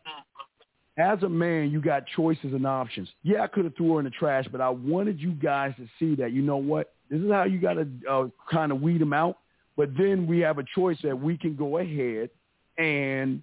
as 0.96 1.22
a 1.22 1.28
man, 1.28 1.70
you 1.70 1.80
got 1.80 2.04
choices 2.16 2.52
and 2.52 2.66
options. 2.66 3.08
Yeah, 3.22 3.42
I 3.42 3.46
could 3.46 3.64
have 3.64 3.76
threw 3.76 3.94
her 3.94 3.98
in 4.00 4.04
the 4.04 4.10
trash, 4.10 4.46
but 4.50 4.60
I 4.60 4.68
wanted 4.70 5.20
you 5.20 5.30
guys 5.32 5.72
to 5.76 5.86
see 5.98 6.14
that, 6.20 6.32
you 6.32 6.42
know 6.42 6.56
what? 6.56 6.92
This 7.08 7.20
is 7.20 7.30
how 7.30 7.44
you 7.44 7.60
got 7.60 7.74
to 7.74 7.88
uh, 8.10 8.26
kind 8.50 8.72
of 8.72 8.80
weed 8.80 9.00
them 9.00 9.12
out. 9.12 9.38
But 9.76 9.90
then 9.96 10.26
we 10.26 10.40
have 10.40 10.58
a 10.58 10.64
choice 10.74 10.98
that 11.04 11.18
we 11.18 11.38
can 11.38 11.54
go 11.54 11.78
ahead 11.78 12.30
and 12.76 13.42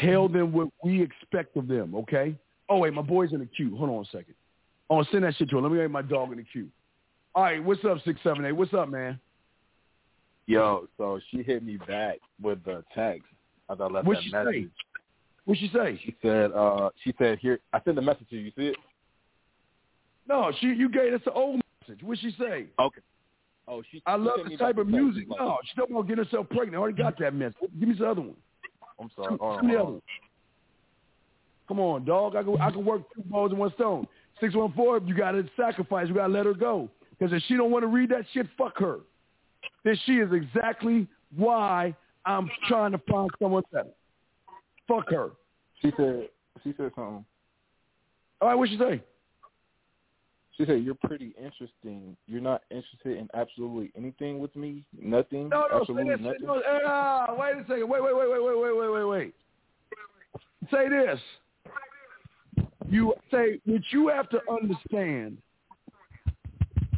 tell 0.00 0.28
them 0.28 0.52
what 0.52 0.68
we 0.82 1.00
expect 1.00 1.56
of 1.56 1.68
them, 1.68 1.94
okay? 1.94 2.34
Oh, 2.68 2.78
wait, 2.78 2.92
my 2.92 3.02
boy's 3.02 3.32
in 3.32 3.38
the 3.38 3.46
queue. 3.46 3.76
Hold 3.76 3.90
on 3.90 4.02
a 4.02 4.06
second. 4.06 4.34
Oh, 4.90 5.04
send 5.10 5.24
that 5.24 5.36
shit 5.36 5.48
to 5.50 5.58
him. 5.58 5.64
Let 5.64 5.72
me 5.72 5.78
get 5.78 5.90
my 5.90 6.02
dog 6.02 6.32
in 6.32 6.38
the 6.38 6.44
queue. 6.44 6.68
All 7.34 7.44
right, 7.44 7.62
what's 7.62 7.84
up, 7.84 7.98
678? 8.04 8.52
What's 8.52 8.74
up, 8.74 8.88
man? 8.88 9.20
Yo, 10.46 10.88
so 10.96 11.20
she 11.30 11.42
hit 11.42 11.64
me 11.64 11.76
back 11.76 12.18
with 12.40 12.62
the 12.64 12.84
text. 12.94 13.24
I 13.68 13.74
thought 13.74 13.90
I 13.90 13.94
left 13.94 14.06
What'd 14.06 14.22
that 14.22 14.26
she 14.26 14.32
message. 14.32 14.64
say? 14.64 14.68
What'd 15.44 15.60
she 15.60 15.70
say? 15.76 16.00
She 16.04 16.14
said, 16.22 16.52
uh, 16.52 16.90
she 17.02 17.14
said 17.18 17.38
here 17.40 17.58
I 17.72 17.80
sent 17.82 17.96
the 17.96 18.02
message 18.02 18.28
to 18.30 18.36
you, 18.36 18.42
you 18.42 18.52
see 18.56 18.68
it? 18.68 18.76
No, 20.28 20.52
she 20.60 20.68
you 20.68 20.88
gave 20.88 21.12
us 21.14 21.20
the 21.24 21.32
old 21.32 21.60
message. 21.86 22.02
What'd 22.02 22.22
she 22.22 22.30
say? 22.38 22.66
Okay. 22.78 23.00
Oh, 23.68 23.82
she 23.90 24.00
I 24.06 24.16
she 24.16 24.22
love 24.22 24.38
this 24.48 24.58
type 24.58 24.78
of 24.78 24.86
music. 24.86 25.28
Like, 25.28 25.40
No, 25.40 25.58
she 25.64 25.74
don't 25.76 25.90
want 25.90 26.08
to 26.08 26.14
get 26.14 26.24
herself 26.24 26.48
pregnant. 26.48 26.74
I 26.74 26.78
already 26.78 26.96
got 26.96 27.18
that 27.18 27.34
message. 27.34 27.56
Give 27.78 27.88
me 27.88 27.94
the 27.98 28.08
other 28.08 28.20
one. 28.20 28.36
I'm 29.00 29.10
sorry. 29.16 29.36
Hold 29.38 29.40
the 29.40 29.44
on, 29.44 29.70
other 29.70 29.78
hold 29.78 29.92
one. 29.94 30.02
Come 31.68 31.80
on, 31.80 32.04
dog. 32.04 32.36
I 32.36 32.42
can 32.44 32.60
I 32.60 32.70
can 32.70 32.84
work 32.84 33.02
two 33.14 33.22
balls 33.22 33.50
in 33.50 33.58
one 33.58 33.72
stone. 33.74 34.06
Six 34.40 34.54
one 34.54 34.72
four. 34.72 35.00
You 35.04 35.14
got 35.16 35.32
to 35.32 35.44
sacrifice. 35.56 36.06
You 36.08 36.14
got 36.14 36.28
to 36.28 36.32
let 36.32 36.46
her 36.46 36.54
go. 36.54 36.88
Because 37.18 37.32
if 37.32 37.42
she 37.48 37.56
don't 37.56 37.70
want 37.72 37.82
to 37.82 37.88
read 37.88 38.10
that 38.10 38.24
shit, 38.32 38.46
fuck 38.56 38.78
her. 38.78 38.98
Then 39.84 39.98
she 40.04 40.14
is 40.14 40.30
exactly 40.32 41.06
why 41.36 41.94
I'm 42.24 42.50
trying 42.68 42.92
to 42.92 43.00
find 43.10 43.30
someone 43.40 43.62
better. 43.72 43.90
Fuck 44.88 45.10
her. 45.10 45.30
She 45.82 45.92
said 45.96 46.28
she 46.64 46.74
said 46.76 46.90
something. 46.94 47.24
All 48.40 48.48
right, 48.48 48.54
what 48.54 48.68
she 48.68 48.78
say? 48.78 49.02
She 50.56 50.64
said, 50.64 50.82
"You're 50.82 50.94
pretty 50.94 51.34
interesting. 51.38 52.16
You're 52.26 52.40
not 52.40 52.62
interested 52.70 53.18
in 53.18 53.28
absolutely 53.34 53.92
anything 53.96 54.38
with 54.38 54.54
me. 54.56 54.84
Nothing. 54.98 55.48
No, 55.50 55.62
no, 55.62 55.68
say 55.68 55.76
absolutely 55.80 56.14
this. 56.14 56.20
nothing." 56.20 56.46
No, 56.46 56.62
ah, 56.86 57.34
wait 57.38 57.56
a 57.56 57.64
second. 57.68 57.88
Wait, 57.88 58.02
wait, 58.02 58.16
wait, 58.16 58.30
wait, 58.30 58.42
wait, 58.42 58.58
wait, 58.58 58.76
wait, 58.76 58.90
wait, 58.90 59.04
wait. 59.04 59.34
Say 60.70 60.88
this. 60.88 61.20
You 62.88 63.14
say 63.30 63.60
what 63.64 63.82
you 63.90 64.08
have 64.08 64.28
to 64.30 64.40
understand 64.50 65.38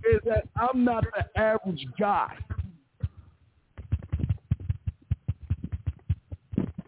is 0.05 0.21
that 0.25 0.45
I'm 0.57 0.85
not 0.85 1.05
the 1.17 1.41
average 1.41 1.87
guy. 1.99 2.37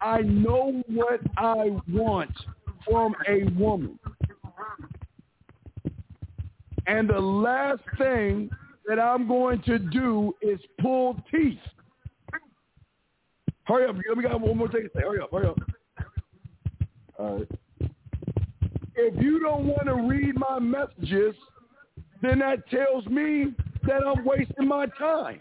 I 0.01 0.23
know 0.23 0.83
what 0.87 1.21
I 1.37 1.77
want 1.89 2.31
from 2.89 3.15
a 3.29 3.45
woman. 3.59 3.99
And 6.87 7.09
the 7.09 7.21
last 7.21 7.83
thing 7.99 8.51
that 8.87 8.99
I'm 8.99 9.29
going 9.29 9.63
to 9.63 9.79
do 9.79 10.35
is 10.41 10.59
pull 10.81 11.17
teeth. 11.31 11.59
Hurry 13.65 13.89
up. 13.89 13.97
We 14.17 14.23
got 14.23 14.41
one 14.41 14.57
more 14.57 14.69
thing 14.69 14.83
to 14.83 14.91
say. 14.95 15.03
Hurry 15.03 15.21
up. 15.21 15.31
Hurry 15.31 15.47
up. 15.47 15.59
All 17.19 17.39
right. 17.39 17.49
If 18.97 19.23
you 19.23 19.41
don't 19.41 19.67
want 19.67 19.87
to 19.87 19.95
read 19.95 20.35
my 20.37 20.59
messages, 20.59 21.35
then 22.23 22.41
that 22.41 22.69
tells 22.69 23.07
me 23.07 23.55
that 23.85 24.01
I'm 24.05 24.25
wasting 24.25 24.67
my 24.67 24.87
time. 24.99 25.41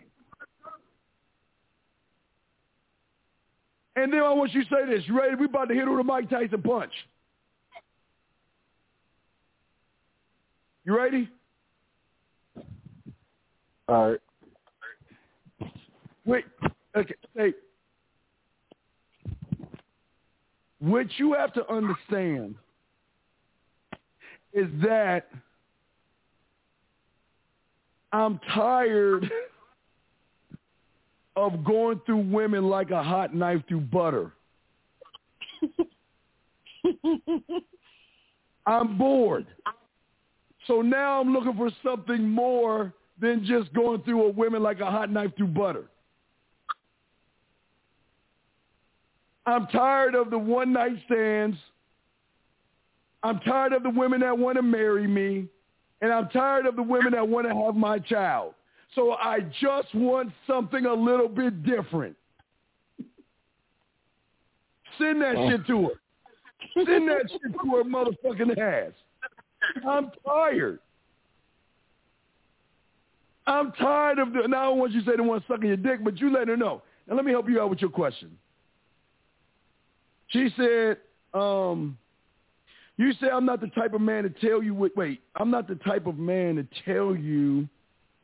And 4.01 4.13
then 4.13 4.21
I 4.21 4.31
want 4.31 4.53
you 4.53 4.63
to 4.63 4.69
say 4.69 4.89
this. 4.89 5.03
You 5.07 5.19
ready? 5.19 5.35
We 5.35 5.45
about 5.45 5.67
to 5.67 5.73
hit 5.73 5.83
her 5.83 5.91
with 5.91 5.99
a 5.99 6.03
Mike 6.03 6.29
Tyson 6.29 6.61
punch. 6.61 6.93
You 10.85 10.95
ready? 10.97 11.29
All 13.89 14.11
right. 14.11 14.19
Wait. 16.25 16.45
Okay. 16.95 17.13
Hey. 17.35 17.53
What 20.79 21.07
you 21.17 21.33
have 21.33 21.51
to 21.53 21.69
understand 21.69 22.55
is 24.53 24.67
that 24.81 25.27
I'm 28.13 28.39
tired 28.55 29.29
of 31.45 31.63
going 31.63 32.01
through 32.05 32.29
women 32.29 32.69
like 32.69 32.91
a 32.91 33.03
hot 33.03 33.33
knife 33.33 33.61
through 33.67 33.81
butter. 33.81 34.31
I'm 38.65 38.97
bored. 38.97 39.47
So 40.67 40.81
now 40.81 41.19
I'm 41.19 41.33
looking 41.33 41.55
for 41.55 41.69
something 41.83 42.27
more 42.27 42.93
than 43.19 43.45
just 43.45 43.73
going 43.73 44.01
through 44.03 44.25
a 44.25 44.29
women 44.29 44.63
like 44.63 44.79
a 44.79 44.89
hot 44.89 45.11
knife 45.11 45.31
through 45.35 45.47
butter. 45.47 45.85
I'm 49.45 49.67
tired 49.67 50.15
of 50.15 50.29
the 50.29 50.37
one 50.37 50.73
night 50.73 50.97
stands. 51.05 51.57
I'm 53.23 53.39
tired 53.39 53.73
of 53.73 53.83
the 53.83 53.89
women 53.89 54.21
that 54.21 54.37
want 54.37 54.57
to 54.57 54.61
marry 54.61 55.07
me. 55.07 55.47
And 56.01 56.13
I'm 56.13 56.29
tired 56.29 56.65
of 56.65 56.75
the 56.75 56.83
women 56.83 57.13
that 57.13 57.27
want 57.27 57.47
to 57.47 57.53
have 57.53 57.75
my 57.75 57.99
child. 57.99 58.53
So 58.95 59.13
I 59.13 59.39
just 59.61 59.93
want 59.93 60.31
something 60.47 60.85
a 60.85 60.93
little 60.93 61.29
bit 61.29 61.63
different. 61.63 62.15
Send 64.97 65.21
that 65.21 65.35
shit 65.49 65.65
to 65.67 65.83
her. 65.83 66.83
Send 66.85 67.07
that 67.07 67.29
shit 67.29 67.53
to 67.53 67.69
her 67.71 67.83
motherfucking 67.83 68.57
ass. 68.57 68.93
I'm 69.87 70.11
tired. 70.25 70.79
I'm 73.45 73.71
tired 73.73 74.19
of 74.19 74.33
the. 74.33 74.47
Now 74.47 74.71
I 74.71 74.75
want 74.75 74.91
you 74.91 75.01
to 75.01 75.09
say 75.09 75.17
the 75.17 75.23
one 75.23 75.43
sucking 75.47 75.67
your 75.67 75.77
dick, 75.77 76.03
but 76.03 76.19
you 76.19 76.31
let 76.31 76.47
her 76.47 76.57
know. 76.57 76.81
Now 77.07 77.15
let 77.15 77.25
me 77.25 77.31
help 77.31 77.49
you 77.49 77.61
out 77.61 77.69
with 77.69 77.81
your 77.81 77.89
question. 77.89 78.37
She 80.27 80.49
said, 80.55 80.97
um, 81.33 81.97
you 82.97 83.13
say 83.13 83.29
I'm 83.29 83.45
not 83.45 83.61
the 83.61 83.67
type 83.67 83.93
of 83.93 84.01
man 84.01 84.23
to 84.23 84.29
tell 84.29 84.61
you 84.61 84.75
what, 84.75 84.95
wait, 84.95 85.21
I'm 85.35 85.49
not 85.49 85.67
the 85.67 85.75
type 85.75 86.05
of 86.05 86.19
man 86.19 86.55
to 86.57 86.67
tell 86.85 87.15
you 87.15 87.67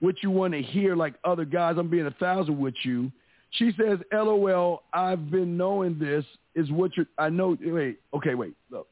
what 0.06 0.22
you 0.22 0.30
want 0.30 0.54
to 0.54 0.62
hear 0.62 0.96
like 0.96 1.16
other 1.24 1.46
guys. 1.46 1.78
I'm 1.80 1.90
being 1.90 2.06
a 2.06 2.12
thousand 2.12 2.60
with 2.60 2.76
you. 2.84 3.12
She 3.50 3.72
says, 3.76 3.98
LOL, 4.14 4.84
I've 4.94 5.32
been 5.32 5.58
knowing 5.58 5.98
this 5.98 6.24
is 6.54 6.70
what 6.70 6.96
you 6.96 7.08
I 7.18 7.30
know, 7.30 7.58
wait, 7.60 8.00
okay, 8.14 8.36
wait, 8.36 8.54
look. 8.70 8.88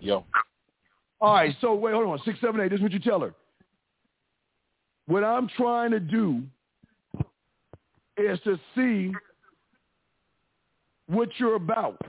Yo. 0.00 0.24
All 1.20 1.34
right, 1.34 1.54
so 1.60 1.74
wait, 1.74 1.94
hold 1.94 2.08
on. 2.08 2.18
Six, 2.24 2.40
seven, 2.40 2.60
eight. 2.60 2.70
This 2.70 2.78
is 2.78 2.82
what 2.82 2.90
you 2.90 2.98
tell 2.98 3.20
her. 3.20 3.32
What 5.06 5.22
I'm 5.22 5.48
trying 5.56 5.92
to 5.92 6.00
do 6.00 6.42
is 8.16 8.40
to 8.42 8.58
see 8.74 9.12
what 11.12 11.28
you're 11.38 11.54
about. 11.54 12.00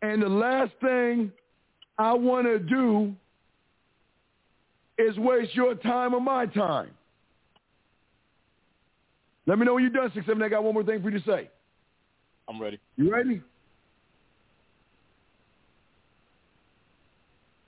And 0.00 0.22
the 0.22 0.28
last 0.28 0.72
thing 0.80 1.30
I 1.98 2.12
want 2.14 2.46
to 2.46 2.58
do 2.58 3.14
is 4.98 5.16
waste 5.16 5.54
your 5.54 5.74
time 5.74 6.14
or 6.14 6.20
my 6.20 6.46
time. 6.46 6.90
Let 9.46 9.58
me 9.58 9.64
know 9.64 9.74
when 9.74 9.82
you're 9.82 9.92
done, 9.92 10.10
six, 10.14 10.26
seven. 10.26 10.42
I 10.42 10.48
got 10.48 10.62
one 10.62 10.74
more 10.74 10.84
thing 10.84 11.02
for 11.02 11.10
you 11.10 11.18
to 11.18 11.24
say. 11.24 11.50
I'm 12.48 12.60
ready. 12.60 12.78
You 12.96 13.12
ready? 13.12 13.40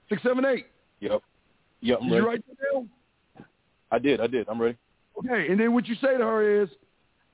Six, 0.09 0.23
seven, 0.23 0.45
eight. 0.45 0.67
Yep. 1.01 1.23
Yep, 1.81 1.99
I'm 2.01 2.09
Did 2.09 2.15
ready. 2.15 2.23
you 2.23 2.29
write 2.29 2.45
that 2.47 2.57
down? 2.73 2.91
I 3.91 3.99
did. 3.99 4.21
I 4.21 4.27
did. 4.27 4.49
I'm 4.49 4.61
ready. 4.61 4.77
Okay, 5.19 5.47
and 5.51 5.59
then 5.59 5.73
what 5.73 5.87
you 5.87 5.95
say 5.97 6.17
to 6.17 6.25
her 6.25 6.63
is, 6.63 6.69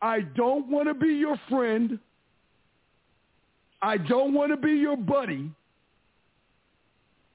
I 0.03 0.21
don't 0.21 0.69
want 0.69 0.89
to 0.89 0.95
be 0.95 1.15
your 1.15 1.39
friend. 1.49 1.99
I 3.83 3.97
don't 3.97 4.35
want 4.35 4.51
to 4.51 4.57
be 4.57 4.73
your 4.73 4.97
buddy. 4.97 5.51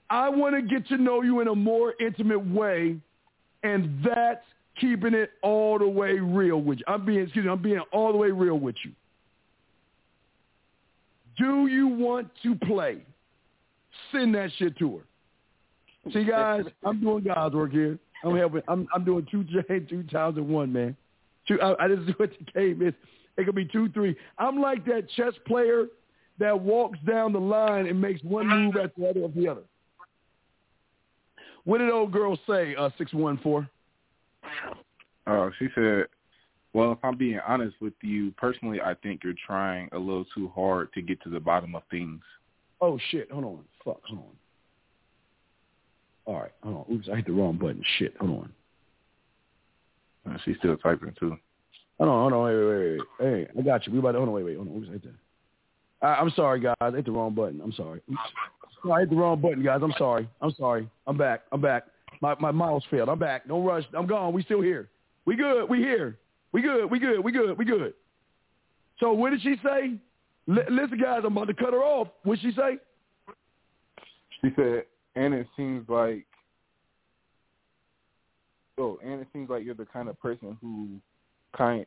I 0.10 0.30
want 0.30 0.56
to 0.56 0.62
get 0.62 0.88
to 0.90 0.98
know 0.98 1.22
you 1.22 1.42
in 1.42 1.48
a 1.48 1.56
more 1.56 1.94
intimate 2.00 2.46
way, 2.48 2.98
and 3.64 4.04
that's 4.04 4.46
keeping 4.80 5.14
it 5.14 5.32
all 5.42 5.80
the 5.80 5.88
way 5.88 6.20
real 6.20 6.62
with 6.62 6.80
you. 6.80 6.86
I'm 6.88 7.06
being, 7.06 7.22
excuse 7.22 7.46
me, 7.46 7.52
I'm 7.52 7.62
being 7.62 7.82
all 7.92 8.12
the 8.12 8.18
way 8.18 8.30
real 8.30 8.60
with 8.60 8.76
you. 8.84 8.92
Do 11.38 11.68
you 11.68 11.88
want 11.88 12.30
to 12.44 12.56
play? 12.56 13.02
Send 14.12 14.36
that 14.36 14.52
shit 14.58 14.78
to 14.80 14.98
her. 14.98 16.12
See, 16.14 16.24
guys, 16.24 16.66
I'm 16.84 17.02
doing 17.02 17.24
God's 17.24 17.56
work 17.56 17.72
here. 17.72 17.98
I'm 18.24 18.38
helping. 18.38 18.62
I'm 18.68 18.88
I'm 18.94 19.04
doing 19.04 19.28
two 19.30 19.44
two 19.90 20.04
in 20.14 20.48
one, 20.48 20.72
man. 20.72 20.96
Two. 21.47 21.59
I, 21.61 21.85
I 21.85 21.88
just 21.88 22.07
do 22.07 22.13
what 22.17 22.31
the 22.31 22.51
game 22.51 22.81
is. 22.81 22.93
It 23.38 23.45
could 23.45 23.55
be 23.55 23.65
two, 23.65 23.89
three. 23.89 24.15
I'm 24.38 24.61
like 24.61 24.85
that 24.85 25.09
chess 25.15 25.34
player 25.45 25.88
that 26.39 26.59
walks 26.59 26.99
down 27.05 27.34
the 27.34 27.39
line 27.39 27.88
and 27.88 27.99
makes 27.99 28.23
one 28.23 28.47
move 28.47 28.76
after 28.76 29.01
the 29.01 29.09
other 29.09 29.23
of 29.23 29.34
the 29.34 29.47
other. 29.47 29.63
What 31.65 31.80
did 31.80 31.89
old 31.89 32.11
girl 32.11 32.38
say? 32.47 32.76
Uh, 32.76 32.89
six 32.97 33.13
one 33.13 33.38
four. 33.39 33.67
Oh, 35.27 35.51
she 35.57 35.67
said, 35.73 36.05
"Well, 36.73 36.91
if 36.91 36.99
I'm 37.03 37.17
being 37.17 37.39
honest 37.45 37.76
with 37.81 37.93
you 38.01 38.31
personally, 38.38 38.80
I 38.81 38.93
think 38.93 39.23
you're 39.23 39.34
trying 39.45 39.89
a 39.91 39.97
little 39.97 40.26
too 40.35 40.49
hard 40.49 40.93
to 40.93 41.01
get 41.01 41.22
to 41.23 41.30
the 41.30 41.39
bottom 41.39 41.76
of 41.76 41.81
things." 41.89 42.22
Oh 42.81 42.99
shit! 43.09 43.31
Hold 43.31 43.45
on. 43.45 43.63
Fuck. 43.84 44.01
Hold 44.07 44.19
on. 44.19 44.26
All 46.26 46.41
right. 46.41 46.51
Hold 46.63 46.85
on. 46.88 46.95
Oops, 46.95 47.09
I 47.11 47.15
hit 47.17 47.26
the 47.26 47.34
wrong 47.34 47.57
button. 47.57 47.84
Shit. 47.97 48.15
Hold 48.19 48.31
on. 48.31 48.53
Uh, 50.30 50.38
she's 50.43 50.57
still 50.57 50.77
typing 50.77 51.14
too. 51.19 51.38
Hold 51.99 52.10
on. 52.10 52.31
Hold 52.31 52.34
on. 52.34 52.43
Wait, 52.45 52.56
wait, 52.56 52.68
wait, 52.68 52.99
wait. 53.19 53.47
Hey, 53.47 53.60
I 53.60 53.61
got 53.61 53.85
you. 53.88 53.93
We 53.93 53.99
about 53.99 54.14
to. 54.14 54.18
Hold 54.19 54.30
on. 54.30 54.35
Wait, 54.35 54.45
wait. 54.45 54.57
Hold 54.57 54.68
on. 54.68 54.84
Hit 54.91 55.03
that. 55.03 56.06
I, 56.06 56.15
I'm 56.15 56.31
sorry, 56.35 56.60
guys. 56.60 56.76
I 56.81 56.91
hit 56.91 57.06
the 57.06 57.11
wrong 57.11 57.34
button. 57.34 57.61
I'm 57.61 57.73
sorry. 57.73 58.02
Oops. 58.11 58.19
No, 58.84 58.91
I 58.91 59.02
hit 59.02 59.10
the 59.10 59.15
wrong 59.15 59.41
button, 59.41 59.64
guys. 59.64 59.81
I'm 59.84 59.93
sorry. 59.97 60.30
I'm 60.41 60.53
sorry. 60.57 60.89
I'm 61.07 61.18
back. 61.18 61.41
I'm 61.52 61.61
back. 61.61 61.85
My 62.22 62.35
my 62.39 62.52
mouse 62.52 62.84
failed. 62.91 63.10
I'm 63.10 63.19
back. 63.19 63.47
Don't 63.47 63.64
rush. 63.64 63.84
I'm 63.97 64.07
gone. 64.07 64.34
We 64.34 64.43
still 64.43 64.61
here. 64.61 64.89
We 65.26 65.35
good. 65.35 65.69
We 65.69 65.80
here. 65.80 66.18
We 66.52 66.61
good. 66.61 66.89
We 66.89 66.99
good. 66.99 67.23
We 67.23 67.31
good. 67.31 67.57
We 67.57 67.65
good. 67.65 67.93
So 68.99 69.11
what 69.14 69.31
did 69.31 69.41
she 69.41 69.56
say? 69.64 69.95
L- 70.49 70.69
listen, 70.69 70.99
guys. 71.02 71.22
I'm 71.26 71.35
about 71.35 71.47
to 71.47 71.53
cut 71.53 71.73
her 71.73 71.81
off. 71.81 72.10
What 72.23 72.39
did 72.39 72.52
she 72.52 72.56
say? 72.56 72.77
She 74.41 74.49
said, 74.56 74.84
and 75.15 75.34
it 75.34 75.47
seems 75.57 75.88
like, 75.89 76.26
oh, 78.77 78.99
and 79.03 79.22
it 79.22 79.27
seems 79.34 79.49
like 79.49 79.64
you're 79.64 79.73
the 79.73 79.85
kind 79.85 80.10
of 80.10 80.19
person 80.19 80.57
who 80.61 80.89
kind, 81.57 81.85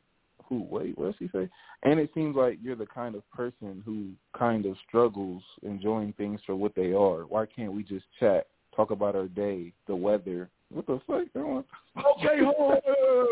who 0.48 0.66
wait, 0.70 0.96
what 0.96 1.06
did 1.06 1.16
she 1.18 1.28
say? 1.36 1.48
And 1.82 2.00
it 2.00 2.10
seems 2.14 2.36
like 2.36 2.58
you're 2.62 2.76
the 2.76 2.86
kind 2.86 3.14
of 3.14 3.28
person 3.30 3.82
who 3.84 4.10
kind 4.38 4.66
of 4.66 4.76
struggles 4.86 5.42
enjoying 5.62 6.12
things 6.14 6.40
for 6.46 6.56
what 6.56 6.74
they 6.74 6.92
are. 6.92 7.22
Why 7.22 7.46
can't 7.46 7.72
we 7.72 7.82
just 7.82 8.06
chat, 8.18 8.46
talk 8.74 8.90
about 8.90 9.16
our 9.16 9.28
day, 9.28 9.72
the 9.86 9.94
weather? 9.94 10.48
What 10.72 10.86
the 10.86 11.00
fuck? 11.06 11.24
Okay, 11.34 12.44
hold 12.44 12.72
on. 12.72 12.80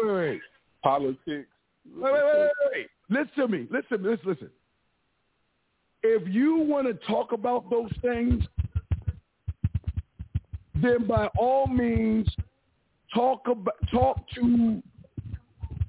Wait, 0.07 0.31
wait. 0.31 0.41
Politics. 0.83 1.23
Wait, 1.29 1.47
wait, 1.95 2.13
wait, 2.13 2.35
wait, 2.35 2.51
wait. 2.73 2.87
Listen 3.09 3.33
to 3.37 3.49
me. 3.49 3.69
Listen, 3.71 4.03
listen, 4.03 4.27
listen. 4.27 4.51
If 6.03 6.29
you 6.33 6.59
want 6.59 6.87
to 6.87 7.07
talk 7.07 7.33
about 7.33 7.69
those 7.71 7.91
things, 8.03 8.45
then 10.83 11.07
by 11.07 11.27
all 11.39 11.67
means, 11.67 12.29
talk 13.17 13.49
about 13.49 13.75
talk 13.91 14.21
to 14.35 14.41
mm. 14.41 14.83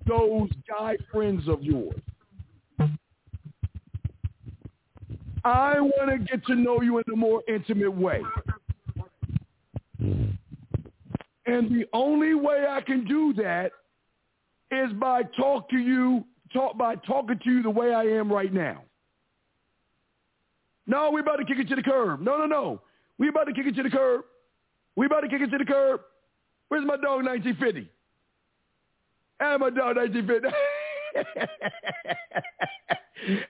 those 0.07 0.49
guy 0.67 0.95
friends 1.11 1.47
of 1.47 1.61
yours. 1.61 1.99
I 5.43 5.79
want 5.79 6.09
to 6.09 6.17
get 6.17 6.45
to 6.47 6.55
know 6.55 6.81
you 6.81 6.97
in 6.97 7.03
a 7.13 7.15
more 7.15 7.41
intimate 7.47 7.91
way. 7.91 8.21
And 9.99 11.71
the 11.71 11.85
only 11.93 12.33
way 12.33 12.65
I 12.69 12.81
can 12.81 13.05
do 13.05 13.33
that 13.33 13.71
is 14.71 14.91
by 14.93 15.23
talk 15.37 15.69
to 15.69 15.77
you, 15.77 16.25
talk 16.51 16.77
by 16.77 16.95
talking 16.95 17.39
to 17.41 17.49
you 17.49 17.63
the 17.63 17.69
way 17.69 17.93
I 17.93 18.03
am 18.03 18.31
right 18.31 18.53
now. 18.53 18.83
No, 20.85 21.09
we 21.11 21.21
about 21.21 21.37
to 21.37 21.45
kick 21.45 21.59
it 21.59 21.69
to 21.69 21.75
the 21.75 21.83
curb. 21.83 22.21
No, 22.21 22.37
no, 22.37 22.45
no. 22.45 22.81
We 23.17 23.29
about 23.29 23.45
to 23.45 23.53
kick 23.53 23.67
it 23.67 23.75
to 23.75 23.83
the 23.83 23.89
curb. 23.89 24.23
We 24.97 25.05
about 25.05 25.21
to 25.21 25.29
kick 25.29 25.41
it 25.41 25.51
to 25.51 25.57
the 25.57 25.65
curb. 25.65 26.01
Where's 26.69 26.85
my 26.85 26.95
dog 26.97 27.23
1950? 27.25 27.89
And 29.39 29.59
my 29.61 29.69
dog 29.69 29.95
1950. 29.97 30.47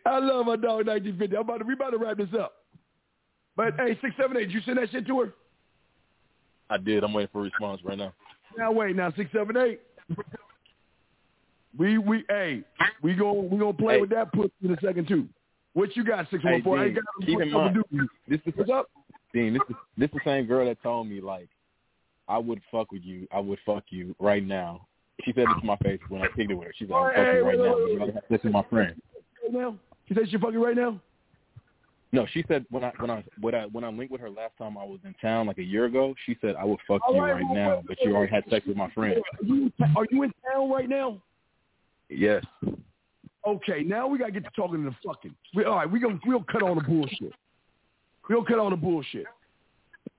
I 0.06 0.20
love 0.20 0.46
my 0.46 0.56
dog 0.56 0.88
1950. 0.88 1.36
I'm 1.36 1.42
about 1.42 1.58
to, 1.60 1.66
we 1.66 1.74
about 1.74 1.92
to 1.92 1.98
wrap 1.98 2.18
this 2.18 2.28
up. 2.40 2.54
But 3.56 3.74
hey, 3.78 3.98
six 4.02 4.16
seven 4.20 4.38
eight, 4.38 4.50
you 4.50 4.62
send 4.66 4.78
that 4.78 4.92
shit 4.92 5.08
to 5.08 5.20
her? 5.22 5.34
I 6.70 6.78
did. 6.78 7.04
I'm 7.04 7.14
waiting 7.14 7.30
for 7.32 7.40
a 7.40 7.44
response 7.44 7.82
right 7.84 7.98
now. 7.98 8.14
Now 8.58 8.72
wait, 8.72 8.96
now 8.96 9.12
six 9.18 9.32
seven 9.32 9.58
eight. 9.58 9.82
We 11.78 11.98
we 11.98 12.24
hey, 12.30 12.64
we 13.02 13.14
go 13.16 13.34
we 13.34 13.58
gonna 13.58 13.74
play 13.74 13.96
Hey. 13.96 14.02
with 14.02 14.10
that 14.12 14.32
pussy 14.32 14.52
in 14.64 14.72
a 14.72 14.78
second 14.80 15.08
too. 15.08 15.28
What 15.74 15.96
you 15.96 16.04
got, 16.04 16.30
six 16.30 16.44
Hey, 16.44 16.54
one 16.54 16.64
four? 16.64 16.80
I 16.80 16.88
Dean, 16.90 16.96
ain't 16.98 17.06
got 17.06 17.26
keep 17.26 17.42
in 17.42 17.52
mind, 17.52 17.76
to 17.76 17.84
do. 17.98 18.08
this 18.28 18.40
is 18.46 18.54
What's 18.56 18.70
up? 18.72 18.90
Dean, 19.34 19.54
this 19.54 19.62
is 19.70 19.76
this 19.98 20.08
is 20.10 20.14
the 20.14 20.22
same 20.30 20.46
girl 20.46 20.66
that 20.66 20.82
told 20.84 21.08
me 21.08 21.20
like 21.20 21.50
I 22.28 22.38
would 22.38 22.62
fuck 22.72 22.92
with 22.92 23.04
you. 23.04 23.28
I 23.32 23.40
would 23.40 23.60
fuck 23.66 23.86
you 23.90 24.16
right 24.20 24.46
now. 24.46 24.88
She 25.24 25.34
said 25.34 25.46
this 25.48 25.62
to 25.62 25.66
my 25.66 25.78
face 25.78 26.00
when 26.10 26.22
I 26.22 26.28
picked 26.36 26.52
it 26.52 26.56
with 26.56 26.68
her. 26.68 26.74
She 26.78 26.86
said, 26.86 26.94
"I'm 26.94 27.10
fucking 27.10 27.24
Hey, 27.24 27.38
you 27.38 27.44
right 27.44 27.58
wait, 27.58 27.66
now." 27.66 27.76
wait, 27.76 27.82
but 27.82 27.88
you 27.88 28.00
wait, 28.00 28.00
gotta 28.00 28.14
have 28.14 28.24
sex 28.30 28.44
with 28.44 28.54
my 28.54 28.64
friend. 28.64 29.02
Now? 29.52 29.76
She 30.08 30.14
said 30.14 30.30
she 30.30 30.38
fucking 30.38 30.60
right 30.60 30.76
now? 30.76 31.00
No, 32.12 32.26
she 32.32 32.44
said 32.48 32.66
when 32.70 32.84
I 32.84 32.92
when 33.00 33.10
I 33.10 33.24
when 33.42 33.56
I 33.56 33.66
when 33.66 33.84
I 33.84 33.90
linked 33.90 34.12
with 34.12 34.22
her 34.22 34.30
last 34.30 34.58
time 34.58 34.78
I 34.78 34.84
was 34.84 35.00
in 35.04 35.14
town 35.22 35.48
like 35.48 35.58
a 35.58 35.64
year 35.64 35.86
ago, 35.86 36.16
she 36.26 36.38
said 36.40 36.56
I 36.56 36.64
would 36.64 36.80
fuck 36.88 37.02
All 37.08 37.16
you 37.16 37.22
right, 37.22 37.34
right 37.34 37.54
now, 37.54 37.84
but 37.86 37.98
you 38.02 38.16
already 38.16 38.32
had 38.32 38.44
sex 38.50 38.66
with 38.66 38.78
my 38.78 38.90
friend. 38.92 39.16
Are 39.18 39.46
you, 39.46 39.72
are 39.96 40.06
you 40.10 40.24
in 40.24 40.34
town 40.52 40.70
right 40.70 40.88
now? 40.88 41.22
Yes. 42.10 42.46
Okay, 43.46 43.84
now 43.84 44.08
we 44.08 44.18
gotta 44.18 44.32
get 44.32 44.44
to 44.46 44.50
talking 44.56 44.84
to 44.84 44.90
the 44.90 44.96
fucking. 45.06 45.36
We, 45.54 45.66
all 45.66 45.76
right, 45.76 45.90
we 45.90 46.00
gonna 46.00 46.20
we'll 46.26 46.44
cut 46.44 46.62
all 46.62 46.76
the 46.76 46.82
bullshit. 46.82 47.34
We'll 48.30 48.46
cut 48.46 48.60
all 48.60 48.70
the 48.70 48.76
bullshit. 48.78 49.26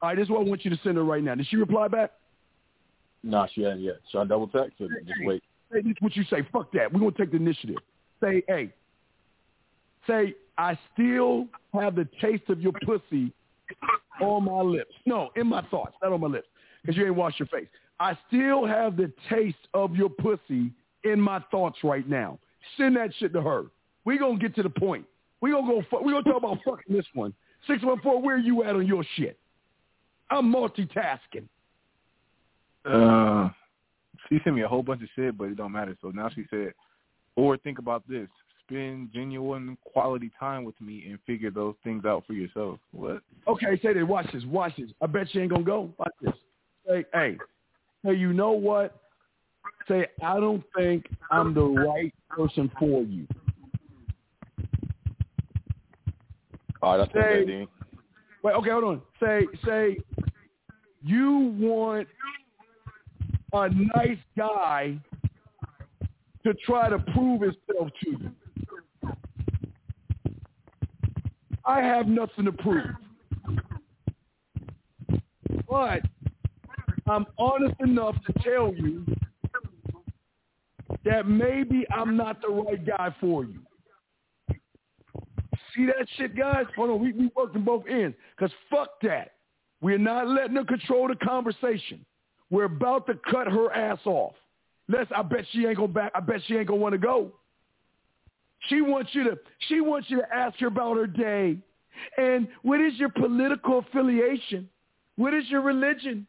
All 0.00 0.08
right, 0.08 0.16
this 0.16 0.24
is 0.24 0.30
what 0.30 0.40
I 0.40 0.44
want 0.44 0.64
you 0.64 0.70
to 0.70 0.78
send 0.82 0.96
her 0.96 1.04
right 1.04 1.22
now. 1.22 1.34
Did 1.34 1.46
she 1.48 1.56
reply 1.56 1.88
back? 1.88 2.12
Nah, 3.22 3.46
she 3.52 3.62
hadn't 3.62 3.80
yet. 3.80 3.96
Should 4.10 4.20
I 4.20 4.24
double 4.24 4.48
text 4.48 4.80
or 4.80 4.88
just 4.88 5.20
wait? 5.22 5.42
Say 5.72 5.82
this 5.82 5.90
is 5.90 5.96
what 6.00 6.16
you 6.16 6.24
say. 6.24 6.46
Fuck 6.52 6.72
that. 6.72 6.92
We're 6.92 7.00
gonna 7.00 7.12
take 7.12 7.30
the 7.30 7.36
initiative. 7.36 7.76
Say, 8.22 8.42
hey. 8.48 8.72
Say, 10.06 10.34
I 10.56 10.78
still 10.92 11.46
have 11.74 11.94
the 11.94 12.08
taste 12.20 12.44
of 12.48 12.60
your 12.60 12.72
pussy 12.84 13.32
on 14.20 14.44
my 14.44 14.60
lips. 14.60 14.94
No, 15.04 15.30
in 15.36 15.46
my 15.46 15.62
thoughts, 15.68 15.94
not 16.02 16.12
on 16.12 16.20
my 16.20 16.28
lips, 16.28 16.48
because 16.82 16.96
you 16.96 17.06
ain't 17.06 17.14
washed 17.14 17.38
your 17.38 17.48
face. 17.48 17.68
I 18.00 18.16
still 18.28 18.66
have 18.66 18.96
the 18.96 19.12
taste 19.28 19.56
of 19.74 19.94
your 19.94 20.08
pussy 20.08 20.70
in 21.04 21.20
my 21.20 21.40
thoughts 21.50 21.78
right 21.82 22.08
now. 22.08 22.38
Send 22.76 22.96
that 22.96 23.10
shit 23.18 23.32
to 23.34 23.42
her. 23.42 23.66
We 24.04 24.18
gonna 24.18 24.38
get 24.38 24.54
to 24.56 24.62
the 24.62 24.70
point. 24.70 25.04
We 25.40 25.50
gonna 25.50 25.66
go. 25.66 25.82
Fu- 25.90 26.02
we 26.02 26.12
gonna 26.12 26.24
talk 26.24 26.38
about 26.38 26.58
fucking 26.64 26.94
this 26.94 27.06
one. 27.14 27.34
Six 27.66 27.82
one 27.82 28.00
four. 28.00 28.22
Where 28.22 28.38
you 28.38 28.64
at 28.64 28.74
on 28.74 28.86
your 28.86 29.04
shit? 29.16 29.38
I'm 30.30 30.52
multitasking. 30.52 31.48
Uh, 32.84 33.48
she 34.28 34.38
sent 34.44 34.56
me 34.56 34.62
a 34.62 34.68
whole 34.68 34.82
bunch 34.82 35.02
of 35.02 35.08
shit, 35.16 35.36
but 35.36 35.44
it 35.44 35.56
don't 35.56 35.72
matter. 35.72 35.96
So 36.00 36.10
now 36.10 36.28
she 36.34 36.44
said, 36.50 36.72
or 37.36 37.56
think 37.56 37.78
about 37.78 38.02
this: 38.08 38.28
spend 38.68 39.10
genuine 39.12 39.76
quality 39.84 40.30
time 40.38 40.64
with 40.64 40.78
me 40.80 41.06
and 41.08 41.18
figure 41.26 41.50
those 41.50 41.74
things 41.82 42.04
out 42.04 42.24
for 42.26 42.34
yourself. 42.34 42.78
What? 42.92 43.22
Okay, 43.46 43.78
say 43.82 43.94
that. 43.94 44.06
Watch 44.06 44.26
this. 44.32 44.44
Watch 44.44 44.74
this. 44.76 44.90
I 45.00 45.06
bet 45.06 45.34
you 45.34 45.42
ain't 45.42 45.50
gonna 45.50 45.64
go. 45.64 45.92
Watch 45.98 46.12
this. 46.20 46.34
Say, 46.86 47.04
hey, 47.12 47.36
hey, 48.02 48.14
you 48.14 48.32
know 48.32 48.52
what? 48.52 48.96
Say, 49.88 50.06
I 50.22 50.38
don't 50.38 50.62
think 50.76 51.06
I'm 51.30 51.54
the 51.54 51.62
right 51.64 52.14
person 52.28 52.70
for 52.78 53.02
you. 53.02 53.26
All 56.82 56.98
right, 56.98 57.08
I 57.08 57.12
sent 57.12 57.24
Say- 57.24 57.38
that, 57.40 57.46
Dean. 57.46 57.68
Wait, 58.44 58.52
okay, 58.54 58.70
hold 58.70 58.84
on. 58.84 59.02
Say, 59.18 59.46
say, 59.64 59.96
you 61.08 61.54
want 61.58 62.06
a 63.54 63.68
nice 63.96 64.18
guy 64.36 64.98
to 66.44 66.54
try 66.66 66.90
to 66.90 66.98
prove 66.98 67.40
himself 67.40 67.88
to 68.04 68.10
you. 68.10 68.30
I 71.64 71.80
have 71.80 72.06
nothing 72.06 72.44
to 72.44 72.52
prove. 72.52 72.94
But 75.68 76.02
I'm 77.06 77.26
honest 77.38 77.74
enough 77.80 78.16
to 78.26 78.32
tell 78.42 78.74
you 78.74 79.04
that 81.04 81.26
maybe 81.26 81.86
I'm 81.90 82.16
not 82.16 82.42
the 82.42 82.48
right 82.48 82.86
guy 82.86 83.14
for 83.18 83.44
you. 83.44 83.60
See 85.74 85.86
that 85.86 86.06
shit, 86.16 86.36
guys? 86.36 86.66
Hold 86.76 86.90
on, 86.90 87.00
we 87.00 87.12
we 87.12 87.30
working 87.36 87.64
both 87.64 87.84
ends. 87.88 88.16
Cause 88.38 88.50
fuck 88.70 89.00
that. 89.02 89.37
We're 89.80 89.98
not 89.98 90.28
letting 90.28 90.56
her 90.56 90.64
control 90.64 91.08
the 91.08 91.16
conversation. 91.16 92.04
We're 92.50 92.64
about 92.64 93.06
to 93.06 93.14
cut 93.30 93.46
her 93.46 93.72
ass 93.72 94.00
off. 94.04 94.34
Let's. 94.88 95.10
I 95.14 95.22
bet 95.22 95.44
she 95.52 95.66
ain't 95.66 95.76
gonna 95.76 95.88
back. 95.88 96.12
I 96.14 96.20
bet 96.20 96.40
she 96.46 96.56
ain't 96.56 96.68
gonna 96.68 96.80
want 96.80 96.94
to 96.94 96.98
go. 96.98 97.32
She 98.68 98.80
wants 98.80 99.10
you 99.12 99.24
to. 99.24 99.38
She 99.68 99.80
wants 99.80 100.10
you 100.10 100.18
to 100.18 100.34
ask 100.34 100.58
her 100.58 100.66
about 100.66 100.96
her 100.96 101.06
day, 101.06 101.58
and 102.16 102.48
what 102.62 102.80
is 102.80 102.94
your 102.94 103.10
political 103.10 103.78
affiliation? 103.78 104.68
What 105.16 105.34
is 105.34 105.44
your 105.48 105.60
religion? 105.60 106.26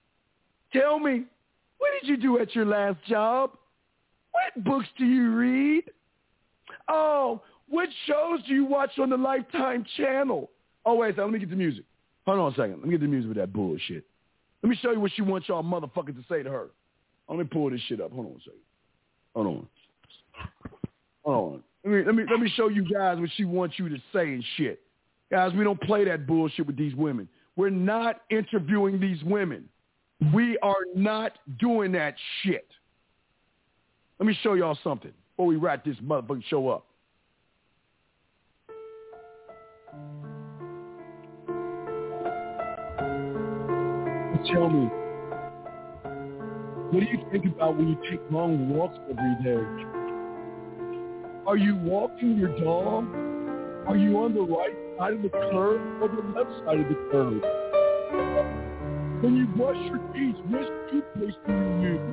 Tell 0.73 0.99
me, 0.99 1.23
what 1.77 1.89
did 1.99 2.09
you 2.09 2.17
do 2.17 2.39
at 2.39 2.53
your 2.53 2.65
last 2.65 2.97
job? 3.07 3.51
What 4.31 4.63
books 4.63 4.87
do 4.97 5.05
you 5.05 5.31
read? 5.33 5.83
Oh, 6.87 7.41
what 7.69 7.89
shows 8.05 8.41
do 8.47 8.53
you 8.53 8.65
watch 8.65 8.91
on 8.99 9.09
the 9.09 9.17
Lifetime 9.17 9.85
channel? 9.97 10.49
Oh, 10.85 10.95
wait. 10.95 11.17
Let 11.17 11.29
me 11.29 11.39
get 11.39 11.49
the 11.49 11.55
music. 11.55 11.85
Hold 12.29 12.41
on 12.41 12.51
a 12.51 12.55
second. 12.55 12.77
Let 12.79 12.85
me 12.85 12.91
get 12.91 13.01
the 13.01 13.07
music 13.07 13.29
with 13.29 13.37
that 13.37 13.51
bullshit. 13.51 14.05
Let 14.61 14.69
me 14.69 14.77
show 14.79 14.91
you 14.91 14.99
what 14.99 15.11
she 15.15 15.23
wants 15.23 15.49
y'all 15.49 15.63
motherfuckers 15.63 16.15
to 16.15 16.23
say 16.29 16.43
to 16.43 16.49
her. 16.51 16.67
Oh, 17.27 17.33
let 17.33 17.39
me 17.39 17.49
pull 17.51 17.71
this 17.71 17.81
shit 17.87 17.99
up. 17.99 18.11
Hold 18.11 18.27
on 18.27 18.31
a 18.33 18.39
second. 18.39 18.59
Hold 19.33 19.47
on. 19.47 19.67
Hold 21.23 21.53
on. 21.53 21.63
Let 21.83 21.91
me, 21.91 22.03
let 22.05 22.15
me 22.15 22.23
let 22.29 22.39
me 22.39 22.53
show 22.55 22.67
you 22.67 22.83
guys 22.83 23.17
what 23.19 23.31
she 23.35 23.45
wants 23.45 23.79
you 23.79 23.89
to 23.89 23.97
say 24.13 24.25
and 24.25 24.43
shit. 24.57 24.79
Guys, 25.31 25.53
we 25.53 25.63
don't 25.63 25.81
play 25.81 26.05
that 26.05 26.27
bullshit 26.27 26.67
with 26.67 26.77
these 26.77 26.93
women. 26.93 27.27
We're 27.55 27.71
not 27.71 28.21
interviewing 28.29 28.99
these 28.99 29.23
women. 29.23 29.67
We 30.31 30.57
are 30.59 30.85
not 30.95 31.31
doing 31.59 31.93
that 31.93 32.13
shit. 32.43 32.67
Let 34.19 34.27
me 34.27 34.37
show 34.43 34.53
y'all 34.53 34.77
something 34.83 35.13
before 35.31 35.47
we 35.47 35.55
wrap 35.55 35.83
this 35.83 35.97
motherfucking 35.97 36.43
show 36.47 36.69
up. 36.69 36.85
Tell 44.47 44.69
me, 44.69 44.87
what 46.91 47.01
do 47.01 47.05
you 47.05 47.19
think 47.29 47.45
about 47.45 47.75
when 47.75 47.89
you 47.89 47.97
take 48.09 48.21
long 48.31 48.69
walks 48.69 48.97
every 49.09 49.35
day? 49.43 49.63
Are 51.45 51.57
you 51.57 51.75
walking 51.75 52.37
your 52.37 52.57
dog? 52.59 53.05
Are 53.87 53.97
you 53.97 54.17
on 54.17 54.33
the 54.33 54.41
right 54.41 54.73
side 54.97 55.13
of 55.13 55.21
the 55.23 55.29
curb 55.29 55.81
or 56.01 56.07
the 56.07 56.21
left 56.33 56.51
side 56.65 56.79
of 56.79 56.87
the 56.87 56.95
curb? 57.11 57.43
When 59.21 59.35
you 59.35 59.45
brush 59.47 59.77
your 59.85 59.99
teeth, 60.13 60.37
which 60.47 60.69
toothpaste 60.89 61.37
do 61.45 61.53
you 61.53 61.81
use? 61.81 62.07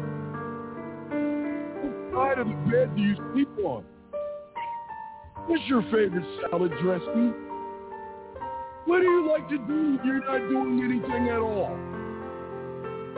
What 1.80 1.94
side 2.12 2.38
of 2.40 2.48
the 2.48 2.54
bed 2.68 2.96
do 2.96 3.02
you 3.02 3.14
sleep 3.32 3.48
on? 3.64 3.84
What's 5.46 5.62
your 5.68 5.82
favorite 5.82 6.26
salad 6.50 6.72
dressing? 6.82 7.34
What 8.86 8.98
do 8.98 9.04
you 9.04 9.28
like 9.30 9.48
to 9.48 9.58
do 9.58 9.98
if 9.98 10.04
you're 10.04 10.24
not 10.24 10.48
doing 10.50 10.82
anything 10.84 11.28
at 11.28 11.38
all? 11.38 11.95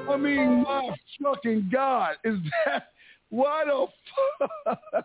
I 0.09 0.17
mean, 0.17 0.63
my 0.63 0.91
fucking 1.23 1.71
God, 1.73 2.17
is 2.25 2.39
that 2.65 2.89
why 3.31 3.65
the 3.67 3.87
fuck? 4.65 5.05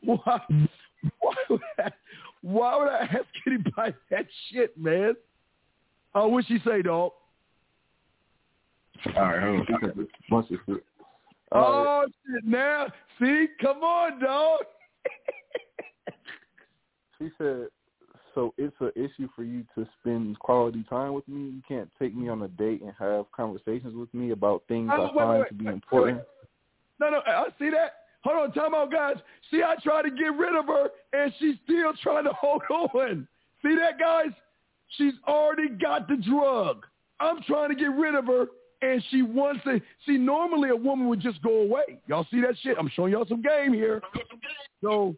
why, 0.00 0.40
why 1.20 1.34
would 1.50 1.60
I, 1.78 1.90
why 2.42 2.76
would 2.76 2.88
I 2.88 3.00
ask 3.02 3.26
anybody 3.46 3.94
that 4.10 4.26
shit, 4.50 4.76
man? 4.78 5.14
Oh, 6.14 6.28
what'd 6.28 6.48
she 6.48 6.58
say, 6.64 6.82
dog? 6.82 7.12
All 9.16 9.22
right, 9.22 9.42
hold 9.42 9.68
on. 9.82 10.08
Bunch 10.30 10.50
of 10.50 10.58
shit. 10.66 10.84
Oh 11.52 12.04
shit! 12.06 12.44
Now, 12.44 12.86
see, 13.20 13.46
come 13.60 13.82
on, 13.82 14.20
dog. 14.20 14.60
She 17.18 17.30
said, 17.38 17.66
"So 18.34 18.54
it's 18.56 18.74
an 18.80 18.92
issue 18.96 19.28
for 19.34 19.44
you 19.44 19.64
to 19.74 19.86
spend 20.00 20.38
quality 20.38 20.84
time 20.88 21.12
with 21.12 21.26
me. 21.28 21.50
You 21.50 21.62
can't 21.66 21.90
take 21.98 22.14
me 22.14 22.28
on 22.28 22.42
a 22.42 22.48
date 22.48 22.82
and 22.82 22.92
have 22.98 23.30
conversations 23.32 23.94
with 23.94 24.12
me 24.12 24.30
about 24.30 24.62
things 24.68 24.90
Oh, 24.92 24.96
I 24.96 25.04
wait, 25.04 25.14
find 25.14 25.38
wait, 25.40 25.48
to 25.48 25.54
be 25.54 25.64
wait, 25.66 25.74
important." 25.74 26.22
No, 27.00 27.10
no, 27.10 27.22
I 27.26 27.46
see 27.58 27.70
that. 27.70 27.94
Hold 28.24 28.38
on, 28.38 28.52
time 28.52 28.74
out, 28.74 28.90
guys. 28.90 29.16
See, 29.50 29.62
I 29.62 29.76
tried 29.82 30.02
to 30.02 30.10
get 30.10 30.34
rid 30.36 30.54
of 30.54 30.66
her, 30.66 30.88
and 31.12 31.32
she's 31.38 31.56
still 31.64 31.92
trying 32.02 32.24
to 32.24 32.32
hold 32.32 32.62
on. 32.70 33.28
See 33.62 33.76
that, 33.76 33.98
guys? 33.98 34.32
She's 34.96 35.14
already 35.26 35.68
got 35.68 36.08
the 36.08 36.16
drug. 36.16 36.86
I'm 37.20 37.42
trying 37.42 37.68
to 37.70 37.74
get 37.74 37.90
rid 37.90 38.14
of 38.14 38.26
her, 38.26 38.46
and 38.82 39.02
she 39.10 39.22
wants 39.22 39.62
to. 39.64 39.80
See, 40.06 40.16
normally 40.16 40.70
a 40.70 40.76
woman 40.76 41.08
would 41.08 41.20
just 41.20 41.42
go 41.42 41.62
away. 41.62 41.98
Y'all 42.06 42.26
see 42.30 42.40
that 42.40 42.54
shit? 42.62 42.76
I'm 42.78 42.88
showing 42.94 43.12
y'all 43.12 43.26
some 43.26 43.42
game 43.42 43.72
here. 43.72 44.00
So, 44.82 45.14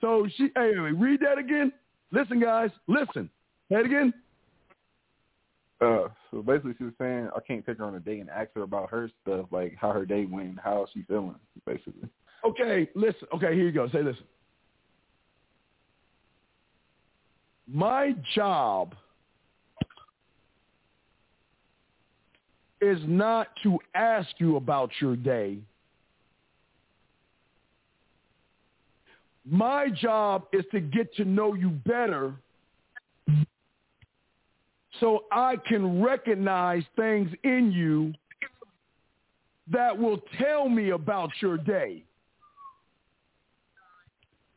so 0.00 0.26
she. 0.36 0.50
Hey, 0.54 0.72
wait, 0.78 0.92
read 0.92 1.20
that 1.20 1.38
again. 1.38 1.72
Listen, 2.12 2.40
guys. 2.40 2.70
Listen. 2.86 3.30
Say 3.70 3.78
it 3.78 3.86
again. 3.86 4.12
Uh, 5.80 6.08
so 6.30 6.42
basically, 6.42 6.74
she 6.76 6.84
was 6.84 6.92
saying 6.98 7.28
I 7.34 7.40
can't 7.40 7.64
take 7.64 7.78
her 7.78 7.84
on 7.84 7.94
a 7.94 8.00
date 8.00 8.20
and 8.20 8.28
ask 8.28 8.50
her 8.54 8.62
about 8.62 8.90
her 8.90 9.10
stuff, 9.22 9.46
like 9.50 9.74
how 9.80 9.92
her 9.92 10.04
day 10.04 10.26
went, 10.26 10.58
how 10.58 10.86
she 10.92 11.02
feeling, 11.04 11.36
basically. 11.66 12.08
Okay, 12.44 12.88
listen. 12.94 13.28
Okay, 13.34 13.54
here 13.54 13.64
you 13.64 13.72
go. 13.72 13.88
Say 13.88 14.02
listen. 14.02 14.24
My 17.72 18.14
job 18.34 18.94
is 22.80 22.98
not 23.06 23.48
to 23.62 23.78
ask 23.94 24.28
you 24.38 24.56
about 24.56 24.90
your 25.00 25.16
day. 25.16 25.58
My 29.50 29.88
job 29.88 30.44
is 30.52 30.64
to 30.70 30.80
get 30.80 31.12
to 31.16 31.24
know 31.24 31.54
you 31.54 31.70
better 31.70 32.34
so 35.00 35.24
I 35.32 35.56
can 35.56 36.00
recognize 36.00 36.84
things 36.94 37.30
in 37.42 37.72
you 37.72 38.12
that 39.72 39.96
will 39.96 40.20
tell 40.38 40.68
me 40.68 40.90
about 40.90 41.30
your 41.40 41.56
day. 41.56 42.04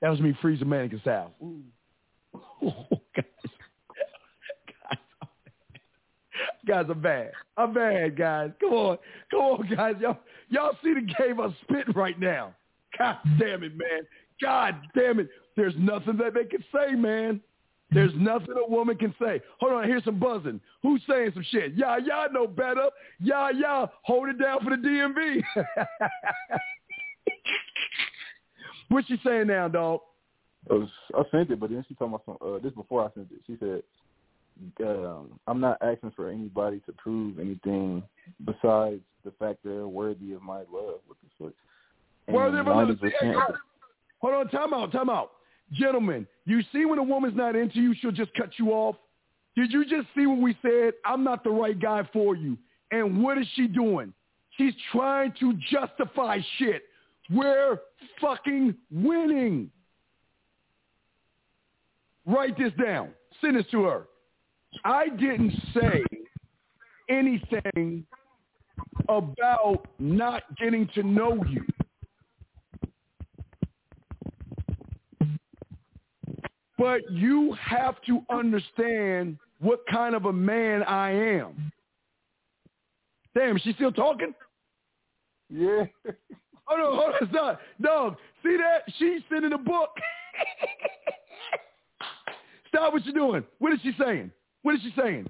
That 0.02 0.10
was 0.10 0.20
me 0.20 0.38
freezing 0.42 0.70
mannequin 0.70 1.02
style. 1.02 1.32
Oh, 1.42 2.86
guys. 3.16 3.26
guys, 4.90 4.98
guys, 6.68 6.86
I'm 6.90 7.02
bad. 7.02 7.32
I'm 7.58 7.74
bad, 7.74 8.16
guys. 8.16 8.52
Come 8.60 8.74
on, 8.74 8.98
come 9.32 9.40
on, 9.40 9.76
guys. 9.76 9.96
Y'all, 10.00 10.20
y'all 10.50 10.78
see 10.84 10.94
the 10.94 11.02
game 11.18 11.40
I'm 11.40 11.56
spitting 11.64 11.94
right 11.96 12.20
now. 12.20 12.54
God 12.98 13.18
damn 13.40 13.64
it, 13.64 13.76
man. 13.76 14.02
God 14.44 14.76
damn 14.94 15.20
it. 15.20 15.30
There's 15.56 15.74
nothing 15.78 16.18
that 16.18 16.34
they 16.34 16.44
can 16.44 16.64
say, 16.74 16.94
man. 16.96 17.40
There's 17.92 18.12
nothing 18.16 18.56
a 18.58 18.70
woman 18.70 18.98
can 18.98 19.14
say. 19.22 19.42
Hold 19.60 19.74
on, 19.74 19.88
here's 19.88 20.04
some 20.04 20.20
buzzing. 20.20 20.60
Who's 20.82 21.02
saying 21.08 21.32
some 21.34 21.46
shit? 21.50 21.76
Y'all, 21.76 22.00
y'all 22.00 22.32
know 22.32 22.48
better. 22.48 22.90
Y'all, 23.20 23.54
y'all 23.54 23.92
hold 24.02 24.30
it 24.30 24.40
down 24.40 24.64
for 24.64 24.72
the 24.72 24.76
DMV. 24.76 25.44
What's 28.90 29.08
she 29.08 29.18
saying 29.26 29.48
now, 29.48 29.68
dog? 29.68 30.02
I, 30.70 30.74
was, 30.74 30.90
I 31.16 31.24
sent 31.32 31.52
it, 31.52 31.60
but 31.60 31.70
then 31.70 31.86
she 31.88 31.94
told 31.96 32.12
me 32.12 32.18
some. 32.26 32.38
Uh, 32.42 32.60
this 32.60 32.74
before 32.74 33.04
I 33.04 33.14
sent 33.14 33.30
it. 33.32 33.42
She 33.46 33.58
said, 33.60 33.84
um, 34.86 35.40
"I'm 35.48 35.60
not 35.60 35.78
asking 35.82 36.12
for 36.16 36.30
anybody 36.30 36.82
to 36.86 36.94
prove 36.94 37.40
anything 37.40 38.04
besides 38.46 39.02
the 39.26 39.32
fact 39.40 39.60
they're 39.64 39.88
worthy 39.88 40.34
of 40.34 40.42
my 40.42 40.60
love." 40.60 41.02
What 41.06 41.18
the 41.22 41.46
fuck? 41.46 41.54
Worthy 42.28 42.60
of 42.60 42.66
my 42.66 42.84
love. 42.84 42.98
90% 44.24 44.30
Hey, 44.32 44.32
Hold 44.32 44.34
on, 44.36 44.48
time 44.50 44.74
out, 44.74 44.92
time 44.92 45.10
out. 45.10 45.32
Gentlemen, 45.72 46.28
you 46.46 46.62
see 46.72 46.86
when 46.86 47.00
a 47.00 47.04
woman's 47.04 47.36
not 47.36 47.56
into 47.56 47.80
you, 47.80 47.96
she'll 48.00 48.12
just 48.12 48.34
cut 48.36 48.52
you 48.58 48.72
off. 48.72 48.96
Did 49.56 49.72
you 49.72 49.84
just 49.84 50.08
see 50.16 50.26
what 50.26 50.40
we 50.40 50.58
said? 50.62 50.94
I'm 51.06 51.24
not 51.24 51.44
the 51.44 51.50
right 51.50 51.80
guy 51.80 52.08
for 52.12 52.36
you. 52.36 52.58
And 52.92 53.24
what 53.24 53.38
is 53.38 53.48
she 53.56 53.68
doing? 53.68 54.14
She's 54.58 54.74
trying 54.92 55.34
to 55.40 55.54
justify 55.72 56.40
shit. 56.58 56.84
We're 57.30 57.80
fucking 58.22 58.76
winning. 58.92 59.72
Write 62.26 62.58
this 62.58 62.72
down. 62.84 63.10
Send 63.42 63.58
this 63.58 63.66
to 63.72 63.84
her. 63.84 64.08
I 64.86 65.10
didn't 65.10 65.54
say 65.74 66.04
anything 67.10 68.06
about 69.10 69.88
not 70.00 70.44
getting 70.58 70.88
to 70.96 71.04
know 71.04 71.44
you. 71.50 71.66
But 76.84 77.10
you 77.14 77.56
have 77.62 77.96
to 78.08 78.20
understand 78.30 79.38
what 79.62 79.80
kind 79.90 80.16
of 80.16 80.26
a 80.26 80.34
man 80.34 80.84
I 80.84 81.12
am. 81.12 81.72
Damn, 83.34 83.56
is 83.56 83.62
she 83.62 83.72
still 83.72 83.94
talking? 83.94 84.34
Yeah. 85.50 85.86
Hold 86.66 86.82
on, 86.82 86.98
hold 86.98 87.14
on, 87.22 87.30
stop. 87.30 87.60
Dog, 87.82 88.18
see 88.42 88.58
that? 88.58 88.84
She's 88.98 89.22
sending 89.30 89.54
a 89.54 89.58
book. 89.58 89.90
Stop 92.70 92.94
what 92.94 93.06
you're 93.06 93.14
doing. 93.14 93.44
What 93.60 93.74
is 93.74 93.80
she 93.84 93.92
saying? 94.00 94.32
What 94.62 94.76
is 94.76 94.82
she 94.82 94.94
saying? 94.98 95.28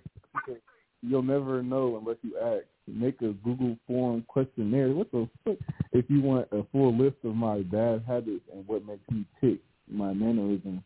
You'll 1.02 1.24
never 1.24 1.64
know 1.64 1.98
unless 2.00 2.18
you 2.22 2.38
ask. 2.38 2.66
Make 2.88 3.22
a 3.22 3.34
Google 3.44 3.78
form 3.88 4.24
questionnaire. 4.28 4.90
What 4.90 5.12
the 5.12 5.28
fuck? 5.44 5.58
If 5.92 6.06
you 6.08 6.22
want 6.22 6.48
a 6.52 6.64
full 6.72 6.96
list 6.96 7.18
of 7.24 7.36
my 7.36 7.62
bad 7.62 8.04
habits 8.08 8.46
and 8.54 8.68
what 8.68 8.86
makes 8.86 9.10
me 9.12 9.26
tick, 9.42 9.60
my 9.92 10.14
mannerisms. 10.14 10.82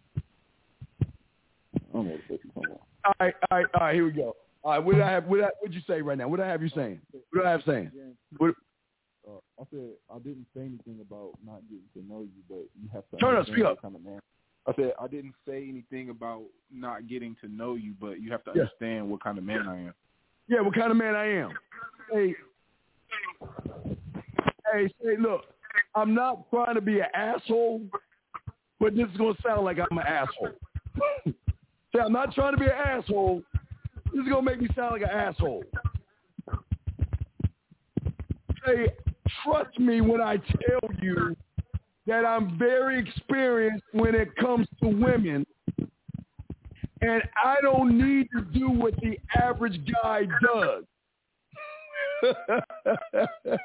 I 1.01 1.03
don't 1.03 1.03
know 1.03 1.03
what 1.03 1.03
the 1.03 1.03
fuck 1.03 1.13
you're 1.13 1.13
talking 1.13 1.83
about. 1.83 1.86
All 1.97 3.13
right, 3.19 3.33
all 3.51 3.57
right, 3.57 3.65
all 3.73 3.81
right, 3.81 3.95
here 3.95 4.05
we 4.05 4.11
go. 4.11 4.35
All 4.63 4.71
right, 4.71 4.79
what 4.79 4.93
did 4.93 5.01
I 5.01 5.11
have 5.11 5.25
what 5.25 5.39
what'd 5.61 5.73
you 5.73 5.81
say 5.87 6.01
right 6.01 6.17
now? 6.17 6.27
What 6.27 6.37
did 6.37 6.45
I 6.45 6.49
have 6.49 6.61
you 6.61 6.69
saying? 6.69 7.01
What 7.11 7.41
do 7.41 7.43
I 7.47 7.51
have 7.51 7.63
saying? 7.65 7.91
What, 8.37 8.53
Uh, 9.27 9.39
I 9.59 9.63
said 9.71 9.89
I 10.13 10.19
didn't 10.19 10.45
say 10.55 10.61
anything 10.61 10.99
about 11.01 11.31
not 11.45 11.61
getting 11.69 11.85
to 11.95 12.01
know 12.07 12.21
you, 12.21 12.43
but 12.49 12.65
you 12.79 12.89
have 12.93 13.03
to 13.11 13.17
Turn 13.17 13.35
up, 13.37 13.47
speak 13.47 13.65
up. 13.65 13.81
kind 13.81 13.95
of 13.95 14.03
man. 14.03 14.19
I 14.67 14.73
said 14.75 14.93
I 15.01 15.07
didn't 15.07 15.33
say 15.47 15.67
anything 15.67 16.09
about 16.09 16.43
not 16.71 17.07
getting 17.07 17.35
to 17.41 17.47
know 17.47 17.75
you, 17.75 17.93
but 17.99 18.21
you 18.21 18.31
have 18.31 18.43
to 18.45 18.51
Yeah. 18.53 18.61
understand 18.63 19.09
what 19.09 19.23
kind 19.23 19.37
of 19.37 19.43
man 19.43 19.67
I 19.67 19.77
am. 19.87 19.93
Yeah, 20.47 20.61
what 20.61 20.75
kind 20.75 20.91
of 20.91 20.97
man 20.97 21.15
I 21.15 21.25
am. 21.25 21.53
Hey, 22.11 22.35
hey, 24.71 24.87
say, 25.03 25.17
look, 25.17 25.45
I'm 25.95 26.13
not 26.13 26.49
trying 26.49 26.75
to 26.75 26.81
be 26.81 26.99
an 26.99 27.07
asshole, 27.13 27.81
but 28.79 28.95
this 28.95 29.07
is 29.09 29.17
gonna 29.17 29.35
sound 29.45 29.65
like 29.65 29.77
I'm 29.79 29.97
an 29.97 30.05
asshole. 30.07 30.53
say, 31.95 32.01
I'm 32.01 32.13
not 32.13 32.33
trying 32.33 32.53
to 32.53 32.59
be 32.59 32.65
an 32.65 32.71
asshole. 32.71 33.41
This 34.13 34.21
is 34.21 34.29
gonna 34.29 34.41
make 34.41 34.61
me 34.61 34.69
sound 34.75 34.93
like 34.93 35.01
an 35.01 35.09
asshole. 35.09 35.63
Say, 38.65 38.87
trust 39.43 39.79
me 39.79 40.01
when 40.01 40.21
I 40.21 40.37
tell 40.37 40.89
you 41.01 41.35
that 42.05 42.25
I'm 42.25 42.57
very 42.57 42.99
experienced 42.99 43.83
when 43.91 44.15
it 44.15 44.35
comes 44.37 44.67
to 44.81 44.87
women. 44.87 45.45
And 46.99 47.21
I 47.43 47.57
don't 47.61 47.95
need 47.97 48.27
to 48.35 48.41
do 48.57 48.69
what 48.69 48.95
the 48.97 49.19
average 49.39 49.79
guy 50.01 50.23
does. 50.41 50.83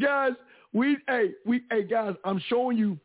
guys, 0.00 0.32
we 0.72 0.96
hey, 1.08 1.30
we 1.44 1.62
hey 1.70 1.84
guys, 1.84 2.14
I'm 2.24 2.40
showing 2.48 2.76
you 2.76 2.98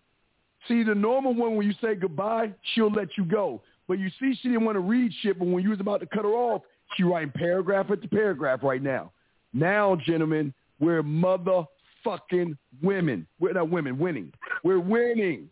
see 0.67 0.83
the 0.83 0.95
normal 0.95 1.33
one 1.33 1.55
when 1.55 1.67
you 1.67 1.73
say 1.81 1.95
goodbye, 1.95 2.51
she'll 2.73 2.91
let 2.91 3.09
you 3.17 3.25
go. 3.25 3.61
But 3.87 3.99
you 3.99 4.09
see 4.19 4.37
she 4.41 4.49
didn't 4.49 4.65
want 4.65 4.75
to 4.75 4.81
read 4.81 5.11
shit, 5.21 5.39
but 5.39 5.47
when 5.47 5.63
you 5.63 5.69
was 5.69 5.79
about 5.79 6.01
to 6.01 6.05
cut 6.05 6.23
her 6.23 6.31
off, 6.31 6.61
she 6.95 7.03
writing 7.03 7.31
paragraph 7.35 7.87
after 7.89 8.07
paragraph 8.07 8.63
right 8.63 8.81
now. 8.81 9.11
Now, 9.53 9.95
gentlemen, 9.95 10.53
we're 10.79 11.03
motherfucking 11.03 12.57
women. 12.81 13.27
We're 13.39 13.53
not 13.53 13.69
women, 13.69 13.97
winning. 13.97 14.33
We're 14.63 14.79
winning. 14.79 15.49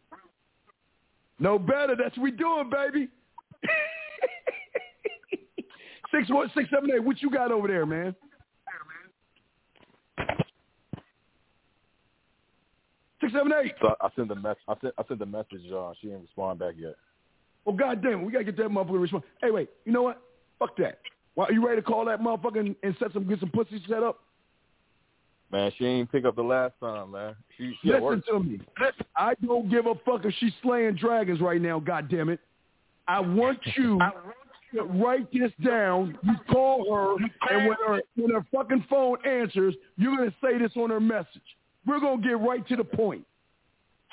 No 1.40 1.58
better. 1.58 1.96
That's 1.96 2.18
what 2.18 2.24
we 2.24 2.32
doing, 2.32 2.70
baby. 2.70 3.10
six 6.12 6.30
one 6.30 6.52
six 6.56 6.70
seven 6.70 6.92
eight. 6.92 7.04
What 7.04 7.22
you 7.22 7.30
got 7.30 7.52
over 7.52 7.68
there, 7.68 7.86
man? 7.86 8.16
Six 13.26 13.34
seven 13.34 13.52
eight. 13.64 13.74
So 13.82 13.96
I 14.00 14.10
sent 14.16 14.28
the 14.28 14.36
mess. 14.36 14.56
I 14.68 14.76
sent 14.82 14.94
I 14.98 15.04
sent 15.08 15.20
the 15.20 15.26
message. 15.26 15.72
Uh, 15.74 15.94
she 16.00 16.08
didn't 16.08 16.22
respond 16.24 16.60
back 16.60 16.76
yet. 16.78 16.96
Well, 17.66 17.76
goddamn, 17.76 18.24
we 18.24 18.32
gotta 18.32 18.44
get 18.44 18.58
that 18.58 18.68
motherfucker 18.68 18.92
to 18.92 18.98
respond. 19.00 19.24
Hey, 19.42 19.52
wait. 19.52 19.70
You 19.86 19.92
know 19.92 20.04
what? 20.04 20.22
Fuck 20.60 20.78
that. 20.78 21.00
Why, 21.34 21.46
are 21.46 21.52
you 21.52 21.66
ready 21.66 21.82
to 21.82 21.86
call 21.88 22.06
that 22.06 22.22
motherfucker 22.22 22.60
and, 22.60 22.76
and 22.84 22.96
set 23.00 23.12
some 23.14 23.28
get 23.28 23.40
some 23.40 23.50
pussy 23.50 23.82
set 23.90 24.04
up? 24.04 24.20
Man, 25.52 25.72
she 25.78 25.86
ain't 25.86 26.12
pick 26.12 26.26
up 26.26 26.36
the 26.36 26.44
last 26.44 26.74
time, 26.80 27.12
man. 27.12 27.36
She, 27.58 27.76
she 27.82 27.90
Listen 27.90 28.24
to 28.28 28.40
me. 28.40 28.60
I 29.16 29.34
don't 29.46 29.70
give 29.70 29.86
a 29.86 29.96
fuck 30.06 30.26
if 30.26 30.34
she's 30.40 30.54
slaying 30.62 30.96
dragons 30.96 31.42
right 31.42 31.62
now. 31.62 31.80
God 31.80 32.10
damn 32.10 32.30
it! 32.30 32.40
I 33.08 33.20
want 33.20 33.60
you 33.78 34.00
to 34.76 34.84
write 34.84 35.32
this 35.32 35.52
down. 35.64 36.18
You 36.24 36.34
call 36.52 36.94
her, 36.94 37.16
and 37.52 37.68
when 37.68 37.78
her 37.88 38.02
when 38.16 38.32
her 38.32 38.46
fucking 38.54 38.86
phone 38.90 39.18
answers, 39.26 39.74
you're 39.98 40.16
gonna 40.16 40.34
say 40.44 40.58
this 40.60 40.72
on 40.76 40.92
her 40.92 41.00
message. 41.00 41.42
We're 41.86 42.00
gonna 42.00 42.22
get 42.22 42.40
right 42.40 42.68
to 42.68 42.76
the 42.76 42.84
point. 42.84 43.26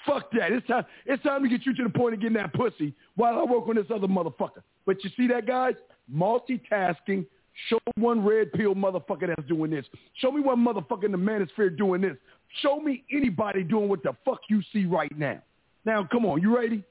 Fuck 0.07 0.31
that. 0.33 0.53
It's 0.53 0.67
time. 0.67 0.85
It's 1.07 1.23
time 1.23 1.43
to 1.43 1.49
get 1.49 1.65
you 1.65 1.75
to 1.75 1.85
the 1.85 1.89
point 1.89 2.15
of 2.15 2.21
getting 2.21 2.37
that 2.37 2.53
pussy 2.53 2.95
while 3.15 3.39
I 3.39 3.45
work 3.45 3.69
on 3.69 3.77
this 3.77 3.87
other 3.95 4.09
motherfucker. 4.09 4.63
But 4.85 5.03
you 5.05 5.11
see 5.17 5.29
that, 5.29 5.47
guys? 5.47 5.75
Multitasking. 6.13 7.27
Show 7.69 7.79
one 7.97 8.25
red 8.25 8.53
pill 8.53 8.75
motherfucker 8.75 9.29
that's 9.29 9.47
doing 9.47 9.71
this. 9.71 9.85
Show 10.15 10.33
me 10.33 10.41
one 10.41 10.59
motherfucker 10.65 11.05
in 11.05 11.13
the 11.13 11.19
manosphere 11.19 11.77
doing 11.77 12.01
this. 12.01 12.17
Show 12.61 12.81
me 12.81 13.05
anybody 13.13 13.63
doing 13.63 13.89
what 13.89 14.03
the 14.03 14.15
fuck 14.25 14.41
you 14.49 14.63
see 14.73 14.87
right 14.87 15.17
now. 15.17 15.41
Now, 15.85 16.09
come 16.11 16.25
on. 16.25 16.41
You 16.41 16.57
ready? 16.57 16.83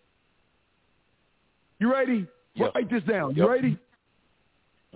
You 1.79 1.91
ready? 1.91 2.27
Yep. 2.55 2.75
Write 2.75 2.89
this 2.89 3.03
down. 3.03 3.35
You 3.35 3.43
Yep. 3.43 3.49
ready? 3.49 3.77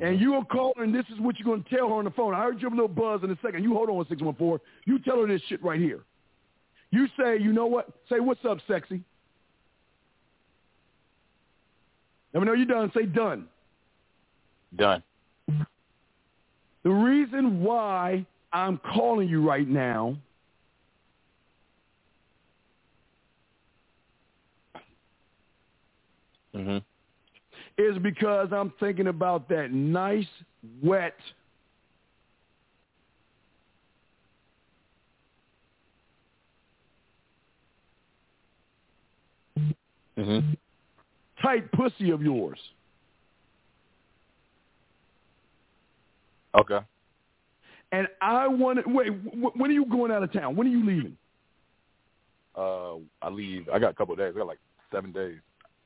And 0.01 0.19
you 0.19 0.33
will 0.33 0.43
call 0.43 0.73
her, 0.75 0.83
and 0.83 0.93
this 0.93 1.05
is 1.13 1.19
what 1.19 1.39
you're 1.39 1.45
going 1.45 1.63
to 1.63 1.69
tell 1.69 1.87
her 1.87 1.95
on 1.95 2.03
the 2.03 2.11
phone. 2.11 2.33
I 2.33 2.43
heard 2.43 2.61
you 2.61 2.67
have 2.69 2.73
a 2.73 2.81
little 2.81 2.87
buzz 2.89 3.21
in 3.23 3.31
a 3.31 3.37
second. 3.41 3.63
You 3.63 3.73
hold 3.73 3.89
on, 3.89 4.05
614. 4.09 4.59
You 4.85 4.99
tell 4.99 5.21
her 5.21 5.27
this 5.27 5.41
shit 5.47 5.63
right 5.63 5.79
here. 5.79 6.01
You 6.91 7.07
say, 7.17 7.37
you 7.39 7.53
know 7.53 7.65
what? 7.65 7.87
Say, 8.09 8.19
what's 8.19 8.43
up, 8.43 8.57
sexy? 8.67 9.01
Let 12.33 12.41
me 12.41 12.45
know 12.47 12.53
you're 12.53 12.65
done. 12.65 12.91
Say 12.93 13.05
done. 13.05 13.47
Done. 14.75 15.01
The 16.83 16.89
reason 16.89 17.63
why 17.63 18.25
I'm 18.51 18.77
calling 18.77 19.29
you 19.29 19.47
right 19.47 19.67
now 19.67 20.17
Mhm. 26.55 26.81
Is 27.77 27.97
because 27.99 28.49
I'm 28.51 28.71
thinking 28.79 29.07
about 29.07 29.49
that 29.49 29.71
nice, 29.71 30.27
wet, 30.81 31.15
Mhm. 40.17 40.57
tight 41.41 41.69
pussy 41.73 42.11
of 42.11 42.21
yours. 42.21 42.59
Okay. 46.55 46.79
And 47.91 48.07
I 48.21 48.47
want 48.47 48.83
to, 48.83 48.89
wait, 48.89 49.09
when 49.09 49.69
are 49.69 49.73
you 49.73 49.85
going 49.85 50.11
out 50.11 50.23
of 50.23 50.31
town? 50.31 50.55
When 50.55 50.67
are 50.67 50.69
you 50.69 50.85
leaving? 50.85 51.17
Uh, 52.55 52.95
I 53.21 53.29
leave. 53.29 53.67
I 53.69 53.79
got 53.79 53.91
a 53.91 53.93
couple 53.93 54.13
of 54.13 54.19
days. 54.19 54.33
I 54.33 54.39
got 54.39 54.47
like 54.47 54.59
seven 54.91 55.11
days. 55.11 55.39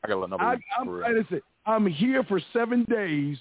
I 0.04 0.08
got 0.08 0.24
another 0.24 0.42
I, 0.44 0.56
week. 0.56 0.64
I'm, 0.80 0.86
for 0.86 0.98
real. 1.00 1.18
it's- 1.18 1.42
I'm 1.70 1.86
here 1.86 2.24
for 2.24 2.42
seven 2.52 2.84
days. 2.86 3.38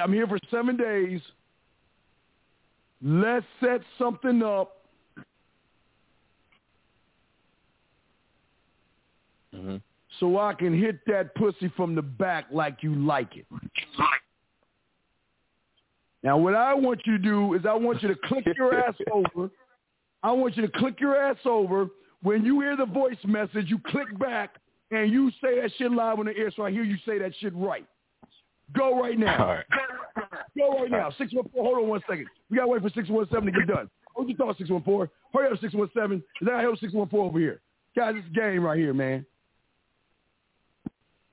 I'm 0.00 0.12
here 0.12 0.28
for 0.28 0.38
seven 0.48 0.76
days. 0.76 1.20
Let's 3.02 3.44
set 3.60 3.80
something 3.98 4.42
up. 4.42 4.80
Mhm. 9.54 9.80
so 10.18 10.38
I 10.38 10.52
can 10.54 10.76
hit 10.76 11.04
that 11.06 11.34
pussy 11.36 11.68
from 11.76 11.94
the 11.94 12.02
back 12.02 12.46
like 12.50 12.82
you 12.82 12.94
like 12.94 13.36
it. 13.36 13.46
Now, 16.22 16.38
what 16.38 16.54
I 16.54 16.74
want 16.74 17.06
you 17.06 17.18
to 17.18 17.22
do 17.22 17.54
is 17.54 17.64
I 17.64 17.74
want 17.74 18.02
you 18.02 18.08
to 18.08 18.16
click 18.16 18.46
your 18.56 18.74
ass 18.74 18.96
over. 19.12 19.50
I 20.22 20.32
want 20.32 20.56
you 20.56 20.62
to 20.66 20.78
click 20.78 21.00
your 21.00 21.16
ass 21.16 21.38
over. 21.44 21.88
When 22.24 22.42
you 22.42 22.58
hear 22.62 22.74
the 22.74 22.86
voice 22.86 23.18
message, 23.24 23.66
you 23.68 23.78
click 23.86 24.18
back 24.18 24.56
and 24.90 25.12
you 25.12 25.30
say 25.42 25.60
that 25.60 25.70
shit 25.76 25.92
live 25.92 26.18
on 26.18 26.24
the 26.24 26.34
air 26.34 26.50
so 26.56 26.64
I 26.64 26.70
hear 26.70 26.82
you 26.82 26.96
say 27.06 27.18
that 27.18 27.32
shit 27.38 27.54
right. 27.54 27.86
Go 28.74 28.98
right 28.98 29.18
now. 29.18 29.46
Right. 29.46 29.64
Go 30.56 30.78
right 30.78 30.90
now. 30.90 31.10
614, 31.18 31.62
hold 31.62 31.84
on 31.84 31.88
one 31.88 32.00
second. 32.08 32.26
We 32.50 32.56
got 32.56 32.62
to 32.62 32.68
wait 32.68 32.80
for 32.80 32.88
617 32.88 33.52
to 33.52 33.60
get 33.60 33.68
done. 33.68 33.90
What 34.14 34.26
you 34.26 34.36
thought, 34.36 34.56
614? 34.56 35.10
Hurry 35.34 35.52
up, 35.52 35.60
617. 35.60 36.16
Is 36.16 36.46
that 36.46 36.62
help 36.62 36.78
614 36.78 37.20
over 37.20 37.38
here? 37.38 37.60
Guys, 37.94 38.14
it's 38.16 38.34
game 38.34 38.62
right 38.62 38.78
here, 38.78 38.94
man. 38.94 39.26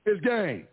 It's 0.04 0.20
game. 0.20 0.66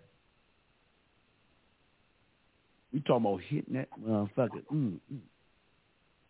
We 2.92 3.00
talking 3.02 3.26
about 3.26 3.42
hitting 3.48 3.76
that 3.76 3.88
motherfucker. 4.06 4.66
Mm, 4.74 5.00
mm. 5.14 5.20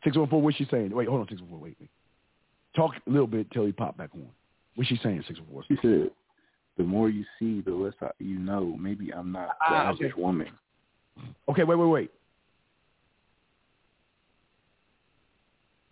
614, 0.03 0.43
what's 0.43 0.57
she 0.57 0.67
saying? 0.69 0.91
Wait, 0.91 1.07
hold 1.07 1.21
on, 1.21 1.27
614, 1.27 1.59
wait, 1.59 1.75
wait. 1.79 1.89
Talk 2.79 2.93
a 3.05 3.09
little 3.09 3.27
bit 3.27 3.51
till 3.51 3.65
he 3.65 3.73
pop 3.73 3.97
back 3.97 4.09
on. 4.13 4.25
What's 4.75 4.87
she 4.89 4.95
saying, 5.03 5.21
614? 5.27 5.75
She 5.75 5.81
said, 5.85 6.11
"The 6.77 6.83
more 6.83 7.09
you 7.09 7.25
see, 7.37 7.59
the 7.59 7.71
less 7.71 7.93
I, 8.01 8.09
you 8.19 8.39
know. 8.39 8.77
Maybe 8.79 9.13
I'm 9.13 9.33
not 9.33 9.49
the 9.67 9.75
Ah, 9.75 9.89
average 9.89 10.13
okay. 10.13 10.21
woman." 10.21 10.47
Okay, 11.49 11.65
wait, 11.65 11.75
wait, 11.75 11.85
wait. 11.87 12.11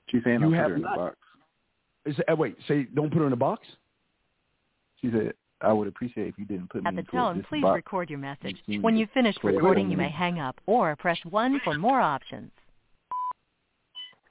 She's 0.08 0.24
saying 0.24 0.40
You 0.40 0.48
I'll 0.48 0.54
have 0.54 0.64
put 0.64 0.70
her 0.70 0.76
in 0.78 0.82
the 0.82 0.88
not- 0.88 0.96
box. 0.98 1.18
Is, 2.06 2.16
uh, 2.32 2.36
wait, 2.38 2.56
say 2.70 2.84
don't 2.94 3.12
put 3.12 3.20
her 3.20 3.28
in 3.28 3.34
a 3.34 3.36
box? 3.36 3.68
She 5.02 5.12
said, 5.12 5.34
"I 5.60 5.74
would 5.74 5.90
appreciate 5.90 6.28
if 6.30 6.40
you 6.40 6.46
didn't 6.46 6.70
put 6.70 6.86
At 6.86 6.94
me 6.94 6.98
the 6.98 7.00
into 7.02 7.12
tone, 7.12 7.38
this 7.40 7.46
please 7.48 7.64
box." 7.64 7.76
record 7.76 8.10
your 8.10 8.20
message. 8.20 8.64
You 8.66 8.80
When 8.82 8.96
you've 8.96 9.12
finished 9.12 9.42
play 9.42 9.52
it 9.52 9.56
recording, 9.56 9.92
you 9.92 9.98
may 9.98 10.08
hang 10.10 10.40
up 10.40 10.62
or 10.66 10.96
press 10.96 11.20
1 11.26 11.60
for 11.66 11.74
more 11.78 12.00
options. 12.00 12.52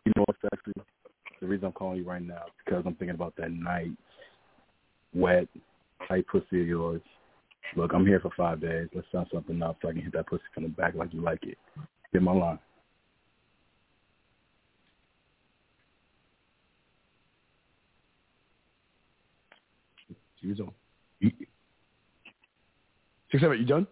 You 0.06 0.12
know 0.16 0.24
what's 0.26 0.42
actually 0.54 0.72
the 1.46 1.52
reason 1.52 1.66
I'm 1.66 1.72
calling 1.72 1.98
you 1.98 2.04
right 2.04 2.22
now 2.22 2.46
is 2.46 2.52
because 2.64 2.82
I'm 2.84 2.94
thinking 2.96 3.14
about 3.14 3.34
that 3.36 3.52
night, 3.52 3.92
wet, 5.14 5.46
tight 6.08 6.26
pussy 6.26 6.60
of 6.60 6.66
yours. 6.66 7.00
Look, 7.76 7.92
I'm 7.94 8.06
here 8.06 8.20
for 8.20 8.30
five 8.36 8.60
days. 8.60 8.88
Let's 8.94 9.06
set 9.12 9.26
something 9.32 9.62
up 9.62 9.78
so 9.80 9.88
I 9.88 9.92
can 9.92 10.02
hit 10.02 10.12
that 10.12 10.26
pussy 10.26 10.42
from 10.52 10.64
the 10.64 10.68
back 10.70 10.94
like 10.94 11.12
you 11.12 11.20
like 11.20 11.44
it. 11.44 11.58
Get 12.12 12.22
my 12.22 12.32
line. 12.32 12.58
Six 23.30 23.42
seven, 23.42 23.58
you 23.58 23.66
done? 23.66 23.86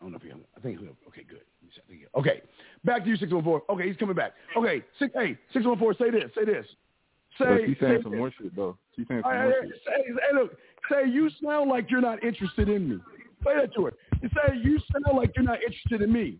I 0.00 0.04
don't 0.04 0.12
know 0.12 0.16
if 0.16 0.22
he. 0.22 0.30
I 0.30 0.60
think. 0.60 0.80
Okay, 1.08 1.24
good. 1.28 1.40
Okay, 2.16 2.42
back 2.84 3.04
to 3.04 3.10
you, 3.10 3.16
six 3.16 3.32
one 3.32 3.44
four. 3.44 3.62
Okay, 3.70 3.88
he's 3.88 3.96
coming 3.96 4.14
back. 4.16 4.32
Okay, 4.56 4.82
six. 4.98 5.12
Hey, 5.14 5.36
six 5.52 5.64
one 5.64 5.78
four. 5.78 5.94
Say 5.94 6.10
this. 6.10 6.30
Say 6.34 6.44
this. 6.44 6.66
Say, 7.38 7.44
But 7.44 7.60
she's 7.66 7.76
saying 7.80 7.98
say, 7.98 8.02
some 8.02 8.16
more 8.16 8.32
shit 8.40 8.56
though. 8.56 8.76
She's 8.96 9.06
saying 9.08 9.22
some 9.22 9.32
Hey, 9.32 9.42
more 9.42 9.62
shit. 9.62 9.72
say, 9.86 9.92
hey, 10.06 10.34
look, 10.34 10.56
say 10.90 11.08
you 11.08 11.30
sound 11.44 11.70
like 11.70 11.90
you're 11.90 12.00
not 12.00 12.22
interested 12.24 12.68
in 12.68 12.88
me. 12.88 12.98
Say 13.44 13.52
that 13.60 13.74
to 13.74 13.84
her. 13.86 13.92
You 14.22 14.28
say 14.30 14.56
you 14.62 14.78
sound 14.92 15.16
like 15.16 15.30
you're 15.36 15.44
not 15.44 15.62
interested 15.62 16.02
in 16.02 16.12
me. 16.12 16.38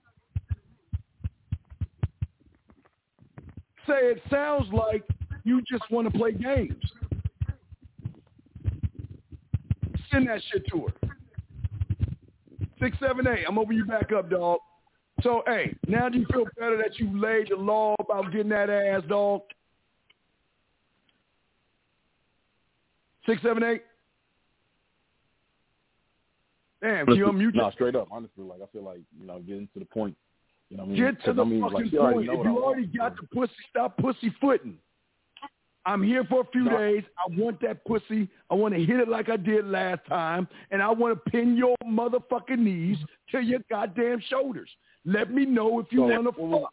Say 3.86 3.94
it 3.94 4.23
sounds 4.31 4.66
like 4.73 5.02
you 5.44 5.62
just 5.70 5.89
want 5.90 6.10
to 6.12 6.19
play 6.19 6.32
games. 6.32 6.74
Send 10.10 10.28
that 10.28 10.40
shit 10.51 10.66
to 10.73 10.86
her. 10.86 11.09
Six 12.81 12.97
seven 13.01 13.27
eight. 13.27 13.44
I'm 13.48 13.59
over 13.59 13.73
you 13.73 13.85
back 13.85 14.12
up, 14.12 14.31
dog. 14.31 14.59
So 15.23 15.43
hey, 15.47 15.77
now 15.89 16.09
do 16.09 16.19
you 16.19 16.27
feel 16.32 16.45
better 16.59 16.77
that 16.77 16.99
you 16.99 17.19
laid 17.20 17.49
the 17.51 17.57
law 17.57 17.95
about 17.99 18.31
getting 18.31 18.51
that 18.51 18.70
ass, 18.70 19.03
dog? 19.09 19.43
Six 23.27 23.43
seven 23.43 23.62
eight. 23.62 23.82
Damn, 26.81 27.07
can 27.07 27.16
you 27.16 27.27
unmute 27.27 27.55
no, 27.55 27.62
your- 27.65 27.73
straight 27.73 27.97
up. 27.97 28.09
Honestly, 28.11 28.45
like 28.45 28.61
I 28.62 28.66
feel 28.73 28.85
like 28.85 29.01
you 29.20 29.27
know, 29.27 29.40
getting 29.40 29.69
to 29.74 29.81
the 29.81 29.85
point. 29.85 30.16
You 30.70 30.77
know, 30.77 30.85
what 30.85 30.90
I 30.90 30.93
mean, 30.95 31.15
Get 31.15 31.24
to 31.24 31.32
the 31.32 31.43
I 31.43 31.45
mean, 31.47 31.62
fucking 31.62 31.90
like, 31.99 32.15
point. 32.15 32.28
If 32.28 32.45
you 32.45 32.62
already 32.65 32.86
got 32.86 33.16
the 33.16 33.27
pussy, 33.35 33.53
stop 33.70 33.97
pussyfooting. 33.97 34.77
I'm 35.86 36.03
here 36.03 36.23
for 36.24 36.43
a 36.43 36.45
few 36.53 36.65
No. 36.65 36.77
days. 36.77 37.03
I 37.16 37.35
want 37.35 37.61
that 37.62 37.82
pussy. 37.86 38.28
I 38.51 38.55
want 38.55 38.74
to 38.74 38.85
hit 38.85 39.01
it 39.01 39.09
like 39.09 39.31
I 39.31 39.39
did 39.39 39.66
last 39.66 40.05
time, 40.07 40.47
and 40.70 40.82
I 40.82 40.90
want 40.90 41.15
to 41.24 41.31
pin 41.31 41.57
your 41.57 41.74
motherfucking 41.85 42.59
knees 42.59 42.99
to 43.32 43.40
your 43.40 43.61
goddamn 43.70 44.20
shoulders. 44.28 44.69
Let 45.09 45.32
me 45.32 45.47
know 45.47 45.80
if 45.80 45.86
you 45.90 46.01
So, 46.01 46.20
want 46.22 46.36
to 46.36 46.60
fuck. 46.60 46.72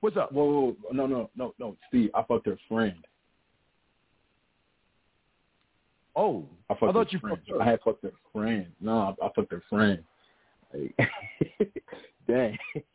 What's 0.00 0.16
up? 0.16 0.32
Whoa, 0.32 0.44
whoa, 0.46 0.76
whoa, 0.82 0.92
no, 0.92 1.06
no, 1.06 1.30
no, 1.36 1.54
no, 1.58 1.76
Steve. 1.88 2.08
I 2.14 2.22
fucked 2.22 2.46
her 2.46 2.56
friend. 2.68 2.94
Oh, 6.16 6.46
I 6.70 6.74
fucked 6.74 6.94
thought 6.94 6.94
her 6.94 7.12
you 7.12 7.18
friend. 7.18 7.36
fucked 7.36 7.50
her. 7.50 7.62
I 7.62 7.70
had 7.70 7.80
fucked 7.84 8.02
her 8.04 8.12
friend. 8.32 8.66
No, 8.80 9.14
I, 9.20 9.26
I 9.26 9.28
fucked 9.36 9.52
her 9.52 9.62
friend. 9.68 10.02
Like, 10.72 10.96
dang. 12.26 12.56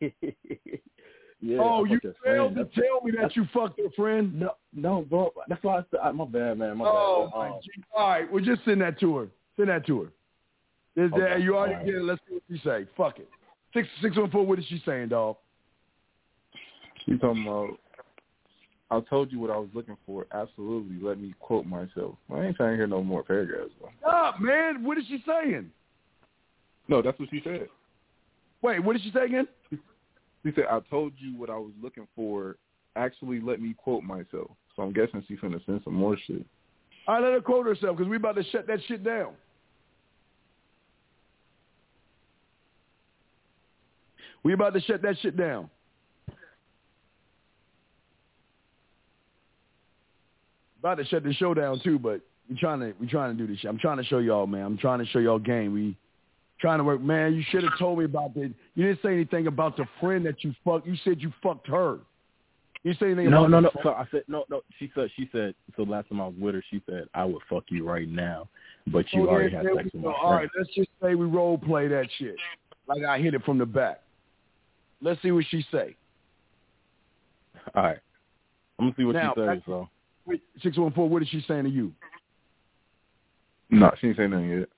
yeah. 1.40 1.58
oh, 1.60 1.84
you 1.84 2.00
failed 2.24 2.56
to 2.56 2.64
tell 2.64 3.02
me 3.04 3.12
that 3.20 3.36
you 3.36 3.46
fucked 3.54 3.78
her 3.78 3.90
friend. 3.94 4.34
No, 4.40 4.54
no, 4.72 5.02
bro. 5.02 5.32
That's 5.48 5.62
why 5.62 5.78
I 5.78 5.82
said, 5.92 6.00
I- 6.02 6.10
my 6.10 6.24
bad, 6.24 6.58
man. 6.58 6.78
My 6.78 6.86
Oh 6.88 7.28
bad. 7.32 7.38
my 7.38 7.48
Um. 7.50 7.60
All 7.96 8.08
right, 8.08 8.32
well 8.32 8.42
just 8.44 8.64
send 8.64 8.80
that 8.80 8.98
to 8.98 9.16
her. 9.16 9.28
Send 9.56 9.68
that 9.68 9.86
to 9.86 10.02
her. 10.02 10.08
Is 11.04 11.10
that 11.12 11.20
Okay, 11.34 11.42
you 11.44 11.56
already 11.56 11.74
right. 11.74 11.86
did 11.86 11.94
it? 11.94 12.02
Let's 12.02 12.20
see 12.28 12.34
what 12.34 12.42
she 12.50 12.58
say. 12.64 12.86
Fuck 12.96 13.20
it. 13.20 13.28
Six 13.72 13.88
six 14.02 14.16
one 14.16 14.30
four. 14.30 14.44
What 14.44 14.58
is 14.58 14.64
she 14.66 14.82
saying, 14.84 15.08
dog? 15.08 15.36
She's 17.06 17.20
talking 17.20 17.42
about. 17.42 17.78
I 18.92 19.00
told 19.08 19.30
you 19.30 19.38
what 19.38 19.50
I 19.50 19.56
was 19.56 19.68
looking 19.72 19.96
for. 20.04 20.26
Absolutely. 20.32 20.96
Let 21.00 21.20
me 21.20 21.32
quote 21.38 21.64
myself. 21.64 22.16
I 22.32 22.46
ain't 22.46 22.56
trying 22.56 22.72
to 22.72 22.76
hear 22.76 22.88
no 22.88 23.04
more 23.04 23.22
paragraphs. 23.22 23.70
Though. 23.80 23.90
Stop, 24.00 24.40
man. 24.40 24.82
What 24.82 24.98
is 24.98 25.04
she 25.06 25.22
saying? 25.24 25.70
No, 26.88 27.00
that's 27.00 27.18
what 27.20 27.28
she 27.30 27.40
said. 27.44 27.68
Wait, 28.62 28.82
what 28.82 28.94
did 28.94 29.02
she 29.02 29.12
say 29.12 29.26
again? 29.26 29.46
She 29.70 30.52
said, 30.54 30.64
"I 30.70 30.80
told 30.90 31.12
you 31.18 31.38
what 31.38 31.50
I 31.50 31.56
was 31.56 31.72
looking 31.80 32.08
for. 32.16 32.56
Actually, 32.96 33.40
let 33.40 33.60
me 33.60 33.74
quote 33.74 34.02
myself." 34.02 34.50
So 34.74 34.82
I'm 34.82 34.92
guessing 34.92 35.22
she's 35.28 35.38
gonna 35.38 35.60
send 35.66 35.82
some 35.84 35.94
more 35.94 36.16
shit. 36.26 36.44
All 37.06 37.14
right, 37.14 37.24
let 37.24 37.32
her 37.32 37.40
quote 37.40 37.66
herself 37.66 37.96
because 37.96 38.10
we 38.10 38.16
about 38.16 38.36
to 38.36 38.44
shut 38.44 38.66
that 38.66 38.80
shit 38.88 39.04
down. 39.04 39.34
We 44.42 44.52
about 44.52 44.74
to 44.74 44.80
shut 44.80 45.02
that 45.02 45.16
shit 45.20 45.36
down. 45.36 45.70
About 50.78 50.96
to 50.96 51.04
shut 51.04 51.24
the 51.24 51.32
show 51.34 51.52
down 51.52 51.80
too, 51.80 51.98
but 51.98 52.22
we 52.48 52.56
trying 52.56 52.80
to 52.80 52.94
we 52.98 53.06
trying 53.06 53.36
to 53.36 53.46
do 53.46 53.50
this 53.50 53.60
shit. 53.60 53.70
I'm 53.70 53.78
trying 53.78 53.98
to 53.98 54.04
show 54.04 54.18
y'all, 54.18 54.46
man. 54.46 54.62
I'm 54.62 54.78
trying 54.78 54.98
to 55.00 55.06
show 55.06 55.18
y'all 55.18 55.38
game. 55.38 55.74
We 55.74 55.96
trying 56.58 56.78
to 56.78 56.84
work, 56.84 57.02
man. 57.02 57.34
You 57.34 57.44
should 57.50 57.62
have 57.64 57.78
told 57.78 57.98
me 57.98 58.06
about 58.06 58.34
the. 58.34 58.52
You 58.74 58.86
didn't 58.86 59.00
say 59.02 59.12
anything 59.12 59.46
about 59.46 59.76
the 59.76 59.86
friend 60.00 60.24
that 60.24 60.42
you 60.42 60.54
fucked. 60.64 60.86
You 60.86 60.96
said 61.04 61.20
you 61.20 61.32
fucked 61.42 61.66
her. 61.68 61.98
You 62.82 62.94
say 62.94 63.06
anything 63.06 63.30
no, 63.30 63.44
about 63.44 63.50
no, 63.50 63.60
no. 63.60 63.70
So 63.82 63.90
I 63.90 64.06
said 64.10 64.22
no, 64.26 64.44
no. 64.48 64.62
She 64.78 64.90
said, 64.94 65.10
she 65.16 65.28
said. 65.32 65.54
So 65.76 65.82
last 65.82 66.08
time 66.08 66.20
I 66.20 66.28
was 66.28 66.36
with 66.40 66.54
her, 66.54 66.64
she 66.70 66.82
said, 66.88 67.04
"I 67.12 67.26
would 67.26 67.42
fuck 67.48 67.64
you 67.68 67.86
right 67.86 68.08
now," 68.08 68.48
but 68.86 69.04
you 69.12 69.22
oh, 69.22 69.26
So 69.26 69.30
already 69.30 69.54
had 69.54 69.66
sex 69.66 69.84
with 69.92 70.02
my 70.02 70.12
friend. 70.12 70.34
right, 70.34 70.48
let's 70.56 70.74
just 70.74 70.88
say 71.02 71.14
we 71.14 71.26
role 71.26 71.58
play 71.58 71.88
that 71.88 72.08
shit. 72.18 72.36
Like 72.88 73.04
I 73.04 73.18
hit 73.18 73.34
it 73.34 73.44
from 73.44 73.58
the 73.58 73.66
back. 73.66 74.00
Let's 75.02 75.20
see 75.22 75.30
what 75.30 75.44
she 75.50 75.64
say. 75.72 75.96
All 77.74 77.82
right. 77.82 77.98
I'm 78.78 78.86
gonna 78.86 78.94
see 78.96 79.04
what 79.04 79.14
Now, 79.14 79.34
she 79.34 79.40
says. 79.40 79.60
So 79.66 79.88
Six 80.62 80.76
one 80.78 80.92
four. 80.92 81.08
What 81.08 81.22
is 81.22 81.28
she 81.28 81.44
saying 81.46 81.64
to 81.64 81.70
you? 81.70 81.92
No, 83.70 83.90
she 84.00 84.08
ain't 84.08 84.16
saying 84.16 84.30
nothing 84.30 84.50
yet. 84.50 84.68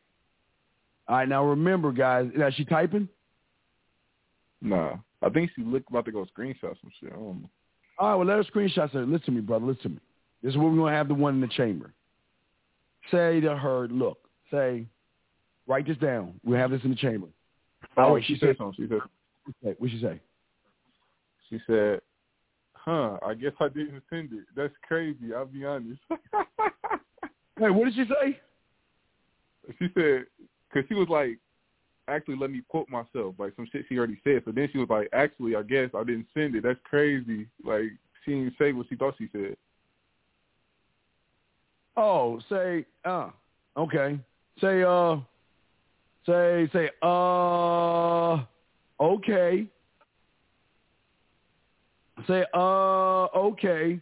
All 1.09 1.17
right, 1.17 1.29
now 1.29 1.45
remember, 1.45 1.93
guys. 1.93 2.31
Is 2.35 2.55
she 2.55 2.65
typing? 2.65 3.09
Nah, 4.61 4.97
I 5.23 5.29
think 5.31 5.51
she 5.57 5.63
look 5.63 5.83
about 5.89 6.05
to 6.05 6.13
go 6.13 6.25
screenshot 6.37 6.61
some 6.81 6.91
shit. 7.01 7.13
I 7.13 7.17
don't 7.17 7.43
know. 7.43 7.51
All 7.99 8.11
right, 8.11 8.15
well, 8.17 8.27
let 8.27 8.37
her 8.37 8.45
screenshot. 8.45 8.93
Say, 8.93 8.99
listen 8.99 9.27
to 9.27 9.31
me, 9.33 9.41
brother. 9.41 9.67
Listen 9.67 9.83
to 9.83 9.89
me. 9.91 9.99
This 10.43 10.53
is 10.53 10.57
what 10.59 10.71
we're 10.71 10.79
gonna 10.79 10.97
have 10.97 11.09
the 11.09 11.15
one 11.15 11.35
in 11.35 11.41
the 11.41 11.49
chamber. 11.49 11.93
Say 13.11 13.41
to 13.41 13.57
her, 13.57 13.89
look. 13.89 14.19
Say, 14.51 14.87
write 15.67 15.87
this 15.87 15.97
down. 15.99 16.41
We'll 16.45 16.59
have 16.59 16.71
this 16.71 16.83
in 16.85 16.91
the 16.91 16.97
chamber. 16.97 17.29
Oh, 17.97 18.13
what 18.13 18.23
she 18.25 18.35
she 18.35 18.41
said 18.41 18.49
said. 18.51 18.57
something. 18.59 18.85
She 18.85 18.89
said, 18.89 19.01
What 19.61 19.91
she 19.91 20.01
say? 20.01 20.21
she 21.51 21.61
said, 21.67 22.01
"Huh? 22.75 23.19
I 23.25 23.35
guess 23.35 23.53
I 23.61 23.69
didn't 23.69 24.03
send 24.09 24.33
it. 24.33 24.45
That's 24.57 24.75
crazy. 24.87 25.35
I'll 25.35 25.47
be 25.47 25.65
honest." 25.65 26.01
Hey, 27.59 27.69
what 27.71 27.85
did 27.85 27.95
she 27.95 28.05
say? 28.05 28.41
she 29.79 29.89
said, 29.95 30.25
because 30.69 30.89
she 30.89 30.95
was 30.95 31.09
like, 31.09 31.39
actually, 32.09 32.37
let 32.37 32.51
me 32.51 32.63
quote 32.69 32.89
myself, 32.89 33.35
like 33.39 33.53
some 33.57 33.69
shit 33.71 33.85
she 33.89 33.99
already 33.99 34.21
said. 34.25 34.43
So 34.45 34.53
then 34.53 34.69
she 34.73 34.79
was 34.79 34.89
like, 34.89 35.09
actually, 35.13 35.55
I 35.55 35.63
guess 35.63 35.91
I 35.95 36.05
didn't 36.05 36.27
send 36.35 36.55
it. 36.55 36.63
That's 36.63 36.81
crazy. 36.85 37.47
Like 37.65 37.93
she 38.25 38.33
didn't 38.33 38.55
say 38.59 38.73
what 38.73 38.87
she 38.89 38.97
thought 38.97 39.15
she 39.19 39.29
said. 39.33 39.57
Oh, 41.97 42.41
say, 42.49 42.87
uh, 43.05 43.31
okay. 43.77 44.19
Say, 44.61 44.83
uh, 44.83 45.17
say, 46.27 46.71
say, 46.73 46.91
uh, 47.03 48.45
okay. 49.03 49.67
Say, 52.27 52.45
uh, 52.55 53.25
okay. 53.25 54.01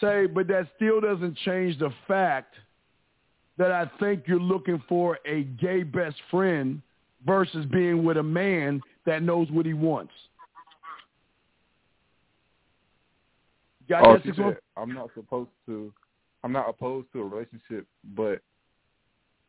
Say, 0.00 0.26
but 0.26 0.48
that 0.48 0.68
still 0.76 1.00
doesn't 1.00 1.36
change 1.38 1.78
the 1.78 1.90
fact 2.08 2.54
that 3.58 3.70
I 3.70 3.90
think 4.00 4.24
you're 4.26 4.40
looking 4.40 4.82
for 4.88 5.18
a 5.26 5.42
gay 5.42 5.82
best 5.82 6.16
friend 6.30 6.80
versus 7.24 7.66
being 7.66 8.02
with 8.02 8.16
a 8.16 8.22
man 8.22 8.80
that 9.06 9.22
knows 9.22 9.50
what 9.50 9.66
he 9.66 9.74
wants. 9.74 10.12
Got 13.88 14.06
oh, 14.06 14.12
that 14.14 14.22
she 14.22 14.28
six 14.30 14.38
one? 14.38 14.52
said, 14.54 14.60
I'm 14.76 14.94
not 14.94 15.10
supposed 15.14 15.50
to. 15.66 15.92
I'm 16.44 16.52
not 16.52 16.68
opposed 16.68 17.06
to 17.12 17.20
a 17.20 17.24
relationship, 17.24 17.86
but 18.16 18.40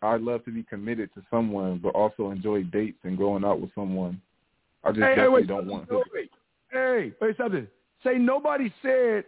I'd 0.04 0.22
love 0.22 0.46
to 0.46 0.52
be 0.52 0.64
committed 0.64 1.10
to 1.16 1.24
someone, 1.32 1.80
but 1.82 1.96
also 1.96 2.30
enjoy 2.30 2.64
dates 2.64 3.00
and 3.04 3.18
going 3.18 3.44
out 3.44 3.62
with 3.62 3.74
someone. 3.74 4.22
I 4.84 4.90
just 4.92 5.00
Hey, 5.00 5.10
hey, 5.10 5.16
definitely 5.16 5.42
wait, 5.42 5.48
don't 5.48 5.68
want. 5.68 5.90
Wait, 5.92 6.30
Hey, 6.72 7.14
wait, 7.22 7.38
this. 7.38 7.66
Say 8.04 8.18
nobody 8.18 8.74
said 8.82 9.24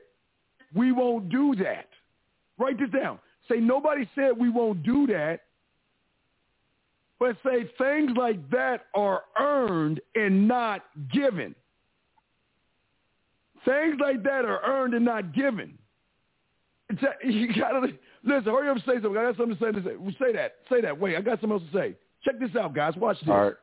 we 0.74 0.92
won't 0.92 1.30
do 1.30 1.56
that. 1.58 1.88
Write 2.58 2.80
this 2.80 2.90
down. 2.90 3.20
Say 3.50 3.58
nobody 3.58 4.10
said 4.16 4.32
we 4.38 4.50
won't 4.50 4.84
do 4.84 5.06
that, 5.08 5.42
but 7.20 7.38
say 7.46 7.70
things 7.78 8.12
like 8.18 8.50
that 8.50 8.88
are 8.96 9.24
earned 9.40 10.02
and 10.16 10.48
not 10.48 10.84
given. 11.14 11.54
Things 13.64 13.96
like 14.00 14.24
that 14.24 14.46
are 14.46 14.62
earned 14.64 14.94
and 14.94 15.06
not 15.06 15.34
given. 15.34 15.78
It's 16.90 17.02
a, 17.02 17.28
you 17.28 17.54
gotta 17.54 17.88
listen. 18.24 18.52
Hurry 18.52 18.70
up 18.70 18.76
and 18.76 18.86
say 18.86 18.94
something. 18.96 19.18
I 19.18 19.24
got 19.32 19.38
something 19.38 19.58
to 19.58 19.64
say. 19.64 19.72
To 19.72 19.84
say. 19.84 20.16
say 20.20 20.34
that. 20.34 20.56
Say 20.70 20.82
that. 20.82 21.00
Wait, 21.00 21.16
I 21.16 21.22
got 21.22 21.40
something 21.42 21.60
else 21.60 21.64
to 21.72 21.78
say. 21.78 21.96
Check 22.24 22.40
this 22.40 22.56
out, 22.56 22.74
guys. 22.74 22.96
Watch 22.98 23.20
this. 23.20 23.30
All 23.30 23.44
right. 23.44 23.54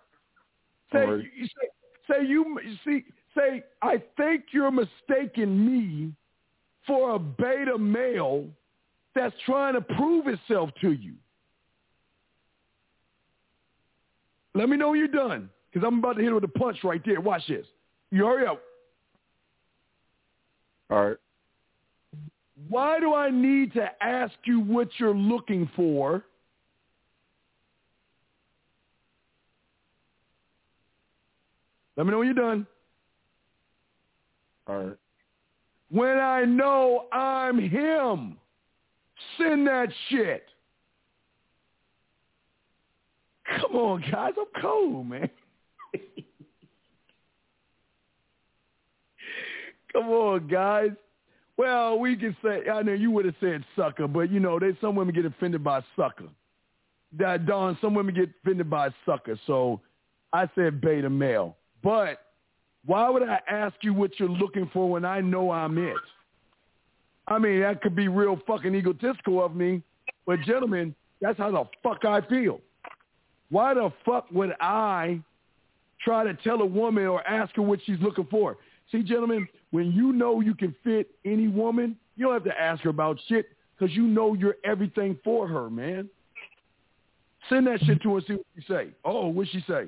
Say, 0.92 0.98
Alright. 0.98 1.24
you 1.36 1.46
say, 1.46 1.68
say 2.10 2.26
you 2.26 2.58
see, 2.84 3.04
say 3.36 3.64
I 3.80 4.02
think 4.16 4.44
you're 4.52 4.70
mistaking 4.70 5.64
me 5.66 6.12
for 6.86 7.14
a 7.14 7.18
beta 7.18 7.78
male 7.78 8.46
that's 9.14 9.34
trying 9.46 9.74
to 9.74 9.80
prove 9.80 10.26
itself 10.26 10.70
to 10.80 10.92
you. 10.92 11.14
Let 14.54 14.68
me 14.68 14.76
know 14.76 14.90
when 14.90 14.98
you're 14.98 15.08
done, 15.08 15.48
because 15.72 15.86
I'm 15.86 15.98
about 15.98 16.16
to 16.16 16.22
hit 16.22 16.34
with 16.34 16.44
a 16.44 16.48
punch 16.48 16.78
right 16.84 17.00
there. 17.04 17.20
Watch 17.20 17.46
this. 17.48 17.66
You 18.10 18.26
hurry 18.26 18.46
up. 18.46 18.60
All 20.90 21.08
right. 21.08 21.16
Why 22.68 23.00
do 23.00 23.14
I 23.14 23.30
need 23.30 23.72
to 23.74 23.88
ask 24.02 24.34
you 24.44 24.60
what 24.60 24.88
you're 24.98 25.14
looking 25.14 25.70
for? 25.74 26.24
Let 31.96 32.06
me 32.06 32.12
know 32.12 32.18
when 32.18 32.26
you're 32.26 32.34
done. 32.34 32.66
All 34.66 34.84
right. 34.84 34.96
when 35.90 36.18
I 36.18 36.44
know 36.44 37.06
I'm 37.12 37.58
him. 37.58 38.36
Send 39.38 39.66
that 39.66 39.88
shit. 40.08 40.44
Come 43.60 43.76
on, 43.76 44.00
guys. 44.10 44.32
I'm 44.38 44.62
cold, 44.62 45.08
man. 45.08 45.30
Come 49.92 50.08
on, 50.08 50.48
guys. 50.48 50.90
Well, 51.56 51.98
we 51.98 52.16
can 52.16 52.34
say, 52.42 52.68
I 52.70 52.82
know 52.82 52.92
you 52.92 53.10
would 53.10 53.26
have 53.26 53.34
said 53.40 53.62
sucker, 53.76 54.08
but 54.08 54.30
you 54.30 54.40
know, 54.40 54.58
there's 54.58 54.76
some 54.80 54.96
women 54.96 55.14
get 55.14 55.26
offended 55.26 55.62
by 55.62 55.82
sucker. 55.96 56.28
That 57.18 57.46
Don, 57.46 57.76
some 57.80 57.94
women 57.94 58.14
get 58.14 58.30
offended 58.42 58.70
by 58.70 58.88
sucker. 59.04 59.38
So 59.46 59.80
I 60.32 60.48
said 60.54 60.80
beta 60.80 61.10
male. 61.10 61.56
But 61.82 62.18
why 62.84 63.08
would 63.08 63.22
I 63.22 63.40
ask 63.48 63.74
you 63.82 63.94
what 63.94 64.18
you're 64.18 64.28
looking 64.28 64.70
for 64.72 64.90
when 64.90 65.04
I 65.04 65.20
know 65.20 65.50
I'm 65.50 65.78
it? 65.78 65.96
I 67.28 67.38
mean, 67.38 67.60
that 67.60 67.82
could 67.82 67.94
be 67.94 68.08
real 68.08 68.38
fucking 68.46 68.74
egotistical 68.74 69.44
of 69.44 69.54
me, 69.54 69.82
but 70.26 70.40
gentlemen, 70.40 70.94
that's 71.20 71.38
how 71.38 71.50
the 71.50 71.64
fuck 71.82 72.04
I 72.04 72.20
feel. 72.22 72.60
Why 73.50 73.74
the 73.74 73.92
fuck 74.04 74.26
would 74.32 74.54
I 74.60 75.20
try 76.04 76.24
to 76.24 76.34
tell 76.34 76.60
a 76.62 76.66
woman 76.66 77.06
or 77.06 77.26
ask 77.26 77.54
her 77.56 77.62
what 77.62 77.78
she's 77.84 78.00
looking 78.00 78.26
for? 78.30 78.56
See, 78.90 79.02
gentlemen, 79.02 79.46
when 79.70 79.92
you 79.92 80.12
know 80.12 80.40
you 80.40 80.54
can 80.54 80.74
fit 80.82 81.10
any 81.24 81.48
woman, 81.48 81.96
you 82.16 82.26
don't 82.26 82.34
have 82.34 82.44
to 82.44 82.60
ask 82.60 82.82
her 82.82 82.90
about 82.90 83.18
shit 83.28 83.46
because 83.78 83.94
you 83.94 84.02
know 84.02 84.34
you're 84.34 84.56
everything 84.64 85.18
for 85.22 85.46
her, 85.46 85.70
man. 85.70 86.08
Send 87.48 87.66
that 87.66 87.80
shit 87.84 88.02
to 88.02 88.10
her 88.10 88.16
and 88.18 88.26
see 88.26 88.32
what 88.34 88.46
she 88.56 88.64
say. 88.68 88.88
Oh, 89.04 89.28
what 89.28 89.48
she 89.48 89.64
say? 89.68 89.86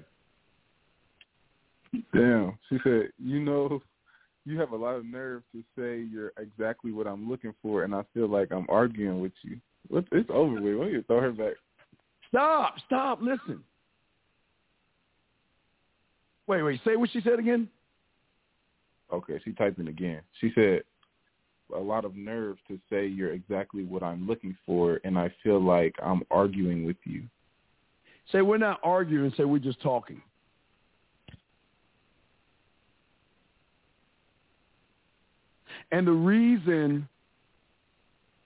Damn. 2.13 2.59
She 2.69 2.79
said, 2.83 3.11
you 3.19 3.41
know, 3.41 3.81
you 4.45 4.59
have 4.61 4.73
a 4.73 4.77
lot 4.77 4.97
of 4.97 5.05
nerve 5.05 5.43
to 5.53 5.63
say 5.79 6.07
you're 6.11 6.33
exactly 6.39 6.93
what 6.93 7.07
I'm 7.07 7.29
looking 7.29 7.55
for, 7.63 7.85
and 7.85 7.95
I 7.95 8.03
feel 8.13 8.29
like 8.29 8.53
I'm 8.53 8.67
arguing 8.69 9.21
with 9.21 9.33
you. 9.43 9.59
What, 9.89 10.05
it's 10.13 10.31
over 10.33 10.61
with. 10.61 10.77
Why 10.77 10.85
don't 10.85 10.93
you 10.93 11.03
throw 11.07 11.21
her 11.21 11.33
back? 11.33 11.55
Stop. 12.29 12.75
Stop. 12.87 13.21
Listen. 13.23 13.63
Wait, 16.47 16.63
wait. 16.63 16.81
Say 16.85 16.97
what 16.97 17.11
she 17.11 17.21
said 17.21 17.39
again. 17.39 17.69
Okay, 19.13 19.41
she 19.45 19.53
typed 19.53 19.79
in 19.79 19.89
again. 19.89 20.21
She 20.41 20.51
said, 20.55 20.83
a 21.75 21.79
lot 21.79 22.05
of 22.05 22.15
nerve 22.15 22.57
to 22.69 22.79
say 22.91 23.07
you're 23.07 23.33
exactly 23.33 23.85
what 23.85 24.03
I'm 24.03 24.27
looking 24.27 24.57
for, 24.67 25.01
and 25.05 25.19
I 25.19 25.33
feel 25.43 25.61
like 25.61 25.95
I'm 26.03 26.23
arguing 26.31 26.85
with 26.85 26.97
you. 27.05 27.23
Say 28.33 28.43
we're 28.43 28.59
not 28.59 28.81
arguing. 28.83 29.33
Say 29.37 29.45
we're 29.45 29.59
just 29.59 29.81
talking. 29.81 30.21
And 35.95 36.09
the 36.09 36.11
reason 36.11 37.09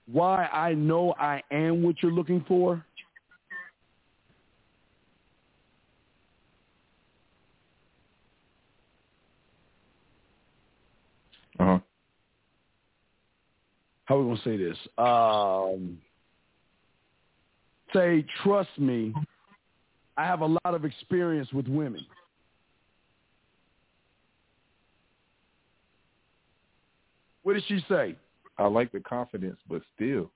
why 0.04 0.44
I 0.52 0.74
know 0.74 1.14
I 1.18 1.42
am 1.50 1.82
what 1.82 2.02
you're 2.02 2.12
looking 2.12 2.44
for 2.46 2.84
Uh-huh. 11.58 11.78
how 14.04 14.16
are 14.16 14.22
we 14.22 14.28
gonna 14.28 14.42
say 14.42 14.56
this? 14.58 14.76
Um, 14.98 15.98
say, 17.94 18.24
trust 18.44 18.78
me, 18.78 19.12
I 20.18 20.24
have 20.24 20.42
a 20.42 20.46
lot 20.46 20.74
of 20.74 20.84
experience 20.84 21.50
with 21.52 21.66
women. 21.66 22.04
What 27.48 27.54
did 27.54 27.64
she 27.66 27.82
say? 27.88 28.14
I 28.58 28.66
like 28.66 28.92
the 28.92 29.00
confidence, 29.00 29.56
but 29.70 29.80
still. 29.94 30.30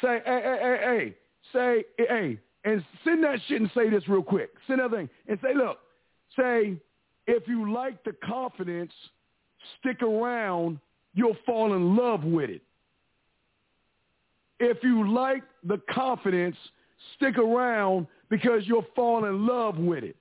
Say, 0.00 0.20
hey, 0.24 0.40
hey, 0.44 0.58
hey, 0.62 0.78
hey, 0.80 1.14
say, 1.52 1.84
hey, 1.98 2.38
and 2.62 2.84
send 3.02 3.24
that 3.24 3.40
shit 3.48 3.60
and 3.60 3.68
say 3.74 3.90
this 3.90 4.06
real 4.06 4.22
quick. 4.22 4.50
Send 4.68 4.78
that 4.78 4.92
thing 4.92 5.10
and 5.26 5.36
say, 5.42 5.52
look, 5.52 5.78
say, 6.36 6.76
if 7.26 7.48
you 7.48 7.72
like 7.72 8.04
the 8.04 8.14
confidence, 8.24 8.92
stick 9.80 10.00
around, 10.04 10.78
you'll 11.12 11.36
fall 11.44 11.74
in 11.74 11.96
love 11.96 12.22
with 12.22 12.50
it. 12.50 12.62
If 14.60 14.78
you 14.84 15.12
like 15.12 15.42
the 15.64 15.80
confidence, 15.90 16.54
stick 17.16 17.36
around 17.36 18.06
because 18.30 18.62
you'll 18.66 18.86
fall 18.94 19.24
in 19.24 19.44
love 19.44 19.76
with 19.76 20.04
it. 20.04 20.14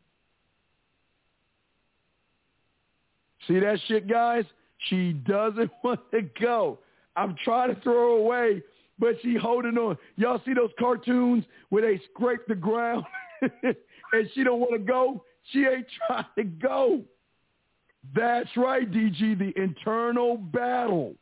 See 3.47 3.59
that 3.59 3.77
shit, 3.88 4.09
guys? 4.09 4.45
She 4.89 5.14
doesn't 5.14 5.72
want 5.84 5.99
to 6.11 6.22
go. 6.39 6.80
I'm 7.15 7.35
trying 7.43 7.73
to 7.73 7.81
throw 7.81 7.93
her 7.93 8.22
away, 8.22 8.64
but 8.99 9.15
she 9.22 9.35
holding 9.35 9.77
on. 9.77 9.97
Y'all 10.15 10.41
see 10.45 10.53
those 10.53 10.72
cartoons 10.80 11.45
where 11.69 11.84
they 11.84 12.01
scrape 12.11 12.41
the 12.47 12.55
ground 12.55 13.05
and 13.41 14.30
she 14.34 14.43
don't 14.43 14.60
want 14.60 14.73
to 14.73 14.80
go? 14.80 15.23
She 15.51 15.65
ain't 15.65 15.88
trying 16.07 16.26
to 16.38 16.43
go. 16.43 17.01
That's 18.15 18.49
right, 18.57 18.89
DG, 18.89 19.38
the 19.38 19.53
internal 19.61 20.38
battle. 20.38 21.15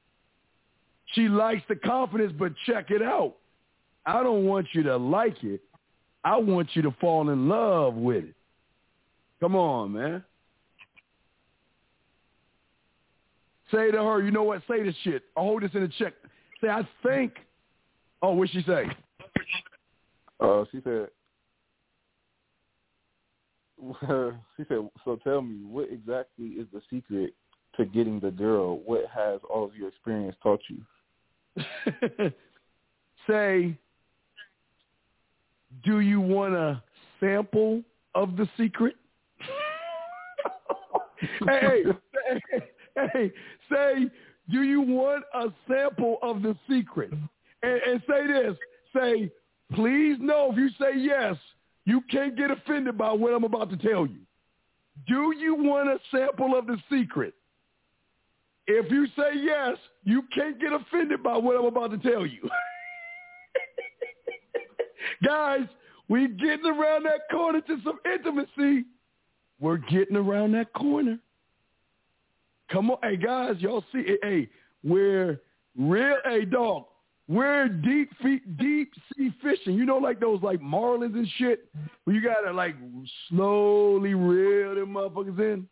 She 1.13 1.27
likes 1.27 1.61
the 1.67 1.75
confidence, 1.75 2.33
but 2.37 2.53
check 2.65 2.89
it 2.89 3.01
out. 3.01 3.35
I 4.05 4.23
don't 4.23 4.45
want 4.45 4.67
you 4.73 4.83
to 4.83 4.97
like 4.97 5.43
it. 5.43 5.61
I 6.23 6.37
want 6.37 6.69
you 6.73 6.81
to 6.83 6.91
fall 6.99 7.29
in 7.29 7.49
love 7.49 7.95
with 7.95 8.25
it. 8.25 8.35
Come 9.39 9.55
on, 9.55 9.93
man. 9.93 10.23
Say 13.71 13.91
to 13.91 13.97
her, 13.97 14.21
you 14.21 14.31
know 14.31 14.43
what? 14.43 14.61
Say 14.69 14.83
this 14.83 14.95
shit. 15.03 15.23
I'll 15.37 15.43
hold 15.43 15.63
this 15.63 15.71
in 15.73 15.83
a 15.83 15.87
check. 15.87 16.13
Say, 16.61 16.69
I 16.69 16.87
think. 17.03 17.33
Oh, 18.21 18.33
what 18.33 18.49
she 18.49 18.63
say? 18.63 18.85
Uh, 20.39 20.65
she 20.71 20.81
said, 20.83 21.07
she 24.57 24.65
said, 24.67 24.89
so 25.05 25.15
tell 25.23 25.41
me, 25.41 25.63
what 25.63 25.87
exactly 25.91 26.47
is 26.47 26.67
the 26.73 26.81
secret 26.89 27.33
to 27.77 27.85
getting 27.85 28.19
the 28.19 28.31
girl? 28.31 28.79
What 28.79 29.05
has 29.13 29.39
all 29.49 29.65
of 29.65 29.75
your 29.75 29.87
experience 29.87 30.35
taught 30.43 30.61
you? 30.67 30.81
Say, 33.27 33.77
do 35.83 35.99
you 35.99 36.19
want 36.19 36.53
a 36.53 36.81
sample 37.19 37.83
of 38.15 38.35
the 38.35 38.47
secret? 38.57 38.95
hey, 41.47 41.83
hey, 42.51 42.63
hey, 42.95 43.31
say, 43.69 44.09
do 44.49 44.63
you 44.63 44.81
want 44.81 45.23
a 45.33 45.47
sample 45.67 46.17
of 46.21 46.41
the 46.41 46.55
secret? 46.69 47.11
And, 47.63 47.81
and 47.87 48.01
say 48.07 48.27
this, 48.27 48.57
say, 48.95 49.31
please 49.73 50.17
know 50.19 50.51
if 50.51 50.57
you 50.57 50.69
say 50.79 50.97
yes, 50.97 51.35
you 51.85 52.01
can't 52.11 52.37
get 52.37 52.51
offended 52.51 52.97
by 52.97 53.11
what 53.11 53.33
I'm 53.33 53.43
about 53.43 53.69
to 53.71 53.77
tell 53.77 54.05
you. 54.05 54.19
Do 55.07 55.33
you 55.37 55.55
want 55.55 55.89
a 55.89 55.99
sample 56.11 56.57
of 56.57 56.67
the 56.67 56.77
secret? 56.91 57.33
If 58.67 58.91
you 58.91 59.07
say 59.17 59.31
yes, 59.35 59.77
you 60.03 60.23
can't 60.33 60.59
get 60.59 60.73
offended 60.73 61.23
by 61.23 61.37
what 61.37 61.57
I'm 61.57 61.65
about 61.65 61.91
to 61.91 61.97
tell 61.97 62.25
you. 62.25 62.49
Guys, 65.25 65.67
we're 66.07 66.27
getting 66.27 66.65
around 66.65 67.03
that 67.03 67.21
corner 67.31 67.61
to 67.61 67.77
some 67.83 67.99
intimacy. 68.05 68.85
We're 69.59 69.77
getting 69.77 70.15
around 70.15 70.53
that 70.53 70.73
corner. 70.73 71.19
Come 72.71 72.91
on, 72.91 72.97
hey 73.03 73.17
guys, 73.17 73.55
y'all 73.59 73.83
see 73.91 73.99
it? 73.99 74.19
Hey, 74.23 74.49
we're 74.83 75.41
real. 75.77 76.15
Hey, 76.23 76.45
dog, 76.45 76.85
we're 77.27 77.67
deep 77.67 78.09
feet, 78.21 78.57
deep 78.57 78.93
sea 79.15 79.33
fishing. 79.41 79.73
You 79.75 79.85
know, 79.85 79.97
like 79.97 80.19
those 80.19 80.41
like 80.41 80.61
marlins 80.61 81.15
and 81.15 81.27
shit. 81.37 81.67
Where 82.05 82.15
you 82.15 82.21
gotta 82.21 82.53
like 82.53 82.75
slowly 83.29 84.13
reel 84.13 84.75
them 84.75 84.93
motherfuckers 84.93 85.39
in. 85.39 85.67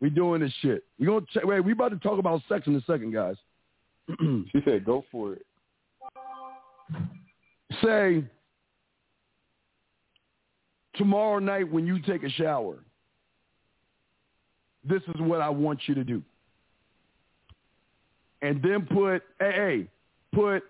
We 0.00 0.10
doing 0.10 0.40
this 0.40 0.52
shit. 0.60 0.84
We 0.98 1.06
gonna 1.06 1.24
check. 1.32 1.44
Wait, 1.44 1.60
we 1.60 1.72
about 1.72 1.90
to 1.90 1.98
talk 1.98 2.18
about 2.18 2.42
sex 2.48 2.66
in 2.66 2.74
a 2.74 2.80
second, 2.82 3.12
guys. 3.12 3.36
she 4.18 4.60
said, 4.64 4.84
"Go 4.84 5.04
for 5.12 5.34
it." 5.34 5.46
Say 7.82 8.24
tomorrow 10.96 11.38
night 11.38 11.70
when 11.70 11.86
you 11.86 12.00
take 12.02 12.24
a 12.24 12.30
shower. 12.30 12.78
This 14.84 15.02
is 15.02 15.20
what 15.20 15.40
I 15.40 15.48
want 15.48 15.80
you 15.86 15.94
to 15.94 16.04
do. 16.04 16.22
And 18.42 18.62
then 18.62 18.86
put, 18.86 19.22
hey, 19.40 19.52
hey, 19.52 19.88
put, 20.34 20.62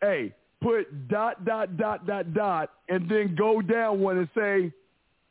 hey, 0.00 0.34
put 0.62 1.08
dot, 1.08 1.44
dot, 1.44 1.76
dot, 1.76 2.06
dot, 2.06 2.34
dot, 2.34 2.70
and 2.88 3.08
then 3.08 3.34
go 3.34 3.62
down 3.62 4.00
one 4.00 4.18
and 4.18 4.28
say, 4.34 4.72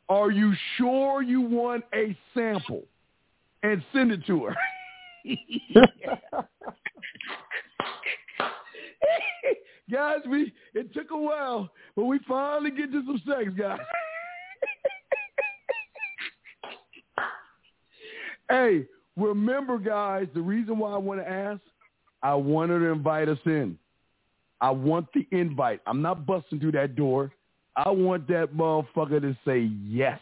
are 0.08 0.30
you 0.30 0.52
sure 0.76 1.22
you 1.22 1.40
want 1.40 1.84
a 1.94 2.16
sample? 2.34 2.82
And 3.62 3.82
send 3.94 4.12
it 4.12 4.26
to 4.26 4.44
her. 4.44 4.54
guys, 9.90 10.18
we 10.28 10.52
it 10.74 10.92
took 10.92 11.10
a 11.10 11.16
while, 11.16 11.70
but 11.96 12.04
we 12.04 12.18
finally 12.28 12.70
get 12.70 12.92
to 12.92 13.02
some 13.06 13.22
sex, 13.26 13.50
guys. 13.56 13.78
Hey, 18.50 18.86
remember, 19.16 19.78
guys, 19.78 20.26
the 20.34 20.40
reason 20.40 20.78
why 20.78 20.92
I 20.92 20.98
want 20.98 21.20
to 21.20 21.28
ask, 21.28 21.60
I 22.22 22.34
want 22.34 22.70
her 22.70 22.78
to 22.78 22.86
invite 22.86 23.28
us 23.28 23.38
in. 23.46 23.78
I 24.60 24.70
want 24.70 25.06
the 25.12 25.26
invite. 25.30 25.80
I'm 25.86 26.00
not 26.00 26.26
busting 26.26 26.60
through 26.60 26.72
that 26.72 26.96
door. 26.96 27.32
I 27.76 27.90
want 27.90 28.26
that 28.28 28.54
motherfucker 28.54 29.20
to 29.20 29.36
say 29.44 29.70
yes. 29.84 30.20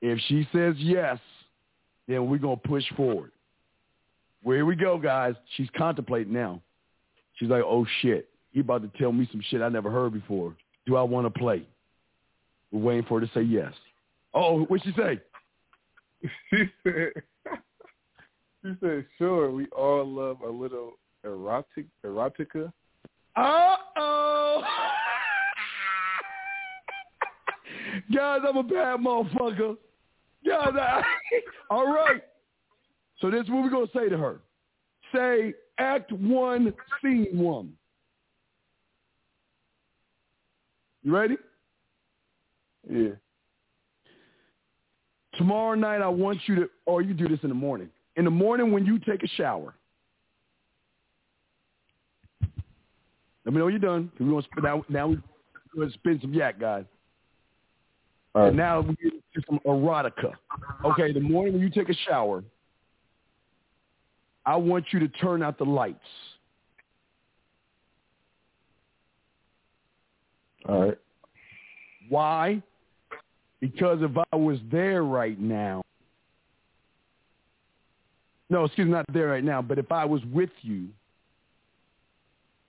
If 0.00 0.18
she 0.28 0.48
says 0.52 0.74
yes, 0.78 1.18
then 2.08 2.28
we're 2.28 2.38
going 2.38 2.58
to 2.58 2.68
push 2.68 2.84
forward. 2.96 3.32
Well, 4.42 4.56
here 4.56 4.64
we 4.64 4.76
go, 4.76 4.98
guys. 4.98 5.34
She's 5.56 5.68
contemplating 5.76 6.32
now. 6.32 6.60
She's 7.34 7.48
like, 7.48 7.62
oh, 7.64 7.86
shit. 8.00 8.28
He 8.52 8.60
about 8.60 8.82
to 8.82 8.98
tell 8.98 9.12
me 9.12 9.28
some 9.30 9.42
shit 9.48 9.62
I 9.62 9.68
never 9.68 9.90
heard 9.90 10.12
before. 10.12 10.54
Do 10.86 10.96
I 10.96 11.02
want 11.02 11.32
to 11.32 11.38
play? 11.38 11.62
We're 12.70 12.80
waiting 12.80 13.04
for 13.04 13.20
her 13.20 13.26
to 13.26 13.32
say 13.32 13.42
yes. 13.42 13.72
Oh, 14.34 14.64
what'd 14.64 14.84
she 14.84 14.92
say? 15.00 15.20
She 16.50 16.64
said, 16.82 17.12
she 18.62 18.72
said, 18.80 19.06
sure, 19.18 19.50
we 19.50 19.66
all 19.68 20.06
love 20.06 20.40
a 20.42 20.50
little 20.50 20.92
erotic 21.24 21.86
erotica. 22.04 22.72
Uh-oh. 23.36 24.62
Guys, 28.14 28.40
I'm 28.46 28.56
a 28.56 28.62
bad 28.62 29.00
motherfucker. 29.00 29.76
Guys, 30.46 30.72
I, 30.74 31.02
all 31.70 31.92
right. 31.92 32.22
So 33.20 33.30
this 33.30 33.44
is 33.44 33.50
what 33.50 33.62
we're 33.62 33.70
going 33.70 33.86
to 33.86 33.92
say 33.98 34.08
to 34.08 34.18
her. 34.18 34.40
Say 35.14 35.54
act 35.78 36.12
one, 36.12 36.74
scene 37.00 37.28
one. 37.32 37.72
You 41.02 41.16
ready? 41.16 41.36
Yeah. 42.88 43.10
Tomorrow 45.38 45.74
night, 45.74 46.02
I 46.02 46.08
want 46.08 46.40
you 46.46 46.56
to, 46.56 46.70
or 46.84 47.02
you 47.02 47.14
do 47.14 47.28
this 47.28 47.40
in 47.42 47.48
the 47.48 47.54
morning. 47.54 47.88
In 48.16 48.24
the 48.24 48.30
morning 48.30 48.70
when 48.70 48.84
you 48.84 48.98
take 48.98 49.22
a 49.22 49.28
shower, 49.28 49.74
let 53.44 53.54
me 53.54 53.58
know 53.58 53.68
you're 53.68 53.78
done. 53.78 54.10
Cause 54.18 54.26
we 54.26 54.32
want 54.32 54.46
to 54.54 54.60
now, 54.60 54.84
now 54.88 55.08
we're 55.08 55.22
going 55.74 55.88
to 55.88 55.94
spin 55.94 56.18
some 56.20 56.34
yak, 56.34 56.60
guys. 56.60 56.84
Right. 58.34 58.48
And 58.48 58.56
now 58.56 58.80
we 58.80 58.94
get 58.96 59.12
to 59.34 59.42
some 59.46 59.58
erotica. 59.66 60.32
Okay, 60.84 61.12
the 61.12 61.20
morning 61.20 61.54
when 61.54 61.62
you 61.62 61.70
take 61.70 61.88
a 61.88 61.94
shower, 62.06 62.44
I 64.44 64.56
want 64.56 64.86
you 64.90 65.00
to 65.00 65.08
turn 65.08 65.42
out 65.42 65.58
the 65.58 65.64
lights. 65.64 65.98
All 70.68 70.86
right. 70.86 70.98
Why? 72.08 72.62
Because 73.62 74.00
if 74.02 74.10
I 74.32 74.36
was 74.36 74.58
there 74.72 75.04
right 75.04 75.38
now, 75.38 75.82
no, 78.50 78.64
excuse 78.64 78.86
me, 78.86 78.92
not 78.92 79.06
there 79.12 79.28
right 79.28 79.44
now, 79.44 79.62
but 79.62 79.78
if 79.78 79.92
I 79.92 80.04
was 80.04 80.20
with 80.32 80.50
you, 80.62 80.88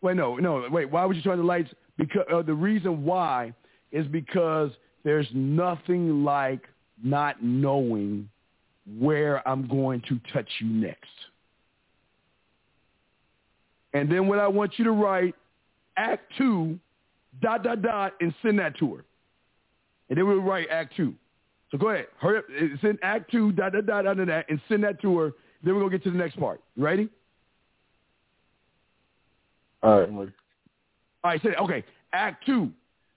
wait, 0.04 0.16
no, 0.16 0.36
no, 0.36 0.68
wait, 0.70 0.92
why 0.92 1.04
would 1.04 1.18
you 1.18 1.24
turn 1.24 1.40
the 1.40 1.44
lights? 1.44 1.72
Because 1.98 2.26
uh, 2.32 2.44
the 2.44 2.54
reason 2.54 3.04
why 3.04 3.56
is 3.92 4.06
because 4.06 4.70
there's 5.04 5.28
nothing 5.34 6.24
like 6.24 6.62
not 7.04 7.44
knowing 7.44 8.30
where 9.00 9.46
I'm 9.48 9.68
going 9.68 10.04
to 10.10 10.20
touch 10.32 10.48
you 10.60 10.68
next. 10.68 11.10
And 13.96 14.12
then 14.12 14.28
what 14.28 14.38
I 14.38 14.48
want 14.48 14.74
you 14.78 14.86
to 14.86 14.92
write, 14.92 15.34
Act 15.98 16.32
Two, 16.38 16.78
dot 17.42 17.64
dot 17.64 17.82
dot, 17.82 18.14
and 18.22 18.32
send 18.44 18.60
that 18.60 18.78
to 18.78 18.96
her. 18.96 19.04
And 20.10 20.18
then 20.18 20.28
we'll 20.28 20.40
write 20.40 20.68
Act 20.70 20.96
Two. 20.96 21.14
So 21.72 21.78
go 21.78 21.90
ahead, 21.90 22.08
hurry 22.20 22.40
up, 22.40 22.46
uh, 22.50 22.78
send 22.82 23.00
Act 23.02 23.32
Two, 23.32 23.52
dot 23.52 23.74
dot 23.74 23.86
dot 23.86 24.06
under 24.06 24.26
that, 24.26 24.46
and 24.50 24.60
send 24.68 24.84
that 24.84 25.02
to 25.02 25.18
her. 25.18 25.32
Then 25.64 25.74
we're 25.74 25.82
gonna 25.82 25.92
get 25.92 26.04
to 26.04 26.12
the 26.12 26.18
next 26.18 26.38
part. 26.40 26.62
You 26.76 26.84
ready? 26.84 27.10
All 29.82 30.00
right. 30.00 30.08
I'm 30.08 30.18
ready. 30.18 30.32
All 31.24 31.32
right, 31.32 31.42
say 31.42 31.56
okay. 31.60 31.84
Act 32.14 32.46
Two. 32.46 32.72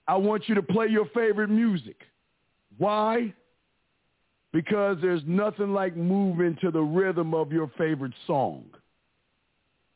I 0.07 0.15
want 0.15 0.47
you 0.47 0.55
to 0.55 0.63
play 0.63 0.87
your 0.87 1.05
favorite 1.13 1.49
music. 1.49 1.97
Why? 2.77 3.33
Because 4.53 4.97
there's 5.01 5.21
nothing 5.27 5.73
like 5.73 5.97
moving 5.97 6.57
to 6.61 6.71
the 6.71 6.81
rhythm 6.81 7.33
of 7.33 7.51
your 7.51 7.69
favorite 7.77 8.13
song. 8.25 8.63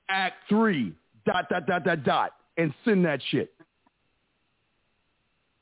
Act 0.09 0.35
three, 0.49 0.93
dot, 1.25 1.47
dot, 1.49 1.65
dot, 1.65 1.85
dot, 1.85 2.03
dot, 2.03 2.33
and 2.57 2.73
send 2.83 3.05
that 3.05 3.21
shit. 3.29 3.53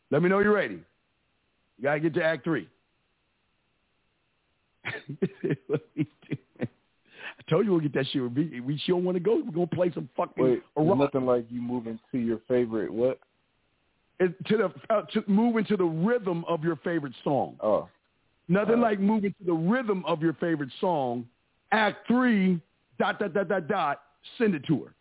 Let 0.09 0.23
me 0.23 0.29
know 0.29 0.39
you're 0.39 0.53
ready. 0.53 0.79
You 1.79 1.83
got 1.83 1.93
to 1.93 1.99
get 2.01 2.13
to 2.15 2.23
Act 2.23 2.43
three. 2.43 2.67
What 5.67 5.81
we 5.95 6.07
doing? 6.27 6.39
I 6.61 7.49
told 7.49 7.65
you 7.65 7.71
we'll 7.71 7.79
get 7.79 7.93
that 7.93 8.05
shit. 8.11 8.21
We, 8.33 8.59
we 8.59 8.77
she 8.85 8.91
don't 8.91 9.05
want 9.05 9.15
to 9.15 9.19
go. 9.19 9.35
We're 9.45 9.51
going 9.51 9.67
to 9.69 9.75
play 9.75 9.91
some 9.93 10.09
fucking 10.17 10.43
Wait, 10.43 10.63
nothing 10.77 11.25
like 11.25 11.45
you 11.49 11.61
moving 11.61 11.97
to 12.11 12.17
your 12.17 12.39
favorite 12.47 12.91
what? 12.91 13.19
It- 14.19 14.35
to 14.47 14.57
the 14.57 14.93
uh, 14.93 15.03
to 15.13 15.23
moving 15.27 15.63
to 15.65 15.77
the 15.77 15.85
rhythm 15.85 16.43
of 16.49 16.63
your 16.63 16.75
favorite 16.77 17.13
song. 17.23 17.55
Oh. 17.61 17.87
Nothing 18.49 18.79
Uh, 18.79 18.81
like 18.81 18.99
moving 18.99 19.33
to 19.39 19.45
the 19.45 19.53
rhythm 19.53 20.03
of 20.05 20.21
your 20.21 20.33
favorite 20.33 20.69
song. 20.81 21.25
Act 21.71 22.05
three, 22.07 22.59
dot 22.97 23.19
dot 23.19 23.33
dot 23.33 23.47
dot 23.47 23.67
dot. 23.69 24.01
Send 24.37 24.55
it 24.55 24.65
to 24.67 24.83
her. 24.83 24.93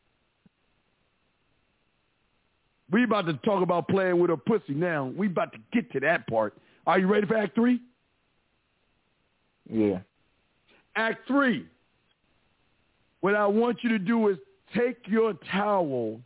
We 2.90 3.04
about 3.04 3.26
to 3.26 3.34
talk 3.44 3.62
about 3.62 3.88
playing 3.88 4.18
with 4.18 4.30
her 4.30 4.36
pussy 4.36 4.72
now. 4.74 5.12
We 5.16 5.26
about 5.26 5.52
to 5.52 5.58
get 5.72 5.90
to 5.92 6.00
that 6.00 6.26
part. 6.28 6.54
Are 6.88 6.98
you 6.98 7.06
ready 7.06 7.26
for 7.26 7.36
Act 7.36 7.54
three? 7.54 7.80
Yeah. 9.70 9.98
Act 10.96 11.28
three. 11.28 11.66
What 13.20 13.34
I 13.34 13.46
want 13.46 13.78
you 13.82 13.90
to 13.90 13.98
do 13.98 14.28
is 14.28 14.38
take 14.74 14.96
your 15.06 15.34
towel 15.52 16.18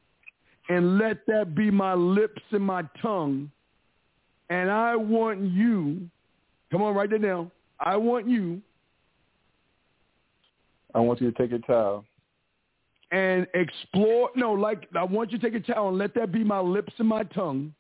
and 0.69 0.99
let 0.99 1.27
that 1.27 1.57
be 1.57 1.71
my 1.71 1.95
lips 1.95 2.41
and 2.53 2.63
my 2.63 2.85
tongue. 3.03 3.51
And 4.51 4.71
I 4.71 4.95
want 4.95 5.41
you, 5.41 6.09
come 6.71 6.83
on, 6.83 6.95
write 6.95 7.11
that 7.11 7.23
down. 7.23 7.51
I 7.81 7.97
want 7.97 8.29
you 8.29 8.63
I 10.95 11.01
want 11.01 11.21
you 11.21 11.31
to 11.31 11.37
take 11.37 11.51
your 11.51 11.59
towel. 11.61 12.05
and 13.11 13.47
explore. 13.55 14.31
No, 14.37 14.53
like 14.53 14.87
I 14.95 15.03
want 15.03 15.33
you 15.33 15.39
to 15.39 15.51
take 15.51 15.61
a 15.61 15.73
towel 15.73 15.89
and 15.89 15.99
let 15.99 16.15
that 16.15 16.31
be 16.31 16.45
my 16.45 16.61
lips 16.61 16.93
and 16.99 17.09
my 17.09 17.25
tongue. 17.25 17.75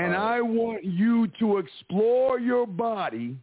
And 0.00 0.16
I 0.16 0.40
want 0.40 0.82
you 0.82 1.28
to 1.40 1.58
explore 1.58 2.40
your 2.40 2.66
body 2.66 3.36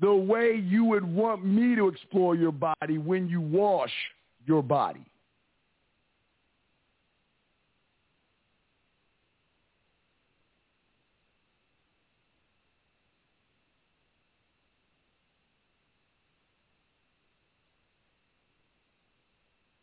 the 0.00 0.14
way 0.14 0.54
you 0.54 0.84
would 0.84 1.04
want 1.04 1.44
me 1.44 1.74
to 1.74 1.88
explore 1.88 2.36
your 2.36 2.52
body 2.52 2.98
when 2.98 3.28
you 3.28 3.40
wash 3.40 3.90
your 4.46 4.62
body. 4.62 5.04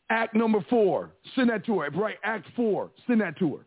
Act 0.10 0.34
number 0.34 0.66
four, 0.70 1.12
send 1.36 1.50
that 1.50 1.66
to 1.66 1.80
her. 1.80 1.90
Right, 1.92 2.16
act 2.24 2.48
four, 2.56 2.92
send 3.08 3.22
that 3.22 3.38
to 3.40 3.58
her. 3.58 3.66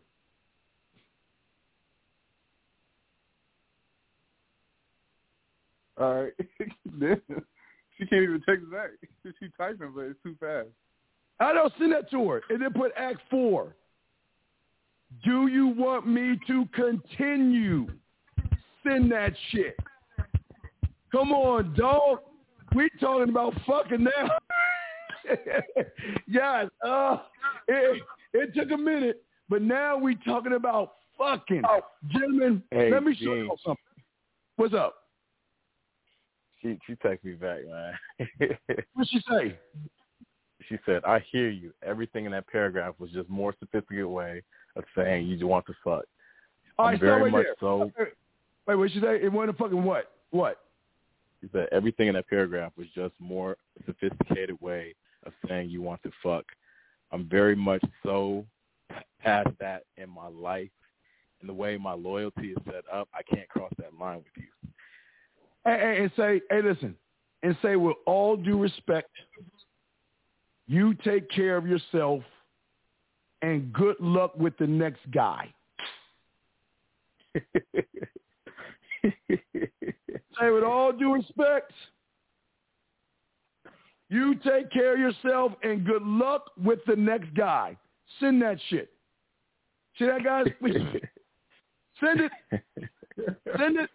All 5.99 6.23
right. 6.23 7.19
She 7.97 8.07
can't 8.07 8.23
even 8.23 8.41
text 8.41 8.65
back. 8.71 8.89
She 9.39 9.47
typing, 9.57 9.91
but 9.95 10.05
it's 10.05 10.19
too 10.23 10.35
fast. 10.39 10.67
I 11.39 11.53
don't 11.53 11.71
send 11.77 11.91
that 11.93 12.09
to 12.11 12.29
her. 12.29 12.41
And 12.49 12.61
then 12.61 12.73
put 12.73 12.91
act 12.97 13.19
four. 13.29 13.75
Do 15.23 15.47
you 15.47 15.67
want 15.67 16.07
me 16.07 16.39
to 16.47 16.65
continue? 16.73 17.87
Send 18.83 19.11
that 19.11 19.33
shit. 19.51 19.77
Come 21.11 21.31
on, 21.31 21.75
dog. 21.77 22.19
We 22.73 22.89
talking 22.99 23.29
about 23.29 23.53
fucking 23.67 24.03
now. 24.03 24.29
yes, 26.27 26.67
uh, 26.85 27.17
it, 27.67 28.01
it 28.33 28.55
took 28.55 28.71
a 28.71 28.77
minute, 28.77 29.23
but 29.47 29.61
now 29.61 29.97
we 29.97 30.15
talking 30.15 30.53
about 30.53 30.93
fucking. 31.17 31.61
Oh. 31.69 31.81
Gentlemen, 32.11 32.63
Hey, 32.71 32.91
let 32.91 33.03
me 33.03 33.13
show 33.13 33.35
Gene. 33.35 33.45
you 33.45 33.55
something. 33.63 33.83
What's 34.55 34.73
up? 34.73 34.95
She 36.63 36.79
she 36.87 36.93
texted 36.95 37.25
me 37.25 37.33
back, 37.33 37.59
man. 37.67 38.57
What'd 38.93 39.09
she 39.11 39.21
say? 39.29 39.57
she 40.69 40.77
said, 40.85 41.03
"I 41.05 41.19
hear 41.31 41.49
you. 41.49 41.73
Everything 41.85 42.25
in 42.25 42.31
that 42.31 42.47
paragraph 42.47 42.95
was 42.99 43.11
just 43.11 43.29
more 43.29 43.53
sophisticated 43.59 44.05
way 44.05 44.41
of 44.75 44.83
saying 44.95 45.27
you 45.27 45.35
just 45.35 45.45
want 45.45 45.65
to 45.67 45.73
fuck. 45.83 46.05
All 46.79 46.87
I'm 46.87 46.99
very 46.99 47.23
right 47.23 47.31
much 47.31 47.45
there. 47.45 47.55
so." 47.59 47.91
Wait, 48.65 48.75
what 48.75 48.91
she 48.91 49.01
say? 49.01 49.21
It 49.21 49.31
wasn't 49.31 49.55
a 49.55 49.61
fucking 49.61 49.83
what? 49.83 50.11
What? 50.31 50.59
She 51.41 51.49
said 51.51 51.67
everything 51.73 52.07
in 52.07 52.13
that 52.13 52.29
paragraph 52.29 52.71
was 52.77 52.87
just 52.95 53.13
more 53.19 53.57
sophisticated 53.85 54.59
way 54.61 54.95
of 55.25 55.33
saying 55.47 55.69
you 55.69 55.81
want 55.81 56.01
to 56.03 56.11
fuck. 56.23 56.45
I'm 57.11 57.27
very 57.27 57.55
much 57.55 57.83
so 58.01 58.45
past 59.21 59.49
that 59.59 59.83
in 59.97 60.09
my 60.09 60.27
life 60.27 60.69
and 61.41 61.49
the 61.49 61.53
way 61.53 61.77
my 61.77 61.91
loyalty 61.91 62.51
is 62.51 62.57
set 62.65 62.85
up. 62.91 63.09
I 63.13 63.21
can't 63.23 63.49
cross 63.49 63.71
that 63.77 63.93
line 63.99 64.17
with 64.17 64.25
you. 64.37 64.62
And, 65.65 65.81
and, 65.81 66.11
say, 66.17 66.41
hey, 66.49 66.61
listen, 66.61 66.95
and 67.41 67.57
say 67.61 67.75
with 67.75 67.95
all 68.05 68.35
due 68.35 68.59
respect, 68.59 69.09
you 70.67 70.93
take 70.95 71.29
care 71.29 71.57
of 71.57 71.67
yourself 71.67 72.23
and 73.41 73.71
good 73.73 73.97
luck 73.99 74.35
with 74.37 74.57
the 74.57 74.67
next 74.67 75.01
guy. 75.11 75.53
say 79.03 80.49
with 80.49 80.63
all 80.63 80.91
due 80.91 81.13
respect, 81.13 81.71
you 84.09 84.35
take 84.35 84.71
care 84.71 84.93
of 84.93 84.99
yourself 84.99 85.53
and 85.63 85.85
good 85.85 86.03
luck 86.03 86.51
with 86.61 86.79
the 86.85 86.95
next 86.95 87.33
guy. 87.33 87.75
Send 88.19 88.41
that 88.41 88.57
shit. 88.69 88.91
See 89.97 90.05
that, 90.05 90.23
guys? 90.23 90.45
Send 91.99 92.21
it. 92.21 92.31
Send 93.57 93.77
it. 93.79 93.89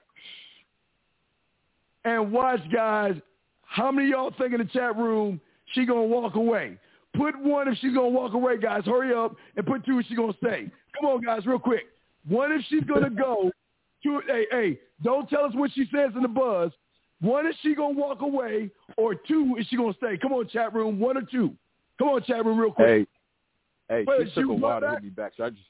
And 2.08 2.32
watch, 2.32 2.60
guys, 2.72 3.16
how 3.60 3.92
many 3.92 4.08
of 4.08 4.10
y'all 4.10 4.34
think 4.38 4.54
in 4.54 4.60
the 4.60 4.64
chat 4.64 4.96
room 4.96 5.38
she 5.74 5.84
going 5.84 6.08
to 6.08 6.14
walk 6.14 6.36
away? 6.36 6.78
Put 7.14 7.38
one 7.38 7.68
if 7.68 7.76
she's 7.78 7.92
going 7.92 8.12
to 8.12 8.18
walk 8.18 8.32
away, 8.32 8.56
guys. 8.56 8.82
Hurry 8.86 9.14
up. 9.14 9.36
And 9.56 9.66
put 9.66 9.84
two 9.84 9.98
if 9.98 10.06
she's 10.06 10.16
going 10.16 10.32
to 10.32 10.38
stay. 10.38 10.70
Come 10.98 11.10
on, 11.10 11.22
guys, 11.22 11.44
real 11.44 11.58
quick. 11.58 11.84
One 12.26 12.50
if 12.52 12.64
she's 12.70 12.84
going 12.84 13.02
to 13.02 13.10
go. 13.10 13.50
Two, 14.02 14.22
hey, 14.26 14.46
hey, 14.50 14.80
don't 15.02 15.28
tell 15.28 15.44
us 15.44 15.52
what 15.54 15.70
she 15.74 15.82
says 15.94 16.12
in 16.16 16.22
the 16.22 16.28
buzz. 16.28 16.70
One 17.20 17.46
is 17.46 17.54
she 17.62 17.74
going 17.74 17.96
to 17.96 18.00
walk 18.00 18.22
away, 18.22 18.70
or 18.96 19.14
two 19.14 19.56
is 19.58 19.66
she 19.68 19.76
going 19.76 19.92
to 19.92 19.98
stay? 19.98 20.16
Come 20.16 20.32
on, 20.32 20.48
chat 20.48 20.72
room. 20.72 20.98
One 20.98 21.18
or 21.18 21.22
two. 21.22 21.52
Come 21.98 22.08
on, 22.08 22.22
chat 22.22 22.42
room, 22.46 22.58
real 22.58 22.72
quick. 22.72 23.06
Hey, 23.88 23.96
hey, 23.96 24.04
Wait, 24.06 24.28
she 24.28 24.40
took 24.40 24.50
a 24.50 24.54
while 24.54 24.80
to 24.80 24.90
hit 24.92 25.02
me 25.02 25.10
back. 25.10 25.32
So 25.36 25.44
I 25.44 25.50
just, 25.50 25.62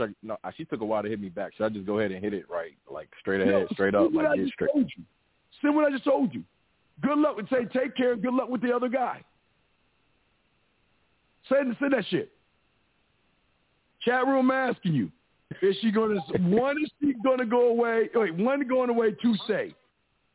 I 0.00 0.06
no, 0.22 0.38
she 0.56 0.64
took 0.64 0.80
a 0.80 0.84
while 0.86 1.02
to 1.02 1.08
hit 1.08 1.20
me 1.20 1.28
back. 1.28 1.52
Should 1.54 1.66
I 1.66 1.68
just 1.68 1.84
go 1.84 1.98
ahead 1.98 2.12
and 2.12 2.24
hit 2.24 2.32
it 2.32 2.48
right, 2.48 2.72
like 2.90 3.08
straight 3.20 3.42
ahead, 3.42 3.52
No, 3.52 3.66
straight 3.72 3.94
up, 3.94 4.10
like 4.14 4.36
get 4.36 4.48
straight? 4.48 4.70
See 5.62 5.68
what 5.68 5.86
I 5.86 5.90
just 5.90 6.04
told 6.04 6.34
you. 6.34 6.42
Good 7.00 7.18
luck 7.18 7.36
and 7.38 7.48
say 7.48 7.64
take 7.72 7.96
care 7.96 8.12
and 8.12 8.22
good 8.22 8.34
luck 8.34 8.48
with 8.48 8.62
the 8.62 8.74
other 8.74 8.88
guy. 8.88 9.22
Say, 11.48 11.56
say 11.80 11.88
that 11.90 12.04
shit. 12.10 12.32
Chat 14.04 14.26
room 14.26 14.50
asking 14.50 14.94
you. 14.94 15.10
Is 15.60 15.76
she 15.80 15.90
gonna 15.90 16.20
one 16.38 16.76
is 16.82 16.90
she 17.00 17.14
gonna 17.24 17.44
go 17.44 17.68
away? 17.68 18.08
Wait, 18.14 18.34
one 18.34 18.66
going 18.66 18.90
away, 18.90 19.14
two 19.22 19.34
say. 19.46 19.74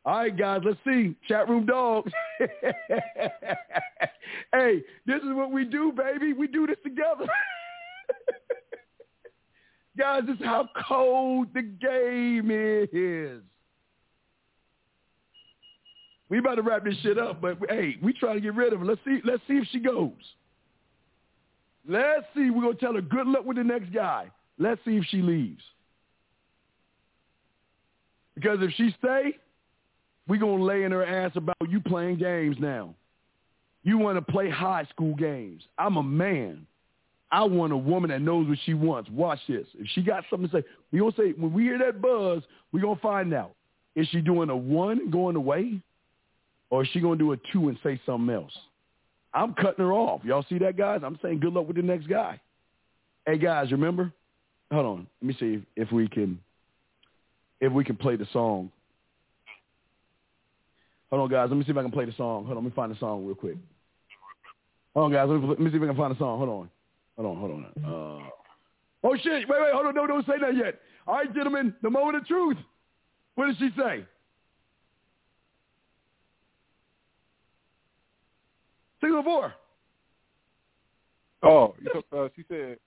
All 0.04 0.20
right, 0.20 0.36
guys, 0.36 0.60
let's 0.64 0.78
see. 0.86 1.14
Chat 1.26 1.48
room 1.48 1.66
dogs. 1.66 2.12
hey, 2.38 2.48
this 5.06 5.22
is 5.22 5.34
what 5.34 5.50
we 5.50 5.64
do, 5.64 5.92
baby. 5.92 6.32
We 6.32 6.46
do 6.46 6.66
this 6.66 6.78
together. 6.82 7.26
guys, 9.98 10.22
this 10.26 10.38
is 10.38 10.44
how 10.44 10.68
cold 10.88 11.48
the 11.52 11.62
game 11.62 12.50
is. 12.50 13.42
We 16.28 16.38
about 16.38 16.56
to 16.56 16.62
wrap 16.62 16.84
this 16.84 16.96
shit 17.02 17.18
up, 17.18 17.40
but 17.40 17.58
hey, 17.68 17.96
we 18.02 18.12
trying 18.12 18.34
to 18.34 18.40
get 18.40 18.54
rid 18.54 18.72
of 18.72 18.80
her. 18.80 18.86
Let's 18.86 19.00
see. 19.04 19.20
Let's 19.24 19.42
see 19.48 19.54
if 19.54 19.66
she 19.70 19.80
goes. 19.80 20.12
Let's 21.88 22.26
see. 22.34 22.50
We're 22.50 22.62
gonna 22.62 22.74
tell 22.74 22.94
her 22.94 23.00
good 23.00 23.26
luck 23.26 23.44
with 23.44 23.56
the 23.56 23.64
next 23.64 23.92
guy. 23.92 24.30
Let's 24.58 24.80
see 24.84 24.96
if 24.96 25.04
she 25.06 25.22
leaves. 25.22 25.62
Because 28.34 28.58
if 28.60 28.70
she 28.72 28.94
stay, 28.98 29.38
we 30.28 30.38
gonna 30.38 30.62
lay 30.62 30.84
in 30.84 30.92
her 30.92 31.04
ass 31.04 31.32
about 31.34 31.56
you 31.68 31.80
playing 31.80 32.18
games 32.18 32.56
now. 32.60 32.94
You 33.82 33.96
want 33.96 34.18
to 34.18 34.32
play 34.32 34.50
high 34.50 34.84
school 34.90 35.14
games. 35.14 35.62
I'm 35.78 35.96
a 35.96 36.02
man. 36.02 36.66
I 37.30 37.44
want 37.44 37.72
a 37.72 37.76
woman 37.76 38.10
that 38.10 38.20
knows 38.20 38.48
what 38.48 38.58
she 38.64 38.74
wants. 38.74 39.10
Watch 39.10 39.40
this. 39.48 39.66
If 39.74 39.86
she 39.94 40.02
got 40.02 40.24
something 40.30 40.48
to 40.50 40.58
say, 40.58 40.64
we 40.92 40.98
gonna 40.98 41.12
say 41.16 41.32
when 41.32 41.52
we 41.52 41.64
hear 41.64 41.78
that 41.78 42.02
buzz, 42.02 42.42
we 42.72 42.80
gonna 42.80 43.00
find 43.00 43.32
out. 43.32 43.54
Is 43.96 44.06
she 44.08 44.20
doing 44.20 44.50
a 44.50 44.56
one 44.56 45.10
going 45.10 45.36
away? 45.36 45.80
Or 46.70 46.82
is 46.82 46.88
she 46.92 47.00
going 47.00 47.18
to 47.18 47.24
do 47.24 47.32
a 47.32 47.36
two 47.52 47.68
and 47.68 47.78
say 47.82 48.00
something 48.04 48.34
else? 48.34 48.52
I'm 49.34 49.54
cutting 49.54 49.84
her 49.84 49.92
off. 49.92 50.22
Y'all 50.24 50.44
see 50.48 50.58
that, 50.58 50.76
guys? 50.76 51.00
I'm 51.04 51.18
saying 51.22 51.40
good 51.40 51.52
luck 51.52 51.66
with 51.66 51.76
the 51.76 51.82
next 51.82 52.08
guy. 52.08 52.40
Hey, 53.26 53.38
guys, 53.38 53.70
remember? 53.72 54.12
Hold 54.70 54.86
on. 54.86 55.06
Let 55.22 55.28
me 55.28 55.36
see 55.38 55.54
if, 55.76 55.88
if 55.88 55.92
we 55.92 56.08
can 56.08 56.38
if 57.60 57.72
we 57.72 57.84
can 57.84 57.96
play 57.96 58.16
the 58.16 58.26
song. 58.32 58.70
Hold 61.10 61.22
on, 61.22 61.30
guys. 61.30 61.48
Let 61.48 61.56
me 61.56 61.64
see 61.64 61.70
if 61.70 61.76
I 61.76 61.82
can 61.82 61.90
play 61.90 62.04
the 62.04 62.12
song. 62.12 62.44
Hold 62.44 62.58
on. 62.58 62.64
Let 62.64 62.70
me 62.70 62.76
find 62.76 62.94
the 62.94 62.98
song 62.98 63.24
real 63.24 63.34
quick. 63.34 63.56
Hold 64.94 65.06
on, 65.06 65.12
guys. 65.12 65.28
Let 65.28 65.40
me, 65.40 65.48
let 65.48 65.60
me 65.60 65.70
see 65.70 65.76
if 65.76 65.82
I 65.82 65.86
can 65.86 65.96
find 65.96 66.14
the 66.14 66.18
song. 66.18 66.38
Hold 66.38 66.50
on. 66.50 66.70
Hold 67.16 67.36
on. 67.36 67.40
Hold 67.40 67.50
on. 67.52 67.64
Uh, 67.84 68.28
oh, 69.04 69.16
shit. 69.16 69.48
Wait, 69.48 69.60
wait. 69.60 69.72
Hold 69.72 69.86
on. 69.86 69.94
No, 69.94 70.06
don't 70.06 70.26
say 70.26 70.38
that 70.40 70.56
yet. 70.56 70.78
All 71.06 71.14
right, 71.14 71.34
gentlemen. 71.34 71.74
The 71.82 71.90
moment 71.90 72.16
of 72.16 72.26
truth. 72.26 72.58
What 73.34 73.46
did 73.46 73.58
she 73.58 73.70
say? 73.78 74.04
Single 79.00 79.22
four. 79.22 79.54
Oh, 81.42 81.74
you 81.80 82.18
uh, 82.18 82.28
she 82.34 82.44
said, 82.48 82.78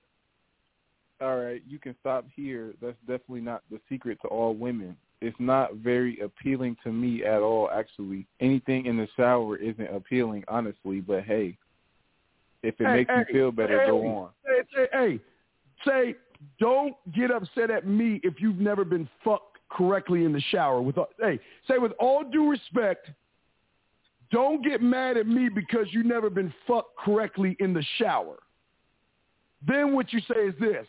"All 1.21 1.37
right, 1.37 1.61
you 1.67 1.79
can 1.79 1.95
stop 2.01 2.25
here. 2.35 2.73
That's 2.81 2.97
definitely 3.07 3.41
not 3.41 3.63
the 3.71 3.79
secret 3.89 4.19
to 4.23 4.27
all 4.27 4.53
women. 4.53 4.97
It's 5.21 5.37
not 5.39 5.75
very 5.75 6.19
appealing 6.19 6.75
to 6.83 6.91
me 6.91 7.23
at 7.23 7.41
all. 7.41 7.69
Actually, 7.69 8.25
anything 8.39 8.87
in 8.87 8.97
the 8.97 9.07
shower 9.15 9.55
isn't 9.55 9.95
appealing, 9.95 10.43
honestly. 10.47 10.99
But 10.99 11.23
hey, 11.23 11.57
if 12.63 12.79
it 12.81 12.87
Hey, 12.87 12.95
makes 12.97 13.11
hey, 13.11 13.19
you 13.19 13.33
feel 13.33 13.51
better, 13.51 13.79
hey, 13.79 13.87
go 13.87 14.05
on." 14.05 14.29
Say, 14.75 14.87
hey, 14.91 15.19
say, 15.85 16.15
don't 16.59 16.95
get 17.13 17.31
upset 17.31 17.71
at 17.71 17.87
me 17.87 18.19
if 18.23 18.41
you've 18.41 18.59
never 18.59 18.83
been 18.83 19.07
fucked 19.23 19.59
correctly 19.69 20.25
in 20.25 20.33
the 20.33 20.41
shower. 20.51 20.81
With 20.81 20.97
hey, 21.19 21.39
say 21.67 21.77
with 21.77 21.93
all 21.99 22.23
due 22.23 22.49
respect, 22.49 23.09
don't 24.31 24.63
get 24.63 24.81
mad 24.81 25.17
at 25.17 25.27
me 25.27 25.49
because 25.49 25.87
you 25.91 26.03
never 26.03 26.29
been 26.29 26.53
fucked 26.67 26.97
correctly 26.97 27.55
in 27.59 27.73
the 27.73 27.83
shower. 27.97 28.39
Then 29.65 29.93
what 29.93 30.11
you 30.13 30.19
say 30.21 30.47
is 30.47 30.55
this. 30.59 30.87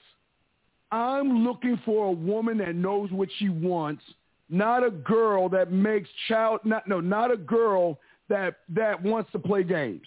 I'm 0.91 1.45
looking 1.45 1.81
for 1.85 2.07
a 2.07 2.13
woman 2.13 2.59
that 2.59 2.75
knows 2.75 3.11
what 3.11 3.29
she 3.39 3.49
wants, 3.49 4.03
not 4.49 4.85
a 4.85 4.91
girl 4.91 5.49
that 5.49 5.73
makes 5.73 6.09
child 6.29 6.61
not 6.65 6.87
no, 6.87 7.01
not 7.01 7.31
a 7.31 7.37
girl 7.37 7.99
that 8.29 8.57
that 8.69 9.03
wants 9.03 9.33
to 9.33 9.39
play 9.39 9.65
games. 9.65 10.07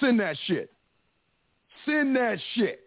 Send 0.00 0.20
that 0.20 0.36
shit. 0.46 0.72
Send 1.86 2.16
that 2.16 2.38
shit. 2.54 2.80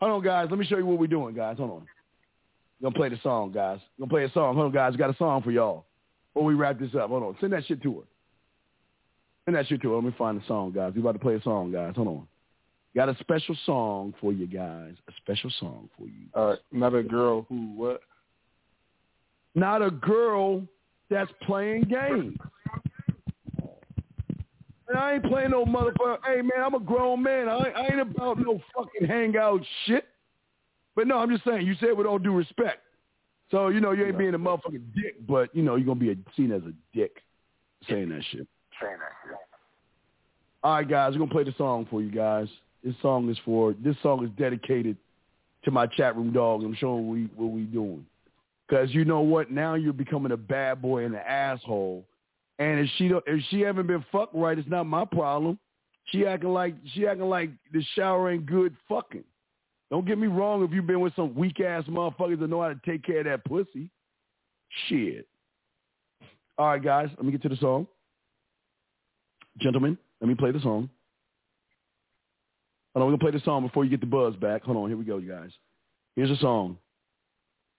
Hold 0.00 0.12
on, 0.12 0.22
guys. 0.22 0.48
Let 0.50 0.58
me 0.58 0.66
show 0.66 0.78
you 0.78 0.86
what 0.86 0.98
we're 0.98 1.06
doing, 1.06 1.34
guys. 1.34 1.58
Hold 1.58 1.70
on. 1.70 1.86
Gonna 2.82 2.94
play 2.94 3.08
the 3.08 3.20
song, 3.22 3.52
guys. 3.52 3.78
Gonna 3.98 4.08
play 4.08 4.24
a 4.24 4.32
song. 4.32 4.54
Hold 4.54 4.66
on, 4.66 4.72
guys. 4.72 4.96
Got 4.96 5.10
a 5.10 5.16
song 5.16 5.42
for 5.42 5.50
y'all. 5.50 5.84
Before 6.32 6.46
we 6.46 6.54
wrap 6.54 6.80
this 6.80 6.94
up. 6.94 7.10
Hold 7.10 7.22
on. 7.22 7.36
Send 7.40 7.52
that 7.52 7.64
shit 7.66 7.82
to 7.82 8.00
her. 8.00 8.06
Send 9.44 9.56
that 9.56 9.66
shit 9.66 9.82
to. 9.82 9.94
Let 9.94 10.04
me 10.04 10.14
find 10.16 10.40
the 10.40 10.46
song, 10.46 10.72
guys. 10.72 10.92
We 10.94 11.00
about 11.00 11.12
to 11.12 11.18
play 11.18 11.34
a 11.34 11.42
song, 11.42 11.72
guys. 11.72 11.94
Hold 11.96 12.08
on. 12.08 12.28
Got 12.94 13.08
a 13.08 13.16
special 13.20 13.56
song 13.64 14.14
for 14.20 14.32
you 14.32 14.46
guys. 14.46 14.94
A 15.08 15.12
special 15.16 15.50
song 15.58 15.88
for 15.96 16.06
you. 16.06 16.26
Right, 16.36 16.58
not 16.70 16.94
a 16.94 17.02
girl 17.02 17.46
who 17.48 17.72
what? 17.74 18.02
Not 19.54 19.82
a 19.82 19.90
girl 19.90 20.62
that's 21.08 21.30
playing 21.42 21.84
games. 21.84 22.36
And 24.88 24.98
I 24.98 25.14
ain't 25.14 25.24
playing 25.24 25.50
no 25.50 25.64
motherfucker. 25.64 26.18
Hey 26.24 26.42
man, 26.42 26.62
I'm 26.62 26.74
a 26.74 26.80
grown 26.80 27.22
man. 27.22 27.48
I, 27.48 27.54
I 27.54 27.86
ain't 27.86 28.00
about 28.00 28.38
no 28.38 28.60
fucking 28.76 29.08
hangout 29.08 29.62
shit. 29.86 30.04
But 30.94 31.06
no, 31.06 31.16
I'm 31.18 31.30
just 31.30 31.44
saying. 31.44 31.66
You 31.66 31.74
said 31.80 31.96
with 31.96 32.06
all 32.06 32.18
due 32.18 32.34
respect. 32.34 32.82
So 33.50 33.68
you 33.68 33.80
know 33.80 33.92
you 33.92 34.04
ain't 34.06 34.18
being 34.18 34.34
a 34.34 34.38
motherfucking 34.38 34.94
dick, 34.94 35.26
but 35.26 35.54
you 35.54 35.62
know 35.62 35.76
you're 35.76 35.86
gonna 35.86 36.00
be 36.00 36.10
a, 36.10 36.16
seen 36.36 36.52
as 36.52 36.62
a 36.62 36.72
dick 36.94 37.22
saying 37.88 38.10
that 38.10 38.22
shit. 38.30 38.46
All 40.64 40.76
right, 40.76 40.88
guys, 40.88 41.12
we're 41.12 41.20
gonna 41.20 41.30
play 41.30 41.44
the 41.44 41.54
song 41.58 41.86
for 41.90 42.02
you 42.02 42.10
guys. 42.10 42.48
This 42.84 42.94
song 43.02 43.28
is 43.30 43.38
for 43.44 43.74
this 43.82 43.96
song 44.02 44.24
is 44.24 44.30
dedicated 44.38 44.96
to 45.64 45.70
my 45.70 45.86
chat 45.86 46.16
room 46.16 46.32
dog. 46.32 46.62
I'm 46.62 46.74
showing 46.74 47.08
we 47.08 47.24
what 47.36 47.52
we 47.52 47.62
doing. 47.62 48.06
Cause 48.70 48.88
you 48.90 49.04
know 49.04 49.20
what? 49.20 49.50
Now 49.50 49.74
you're 49.74 49.92
becoming 49.92 50.32
a 50.32 50.36
bad 50.36 50.80
boy 50.80 51.04
and 51.04 51.14
an 51.14 51.20
asshole. 51.26 52.04
And 52.58 52.80
if 52.80 52.88
she 52.96 53.08
don't, 53.08 53.24
if 53.26 53.42
she 53.50 53.60
haven't 53.60 53.86
been 53.86 54.04
fucked 54.12 54.34
right, 54.34 54.58
it's 54.58 54.68
not 54.68 54.84
my 54.84 55.04
problem. 55.04 55.58
She 56.06 56.26
acting 56.26 56.52
like 56.52 56.74
she 56.94 57.06
acting 57.06 57.28
like 57.28 57.50
the 57.72 57.82
shower 57.94 58.30
ain't 58.30 58.46
good 58.46 58.74
fucking. 58.88 59.24
Don't 59.90 60.06
get 60.06 60.16
me 60.16 60.26
wrong. 60.26 60.64
If 60.64 60.70
you've 60.72 60.86
been 60.86 61.00
with 61.00 61.14
some 61.14 61.34
weak 61.34 61.60
ass 61.60 61.84
motherfuckers 61.84 62.40
that 62.40 62.48
know 62.48 62.62
how 62.62 62.68
to 62.68 62.80
take 62.86 63.04
care 63.04 63.18
of 63.18 63.24
that 63.26 63.44
pussy, 63.44 63.90
shit. 64.88 65.26
All 66.56 66.68
right, 66.68 66.82
guys, 66.82 67.08
let 67.16 67.24
me 67.24 67.32
get 67.32 67.42
to 67.42 67.48
the 67.48 67.56
song. 67.56 67.86
Gentlemen, 69.58 69.98
let 70.20 70.28
me 70.28 70.34
play 70.34 70.50
the 70.50 70.60
song. 70.60 70.88
Hold 72.94 73.02
on, 73.02 73.12
we're 73.12 73.16
gonna 73.16 73.30
play 73.30 73.38
the 73.38 73.44
song 73.44 73.66
before 73.66 73.84
you 73.84 73.90
get 73.90 74.00
the 74.00 74.06
buzz 74.06 74.34
back. 74.36 74.62
Hold 74.64 74.76
on, 74.76 74.88
here 74.88 74.96
we 74.96 75.04
go, 75.04 75.18
you 75.18 75.30
guys. 75.30 75.50
Here's 76.16 76.30
a 76.30 76.36
song. 76.36 76.76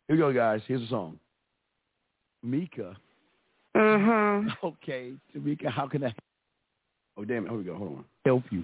Here 0.07 0.15
we 0.15 0.21
go, 0.21 0.33
guys. 0.33 0.61
Here's 0.67 0.81
a 0.81 0.87
song. 0.87 1.19
Mika. 2.41 2.97
Mm-hmm. 3.75 4.49
Okay, 4.63 5.13
Tamika, 5.35 5.67
how 5.69 5.87
can 5.87 6.03
I? 6.03 6.13
Oh, 7.17 7.25
damn 7.25 7.45
it. 7.45 7.49
Here 7.49 7.57
we 7.57 7.63
go. 7.63 7.75
Hold 7.75 7.97
on. 7.97 8.05
Help 8.25 8.43
you. 8.51 8.63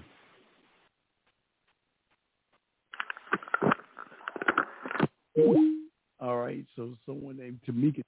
All 6.20 6.36
right. 6.36 6.64
So 6.76 6.96
someone 7.06 7.38
named 7.38 7.60
Tamika. 7.66 8.02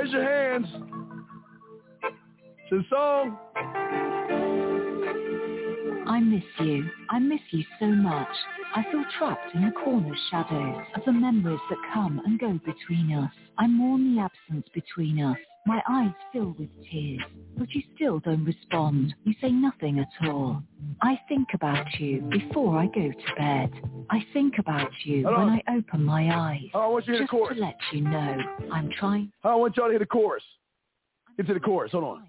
Raise 0.00 0.12
your 0.12 0.22
hands. 0.22 0.66
To 2.70 2.78
the 2.78 2.84
song. 2.88 3.36
I 6.06 6.20
miss 6.20 6.42
you. 6.60 6.88
I 7.10 7.18
miss 7.18 7.40
you 7.50 7.64
so 7.78 7.86
much. 7.86 8.28
I 8.74 8.84
feel 8.90 9.04
trapped 9.18 9.54
in 9.54 9.64
the 9.64 9.72
corner 9.72 10.14
shadows 10.30 10.84
of 10.94 11.02
the 11.04 11.12
memories 11.12 11.60
that 11.68 11.78
come 11.92 12.20
and 12.24 12.38
go 12.38 12.58
between 12.64 13.12
us. 13.12 13.32
I 13.58 13.66
mourn 13.66 14.14
the 14.14 14.22
absence 14.22 14.66
between 14.72 15.20
us. 15.22 15.36
My 15.66 15.82
eyes 15.88 16.12
fill 16.32 16.54
with 16.58 16.70
tears, 16.90 17.20
but 17.58 17.68
you 17.74 17.82
still 17.94 18.20
don't 18.20 18.44
respond. 18.44 19.14
You 19.24 19.34
say 19.40 19.50
nothing 19.50 19.98
at 19.98 20.28
all. 20.28 20.62
I 21.02 21.20
think 21.28 21.48
about 21.52 21.86
you 21.98 22.22
before 22.30 22.78
I 22.78 22.86
go 22.86 23.10
to 23.10 23.34
bed. 23.36 23.99
I 24.10 24.24
think 24.32 24.58
about 24.58 24.90
you 25.04 25.24
Hold 25.24 25.38
when. 25.38 25.62
I 25.66 25.76
open 25.76 26.04
my 26.04 26.34
eyes. 26.34 26.68
Oh, 26.74 26.80
I 26.80 26.86
want 26.88 27.06
you 27.06 27.12
to 27.12 27.18
hear 27.18 27.26
the 27.26 27.30
chorus. 27.30 27.56
to 27.56 27.60
let 27.64 27.76
you 27.92 28.00
know 28.02 28.36
I'm 28.72 28.90
trying. 28.98 29.30
Oh, 29.44 29.50
I 29.50 29.54
want 29.54 29.76
y'all 29.76 29.86
to 29.86 29.92
hear 29.92 29.98
the 30.00 30.06
chorus. 30.06 30.42
Get 31.36 31.46
to 31.46 31.54
the 31.54 31.60
chorus. 31.60 31.92
Hold 31.92 32.04
on. 32.04 32.26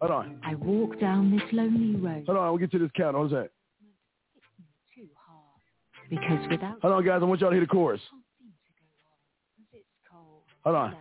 Hold 0.00 0.12
on. 0.12 0.40
I 0.44 0.54
walk 0.54 1.00
down 1.00 1.30
this 1.30 1.42
lonely 1.52 1.96
road 1.96 2.24
Hold 2.26 2.38
on. 2.38 2.50
We'll 2.50 2.58
get 2.58 2.70
to 2.72 2.78
this 2.78 2.90
count. 2.96 3.16
Hold 3.16 3.32
on. 3.32 3.48
because 6.08 6.48
without 6.50 6.80
Hold 6.82 6.94
on, 6.94 7.04
guys. 7.04 7.20
I 7.22 7.24
want 7.24 7.40
y'all 7.40 7.50
to 7.50 7.56
hear 7.56 7.64
the 7.64 7.66
chorus. 7.66 8.00
Hold 10.64 10.76
on. 10.76 10.96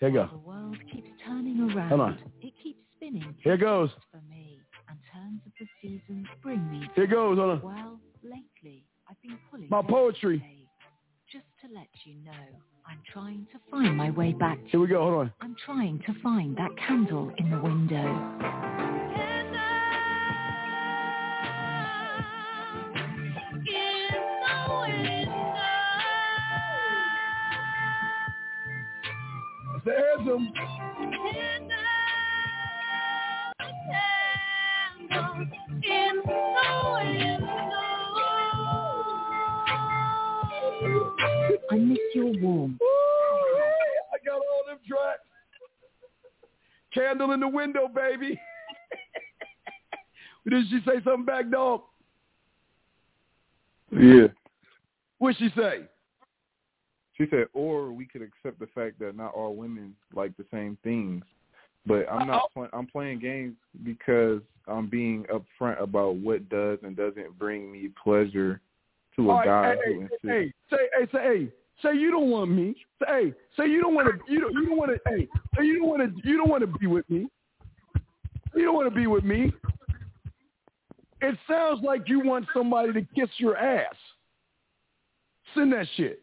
Here 0.00 0.08
you 0.08 0.18
the 0.18 0.26
go. 0.26 0.42
world 0.44 0.76
keeps 0.92 1.08
turning 1.24 1.60
around, 1.60 1.88
Hold 1.88 2.00
on. 2.00 2.18
it 2.40 2.52
keeps 2.60 2.80
spinning 2.96 3.34
Here 3.38 3.56
goes. 3.56 3.90
for 4.10 4.20
me, 4.28 4.58
and 4.88 4.98
turns 5.12 5.40
of 5.46 5.52
the 5.60 5.66
seasons 5.80 6.26
bring 6.42 6.68
me. 6.68 6.90
Here 6.96 7.06
goes. 7.06 7.38
Hold 7.38 7.50
on. 7.50 7.62
Well, 7.62 8.00
lately 8.22 8.84
I've 9.08 9.20
been 9.22 9.38
pulling 9.50 9.68
My 9.68 9.82
poetry. 9.82 10.36
away, 10.38 10.68
just 11.30 11.44
to 11.62 11.74
let 11.74 11.88
you 12.04 12.14
know 12.24 12.32
I'm 12.86 12.98
trying 13.12 13.46
to 13.52 13.58
find 13.70 13.96
my 13.96 14.10
way 14.10 14.32
back. 14.32 14.58
To 14.64 14.68
Here 14.70 14.80
we 14.80 14.86
go. 14.88 15.00
Hold 15.02 15.14
on. 15.14 15.32
I'm 15.40 15.56
trying 15.64 16.00
to 16.06 16.14
find 16.22 16.56
that 16.56 16.70
candle 16.76 17.32
in 17.38 17.50
the 17.50 17.60
window. 17.60 19.32
It's 29.74 29.84
the 29.84 29.92
anthem. 30.18 30.52
I 40.84 41.76
miss 41.76 41.98
your 42.14 42.32
warmth. 42.40 42.78
I 42.82 44.18
got 44.24 44.34
all 44.34 44.62
them 44.66 44.78
tracks. 44.86 45.20
Candle 46.92 47.32
in 47.32 47.40
the 47.40 47.48
window, 47.48 47.88
baby. 47.88 48.38
Did 50.48 50.66
she 50.68 50.80
say 50.84 51.02
something 51.04 51.24
back, 51.24 51.50
dog? 51.50 51.82
Yeah. 53.92 54.26
What'd 55.18 55.38
she 55.38 55.50
say? 55.56 55.82
She 57.16 57.26
said, 57.30 57.46
or 57.52 57.92
we 57.92 58.06
could 58.06 58.22
accept 58.22 58.58
the 58.58 58.66
fact 58.74 58.98
that 58.98 59.16
not 59.16 59.34
all 59.34 59.54
women 59.54 59.94
like 60.14 60.36
the 60.36 60.46
same 60.52 60.76
things. 60.82 61.22
But 61.86 62.10
I'm 62.10 62.26
not. 62.26 62.52
Play- 62.54 62.68
I'm 62.72 62.86
playing 62.86 63.20
games 63.20 63.54
because 63.84 64.40
I'm 64.68 64.88
being 64.88 65.24
upfront 65.24 65.80
about 65.80 66.16
what 66.16 66.48
does 66.48 66.78
and 66.82 66.96
doesn't 66.96 67.38
bring 67.38 67.70
me 67.72 67.90
pleasure 68.02 68.60
to 69.16 69.30
a 69.30 69.34
All 69.34 69.44
guy 69.44 69.74
hey, 69.84 69.94
who 69.94 70.00
hey, 70.00 70.02
insists. 70.02 70.20
hey, 70.22 70.52
say, 70.70 70.76
hey, 70.98 71.06
say, 71.12 71.22
hey, 71.22 71.48
say 71.82 71.98
you 71.98 72.10
don't 72.10 72.30
want 72.30 72.50
me. 72.50 72.74
Say, 73.00 73.06
hey, 73.08 73.34
say 73.56 73.68
you 73.68 73.80
don't 73.82 73.94
want 73.94 74.08
to, 74.08 74.32
you 74.32 74.40
don't, 74.40 74.52
you 74.52 74.66
don't 74.66 74.78
want 74.78 74.90
to, 74.90 75.10
hey, 75.10 75.28
say 75.56 75.64
you 75.64 75.78
don't 75.78 75.88
want 75.88 76.02
to, 76.02 76.28
you 76.28 76.36
don't 76.36 76.48
want 76.48 76.60
to 76.62 76.78
be 76.78 76.86
with 76.86 77.08
me. 77.08 77.26
You 78.54 78.64
don't 78.64 78.74
want 78.74 78.88
to 78.88 78.94
be 78.94 79.06
with 79.06 79.24
me. 79.24 79.52
It 81.20 81.38
sounds 81.48 81.82
like 81.82 82.08
you 82.08 82.20
want 82.20 82.46
somebody 82.54 82.92
to 82.92 83.02
kiss 83.14 83.30
your 83.38 83.56
ass. 83.56 83.94
Send 85.54 85.72
that 85.72 85.86
shit. 85.96 86.20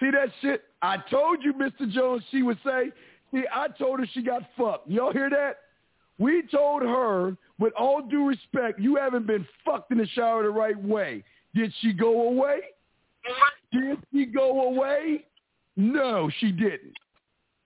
See 0.00 0.10
that 0.10 0.28
shit? 0.40 0.64
I 0.82 0.96
told 1.10 1.42
you, 1.42 1.52
Mr. 1.52 1.90
Jones, 1.90 2.22
she 2.30 2.42
would 2.42 2.58
say. 2.64 2.90
See, 3.32 3.44
I 3.52 3.68
told 3.68 4.00
her 4.00 4.06
she 4.12 4.22
got 4.22 4.42
fucked. 4.56 4.90
Y'all 4.90 5.12
hear 5.12 5.30
that? 5.30 5.58
We 6.18 6.42
told 6.50 6.82
her, 6.82 7.36
with 7.58 7.72
all 7.78 8.02
due 8.02 8.26
respect, 8.26 8.80
you 8.80 8.96
haven't 8.96 9.26
been 9.26 9.46
fucked 9.64 9.92
in 9.92 9.98
the 9.98 10.06
shower 10.08 10.42
the 10.42 10.50
right 10.50 10.80
way. 10.82 11.22
Did 11.54 11.72
she 11.80 11.92
go 11.92 12.28
away? 12.28 12.60
Did 13.72 13.98
she 14.12 14.26
go 14.26 14.68
away? 14.68 15.24
No, 15.76 16.30
she 16.38 16.52
didn't. 16.52 16.94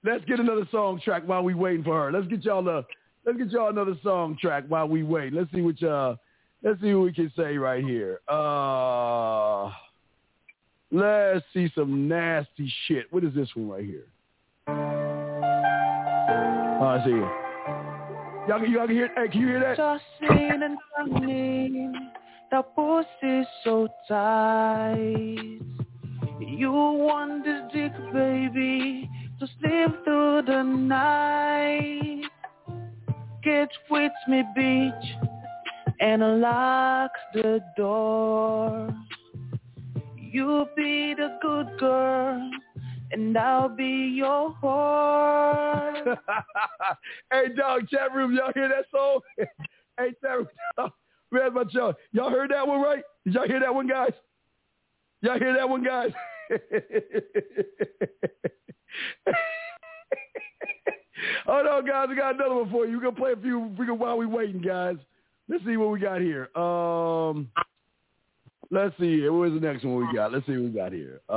Let's 0.05 0.25
get 0.27 0.39
another 0.41 0.69
song 0.71 1.01
track 1.03 1.23
while 1.27 1.43
we 1.43 1.55
waiting 1.55 1.83
for 1.83 2.05
her. 2.05 2.13
Let's 2.13 2.27
get 2.27 2.45
y'all 2.45 2.69
a 2.69 2.85
let's 3.25 3.39
get 3.39 3.51
y'all 3.51 3.71
another 3.71 3.97
song 4.03 4.37
track 4.41 4.65
while 4.69 4.87
we 4.87 5.03
wait. 5.03 5.33
Let's 5.33 5.51
see 5.53 5.63
what 5.63 5.81
y'all 5.81 6.17
let's 6.63 6.81
see 6.81 6.93
what 6.95 7.05
we 7.05 7.13
can 7.13 7.33
say 7.37 7.57
right 7.57 7.83
here. 7.83 8.21
Uh 8.29 9.71
let's 10.93 11.45
see 11.55 11.71
some 11.75 12.07
nasty 12.07 12.71
shit. 12.87 13.07
What 13.11 13.25
is 13.25 13.35
this 13.35 13.49
one 13.55 13.71
right 13.71 13.85
here? 13.85 14.07
Oh, 16.77 16.87
I 16.87 17.03
see. 17.05 17.11
Y'all, 18.47 18.61
can- 18.61 18.71
y'all 18.71 18.87
can 18.87 18.95
hear 18.95 19.11
hey, 19.17 19.29
can 19.29 19.41
you 19.41 19.47
hear 19.49 19.61
that? 19.61 19.77
That 22.51 22.75
pussy's 22.75 23.47
so 23.65 23.89
tight. 24.09 25.61
You 26.41 26.73
want 26.73 27.45
this 27.45 27.63
dick, 27.73 27.93
baby, 28.13 29.09
to 29.41 29.47
sleep 29.59 30.05
through 30.05 30.43
the 30.47 30.63
night. 30.63 32.23
Get 33.43 33.69
with 33.91 34.13
me, 34.29 34.43
bitch, 34.57 35.31
and 36.01 36.41
lock 36.41 37.11
the 37.33 37.61
door. 37.77 38.95
You 40.17 40.67
be 40.77 41.15
the 41.15 41.39
good 41.41 41.79
girl, 41.79 42.51
and 43.13 43.37
I'll 43.37 43.69
be 43.69 44.13
your 44.15 44.55
whore. 44.63 46.19
hey, 47.33 47.55
dog, 47.57 47.89
chat 47.89 48.15
room, 48.15 48.35
y'all 48.35 48.53
hear 48.55 48.69
that 48.69 48.87
song? 48.91 49.21
hey, 49.99 50.13
chat 50.21 50.39
room, 50.39 50.49
man, 51.35 51.49
about 51.49 51.75
y'all. 51.75 51.95
Y'all 52.13 52.31
heard 52.31 52.51
that 52.51 52.67
one, 52.67 52.81
right? 52.81 53.03
Did 53.25 53.35
y'all 53.35 53.47
hear 53.47 53.61
that 53.61 53.75
one, 53.75 53.87
guys? 53.87 54.13
Y'all 55.21 55.39
hear 55.39 55.55
that 55.55 55.69
one, 55.69 55.83
guys? 55.83 56.13
oh 61.47 61.63
no, 61.65 61.83
guys. 61.87 62.09
we 62.09 62.17
got 62.17 62.35
another 62.35 62.55
one 62.55 62.71
for 62.71 62.87
you. 62.87 62.97
We're 62.99 63.05
gonna 63.05 63.17
play 63.17 63.33
a 63.33 63.37
few 63.37 63.59
while 63.95 64.19
we 64.19 64.27
waiting, 64.27 64.61
guys. 64.61 64.97
Let's 65.49 65.65
see 65.65 65.77
what 65.77 65.91
we 65.91 65.99
got 65.99 66.21
here. 66.21 66.49
Um, 66.57 67.49
let's 68.71 68.97
see. 68.99 69.19
here. 69.21 69.33
Where's 69.33 69.55
the 69.55 69.61
next 69.61 69.85
one 69.85 70.07
we 70.07 70.15
got? 70.15 70.33
Let's 70.33 70.47
see 70.47 70.53
what 70.53 70.63
we 70.63 70.71
got 70.71 70.93
here. 70.93 71.21
Uh, 71.29 71.35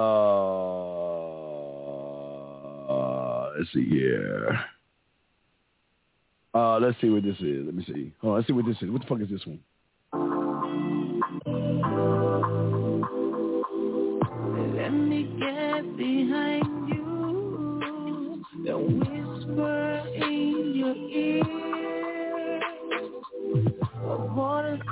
let's 3.58 3.72
see 3.74 3.88
here. 3.88 4.60
Uh, 6.54 6.80
let's 6.80 7.00
see 7.02 7.10
what 7.10 7.24
this 7.24 7.38
is. 7.40 7.66
Let 7.66 7.76
me 7.76 7.86
see. 7.86 8.14
Oh, 8.24 8.32
let's 8.32 8.48
see 8.48 8.54
what 8.54 8.66
this 8.66 8.78
is. 8.82 8.90
What 8.90 9.02
the 9.02 9.08
fuck 9.08 9.22
is 9.22 9.30
this 9.30 9.46
one? 9.46 9.60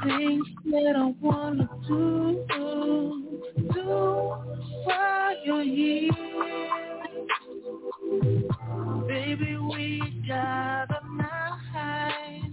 Things 0.06 0.48
that 0.66 0.96
I 0.96 1.14
wanna 1.22 1.70
do, 1.88 2.46
do 3.74 4.36
while 4.84 5.36
you're 5.46 5.64
here. 5.64 6.12
Baby, 9.08 9.58
we 9.58 10.24
got 10.28 10.90
a 10.92 11.02
night, 11.18 12.52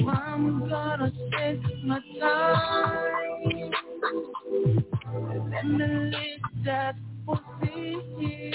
so 0.00 0.08
I'm 0.08 0.68
gonna 0.68 1.12
take 1.38 1.62
my 1.84 2.00
time. 2.20 3.70
Let 5.50 5.66
me 5.66 5.86
lick 6.10 6.42
that 6.64 6.96
pussy 7.26 8.52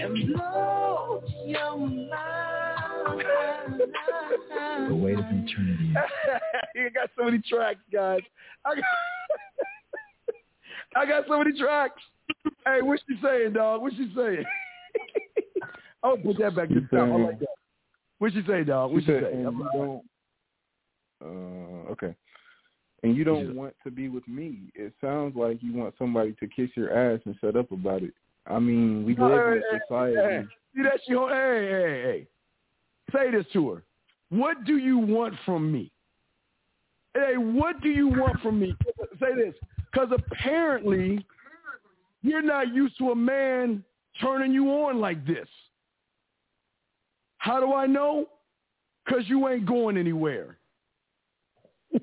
and 0.00 0.34
blow 0.34 1.22
your 1.46 1.76
mind. 1.78 2.49
The 4.88 4.94
weight 4.94 5.18
of 5.18 5.24
eternity. 5.24 5.94
you 6.74 6.90
got 6.90 7.10
so 7.16 7.24
many 7.24 7.38
tracks, 7.48 7.80
guys. 7.92 8.20
I 8.64 8.74
got, 8.74 8.84
I 10.96 11.06
got 11.06 11.24
so 11.28 11.38
many 11.38 11.58
tracks. 11.58 12.00
Hey, 12.64 12.82
what's 12.82 13.02
she 13.08 13.16
saying, 13.22 13.54
dog? 13.54 13.82
What's 13.82 13.96
she 13.96 14.12
saying? 14.16 14.44
I'll 16.02 16.16
put 16.16 16.38
that 16.38 16.56
back 16.56 16.68
to 16.68 16.74
the 16.74 16.80
top. 16.80 17.08
I 17.08 17.16
like 17.16 17.38
that. 17.40 17.48
What's 18.18 18.34
she 18.34 18.42
saying, 18.46 18.66
dog? 18.66 18.92
What's 18.92 19.06
She 19.06 19.12
she 19.12 19.18
said, 19.18 19.24
say? 19.24 19.32
and 19.32 19.58
you 19.58 19.68
don't 19.72 20.02
Uh, 21.22 21.92
okay. 21.92 22.14
And 23.02 23.16
you 23.16 23.24
don't 23.24 23.54
want 23.56 23.74
to 23.84 23.90
be 23.90 24.08
with 24.08 24.26
me. 24.28 24.70
It 24.74 24.92
sounds 25.00 25.34
like 25.34 25.62
you 25.62 25.72
want 25.72 25.94
somebody 25.98 26.34
to 26.38 26.46
kiss 26.46 26.68
your 26.76 26.92
ass 26.92 27.20
and 27.24 27.34
shut 27.40 27.56
up 27.56 27.72
about 27.72 28.02
it. 28.02 28.12
I 28.46 28.58
mean, 28.58 29.04
we 29.04 29.16
live 29.16 29.46
in 29.46 29.62
a 29.72 29.80
society. 29.86 30.16
Hey, 30.16 30.42
see 30.74 30.82
that 30.82 31.00
she? 31.06 31.12
Hey, 31.12 31.68
hey, 31.70 32.02
hey. 32.02 32.26
Say 33.12 33.30
this 33.30 33.46
to 33.52 33.70
her. 33.70 33.82
What 34.30 34.64
do 34.64 34.76
you 34.76 34.98
want 34.98 35.34
from 35.44 35.72
me? 35.72 35.90
Hey, 37.14 37.36
what 37.36 37.80
do 37.80 37.88
you 37.88 38.08
want 38.08 38.40
from 38.40 38.60
me? 38.60 38.74
Say 39.18 39.34
this, 39.34 39.54
because 39.90 40.10
apparently 40.12 41.24
you're 42.22 42.42
not 42.42 42.72
used 42.72 42.96
to 42.98 43.10
a 43.10 43.16
man 43.16 43.82
turning 44.20 44.52
you 44.52 44.68
on 44.68 45.00
like 45.00 45.26
this. 45.26 45.48
How 47.38 47.58
do 47.58 47.72
I 47.72 47.86
know? 47.86 48.26
Because 49.04 49.24
you 49.28 49.48
ain't 49.48 49.66
going 49.66 49.96
anywhere. 49.96 50.58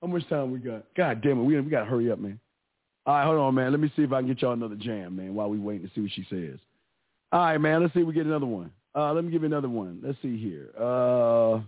How 0.00 0.08
much 0.08 0.28
time 0.28 0.50
we 0.50 0.58
got? 0.58 0.84
God 0.96 1.22
damn 1.22 1.38
it, 1.38 1.44
we, 1.44 1.60
we 1.60 1.70
got 1.70 1.80
to 1.80 1.86
hurry 1.86 2.10
up, 2.10 2.18
man. 2.18 2.40
All 3.06 3.14
right, 3.14 3.24
hold 3.24 3.38
on, 3.38 3.54
man. 3.54 3.70
Let 3.70 3.80
me 3.80 3.92
see 3.94 4.02
if 4.02 4.12
I 4.12 4.20
can 4.20 4.28
get 4.28 4.42
y'all 4.42 4.52
another 4.52 4.74
jam, 4.74 5.16
man, 5.16 5.34
while 5.34 5.48
we 5.48 5.58
wait 5.58 5.82
to 5.82 5.90
see 5.94 6.00
what 6.00 6.10
she 6.12 6.26
says. 6.28 6.58
All 7.30 7.40
right, 7.40 7.58
man. 7.58 7.82
Let's 7.82 7.92
see 7.94 8.00
if 8.00 8.06
we 8.06 8.14
get 8.14 8.26
another 8.26 8.46
one. 8.46 8.70
Uh, 8.94 9.12
let 9.12 9.24
me 9.24 9.30
give 9.30 9.42
you 9.42 9.46
another 9.46 9.68
one. 9.68 10.00
Let's 10.02 10.18
see 10.22 10.38
here. 10.38 10.70
Uh, 10.78 11.60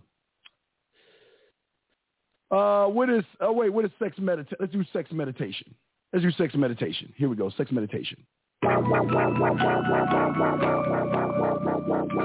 uh, 2.50 2.86
what 2.86 3.10
is? 3.10 3.24
Oh 3.40 3.52
wait, 3.52 3.70
what 3.70 3.84
is 3.84 3.90
sex 3.98 4.16
meditation? 4.18 4.56
Let's 4.58 4.72
do 4.72 4.84
sex 4.92 5.10
meditation. 5.12 5.74
Let's 6.12 6.24
do 6.24 6.32
sex 6.32 6.54
meditation. 6.54 7.12
Here 7.16 7.28
we 7.28 7.36
go. 7.36 7.50
Sex 7.56 7.70
meditation. 7.70 8.18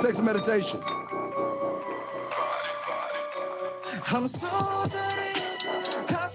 Sex 0.01 0.17
meditation. 0.19 0.81
I'm 4.07 4.29
so 4.41 4.85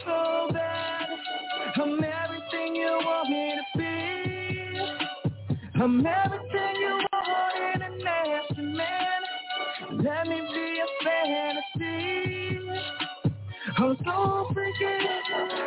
so 0.05 0.49
bad. 0.53 1.09
I'm 1.77 2.03
everything 2.05 2.75
you 2.75 2.99
want 3.05 3.29
me 3.29 3.55
to 3.57 3.79
be. 3.79 3.91
I'm 5.81 6.07
everything 6.07 6.70
I'm 13.83 13.97
so 14.05 14.47
freaky, 14.53 14.85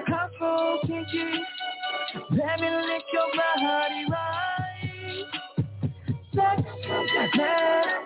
I'm 0.08 0.30
so 0.38 0.78
kinky. 0.86 1.42
Let 2.30 2.60
me 2.60 2.70
lick 2.70 3.06
your 3.12 3.28
body 3.36 4.06
right. 4.08 5.26
Sex, 6.36 6.62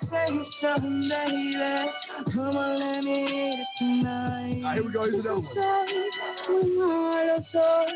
meditation, 0.09 1.09
baby. 1.09 1.91
Come 2.33 2.55
on, 2.55 2.79
let 2.79 3.03
me 3.03 3.17
hit 3.27 3.59
it 3.59 3.67
tonight. 3.79 4.61
Ah, 4.63 4.73
here 4.75 4.85
we 4.85 4.91
go, 4.93 5.03
here's 5.03 5.25
another 5.25 5.41
one. 5.41 6.77
No 6.77 6.87
lo 7.27 7.37
soy. 7.51 7.91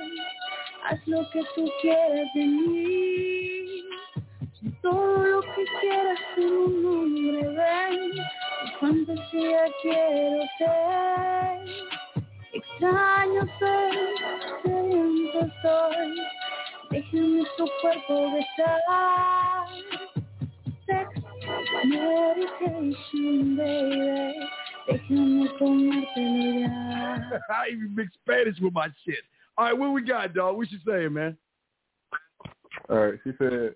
Haz 0.83 0.99
lo 1.07 1.25
que 1.31 1.41
tú 1.55 1.63
quieras 1.81 2.27
de 2.35 2.45
mí. 2.45 3.83
Todo 4.81 5.17
lo 5.17 5.41
que 5.41 5.65
quieras 5.79 6.19
ser 6.35 6.51
un 6.51 6.85
hombre, 6.85 7.47
ven. 7.47 8.11
Tu 8.11 8.67
fantasía 8.81 9.63
quiero 9.81 10.43
ser. 10.57 12.00
Extraño 12.81 13.47
ser, 13.59 13.91
sediento 14.63 15.39
estoy. 15.45 16.15
Déjame 16.89 17.43
tu 17.55 17.65
cuerpo 17.79 18.31
besar. 18.31 19.67
Sex, 20.87 21.09
meditation, 21.85 23.55
baby. 23.55 24.49
Déjame 24.87 25.49
comértelo 25.59 26.59
ya. 26.59 27.39
I 27.49 27.69
even 27.73 27.93
mix 27.93 28.13
Spanish 28.15 28.59
with 28.59 28.73
my 28.73 28.87
shit. 29.05 29.23
All 29.59 29.65
right, 29.65 29.77
what 29.77 29.93
we 29.93 30.01
got, 30.01 30.33
dog? 30.33 30.57
What 30.57 30.71
you 30.71 30.79
saying, 30.83 31.13
man? 31.13 31.37
All 32.89 32.97
right. 32.97 33.19
She 33.23 33.29
said, 33.37 33.75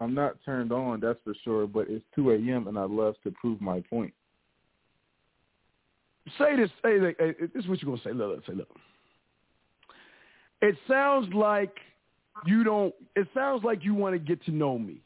I'm 0.00 0.14
not 0.14 0.42
turned 0.46 0.72
on, 0.72 1.00
that's 1.00 1.18
for 1.22 1.34
sure, 1.44 1.66
but 1.66 1.90
it's 1.90 2.04
2 2.14 2.30
a.m. 2.30 2.66
and 2.66 2.78
I 2.78 2.84
love 2.84 3.16
to 3.24 3.30
prove 3.32 3.60
my 3.60 3.82
point. 3.90 4.14
Say 6.36 6.56
this. 6.56 6.70
Hey, 6.82 6.98
hey, 7.18 7.34
this 7.54 7.62
is 7.62 7.68
what 7.68 7.80
you're 7.80 7.90
gonna 7.90 8.02
say. 8.02 8.12
Look, 8.12 8.36
look, 8.36 8.46
say, 8.46 8.54
look. 8.54 8.68
It 10.60 10.76
sounds 10.88 11.32
like 11.32 11.76
you 12.44 12.64
don't. 12.64 12.94
It 13.16 13.28
sounds 13.34 13.64
like 13.64 13.84
you 13.84 13.94
want 13.94 14.14
to 14.14 14.18
get 14.18 14.44
to 14.46 14.50
know 14.50 14.78
me. 14.78 15.00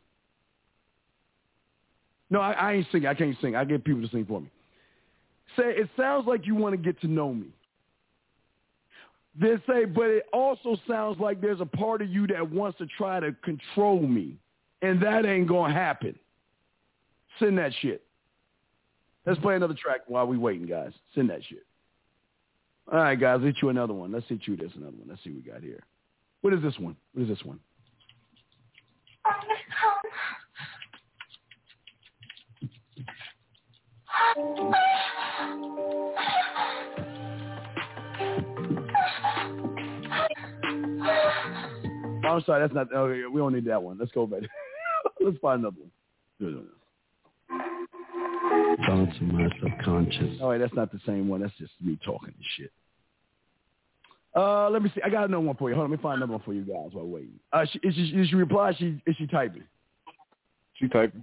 No, 2.31 2.41
I, 2.41 2.53
I 2.53 2.73
ain't 2.73 2.87
singing. 2.91 3.09
I 3.09 3.15
can't 3.15 3.37
sing. 3.43 3.55
I 3.55 3.65
get 3.65 3.85
people 3.85 4.03
to 4.03 4.09
sing 4.09 4.25
for 4.25 4.41
me. 4.41 4.51
Say 5.57 5.65
it 5.65 5.91
sounds 5.97 6.27
like 6.27 6.47
you 6.47 6.55
want 6.55 6.73
to 6.73 6.79
get 6.79 7.01
to 7.03 7.07
know 7.07 7.35
me. 7.35 7.49
Then 9.39 9.63
say, 9.67 9.85
but 9.85 10.07
it 10.07 10.25
also 10.33 10.77
sounds 10.87 11.19
like 11.19 11.41
there's 11.41 11.61
a 11.61 11.67
part 11.67 12.03
of 12.03 12.09
you 12.09 12.27
that 12.29 12.51
wants 12.51 12.79
to 12.79 12.87
try 12.99 13.21
to 13.21 13.33
control 13.43 14.01
me, 14.01 14.37
and 14.83 15.03
that 15.03 15.25
ain't 15.27 15.49
gonna 15.49 15.73
happen. 15.73 16.19
Send 17.39 17.59
that 17.59 17.73
shit. 17.81 18.03
Let's 19.25 19.41
play 19.41 19.55
another 19.55 19.75
track 19.75 20.01
while 20.07 20.27
we 20.27 20.37
waiting, 20.37 20.67
guys. 20.67 20.93
Send 21.15 21.31
that 21.31 21.45
shit. 21.45 21.65
All 22.91 22.99
right, 22.99 23.19
guys, 23.19 23.41
hit 23.43 23.57
you 23.63 23.69
another 23.69 23.95
one. 23.95 24.11
Let's 24.11 24.27
hit 24.29 24.41
you 24.47 24.57
this 24.57 24.73
another 24.75 24.97
one. 24.97 25.07
Let's 25.09 25.23
see 25.23 25.31
what 25.31 25.45
we 25.45 25.51
got 25.51 25.63
here. 25.63 25.85
What 26.41 26.53
is 26.53 26.63
this 26.63 26.77
one? 26.79 26.97
What 27.13 27.23
is 27.23 27.29
this 27.29 27.45
one? 27.45 27.61
I'm 42.25 42.43
sorry, 42.45 42.63
that's 42.63 42.75
not. 42.75 42.93
Okay, 42.93 43.27
we 43.27 43.39
don't 43.39 43.53
need 43.53 43.67
that 43.67 43.83
one. 43.83 43.99
Let's 43.99 44.11
go 44.13 44.27
back. 44.27 44.43
Let's 45.21 45.39
find 45.39 45.61
another 45.61 45.77
one. 46.41 46.69
Thoughts 48.87 49.17
of 49.21 49.23
my 49.23 49.49
subconscious. 49.61 50.41
All 50.41 50.51
right, 50.51 50.59
that's 50.59 50.75
not 50.75 50.93
the 50.93 51.01
same 51.07 51.29
one. 51.29 51.41
That's 51.41 51.57
just 51.59 51.73
me 51.81 51.99
talking 52.05 52.35
and 52.35 52.45
shit. 52.57 52.71
Uh, 54.35 54.71
let 54.71 54.83
me 54.83 54.91
see. 54.95 55.03
I 55.03 55.11
got 55.11 55.25
another 55.25 55.41
one 55.41 55.57
for 55.57 55.69
you. 55.69 55.75
Hold 55.75 55.85
on, 55.85 55.91
let 55.91 55.99
me 55.99 56.03
find 56.03 56.17
another 56.17 56.33
one 56.33 56.43
for 56.43 56.55
you 56.55 56.63
guys 56.63 56.89
while 56.93 57.07
waiting. 57.07 57.39
Uh, 57.53 57.67
she, 57.71 57.79
is 57.87 57.95
she, 57.95 58.03
is 58.03 58.29
she 58.29 58.37
reply? 58.37 58.73
She 58.79 59.01
is 59.07 59.17
she 59.17 59.27
typing? 59.27 59.65
She 60.75 60.89
typing. 60.89 61.23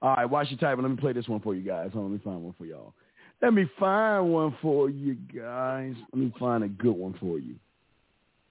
All 0.00 0.16
right, 0.16 0.24
while 0.24 0.44
she 0.44 0.56
typing, 0.56 0.82
let 0.82 0.90
me 0.90 0.96
play 0.96 1.12
this 1.12 1.28
one 1.28 1.40
for 1.40 1.54
you 1.54 1.62
guys. 1.62 1.90
Hold 1.92 2.06
on, 2.06 2.10
let 2.12 2.18
me 2.18 2.24
find 2.24 2.42
one 2.42 2.54
for 2.56 2.64
y'all. 2.64 2.94
Let 3.42 3.52
me 3.54 3.66
find 3.78 4.32
one 4.32 4.56
for 4.62 4.88
you 4.88 5.14
guys. 5.14 5.94
Let 6.12 6.22
me 6.22 6.32
find 6.38 6.64
a 6.64 6.68
good 6.68 6.96
one 6.96 7.14
for 7.20 7.38
you. 7.38 7.56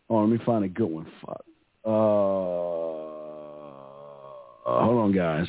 Oh, 0.10 0.20
let 0.20 0.30
me 0.30 0.38
find 0.46 0.64
a 0.66 0.70
good 0.70 0.90
one. 0.90 1.06
Fuck. 1.26 1.46
Uh, 1.86 1.90
uh, 4.70 4.84
hold 4.86 5.00
on, 5.00 5.12
guys. 5.14 5.48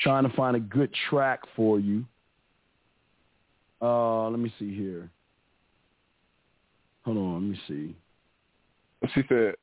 Trying 0.00 0.28
to 0.28 0.36
find 0.36 0.56
a 0.56 0.60
good 0.60 0.90
track 1.08 1.40
for 1.54 1.80
you. 1.80 2.04
Uh, 3.80 4.28
let 4.28 4.38
me 4.38 4.52
see 4.58 4.74
here. 4.74 5.10
Hold 7.04 7.18
on, 7.18 7.34
let 7.34 7.42
me 7.42 7.60
see. 7.68 7.96
She 9.14 9.22
said, 9.28 9.54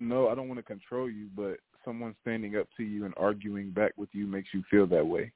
no, 0.00 0.28
I 0.28 0.34
don't 0.34 0.48
want 0.48 0.58
to 0.58 0.64
control 0.64 1.10
you, 1.10 1.28
but 1.36 1.58
someone 1.84 2.14
standing 2.22 2.56
up 2.56 2.66
to 2.76 2.82
you 2.82 3.04
and 3.04 3.14
arguing 3.16 3.70
back 3.70 3.92
with 3.96 4.08
you 4.12 4.26
makes 4.26 4.48
you 4.52 4.62
feel 4.70 4.86
that 4.88 5.06
way. 5.06 5.32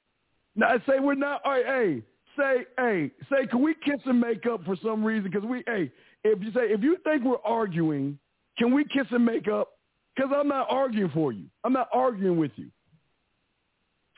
Now 0.57 0.69
I 0.69 0.79
say 0.87 0.99
we're 1.01 1.15
not. 1.15 1.41
All 1.45 1.53
right, 1.53 1.65
hey, 1.65 2.03
say, 2.37 2.65
hey, 2.79 3.11
say, 3.31 3.47
can 3.47 3.63
we 3.63 3.75
kiss 3.75 4.01
and 4.05 4.21
make 4.21 4.47
up 4.47 4.65
for 4.65 4.77
some 4.83 5.05
reason? 5.05 5.31
Because 5.31 5.49
we, 5.49 5.63
hey, 5.67 5.91
if 6.25 6.43
you 6.43 6.53
say 6.53 6.63
if 6.63 6.83
you 6.83 6.97
think 7.05 7.25
we're 7.25 7.37
arguing, 7.45 8.19
can 8.59 8.75
we 8.75 8.85
kiss 8.85 9.07
and 9.11 9.25
make 9.25 9.49
up? 9.49 9.79
Because 10.15 10.31
I'm 10.35 10.49
not 10.49 10.67
arguing 10.69 11.11
for 11.15 11.33
you. 11.33 11.47
I'm 11.65 11.73
not 11.73 11.89
arguing 11.93 12.37
with 12.37 12.53
you. 12.57 12.69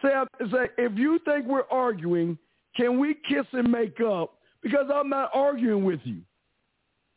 Say, 0.04 0.10
say, 0.52 0.68
if 0.76 0.98
you 0.98 1.18
think 1.24 1.46
we're 1.46 1.64
arguing, 1.70 2.36
can 2.76 2.98
we 2.98 3.14
kiss 3.26 3.46
and 3.52 3.72
make 3.72 4.00
up? 4.00 4.34
Because 4.62 4.86
I'm 4.94 5.08
not 5.08 5.30
arguing 5.32 5.84
with 5.84 6.00
you. 6.04 6.20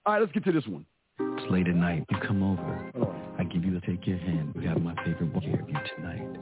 All 0.05 0.14
right, 0.14 0.22
let's 0.22 0.31
get 0.31 0.45
to 0.45 0.53
this 0.53 0.65
one. 0.68 0.85
It's 1.19 1.51
late 1.51 1.68
at 1.68 1.76
night. 1.76 2.05
You 2.09 2.18
come 2.26 2.43
over. 2.43 2.91
I 3.38 3.43
give 3.43 3.65
you 3.65 3.76
a 3.76 3.81
take 3.81 4.07
your 4.07 4.18
hand. 4.19 4.53
We 4.55 4.65
have 4.65 4.81
my 4.81 4.95
favorite 5.03 5.34
one 5.34 5.43
here 5.43 5.59
of 5.59 5.68
you 5.68 5.76
tonight. 5.97 6.38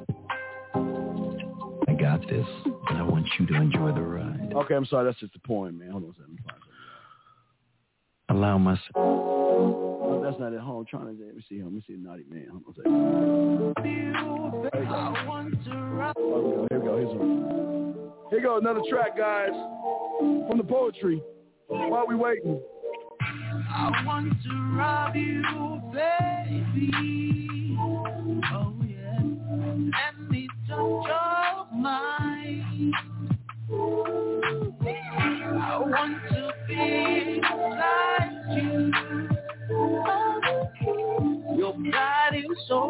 I 1.88 1.94
got 1.94 2.22
this, 2.30 2.46
and 2.90 2.98
I 2.98 3.04
want 3.04 3.26
you 3.40 3.48
to 3.48 3.56
enjoy 3.56 3.94
the 3.94 4.02
ride. 4.02 4.54
Okay, 4.54 4.76
I'm 4.76 4.86
sorry. 4.86 5.06
That's 5.06 5.20
just 5.20 5.34
the 5.34 5.40
point, 5.40 5.80
man. 5.80 5.92
Hold 5.92 6.04
on 6.04 6.10
a 6.10 6.14
second. 6.14 6.28
Let 6.28 6.32
me 6.32 6.40
find 6.48 6.62
something. 8.28 8.38
Allow 8.38 8.58
myself. 8.58 9.35
That's 10.24 10.40
not 10.40 10.54
at 10.54 10.60
home. 10.60 10.80
I'm 10.80 10.86
trying 10.86 11.06
to 11.06 11.24
let 11.24 11.36
me 11.36 11.44
see. 11.48 11.62
Let 11.62 11.72
me 11.72 11.82
see. 11.88 11.94
A 11.94 11.98
naughty 11.98 12.24
man. 12.30 12.48
Hold 12.52 12.64
on 12.68 12.72
a 12.72 12.76
second. 12.76 12.94
There 14.72 14.82
we 14.82 14.88
go. 14.88 16.68
Here 16.70 16.80
we 16.80 16.86
go. 16.86 16.98
Here's 16.98 17.14
one. 17.14 17.96
Here 18.32 18.42
go. 18.42 18.58
Another 18.58 18.82
track, 18.90 19.18
guys, 19.18 19.54
from 20.48 20.58
the 20.58 20.64
poetry. 20.64 21.22
While 21.68 22.06
we 22.08 22.16
waiting. 22.16 22.62
I 23.22 24.04
want 24.06 24.34
to 24.44 24.78
rob 24.78 25.16
you, 25.16 25.44
baby. 25.94 26.92
Oh 27.80 28.74
yeah. 28.88 29.22
Let 29.22 30.30
me 30.30 30.48
touch 30.68 30.78
your 30.78 31.68
mind. 31.74 32.94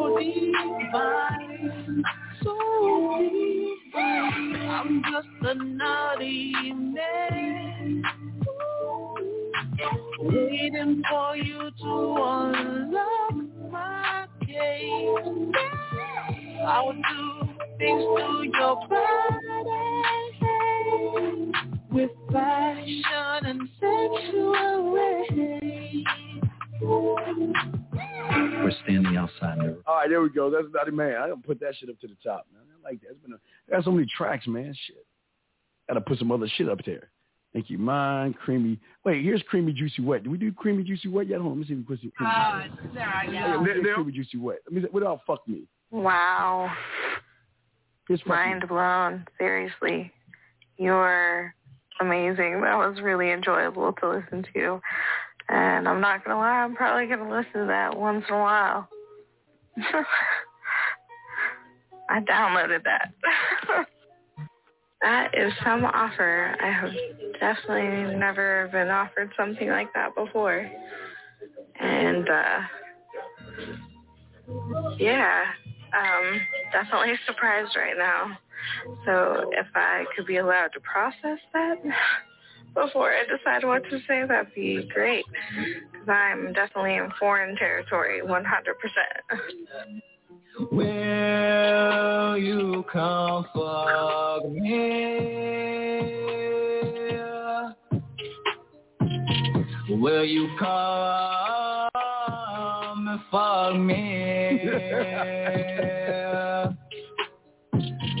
so 0.06 0.18
divine, 0.18 2.02
so 2.42 2.54
divine. 3.18 4.56
I'm 4.68 5.02
just 5.12 5.28
a 5.42 5.54
naughty 5.54 6.52
man, 6.74 8.02
waiting 10.20 11.02
for 11.10 11.36
you 11.36 11.70
to 11.82 12.16
unlock 12.22 13.34
my 13.72 14.26
cage. 14.46 15.54
I 16.66 16.82
will 16.82 16.94
do 16.94 17.48
things 17.78 18.02
to 18.02 18.50
your 18.58 18.76
body. 18.88 19.45
Standing 29.36 29.68
outside 29.68 29.82
the 29.84 29.90
All 29.90 29.96
right, 29.96 30.08
there 30.08 30.20
we 30.20 30.30
go. 30.30 30.50
That's 30.50 30.66
Naughty 30.72 30.90
Man. 30.92 31.16
I 31.20 31.26
don't 31.28 31.44
put 31.44 31.60
that 31.60 31.74
shit 31.78 31.88
up 31.90 32.00
to 32.00 32.06
the 32.06 32.16
top, 32.24 32.46
man. 32.52 32.62
I 32.84 32.88
like 32.90 33.00
that. 33.02 33.10
It's 33.10 33.20
been 33.20 33.32
a, 33.34 33.70
got 33.70 33.84
so 33.84 33.90
many 33.92 34.06
tracks, 34.16 34.46
man. 34.46 34.74
Shit. 34.86 35.04
Gotta 35.88 36.00
put 36.00 36.18
some 36.18 36.32
other 36.32 36.48
shit 36.56 36.68
up 36.68 36.78
there. 36.84 37.10
Thank 37.52 37.70
you, 37.70 37.78
mine, 37.78 38.34
creamy. 38.34 38.78
Wait, 39.04 39.24
here's 39.24 39.42
creamy 39.48 39.72
juicy 39.72 40.02
wet. 40.02 40.24
Do 40.24 40.30
we 40.30 40.36
do 40.36 40.52
creamy 40.52 40.82
juicy 40.84 41.08
wet 41.08 41.26
yet? 41.28 41.40
Hold 41.40 41.52
on, 41.52 41.58
let 41.60 41.68
me 41.68 41.74
see 41.74 41.80
if 41.80 41.88
we 41.88 41.96
put 41.96 42.00
some 42.02 42.12
creamy 42.16 42.32
Uh, 42.34 42.62
juicy 42.62 42.94
there 42.94 43.06
wet. 43.06 43.14
I 43.14 43.32
Yeah, 43.32 43.52
go. 43.82 43.94
creamy 43.94 44.12
juicy 44.12 44.36
wet. 44.38 44.58
Let 44.66 44.74
me 44.74 44.82
see, 44.82 44.88
without 44.92 45.20
fuck 45.26 45.46
me. 45.48 45.62
Wow. 45.90 46.70
Here's 48.08 48.20
fuck 48.20 48.28
me. 48.28 48.34
Mind 48.34 48.68
blown. 48.68 49.26
Seriously. 49.38 50.12
You're 50.76 51.54
amazing. 52.00 52.60
That 52.60 52.76
was 52.76 53.00
really 53.00 53.30
enjoyable 53.30 53.92
to 53.94 54.08
listen 54.10 54.44
to. 54.54 54.80
And 55.48 55.88
I'm 55.88 56.00
not 56.00 56.24
going 56.24 56.34
to 56.34 56.38
lie, 56.40 56.62
I'm 56.64 56.74
probably 56.74 57.06
going 57.06 57.20
to 57.26 57.34
listen 57.34 57.60
to 57.62 57.66
that 57.68 57.96
once 57.96 58.24
in 58.28 58.34
a 58.34 58.38
while. 58.38 58.88
I 62.08 62.20
downloaded 62.20 62.84
that. 62.84 63.12
that 65.02 65.34
is 65.36 65.52
some 65.64 65.84
offer. 65.84 66.54
I 66.60 66.70
have 66.70 66.92
definitely 67.40 68.16
never 68.16 68.68
been 68.72 68.88
offered 68.88 69.32
something 69.36 69.68
like 69.68 69.92
that 69.94 70.14
before. 70.14 70.70
And, 71.78 72.28
uh, 72.28 72.60
yeah, 74.98 75.44
um, 75.96 76.40
definitely 76.72 77.14
surprised 77.26 77.76
right 77.76 77.96
now. 77.98 78.38
So 79.04 79.50
if 79.52 79.66
I 79.74 80.04
could 80.14 80.26
be 80.26 80.36
allowed 80.36 80.68
to 80.74 80.80
process 80.80 81.38
that 81.52 81.76
before 82.76 83.10
I 83.10 83.24
decide 83.24 83.64
what 83.64 83.82
to 83.90 83.98
say, 84.06 84.24
that'd 84.28 84.54
be 84.54 84.88
great. 84.92 85.24
Because 85.90 86.08
I'm 86.08 86.52
definitely 86.52 86.94
in 86.96 87.10
foreign 87.18 87.56
territory, 87.56 88.20
100%. 88.22 88.44
Will 90.72 92.38
you 92.38 92.84
come 92.92 93.46
fuck 93.54 94.44
me? 94.50 95.46
Will 99.88 100.24
you 100.24 100.48
come 100.58 101.88
and 103.08 103.20
fuck 103.30 103.76
me? 103.76 104.60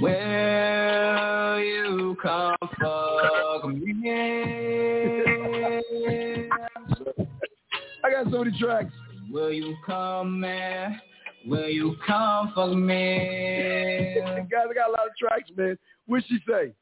Will 0.00 1.60
you 1.60 2.16
come 2.22 2.54
fuck 2.60 3.64
me? 3.68 4.02
I 8.04 8.10
got 8.10 8.30
so 8.30 8.44
many 8.44 8.58
tracks. 8.58 8.92
Will 9.30 9.52
you 9.52 9.74
come 9.86 10.40
man? 10.40 11.00
will 11.46 11.68
you 11.68 11.96
come 12.06 12.52
fuck 12.54 12.72
me? 12.72 14.16
Guys, 14.50 14.66
I 14.70 14.74
got 14.74 14.88
a 14.88 14.92
lot 14.92 15.06
of 15.06 15.16
tracks, 15.18 15.50
man. 15.56 15.78
What'd 16.06 16.26
she 16.28 16.38
say? 16.48 16.72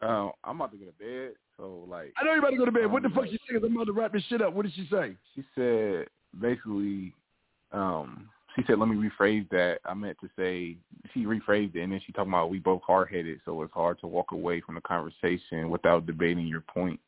Um, 0.00 0.30
I'm 0.44 0.56
about 0.56 0.70
to 0.72 0.78
go 0.78 0.84
to 0.86 0.92
bed, 0.92 1.32
so 1.56 1.84
like 1.88 2.12
I 2.16 2.24
know 2.24 2.30
you're 2.30 2.38
about 2.38 2.50
to 2.50 2.56
go 2.56 2.64
to 2.64 2.72
bed. 2.72 2.86
What 2.90 3.02
the 3.02 3.08
Um, 3.08 3.14
fuck 3.14 3.24
she 3.26 3.38
saying? 3.50 3.60
I'm 3.64 3.74
about 3.74 3.86
to 3.86 3.92
wrap 3.92 4.12
this 4.12 4.22
shit 4.28 4.40
up. 4.40 4.52
What 4.54 4.62
did 4.64 4.74
she 4.74 4.86
say? 4.90 5.16
she 5.34 5.42
said 5.54 6.06
basically, 6.40 7.12
um, 7.72 8.28
she 8.58 8.64
said, 8.66 8.78
let 8.78 8.88
me 8.88 8.96
rephrase 8.96 9.48
that. 9.50 9.78
I 9.84 9.94
meant 9.94 10.18
to 10.20 10.28
say 10.36 10.76
she 11.14 11.24
rephrased 11.24 11.76
it, 11.76 11.82
and 11.82 11.92
then 11.92 12.00
she 12.04 12.12
talking 12.12 12.32
about 12.32 12.50
we 12.50 12.58
both 12.58 12.82
hard 12.84 13.08
headed, 13.08 13.40
so 13.44 13.62
it's 13.62 13.72
hard 13.72 14.00
to 14.00 14.06
walk 14.08 14.32
away 14.32 14.60
from 14.60 14.74
the 14.74 14.80
conversation 14.80 15.70
without 15.70 16.06
debating 16.06 16.46
your 16.46 16.62
point. 16.62 16.98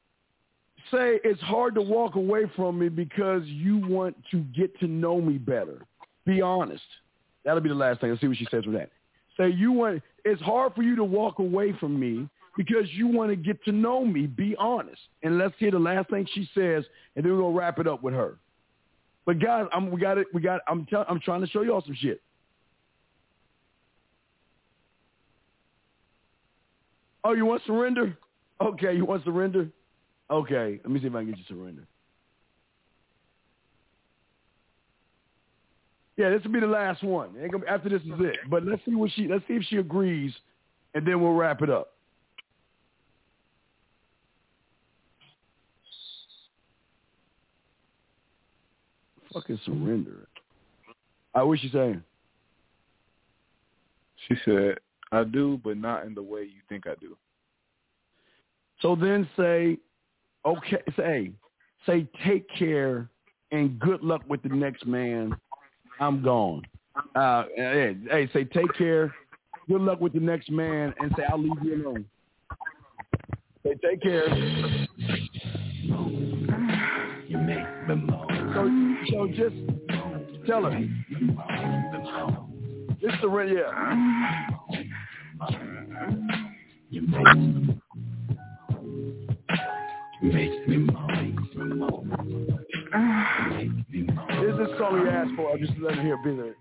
Say 0.91 1.19
it's 1.25 1.41
hard 1.41 1.75
to 1.75 1.83
walk 1.83 2.15
away 2.15 2.45
from 2.55 2.79
me 2.79 2.89
because 2.89 3.43
you 3.47 3.79
want 3.87 4.17
to 4.31 4.39
get 4.57 4.79
to 4.81 4.87
know 4.87 5.21
me 5.21 5.39
better. 5.39 5.85
Be 6.25 6.41
honest. 6.41 6.83
That'll 7.45 7.61
be 7.61 7.69
the 7.69 7.75
last 7.75 8.01
thing. 8.01 8.11
Let's 8.11 8.21
see 8.21 8.29
what 8.29 8.37
she 8.37 8.47
says 8.51 8.65
with 8.65 8.77
that. 8.77 8.91
Say 9.37 9.51
you 9.51 9.73
want. 9.73 10.03
It's 10.25 10.41
hard 10.43 10.75
for 10.75 10.83
you 10.83 10.95
to 10.97 11.05
walk 11.05 11.39
away 11.39 11.75
from 11.81 11.99
me 11.99 12.29
because 12.57 12.89
you 12.93 13.09
want 13.09 13.31
to 13.31 13.37
get 13.37 13.63
to 13.65 13.73
know 13.73 14.05
me. 14.05 14.27
Be 14.27 14.55
honest. 14.57 15.01
And 15.23 15.39
let's 15.39 15.55
hear 15.59 15.71
the 15.71 15.79
last 15.79 16.11
thing 16.11 16.27
she 16.33 16.49
says, 16.55 16.85
and 17.17 17.25
then 17.25 17.33
we're 17.33 17.43
gonna 17.43 17.57
wrap 17.57 17.79
it 17.79 17.87
up 17.87 18.03
with 18.03 18.15
her. 18.15 18.37
But 19.27 19.39
guys, 19.39 19.67
I'm, 19.73 19.91
we 19.91 20.01
got 20.01 20.19
it. 20.19 20.27
We 20.33 20.41
got. 20.41 20.61
I'm. 20.69 20.87
Tell, 20.87 21.05
I'm 21.09 21.21
trying 21.21 21.41
to 21.43 21.47
show 21.47 21.63
y'all 21.63 21.83
some 21.85 21.97
shit. 22.01 22.21
Oh, 27.23 27.33
you 27.33 27.45
want 27.45 27.63
surrender? 27.67 28.17
Okay, 28.61 28.95
you 28.95 29.05
want 29.05 29.25
surrender? 29.25 29.69
Okay, 30.31 30.81
let 30.83 30.91
me 30.91 31.01
see 31.01 31.07
if 31.07 31.15
I 31.15 31.19
can 31.19 31.31
get 31.31 31.39
you 31.39 31.45
surrender. 31.49 31.83
Yeah, 36.17 36.31
this 36.31 36.43
will 36.45 36.53
be 36.53 36.61
the 36.61 36.67
last 36.67 37.03
one. 37.03 37.31
After 37.69 37.89
this 37.89 38.03
is 38.03 38.13
it. 38.21 38.37
But 38.49 38.65
let's 38.65 38.85
see 38.85 38.95
what 38.95 39.11
she. 39.15 39.29
Let's 39.29 39.45
see 39.49 39.55
if 39.55 39.63
she 39.65 39.77
agrees, 39.77 40.33
and 40.95 41.07
then 41.07 41.21
we'll 41.21 41.33
wrap 41.33 41.63
it 41.63 41.71
up. 41.71 41.95
Fucking 49.33 49.61
surrender. 49.65 50.27
I 51.35 51.43
wish 51.43 51.63
you 51.63 51.71
saying. 51.71 52.03
She 54.29 54.35
said, 54.45 54.79
I 55.13 55.25
do, 55.25 55.61
but 55.63 55.77
not 55.77 56.05
in 56.05 56.15
the 56.15 56.23
way 56.23 56.43
you 56.43 56.61
think 56.69 56.87
I 56.87 56.95
do. 57.01 57.17
So 58.83 58.97
then 58.97 59.29
say, 59.37 59.79
okay, 60.45 60.83
say, 60.97 61.33
say, 61.87 62.07
take 62.25 62.47
care 62.59 63.09
and 63.53 63.79
good 63.79 64.03
luck 64.03 64.23
with 64.29 64.43
the 64.43 64.49
next 64.49 64.87
man. 64.87 65.37
I'm 66.01 66.23
gone. 66.23 66.63
Uh, 67.15 67.45
hey, 67.57 67.97
hey, 68.11 68.29
say, 68.33 68.45
take 68.45 68.73
care, 68.77 69.15
good 69.69 69.81
luck 69.81 70.01
with 70.01 70.13
the 70.13 70.21
next 70.21 70.51
man, 70.51 70.95
and 70.99 71.13
say, 71.17 71.25
I'll 71.31 71.39
leave 71.39 71.63
you 71.63 71.87
alone. 71.87 72.05
Say, 73.65 73.75
take 73.83 74.03
care. 74.03 74.27
So, 79.11 79.27
just 79.29 79.57
tell 80.47 80.63
her. 80.65 80.79
This 83.03 83.13
the 83.23 83.29
re- 83.29 83.55
yeah. 83.55 84.47
You 86.91 87.03
make 90.23 90.69
me. 90.69 90.87
This 94.41 94.49
is 94.49 94.59
the 94.59 94.75
song 94.79 95.01
you 95.01 95.09
asked 95.09 95.35
for. 95.37 95.53
I'm 95.53 95.59
just 95.59 95.73
letting 95.81 96.07
her 96.07 96.15
of 96.15 96.27
it. 96.27 96.57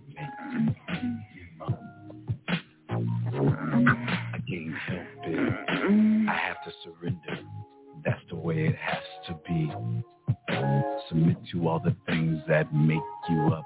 I 2.90 4.40
can't 4.48 4.74
help 4.88 5.26
it. 5.26 6.30
I 6.30 6.34
have 6.34 6.64
to 6.64 6.72
surrender. 6.84 7.40
That's 8.06 8.22
the 8.30 8.36
way 8.36 8.68
it 8.68 8.76
has 8.76 9.04
to 9.28 9.36
be. 9.48 9.72
Submit 11.10 11.38
to 11.52 11.68
all 11.68 11.80
the 11.80 11.96
that 12.50 12.74
make 12.74 13.00
you 13.30 13.54
up. 13.54 13.66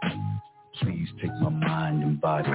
Please 0.82 1.08
take 1.22 1.32
my 1.42 1.50
mind 1.50 2.04
and 2.04 2.20
body. 2.20 2.50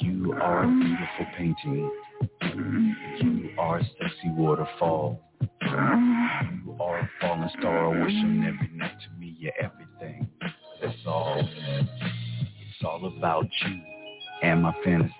You 0.00 0.32
are 0.34 0.64
a 0.64 0.66
beautiful 0.66 1.26
painting. 1.38 1.90
You 3.20 3.50
are 3.58 3.78
a 3.78 3.84
sexy 3.84 4.30
waterfall. 4.36 5.20
You 5.62 6.76
are 6.80 6.98
a 6.98 7.10
falling 7.20 7.50
star 7.58 7.90
wishing 7.90 8.44
every 8.46 8.76
night 8.76 8.96
to 9.00 9.20
me 9.20 9.36
you're 9.38 9.52
everything. 9.62 10.28
That's 10.80 10.94
all. 11.06 11.38
It's 11.38 12.84
all 12.84 13.06
about 13.16 13.46
you 13.64 13.80
and 14.42 14.62
my 14.62 14.74
fantasy. 14.84 15.12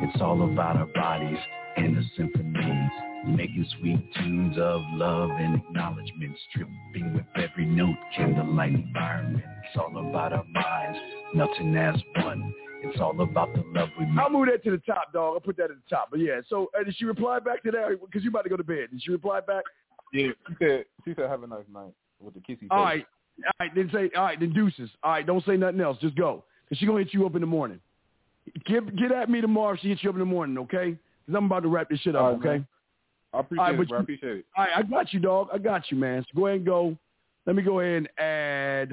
It's 0.00 0.20
all 0.22 0.42
about 0.50 0.76
our 0.76 0.86
bodies 0.94 1.38
and 1.76 1.96
the 1.96 2.02
symphonies. 2.16 3.05
Making 3.26 3.66
sweet 3.80 4.14
tunes 4.14 4.56
of 4.58 4.82
love 4.92 5.30
and 5.30 5.56
acknowledgement. 5.56 6.36
Stripping 6.50 7.14
with 7.14 7.24
every 7.34 7.66
note, 7.66 7.96
candlelight 8.14 8.74
environment. 8.74 9.44
It's 9.68 9.76
all 9.76 10.08
about 10.08 10.32
our 10.32 10.44
minds, 10.44 10.98
melting 11.34 11.76
as 11.76 11.96
one. 12.22 12.54
It's 12.82 13.00
all 13.00 13.20
about 13.20 13.52
the 13.52 13.64
love 13.74 13.88
we 13.98 14.06
make. 14.06 14.18
I'll 14.18 14.30
move 14.30 14.46
that 14.46 14.62
to 14.64 14.70
the 14.70 14.78
top, 14.78 15.12
dog. 15.12 15.34
I'll 15.34 15.40
put 15.40 15.56
that 15.56 15.64
at 15.64 15.76
the 15.76 15.90
top. 15.90 16.08
But 16.10 16.20
yeah, 16.20 16.40
so 16.48 16.70
uh, 16.78 16.84
did 16.84 16.94
she 16.96 17.04
reply 17.04 17.40
back 17.40 17.64
to 17.64 17.70
that? 17.72 17.98
Because 18.00 18.22
you 18.22 18.30
about 18.30 18.42
to 18.42 18.48
go 18.48 18.56
to 18.56 18.64
bed. 18.64 18.88
Did 18.92 19.02
she 19.02 19.10
reply 19.10 19.40
back? 19.40 19.64
Yeah, 20.12 20.28
she 20.48 20.54
said 20.60 20.84
she 21.04 21.14
said 21.16 21.28
have 21.28 21.42
a 21.42 21.48
nice 21.48 21.64
night 21.72 21.92
with 22.20 22.34
the 22.34 22.40
kissy 22.40 22.60
face. 22.60 22.68
All 22.70 22.84
right. 22.84 23.04
All 23.44 23.52
right, 23.66 23.74
then 23.74 23.90
say, 23.92 24.10
all 24.16 24.22
right, 24.22 24.40
then 24.40 24.52
deuces. 24.52 24.88
All 25.02 25.10
right, 25.10 25.26
don't 25.26 25.44
say 25.44 25.56
nothing 25.56 25.80
else. 25.80 25.98
Just 26.00 26.16
go. 26.16 26.44
Because 26.64 26.78
she's 26.78 26.88
going 26.88 27.04
to 27.04 27.04
hit 27.04 27.12
you 27.12 27.26
up 27.26 27.34
in 27.34 27.42
the 27.42 27.46
morning. 27.46 27.80
Get, 28.64 28.96
get 28.96 29.12
at 29.12 29.28
me 29.28 29.42
tomorrow 29.42 29.74
if 29.74 29.80
she 29.80 29.88
hits 29.88 30.02
you 30.02 30.08
up 30.08 30.14
in 30.14 30.20
the 30.20 30.24
morning, 30.24 30.56
okay? 30.58 30.96
because 31.26 31.38
I'm 31.38 31.46
about 31.46 31.60
to 31.60 31.68
wrap 31.68 31.88
this 31.88 32.00
shit 32.00 32.14
up. 32.14 32.22
All 32.22 32.30
right, 32.32 32.38
okay. 32.38 32.48
man. 32.48 32.66
I 33.36 33.40
appreciate 33.40 33.64
right, 33.64 33.80
it, 33.80 33.88
bro. 33.88 33.98
I 33.98 34.00
appreciate 34.02 34.36
it. 34.38 34.44
All 34.56 34.64
right, 34.64 34.76
I 34.76 34.82
got 34.82 35.12
you, 35.12 35.20
dog. 35.20 35.48
I 35.52 35.58
got 35.58 35.90
you, 35.90 35.96
man. 35.96 36.22
So 36.22 36.40
go 36.40 36.46
ahead 36.46 36.58
and 36.58 36.66
go. 36.66 36.96
Let 37.46 37.54
me 37.54 37.62
go 37.62 37.80
ahead 37.80 37.96
and 37.96 38.08
add. 38.18 38.90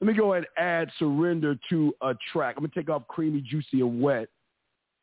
Let 0.00 0.08
me 0.08 0.14
go 0.14 0.32
ahead 0.32 0.46
and 0.56 0.64
add 0.66 0.90
surrender 0.98 1.56
to 1.70 1.94
a 2.00 2.14
track. 2.32 2.54
I'm 2.56 2.64
gonna 2.64 2.72
take 2.74 2.90
off 2.90 3.06
creamy, 3.08 3.40
juicy, 3.40 3.80
and 3.80 4.00
wet, 4.00 4.28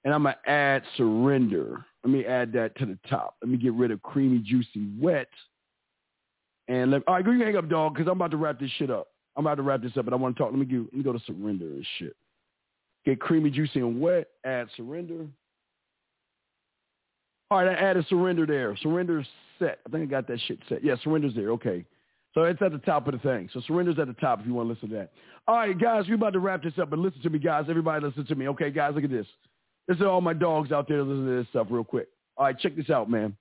and 0.04 0.14
I'm 0.14 0.24
gonna 0.24 0.38
add 0.46 0.84
surrender. 0.98 1.86
Let 2.04 2.12
me 2.12 2.26
add 2.26 2.52
that 2.54 2.76
to 2.78 2.86
the 2.86 2.98
top. 3.10 3.36
Let 3.42 3.50
me 3.50 3.58
get 3.58 3.74
rid 3.74 3.92
of 3.92 4.02
creamy, 4.02 4.40
juicy, 4.40 4.90
wet, 5.00 5.30
and 6.68 6.92
let. 6.92 7.04
All 7.08 7.16
right, 7.16 7.24
go 7.24 7.32
you 7.32 7.44
hang 7.44 7.56
up, 7.56 7.70
dog, 7.70 7.94
because 7.94 8.08
I'm 8.08 8.18
about 8.18 8.32
to 8.32 8.38
wrap 8.38 8.60
this 8.60 8.72
shit 8.78 8.90
up. 8.90 9.08
I'm 9.38 9.46
about 9.46 9.56
to 9.56 9.62
wrap 9.62 9.82
this 9.82 9.96
up, 9.98 10.06
but 10.06 10.14
I 10.14 10.18
want 10.18 10.36
to 10.36 10.44
talk. 10.44 10.52
Let 10.52 10.60
me 10.60 10.66
go. 10.66 10.86
Let 10.92 10.94
me 10.94 11.04
go 11.04 11.14
to 11.14 11.20
surrender 11.26 11.66
and 11.66 11.86
shit. 11.98 12.16
Get 13.06 13.22
creamy, 13.22 13.52
juicy, 13.52 13.80
and 13.80 14.02
wet. 14.02 14.28
Add 14.46 14.68
surrender. 14.76 15.28
All 17.52 17.64
right, 17.64 17.68
I 17.68 17.74
added 17.74 18.06
surrender 18.10 18.46
there. 18.46 18.76
Surrender's 18.84 19.28
set. 19.58 19.80
I 19.86 19.90
think 19.90 20.04
I 20.04 20.06
got 20.06 20.28
that 20.28 20.40
shit 20.48 20.60
set. 20.70 20.84
Yeah, 20.84 20.96
surrender's 21.04 21.36
there. 21.36 21.52
Okay. 21.52 21.86
So 22.36 22.44
it's 22.44 22.62
at 22.62 22.72
the 22.72 22.78
top 22.78 23.08
of 23.08 23.14
the 23.14 23.20
thing. 23.20 23.50
So 23.54 23.62
surrender's 23.68 23.98
at 23.98 24.08
the 24.08 24.14
top 24.14 24.40
if 24.40 24.46
you 24.46 24.54
want 24.54 24.68
to 24.70 24.74
listen 24.74 24.90
to 24.90 24.96
that. 24.96 25.12
All 25.48 25.56
right, 25.56 25.78
guys, 25.78 26.06
we're 26.08 26.16
about 26.16 26.34
to 26.34 26.40
wrap 26.40 26.62
this 26.62 26.74
up, 26.80 26.92
but 26.92 27.00
listen 27.00 27.22
to 27.24 27.30
me, 27.30 27.40
guys. 27.40 27.66
Everybody 27.68 28.06
listen 28.06 28.26
to 28.28 28.36
me. 28.36 28.48
Okay, 28.50 28.70
guys, 28.70 28.94
look 28.94 29.04
at 29.04 29.10
this. 29.10 29.26
This 29.88 29.98
is 29.98 30.04
all 30.04 30.22
my 30.22 30.34
dogs 30.34 30.72
out 30.72 30.88
there 30.88 31.02
listening 31.02 31.26
to 31.26 31.38
this 31.38 31.48
stuff 31.50 31.68
real 31.72 31.84
quick. 31.84 32.08
All 32.38 32.46
right, 32.46 32.58
check 32.58 32.76
this 32.76 32.92
out, 32.92 33.10
man. 33.10 33.36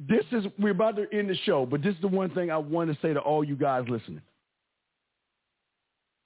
This 0.00 0.24
is, 0.32 0.44
we're 0.58 0.72
about 0.72 0.96
to 0.96 1.06
end 1.12 1.30
the 1.30 1.36
show, 1.44 1.64
but 1.64 1.82
this 1.82 1.94
is 1.94 2.00
the 2.00 2.08
one 2.08 2.30
thing 2.30 2.50
I 2.50 2.56
want 2.56 2.90
to 2.90 2.98
say 3.00 3.14
to 3.14 3.20
all 3.20 3.44
you 3.44 3.54
guys 3.54 3.84
listening. 3.88 4.22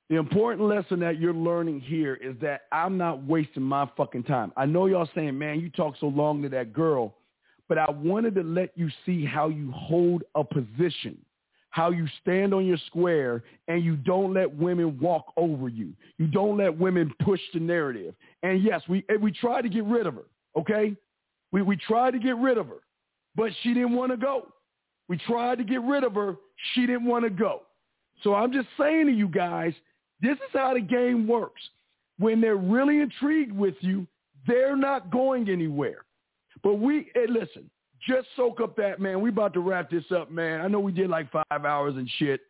The 0.08 0.16
important 0.16 0.68
lesson 0.68 1.00
that 1.00 1.18
you're 1.18 1.34
learning 1.34 1.80
here 1.80 2.14
is 2.14 2.36
that 2.40 2.62
I'm 2.70 2.96
not 2.96 3.24
wasting 3.24 3.64
my 3.64 3.90
fucking 3.96 4.22
time. 4.22 4.52
I 4.56 4.64
know 4.64 4.86
y'all 4.86 5.08
saying, 5.14 5.36
man, 5.36 5.60
you 5.60 5.68
talk 5.68 5.94
so 5.98 6.06
long 6.06 6.42
to 6.42 6.48
that 6.50 6.72
girl, 6.72 7.14
but 7.68 7.76
I 7.76 7.90
wanted 7.90 8.36
to 8.36 8.42
let 8.42 8.70
you 8.76 8.88
see 9.04 9.24
how 9.24 9.48
you 9.48 9.72
hold 9.72 10.22
a 10.36 10.44
position, 10.44 11.18
how 11.70 11.90
you 11.90 12.06
stand 12.22 12.54
on 12.54 12.64
your 12.64 12.78
square, 12.86 13.42
and 13.66 13.84
you 13.84 13.96
don't 13.96 14.32
let 14.32 14.54
women 14.54 14.96
walk 15.00 15.32
over 15.36 15.68
you. 15.68 15.92
You 16.18 16.28
don't 16.28 16.56
let 16.56 16.78
women 16.78 17.12
push 17.24 17.40
the 17.52 17.58
narrative. 17.58 18.14
And 18.44 18.62
yes, 18.62 18.82
we 18.88 19.04
we 19.20 19.32
tried 19.32 19.62
to 19.62 19.68
get 19.68 19.84
rid 19.84 20.06
of 20.06 20.14
her, 20.14 20.26
okay? 20.56 20.94
We 21.50 21.62
we 21.62 21.76
tried 21.76 22.12
to 22.12 22.20
get 22.20 22.36
rid 22.36 22.58
of 22.58 22.68
her, 22.68 22.82
but 23.34 23.50
she 23.62 23.74
didn't 23.74 23.96
want 23.96 24.12
to 24.12 24.16
go. 24.16 24.46
We 25.08 25.18
tried 25.18 25.58
to 25.58 25.64
get 25.64 25.82
rid 25.82 26.04
of 26.04 26.14
her. 26.14 26.36
She 26.74 26.86
didn't 26.86 27.06
want 27.06 27.24
to 27.24 27.30
go. 27.30 27.62
So 28.22 28.34
I'm 28.34 28.52
just 28.52 28.68
saying 28.78 29.06
to 29.06 29.12
you 29.12 29.28
guys, 29.28 29.74
this 30.20 30.36
is 30.36 30.50
how 30.52 30.74
the 30.74 30.80
game 30.80 31.26
works. 31.26 31.62
When 32.18 32.40
they're 32.40 32.56
really 32.56 33.00
intrigued 33.00 33.52
with 33.52 33.74
you, 33.80 34.06
they're 34.46 34.76
not 34.76 35.10
going 35.10 35.50
anywhere. 35.50 36.04
But 36.62 36.74
we, 36.74 37.10
hey, 37.14 37.26
listen, 37.28 37.68
just 38.06 38.28
soak 38.36 38.60
up 38.60 38.76
that, 38.76 39.00
man. 39.00 39.20
We 39.20 39.28
about 39.28 39.52
to 39.54 39.60
wrap 39.60 39.90
this 39.90 40.04
up, 40.14 40.30
man. 40.30 40.60
I 40.60 40.68
know 40.68 40.80
we 40.80 40.92
did 40.92 41.10
like 41.10 41.30
five 41.30 41.64
hours 41.64 41.96
and 41.96 42.08
shit, 42.18 42.40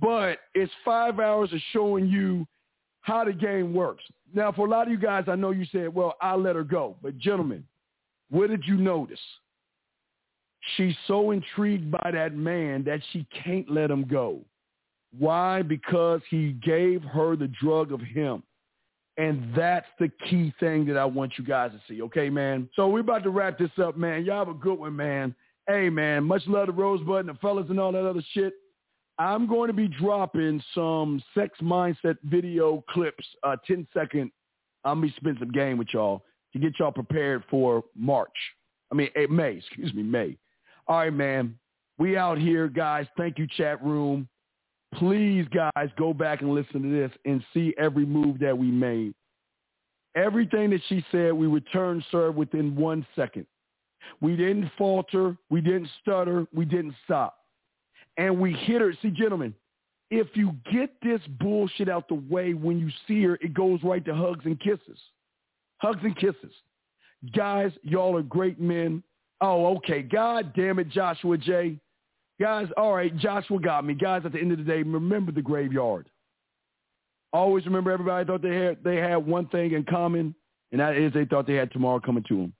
but 0.00 0.38
it's 0.54 0.72
five 0.84 1.20
hours 1.20 1.52
of 1.52 1.60
showing 1.72 2.08
you 2.08 2.46
how 3.00 3.24
the 3.24 3.32
game 3.32 3.72
works. 3.72 4.02
Now, 4.32 4.50
for 4.50 4.66
a 4.66 4.70
lot 4.70 4.86
of 4.86 4.92
you 4.92 4.98
guys, 4.98 5.24
I 5.28 5.36
know 5.36 5.50
you 5.50 5.66
said, 5.70 5.94
well, 5.94 6.14
I'll 6.20 6.40
let 6.40 6.56
her 6.56 6.64
go. 6.64 6.96
But 7.02 7.18
gentlemen, 7.18 7.64
what 8.30 8.50
did 8.50 8.64
you 8.66 8.76
notice? 8.76 9.20
She's 10.76 10.96
so 11.06 11.30
intrigued 11.30 11.90
by 11.90 12.10
that 12.12 12.34
man 12.34 12.82
that 12.84 13.00
she 13.12 13.26
can't 13.44 13.70
let 13.70 13.90
him 13.90 14.06
go. 14.06 14.40
Why? 15.18 15.62
Because 15.62 16.20
he 16.30 16.52
gave 16.52 17.02
her 17.02 17.36
the 17.36 17.48
drug 17.60 17.92
of 17.92 18.00
him. 18.00 18.42
And 19.16 19.52
that's 19.54 19.86
the 20.00 20.10
key 20.28 20.52
thing 20.58 20.86
that 20.86 20.96
I 20.96 21.04
want 21.04 21.34
you 21.38 21.44
guys 21.44 21.70
to 21.70 21.80
see. 21.88 22.02
Okay, 22.02 22.28
man? 22.28 22.68
So 22.74 22.88
we're 22.88 23.00
about 23.00 23.22
to 23.24 23.30
wrap 23.30 23.58
this 23.58 23.70
up, 23.80 23.96
man. 23.96 24.24
Y'all 24.24 24.44
have 24.44 24.48
a 24.48 24.58
good 24.58 24.78
one, 24.78 24.96
man. 24.96 25.34
Hey, 25.68 25.88
man, 25.88 26.24
much 26.24 26.42
love 26.46 26.66
to 26.66 26.72
Rosebud 26.72 27.20
and 27.20 27.28
the 27.28 27.34
fellas 27.34 27.66
and 27.70 27.78
all 27.78 27.92
that 27.92 28.04
other 28.04 28.24
shit. 28.32 28.54
I'm 29.16 29.46
going 29.46 29.68
to 29.68 29.72
be 29.72 29.86
dropping 29.86 30.60
some 30.74 31.22
sex 31.32 31.56
mindset 31.62 32.16
video 32.24 32.84
clips, 32.90 33.24
uh, 33.44 33.56
10 33.64 33.86
second. 33.94 34.32
I'm 34.84 35.00
going 35.00 35.10
to 35.10 35.14
be 35.14 35.20
spending 35.20 35.40
some 35.40 35.52
game 35.52 35.78
with 35.78 35.88
y'all 35.92 36.24
to 36.52 36.58
get 36.58 36.78
y'all 36.80 36.90
prepared 36.90 37.44
for 37.48 37.84
March. 37.96 38.28
I 38.90 38.96
mean, 38.96 39.10
eh, 39.14 39.26
May, 39.30 39.52
excuse 39.58 39.94
me, 39.94 40.02
May. 40.02 40.36
All 40.88 40.98
right, 40.98 41.12
man. 41.12 41.56
We 41.98 42.16
out 42.16 42.38
here, 42.38 42.66
guys. 42.66 43.06
Thank 43.16 43.38
you, 43.38 43.46
chat 43.56 43.82
room 43.82 44.28
please 44.94 45.46
guys 45.52 45.88
go 45.98 46.12
back 46.12 46.40
and 46.40 46.52
listen 46.52 46.82
to 46.82 46.90
this 46.90 47.10
and 47.24 47.42
see 47.52 47.74
every 47.78 48.06
move 48.06 48.38
that 48.40 48.56
we 48.56 48.70
made. 48.70 49.14
Everything 50.16 50.70
that 50.70 50.80
she 50.88 51.04
said 51.10 51.32
we 51.32 51.46
returned 51.46 52.04
serve 52.10 52.36
within 52.36 52.76
one 52.76 53.06
second. 53.16 53.46
We 54.20 54.36
didn't 54.36 54.70
falter. 54.78 55.36
We 55.50 55.60
didn't 55.60 55.88
stutter. 56.02 56.46
We 56.52 56.64
didn't 56.64 56.94
stop. 57.04 57.36
And 58.16 58.38
we 58.38 58.52
hit 58.52 58.80
her. 58.80 58.92
See 59.02 59.10
gentlemen 59.10 59.54
if 60.10 60.28
you 60.34 60.54
get 60.70 60.90
this 61.02 61.20
bullshit 61.40 61.88
out 61.88 62.08
the 62.08 62.22
way 62.30 62.54
when 62.54 62.78
you 62.78 62.90
see 63.08 63.22
her 63.24 63.36
it 63.40 63.54
goes 63.54 63.80
right 63.82 64.04
to 64.04 64.14
hugs 64.14 64.44
and 64.44 64.60
kisses. 64.60 64.98
Hugs 65.78 66.00
and 66.02 66.16
kisses. 66.16 66.52
Guys 67.34 67.72
y'all 67.82 68.16
are 68.16 68.22
great 68.22 68.60
men. 68.60 69.02
Oh 69.40 69.76
okay. 69.76 70.02
God 70.02 70.52
damn 70.54 70.78
it 70.78 70.88
joshua 70.90 71.38
j 71.38 71.78
Guys, 72.40 72.68
all 72.76 72.94
right, 72.94 73.16
Joshua 73.16 73.60
got 73.60 73.84
me. 73.84 73.94
Guys, 73.94 74.22
at 74.24 74.32
the 74.32 74.40
end 74.40 74.52
of 74.52 74.58
the 74.58 74.64
day, 74.64 74.82
remember 74.82 75.30
the 75.30 75.42
graveyard. 75.42 76.08
Always 77.32 77.64
remember 77.66 77.90
everybody 77.90 78.24
thought 78.26 78.42
they 78.42 78.56
had 78.56 78.78
they 78.84 78.96
had 78.96 79.16
one 79.16 79.46
thing 79.48 79.72
in 79.72 79.84
common, 79.84 80.34
and 80.72 80.80
that 80.80 80.96
is 80.96 81.12
they 81.12 81.24
thought 81.24 81.46
they 81.46 81.54
had 81.54 81.72
tomorrow 81.72 82.00
coming 82.00 82.24
to 82.28 82.36
them. 82.36 82.52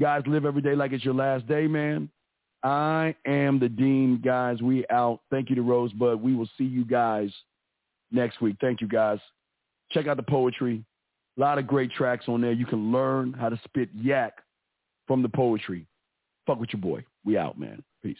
Guys, 0.00 0.22
live 0.26 0.44
every 0.44 0.62
day 0.62 0.74
like 0.74 0.92
it's 0.92 1.04
your 1.04 1.14
last 1.14 1.46
day, 1.46 1.66
man. 1.66 2.08
I 2.62 3.14
am 3.26 3.58
the 3.58 3.68
Dean, 3.68 4.20
guys. 4.24 4.60
We 4.62 4.84
out. 4.90 5.20
Thank 5.30 5.50
you 5.50 5.56
to 5.56 5.62
Rosebud. 5.62 6.20
We 6.20 6.34
will 6.34 6.48
see 6.56 6.64
you 6.64 6.84
guys 6.84 7.30
next 8.10 8.40
week. 8.40 8.56
Thank 8.60 8.80
you, 8.80 8.88
guys. 8.88 9.18
Check 9.92 10.06
out 10.06 10.16
the 10.16 10.22
poetry. 10.22 10.84
A 11.36 11.40
lot 11.40 11.58
of 11.58 11.66
great 11.66 11.92
tracks 11.92 12.24
on 12.28 12.40
there. 12.40 12.52
You 12.52 12.66
can 12.66 12.90
learn 12.90 13.32
how 13.32 13.48
to 13.48 13.60
spit 13.64 13.88
yak 13.94 14.38
from 15.06 15.22
the 15.22 15.28
poetry. 15.28 15.86
Fuck 16.46 16.58
with 16.60 16.70
your 16.72 16.80
boy. 16.80 17.04
We 17.24 17.36
out, 17.36 17.58
man. 17.58 17.82
Peace. 18.02 18.18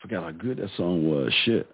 Forgot 0.00 0.22
how 0.22 0.30
good 0.32 0.58
that 0.58 0.68
song 0.76 1.08
was. 1.08 1.32
Shit. 1.44 1.66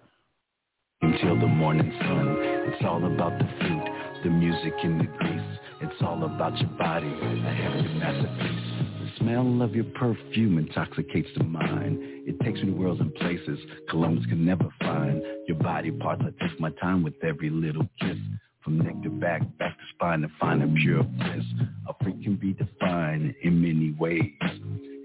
Until 1.01 1.37
the 1.39 1.47
morning 1.47 1.91
sun, 1.99 2.37
it's 2.39 2.85
all 2.85 3.03
about 3.03 3.37
the 3.37 3.45
fruit, 3.59 4.23
the 4.23 4.29
music 4.29 4.73
and 4.83 5.01
the 5.01 5.05
grace. 5.17 5.59
It's 5.81 6.01
all 6.01 6.23
about 6.23 6.57
your 6.59 6.69
body, 6.77 7.07
a 7.07 7.53
heavenly 7.53 7.93
masterpiece. 7.99 8.71
The 9.01 9.09
smell 9.17 9.61
of 9.61 9.75
your 9.75 9.83
perfume 9.83 10.59
intoxicates 10.59 11.27
the 11.35 11.43
mind. 11.43 11.97
It 12.27 12.39
takes 12.41 12.59
me 12.59 12.67
to 12.67 12.71
worlds 12.71 13.01
and 13.01 13.13
places 13.15 13.59
Columbus 13.89 14.25
can 14.27 14.45
never 14.45 14.69
find. 14.79 15.21
Your 15.47 15.57
body 15.57 15.91
parts, 15.91 16.21
I 16.23 16.47
take 16.47 16.59
my 16.59 16.69
time 16.79 17.03
with 17.03 17.15
every 17.23 17.49
little 17.49 17.89
kiss. 17.99 18.17
From 18.63 18.77
neck 18.77 19.01
to 19.03 19.09
back, 19.09 19.41
back 19.57 19.75
to 19.77 19.83
spine 19.95 20.21
to 20.21 20.27
find 20.39 20.61
a 20.61 20.67
pure 20.67 21.03
bliss. 21.03 21.45
A 21.87 21.93
freak 22.03 22.21
can 22.23 22.35
be 22.35 22.53
defined 22.53 23.33
in 23.41 23.61
many 23.61 23.95
ways. 23.99 24.33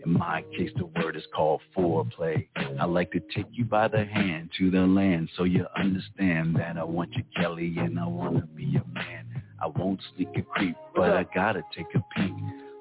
In 0.05 0.12
my 0.12 0.43
case, 0.57 0.70
the 0.76 0.86
word 0.86 1.17
is 1.17 1.25
called 1.35 1.62
foreplay. 1.76 2.47
I 2.78 2.85
like 2.85 3.12
to 3.12 3.20
take 3.35 3.47
you 3.52 3.65
by 3.65 3.89
the 3.89 4.05
hand 4.05 4.51
to 4.59 4.70
the 4.70 4.81
land 4.81 5.31
so 5.36 5.44
you 5.44 5.67
understand 5.75 6.55
that 6.57 6.76
I 6.76 6.85
want 6.85 7.15
you, 7.15 7.25
Kelly, 7.35 7.75
and 7.78 7.99
I 7.99 8.07
want 8.07 8.36
to 8.36 8.47
be 8.47 8.65
your 8.65 8.85
man. 8.93 9.43
I 9.60 9.68
won't 9.68 10.01
sneak 10.15 10.28
a 10.36 10.43
creep, 10.43 10.76
but 10.94 11.10
I 11.10 11.25
gotta 11.35 11.62
take 11.75 11.86
a 11.94 12.05
peek. 12.15 12.33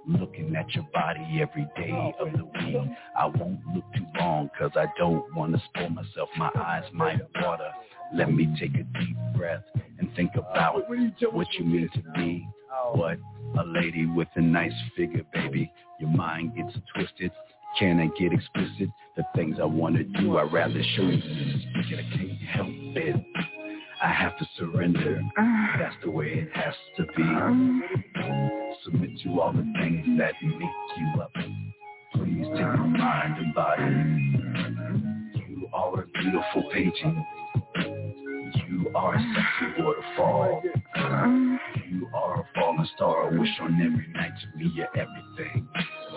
Looking 0.08 0.56
at 0.56 0.70
your 0.76 0.86
body 0.94 1.42
every 1.42 1.68
day 1.76 2.14
of 2.20 2.32
the 2.34 2.44
week. 2.44 2.78
I 3.18 3.26
won't 3.26 3.60
look 3.74 3.86
too 3.96 4.06
long 4.20 4.52
cause 4.56 4.72
I 4.76 4.86
don't 5.00 5.34
want 5.34 5.54
to 5.54 5.62
spoil 5.70 5.90
myself. 5.90 6.30
My 6.38 6.52
eyes 6.56 6.84
might 6.94 7.22
water. 7.42 7.72
Let 8.14 8.32
me 8.32 8.48
take 8.60 8.76
a 8.76 8.84
deep 9.00 9.18
breath 9.36 9.64
and 10.00 10.10
think 10.16 10.32
about 10.36 10.76
what 10.88 11.54
you 11.54 11.66
mean 11.66 11.90
to 11.94 12.20
me. 12.20 12.48
Oh. 12.74 12.94
What? 12.98 13.18
A 13.60 13.66
lady 13.66 14.06
with 14.06 14.28
a 14.36 14.42
nice 14.42 14.74
figure, 14.98 15.24
baby. 15.34 15.72
Your 16.00 16.10
mind 16.10 16.56
gets 16.56 16.78
twisted. 16.94 17.32
Can 17.80 18.00
I 18.00 18.08
get 18.20 18.32
explicit? 18.32 18.90
The 19.18 19.24
things 19.36 19.58
I 19.62 19.66
want 19.66 19.96
to 19.96 20.04
do, 20.04 20.38
I'd 20.38 20.52
rather 20.52 20.82
show 20.96 21.04
you 21.04 21.22
than 21.22 21.22
to 21.22 21.60
speak 21.60 21.92
it. 21.92 22.00
I 22.00 22.18
can't 22.18 22.42
help 22.42 22.68
it. 22.70 23.26
I 24.02 24.12
have 24.12 24.38
to 24.38 24.48
surrender. 24.58 25.22
That's 25.80 25.96
the 26.04 26.12
way 26.12 26.28
it 26.28 26.50
has 26.54 26.74
to 26.98 27.06
be. 27.16 27.24
Submit 28.84 29.20
to 29.24 29.40
all 29.42 29.54
the 29.54 29.66
things 29.80 30.06
that 30.20 30.34
make 30.44 30.70
you 30.98 31.22
up. 31.22 31.32
Please 32.14 32.46
take 32.52 32.60
your 32.60 32.78
mind 32.78 33.38
and 33.38 33.54
body. 33.56 33.84
You 35.50 35.68
are 35.74 36.02
a 36.02 36.08
beautiful 36.08 36.70
painting. 36.74 37.26
Uh, 38.96 39.00
you 39.00 39.02
are 39.02 39.16
a 39.16 39.20
sexy 39.36 39.82
waterfall. 39.82 40.64
You 41.90 42.08
are 42.14 42.40
a 42.40 42.48
falling 42.56 42.88
star. 42.96 43.28
I 43.28 43.38
wish 43.38 43.50
on 43.62 43.74
every 43.74 44.08
night 44.14 44.32
to 44.42 44.58
be 44.58 44.70
your 44.74 44.88
everything. 44.96 45.68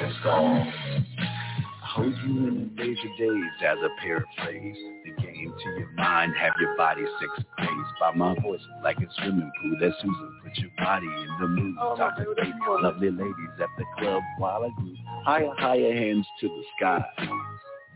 That's 0.00 0.14
all. 0.24 0.64
I 0.64 1.86
hold 1.94 2.14
you 2.24 2.46
in 2.46 2.74
the 2.76 2.82
days 2.82 2.98
of 2.98 3.18
days 3.18 3.44
as 3.66 3.78
a 3.78 3.88
paraphrase. 4.00 4.76
The 5.04 5.22
game 5.22 5.52
to 5.64 5.70
your 5.70 5.90
mind, 5.96 6.34
have 6.38 6.52
your 6.60 6.76
body 6.76 7.02
six 7.20 7.44
crazed 7.56 7.72
by 8.00 8.12
my 8.14 8.34
voice 8.40 8.60
like 8.84 8.98
a 8.98 9.06
swimming 9.16 9.50
pool. 9.60 9.76
That 9.80 9.92
Susan 10.00 10.40
put 10.44 10.58
your 10.58 10.70
body 10.78 11.06
in 11.06 11.36
the 11.40 11.48
mood. 11.48 11.76
Talking 11.96 12.26
to 12.36 12.74
lovely 12.80 13.10
ladies 13.10 13.60
at 13.60 13.68
the 13.76 13.84
club 13.98 14.22
while 14.38 14.64
I 14.64 14.80
grew 14.80 14.94
higher, 15.24 15.50
higher 15.58 15.94
hands 15.94 16.26
to 16.40 16.48
the 16.48 16.62
sky. 16.78 17.04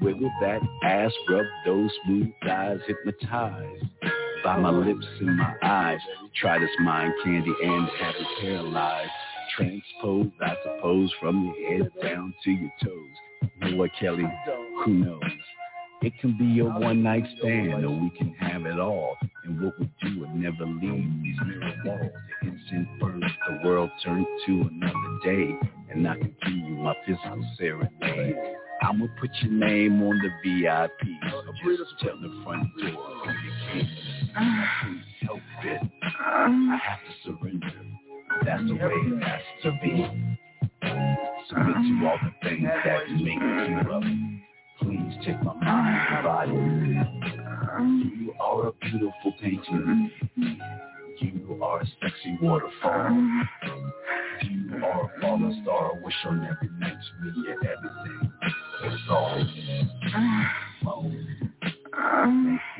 Wiggle 0.00 0.32
that 0.40 0.60
ass, 0.82 1.12
rub 1.28 1.46
those 1.64 1.90
smooth 2.04 2.30
thighs, 2.44 2.80
hypnotized 2.88 3.84
by 4.44 4.58
my 4.58 4.70
lips 4.70 5.06
and 5.20 5.36
my 5.36 5.54
eyes. 5.62 6.00
Try 6.40 6.58
this 6.58 6.70
mind 6.80 7.12
candy 7.24 7.52
and 7.62 7.88
have 8.00 8.14
it 8.16 8.26
paralyzed. 8.40 9.10
Transpose, 9.56 10.30
I 10.40 10.54
suppose, 10.64 11.12
from 11.20 11.44
your 11.44 11.78
head 11.78 11.90
down 12.02 12.34
to 12.44 12.50
your 12.50 12.72
toes. 12.82 13.50
You 13.60 13.70
know 13.70 13.76
what, 13.76 13.90
Kelly? 14.00 14.24
Who 14.84 14.92
knows? 14.92 15.20
It 16.02 16.12
can 16.20 16.36
be 16.36 16.58
a 16.58 16.64
one 16.64 17.02
night 17.02 17.24
stand, 17.38 17.84
or 17.84 17.90
we 17.90 18.10
can 18.18 18.34
have 18.40 18.66
it 18.66 18.80
all. 18.80 19.16
And 19.44 19.62
what 19.62 19.78
we 19.78 19.88
do 20.02 20.20
would 20.20 20.34
never 20.34 20.66
leave 20.66 21.22
these 21.22 21.36
mirror 21.46 21.74
walls. 21.84 22.10
The 22.40 22.48
instant 22.48 22.88
first, 23.00 23.34
the 23.48 23.68
world 23.68 23.90
turned 24.04 24.26
to 24.46 24.68
another 24.72 25.18
day, 25.24 25.56
and 25.90 26.08
I 26.08 26.16
continue 26.16 26.74
my 26.76 26.94
physical 27.06 27.44
serenade. 27.56 28.36
I'ma 28.82 29.06
put 29.20 29.30
your 29.42 29.52
name 29.52 30.02
on 30.02 30.18
the 30.18 30.30
VIP. 30.42 30.90
Just 31.78 31.94
tell 32.00 32.16
the 32.20 32.42
front 32.44 32.68
door 32.78 33.34
you. 33.44 33.52
Please 33.74 35.04
help 35.22 35.40
it. 35.62 35.82
I 36.02 36.78
have 36.84 36.98
to 36.98 37.12
surrender. 37.24 37.72
That's 38.44 38.62
the 38.64 38.74
way 38.74 38.92
it 38.92 39.22
has 39.22 39.40
to 39.62 39.70
be. 39.82 39.94
Submit 41.48 41.76
to 41.76 42.06
all 42.08 42.18
the 42.22 42.48
things 42.48 42.68
that 42.84 43.08
make 43.10 43.40
you 43.68 43.92
up. 43.92 44.02
Please 44.80 45.14
take 45.24 45.40
my 45.44 45.54
mind 45.54 46.00
and 46.10 46.24
body. 46.24 46.52
You 48.16 48.34
are 48.40 48.68
a 48.68 48.72
beautiful 48.72 49.32
painting. 49.40 50.10
You 51.22 51.60
are 51.62 51.80
a 51.80 51.86
sexy 52.02 52.36
waterfall. 52.42 53.10
You 54.42 54.84
are 54.84 55.04
a 55.04 55.20
fallen 55.20 55.62
star. 55.62 55.92
Wish 56.02 56.14
on 56.26 56.44
every 56.44 56.68
night 56.80 56.96
me 57.22 57.30
and 57.48 57.64
everything. 57.64 58.32
It's 58.82 59.02
all. 59.08 59.36
Make 59.38 59.56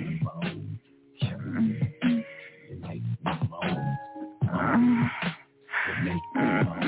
me 0.00 0.20
moan. 0.24 0.78
You 1.20 1.36
make 1.38 2.02
me. 2.04 2.24
Moan. 3.48 3.98
You 5.86 5.94
make 6.04 6.26
me 6.34 6.42
moan. 6.64 6.82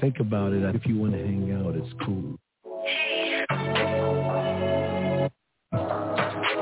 Think 0.00 0.18
about 0.18 0.52
it. 0.52 0.62
If 0.74 0.86
you 0.86 0.98
want 0.98 1.12
to 1.12 1.18
hang 1.18 1.52
out, 1.52 1.76
it's 1.76 1.92
cool. 2.04 2.38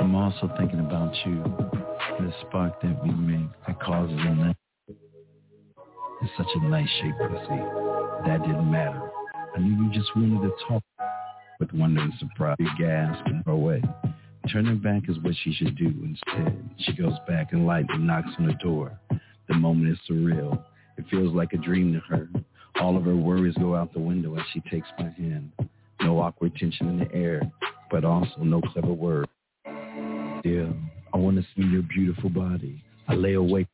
I'm 0.00 0.14
also 0.14 0.50
thinking 0.58 0.80
about 0.80 1.14
you, 1.24 1.42
the 2.18 2.32
spark 2.42 2.80
that 2.82 3.02
we 3.04 3.10
make 3.10 3.48
that 3.66 3.80
causes 3.80 4.18
a 4.18 4.34
night. 4.34 4.56
It's 6.20 6.32
such 6.36 6.48
a 6.56 6.68
nice 6.68 6.88
shaped 7.00 7.18
pussy. 7.18 7.62
That 8.26 8.42
didn't 8.44 8.70
matter. 8.70 9.10
I 9.56 9.60
knew 9.60 9.84
you 9.84 9.92
just 9.92 10.14
wanted 10.16 10.42
to 10.42 10.52
talk 10.66 10.82
with 11.60 11.72
wonder 11.72 12.00
and 12.00 12.12
surprise. 12.18 12.56
You 12.58 12.68
gasp 12.78 13.24
and 13.26 13.44
throw 13.44 13.54
away. 13.54 13.82
Turning 14.52 14.78
back 14.78 15.08
is 15.08 15.18
what 15.20 15.34
she 15.44 15.52
should 15.52 15.76
do 15.76 15.92
instead. 16.02 16.70
She 16.78 16.92
goes 16.92 17.14
back 17.28 17.52
and 17.52 17.66
lightly 17.66 17.98
knocks 17.98 18.30
on 18.38 18.46
the 18.46 18.54
door. 18.54 18.98
The 19.48 19.54
moment 19.54 19.90
is 19.90 19.98
surreal. 20.10 20.64
It 20.96 21.04
feels 21.10 21.34
like 21.34 21.52
a 21.52 21.58
dream 21.58 21.92
to 21.92 22.00
her. 22.00 22.28
All 22.80 22.96
of 22.96 23.04
her 23.04 23.16
worries 23.16 23.54
go 23.58 23.74
out 23.74 23.92
the 23.92 24.00
window 24.00 24.36
as 24.36 24.44
she 24.52 24.60
takes 24.70 24.88
my 24.98 25.10
hand. 25.10 25.52
No 26.00 26.20
awkward 26.20 26.54
tension 26.56 26.88
in 26.88 26.98
the 26.98 27.12
air, 27.12 27.42
but 27.90 28.04
also 28.04 28.38
no 28.38 28.60
clever 28.60 28.92
word. 28.92 29.26
Yeah, 30.44 30.70
I 31.12 31.16
want 31.16 31.36
to 31.36 31.42
see 31.56 31.66
your 31.66 31.82
beautiful 31.82 32.30
body. 32.30 32.84
I 33.08 33.14
lay 33.14 33.34
awake 33.34 33.67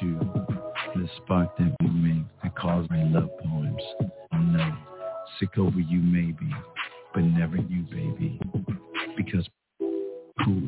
you, 0.00 0.18
the 0.94 1.08
spark 1.18 1.56
that 1.58 1.74
we 1.80 1.88
make 1.88 2.24
that 2.42 2.56
calls 2.56 2.88
me 2.90 3.04
love 3.06 3.30
poems. 3.44 3.82
Know, 4.32 4.76
sick 5.38 5.56
over 5.58 5.78
you 5.78 6.00
maybe, 6.00 6.52
but 7.14 7.22
never 7.22 7.56
you, 7.56 7.82
baby. 7.84 8.40
Because 9.16 9.48
cool, 10.44 10.62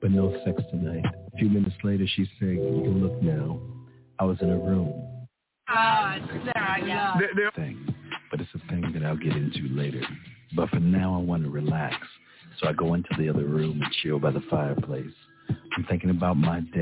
but 0.00 0.10
no 0.10 0.32
sex 0.44 0.62
tonight. 0.70 1.04
A 1.32 1.36
few 1.38 1.48
minutes 1.48 1.76
later, 1.82 2.04
she 2.16 2.24
said, 2.38 2.48
you 2.48 2.82
can 2.84 3.02
look 3.02 3.22
now. 3.22 3.60
I 4.18 4.24
was 4.24 4.36
in 4.40 4.50
a 4.50 4.58
room. 4.58 4.92
Oh, 5.68 6.16
there 6.44 6.52
I 6.56 6.80
go. 6.80 7.50
Thing, 7.56 7.94
but 8.30 8.40
it's 8.40 8.50
a 8.54 8.68
thing 8.68 8.92
that 8.92 9.04
I'll 9.04 9.16
get 9.16 9.32
into 9.32 9.68
later. 9.70 10.02
But 10.54 10.68
for 10.70 10.80
now, 10.80 11.14
I 11.14 11.18
want 11.18 11.44
to 11.44 11.50
relax. 11.50 11.96
So 12.60 12.68
I 12.68 12.72
go 12.72 12.94
into 12.94 13.08
the 13.18 13.28
other 13.28 13.44
room 13.44 13.80
and 13.82 13.92
chill 14.02 14.18
by 14.18 14.30
the 14.30 14.42
fireplace. 14.50 15.06
I'm 15.48 15.84
thinking 15.88 16.10
about 16.10 16.36
my 16.36 16.60
day, 16.60 16.81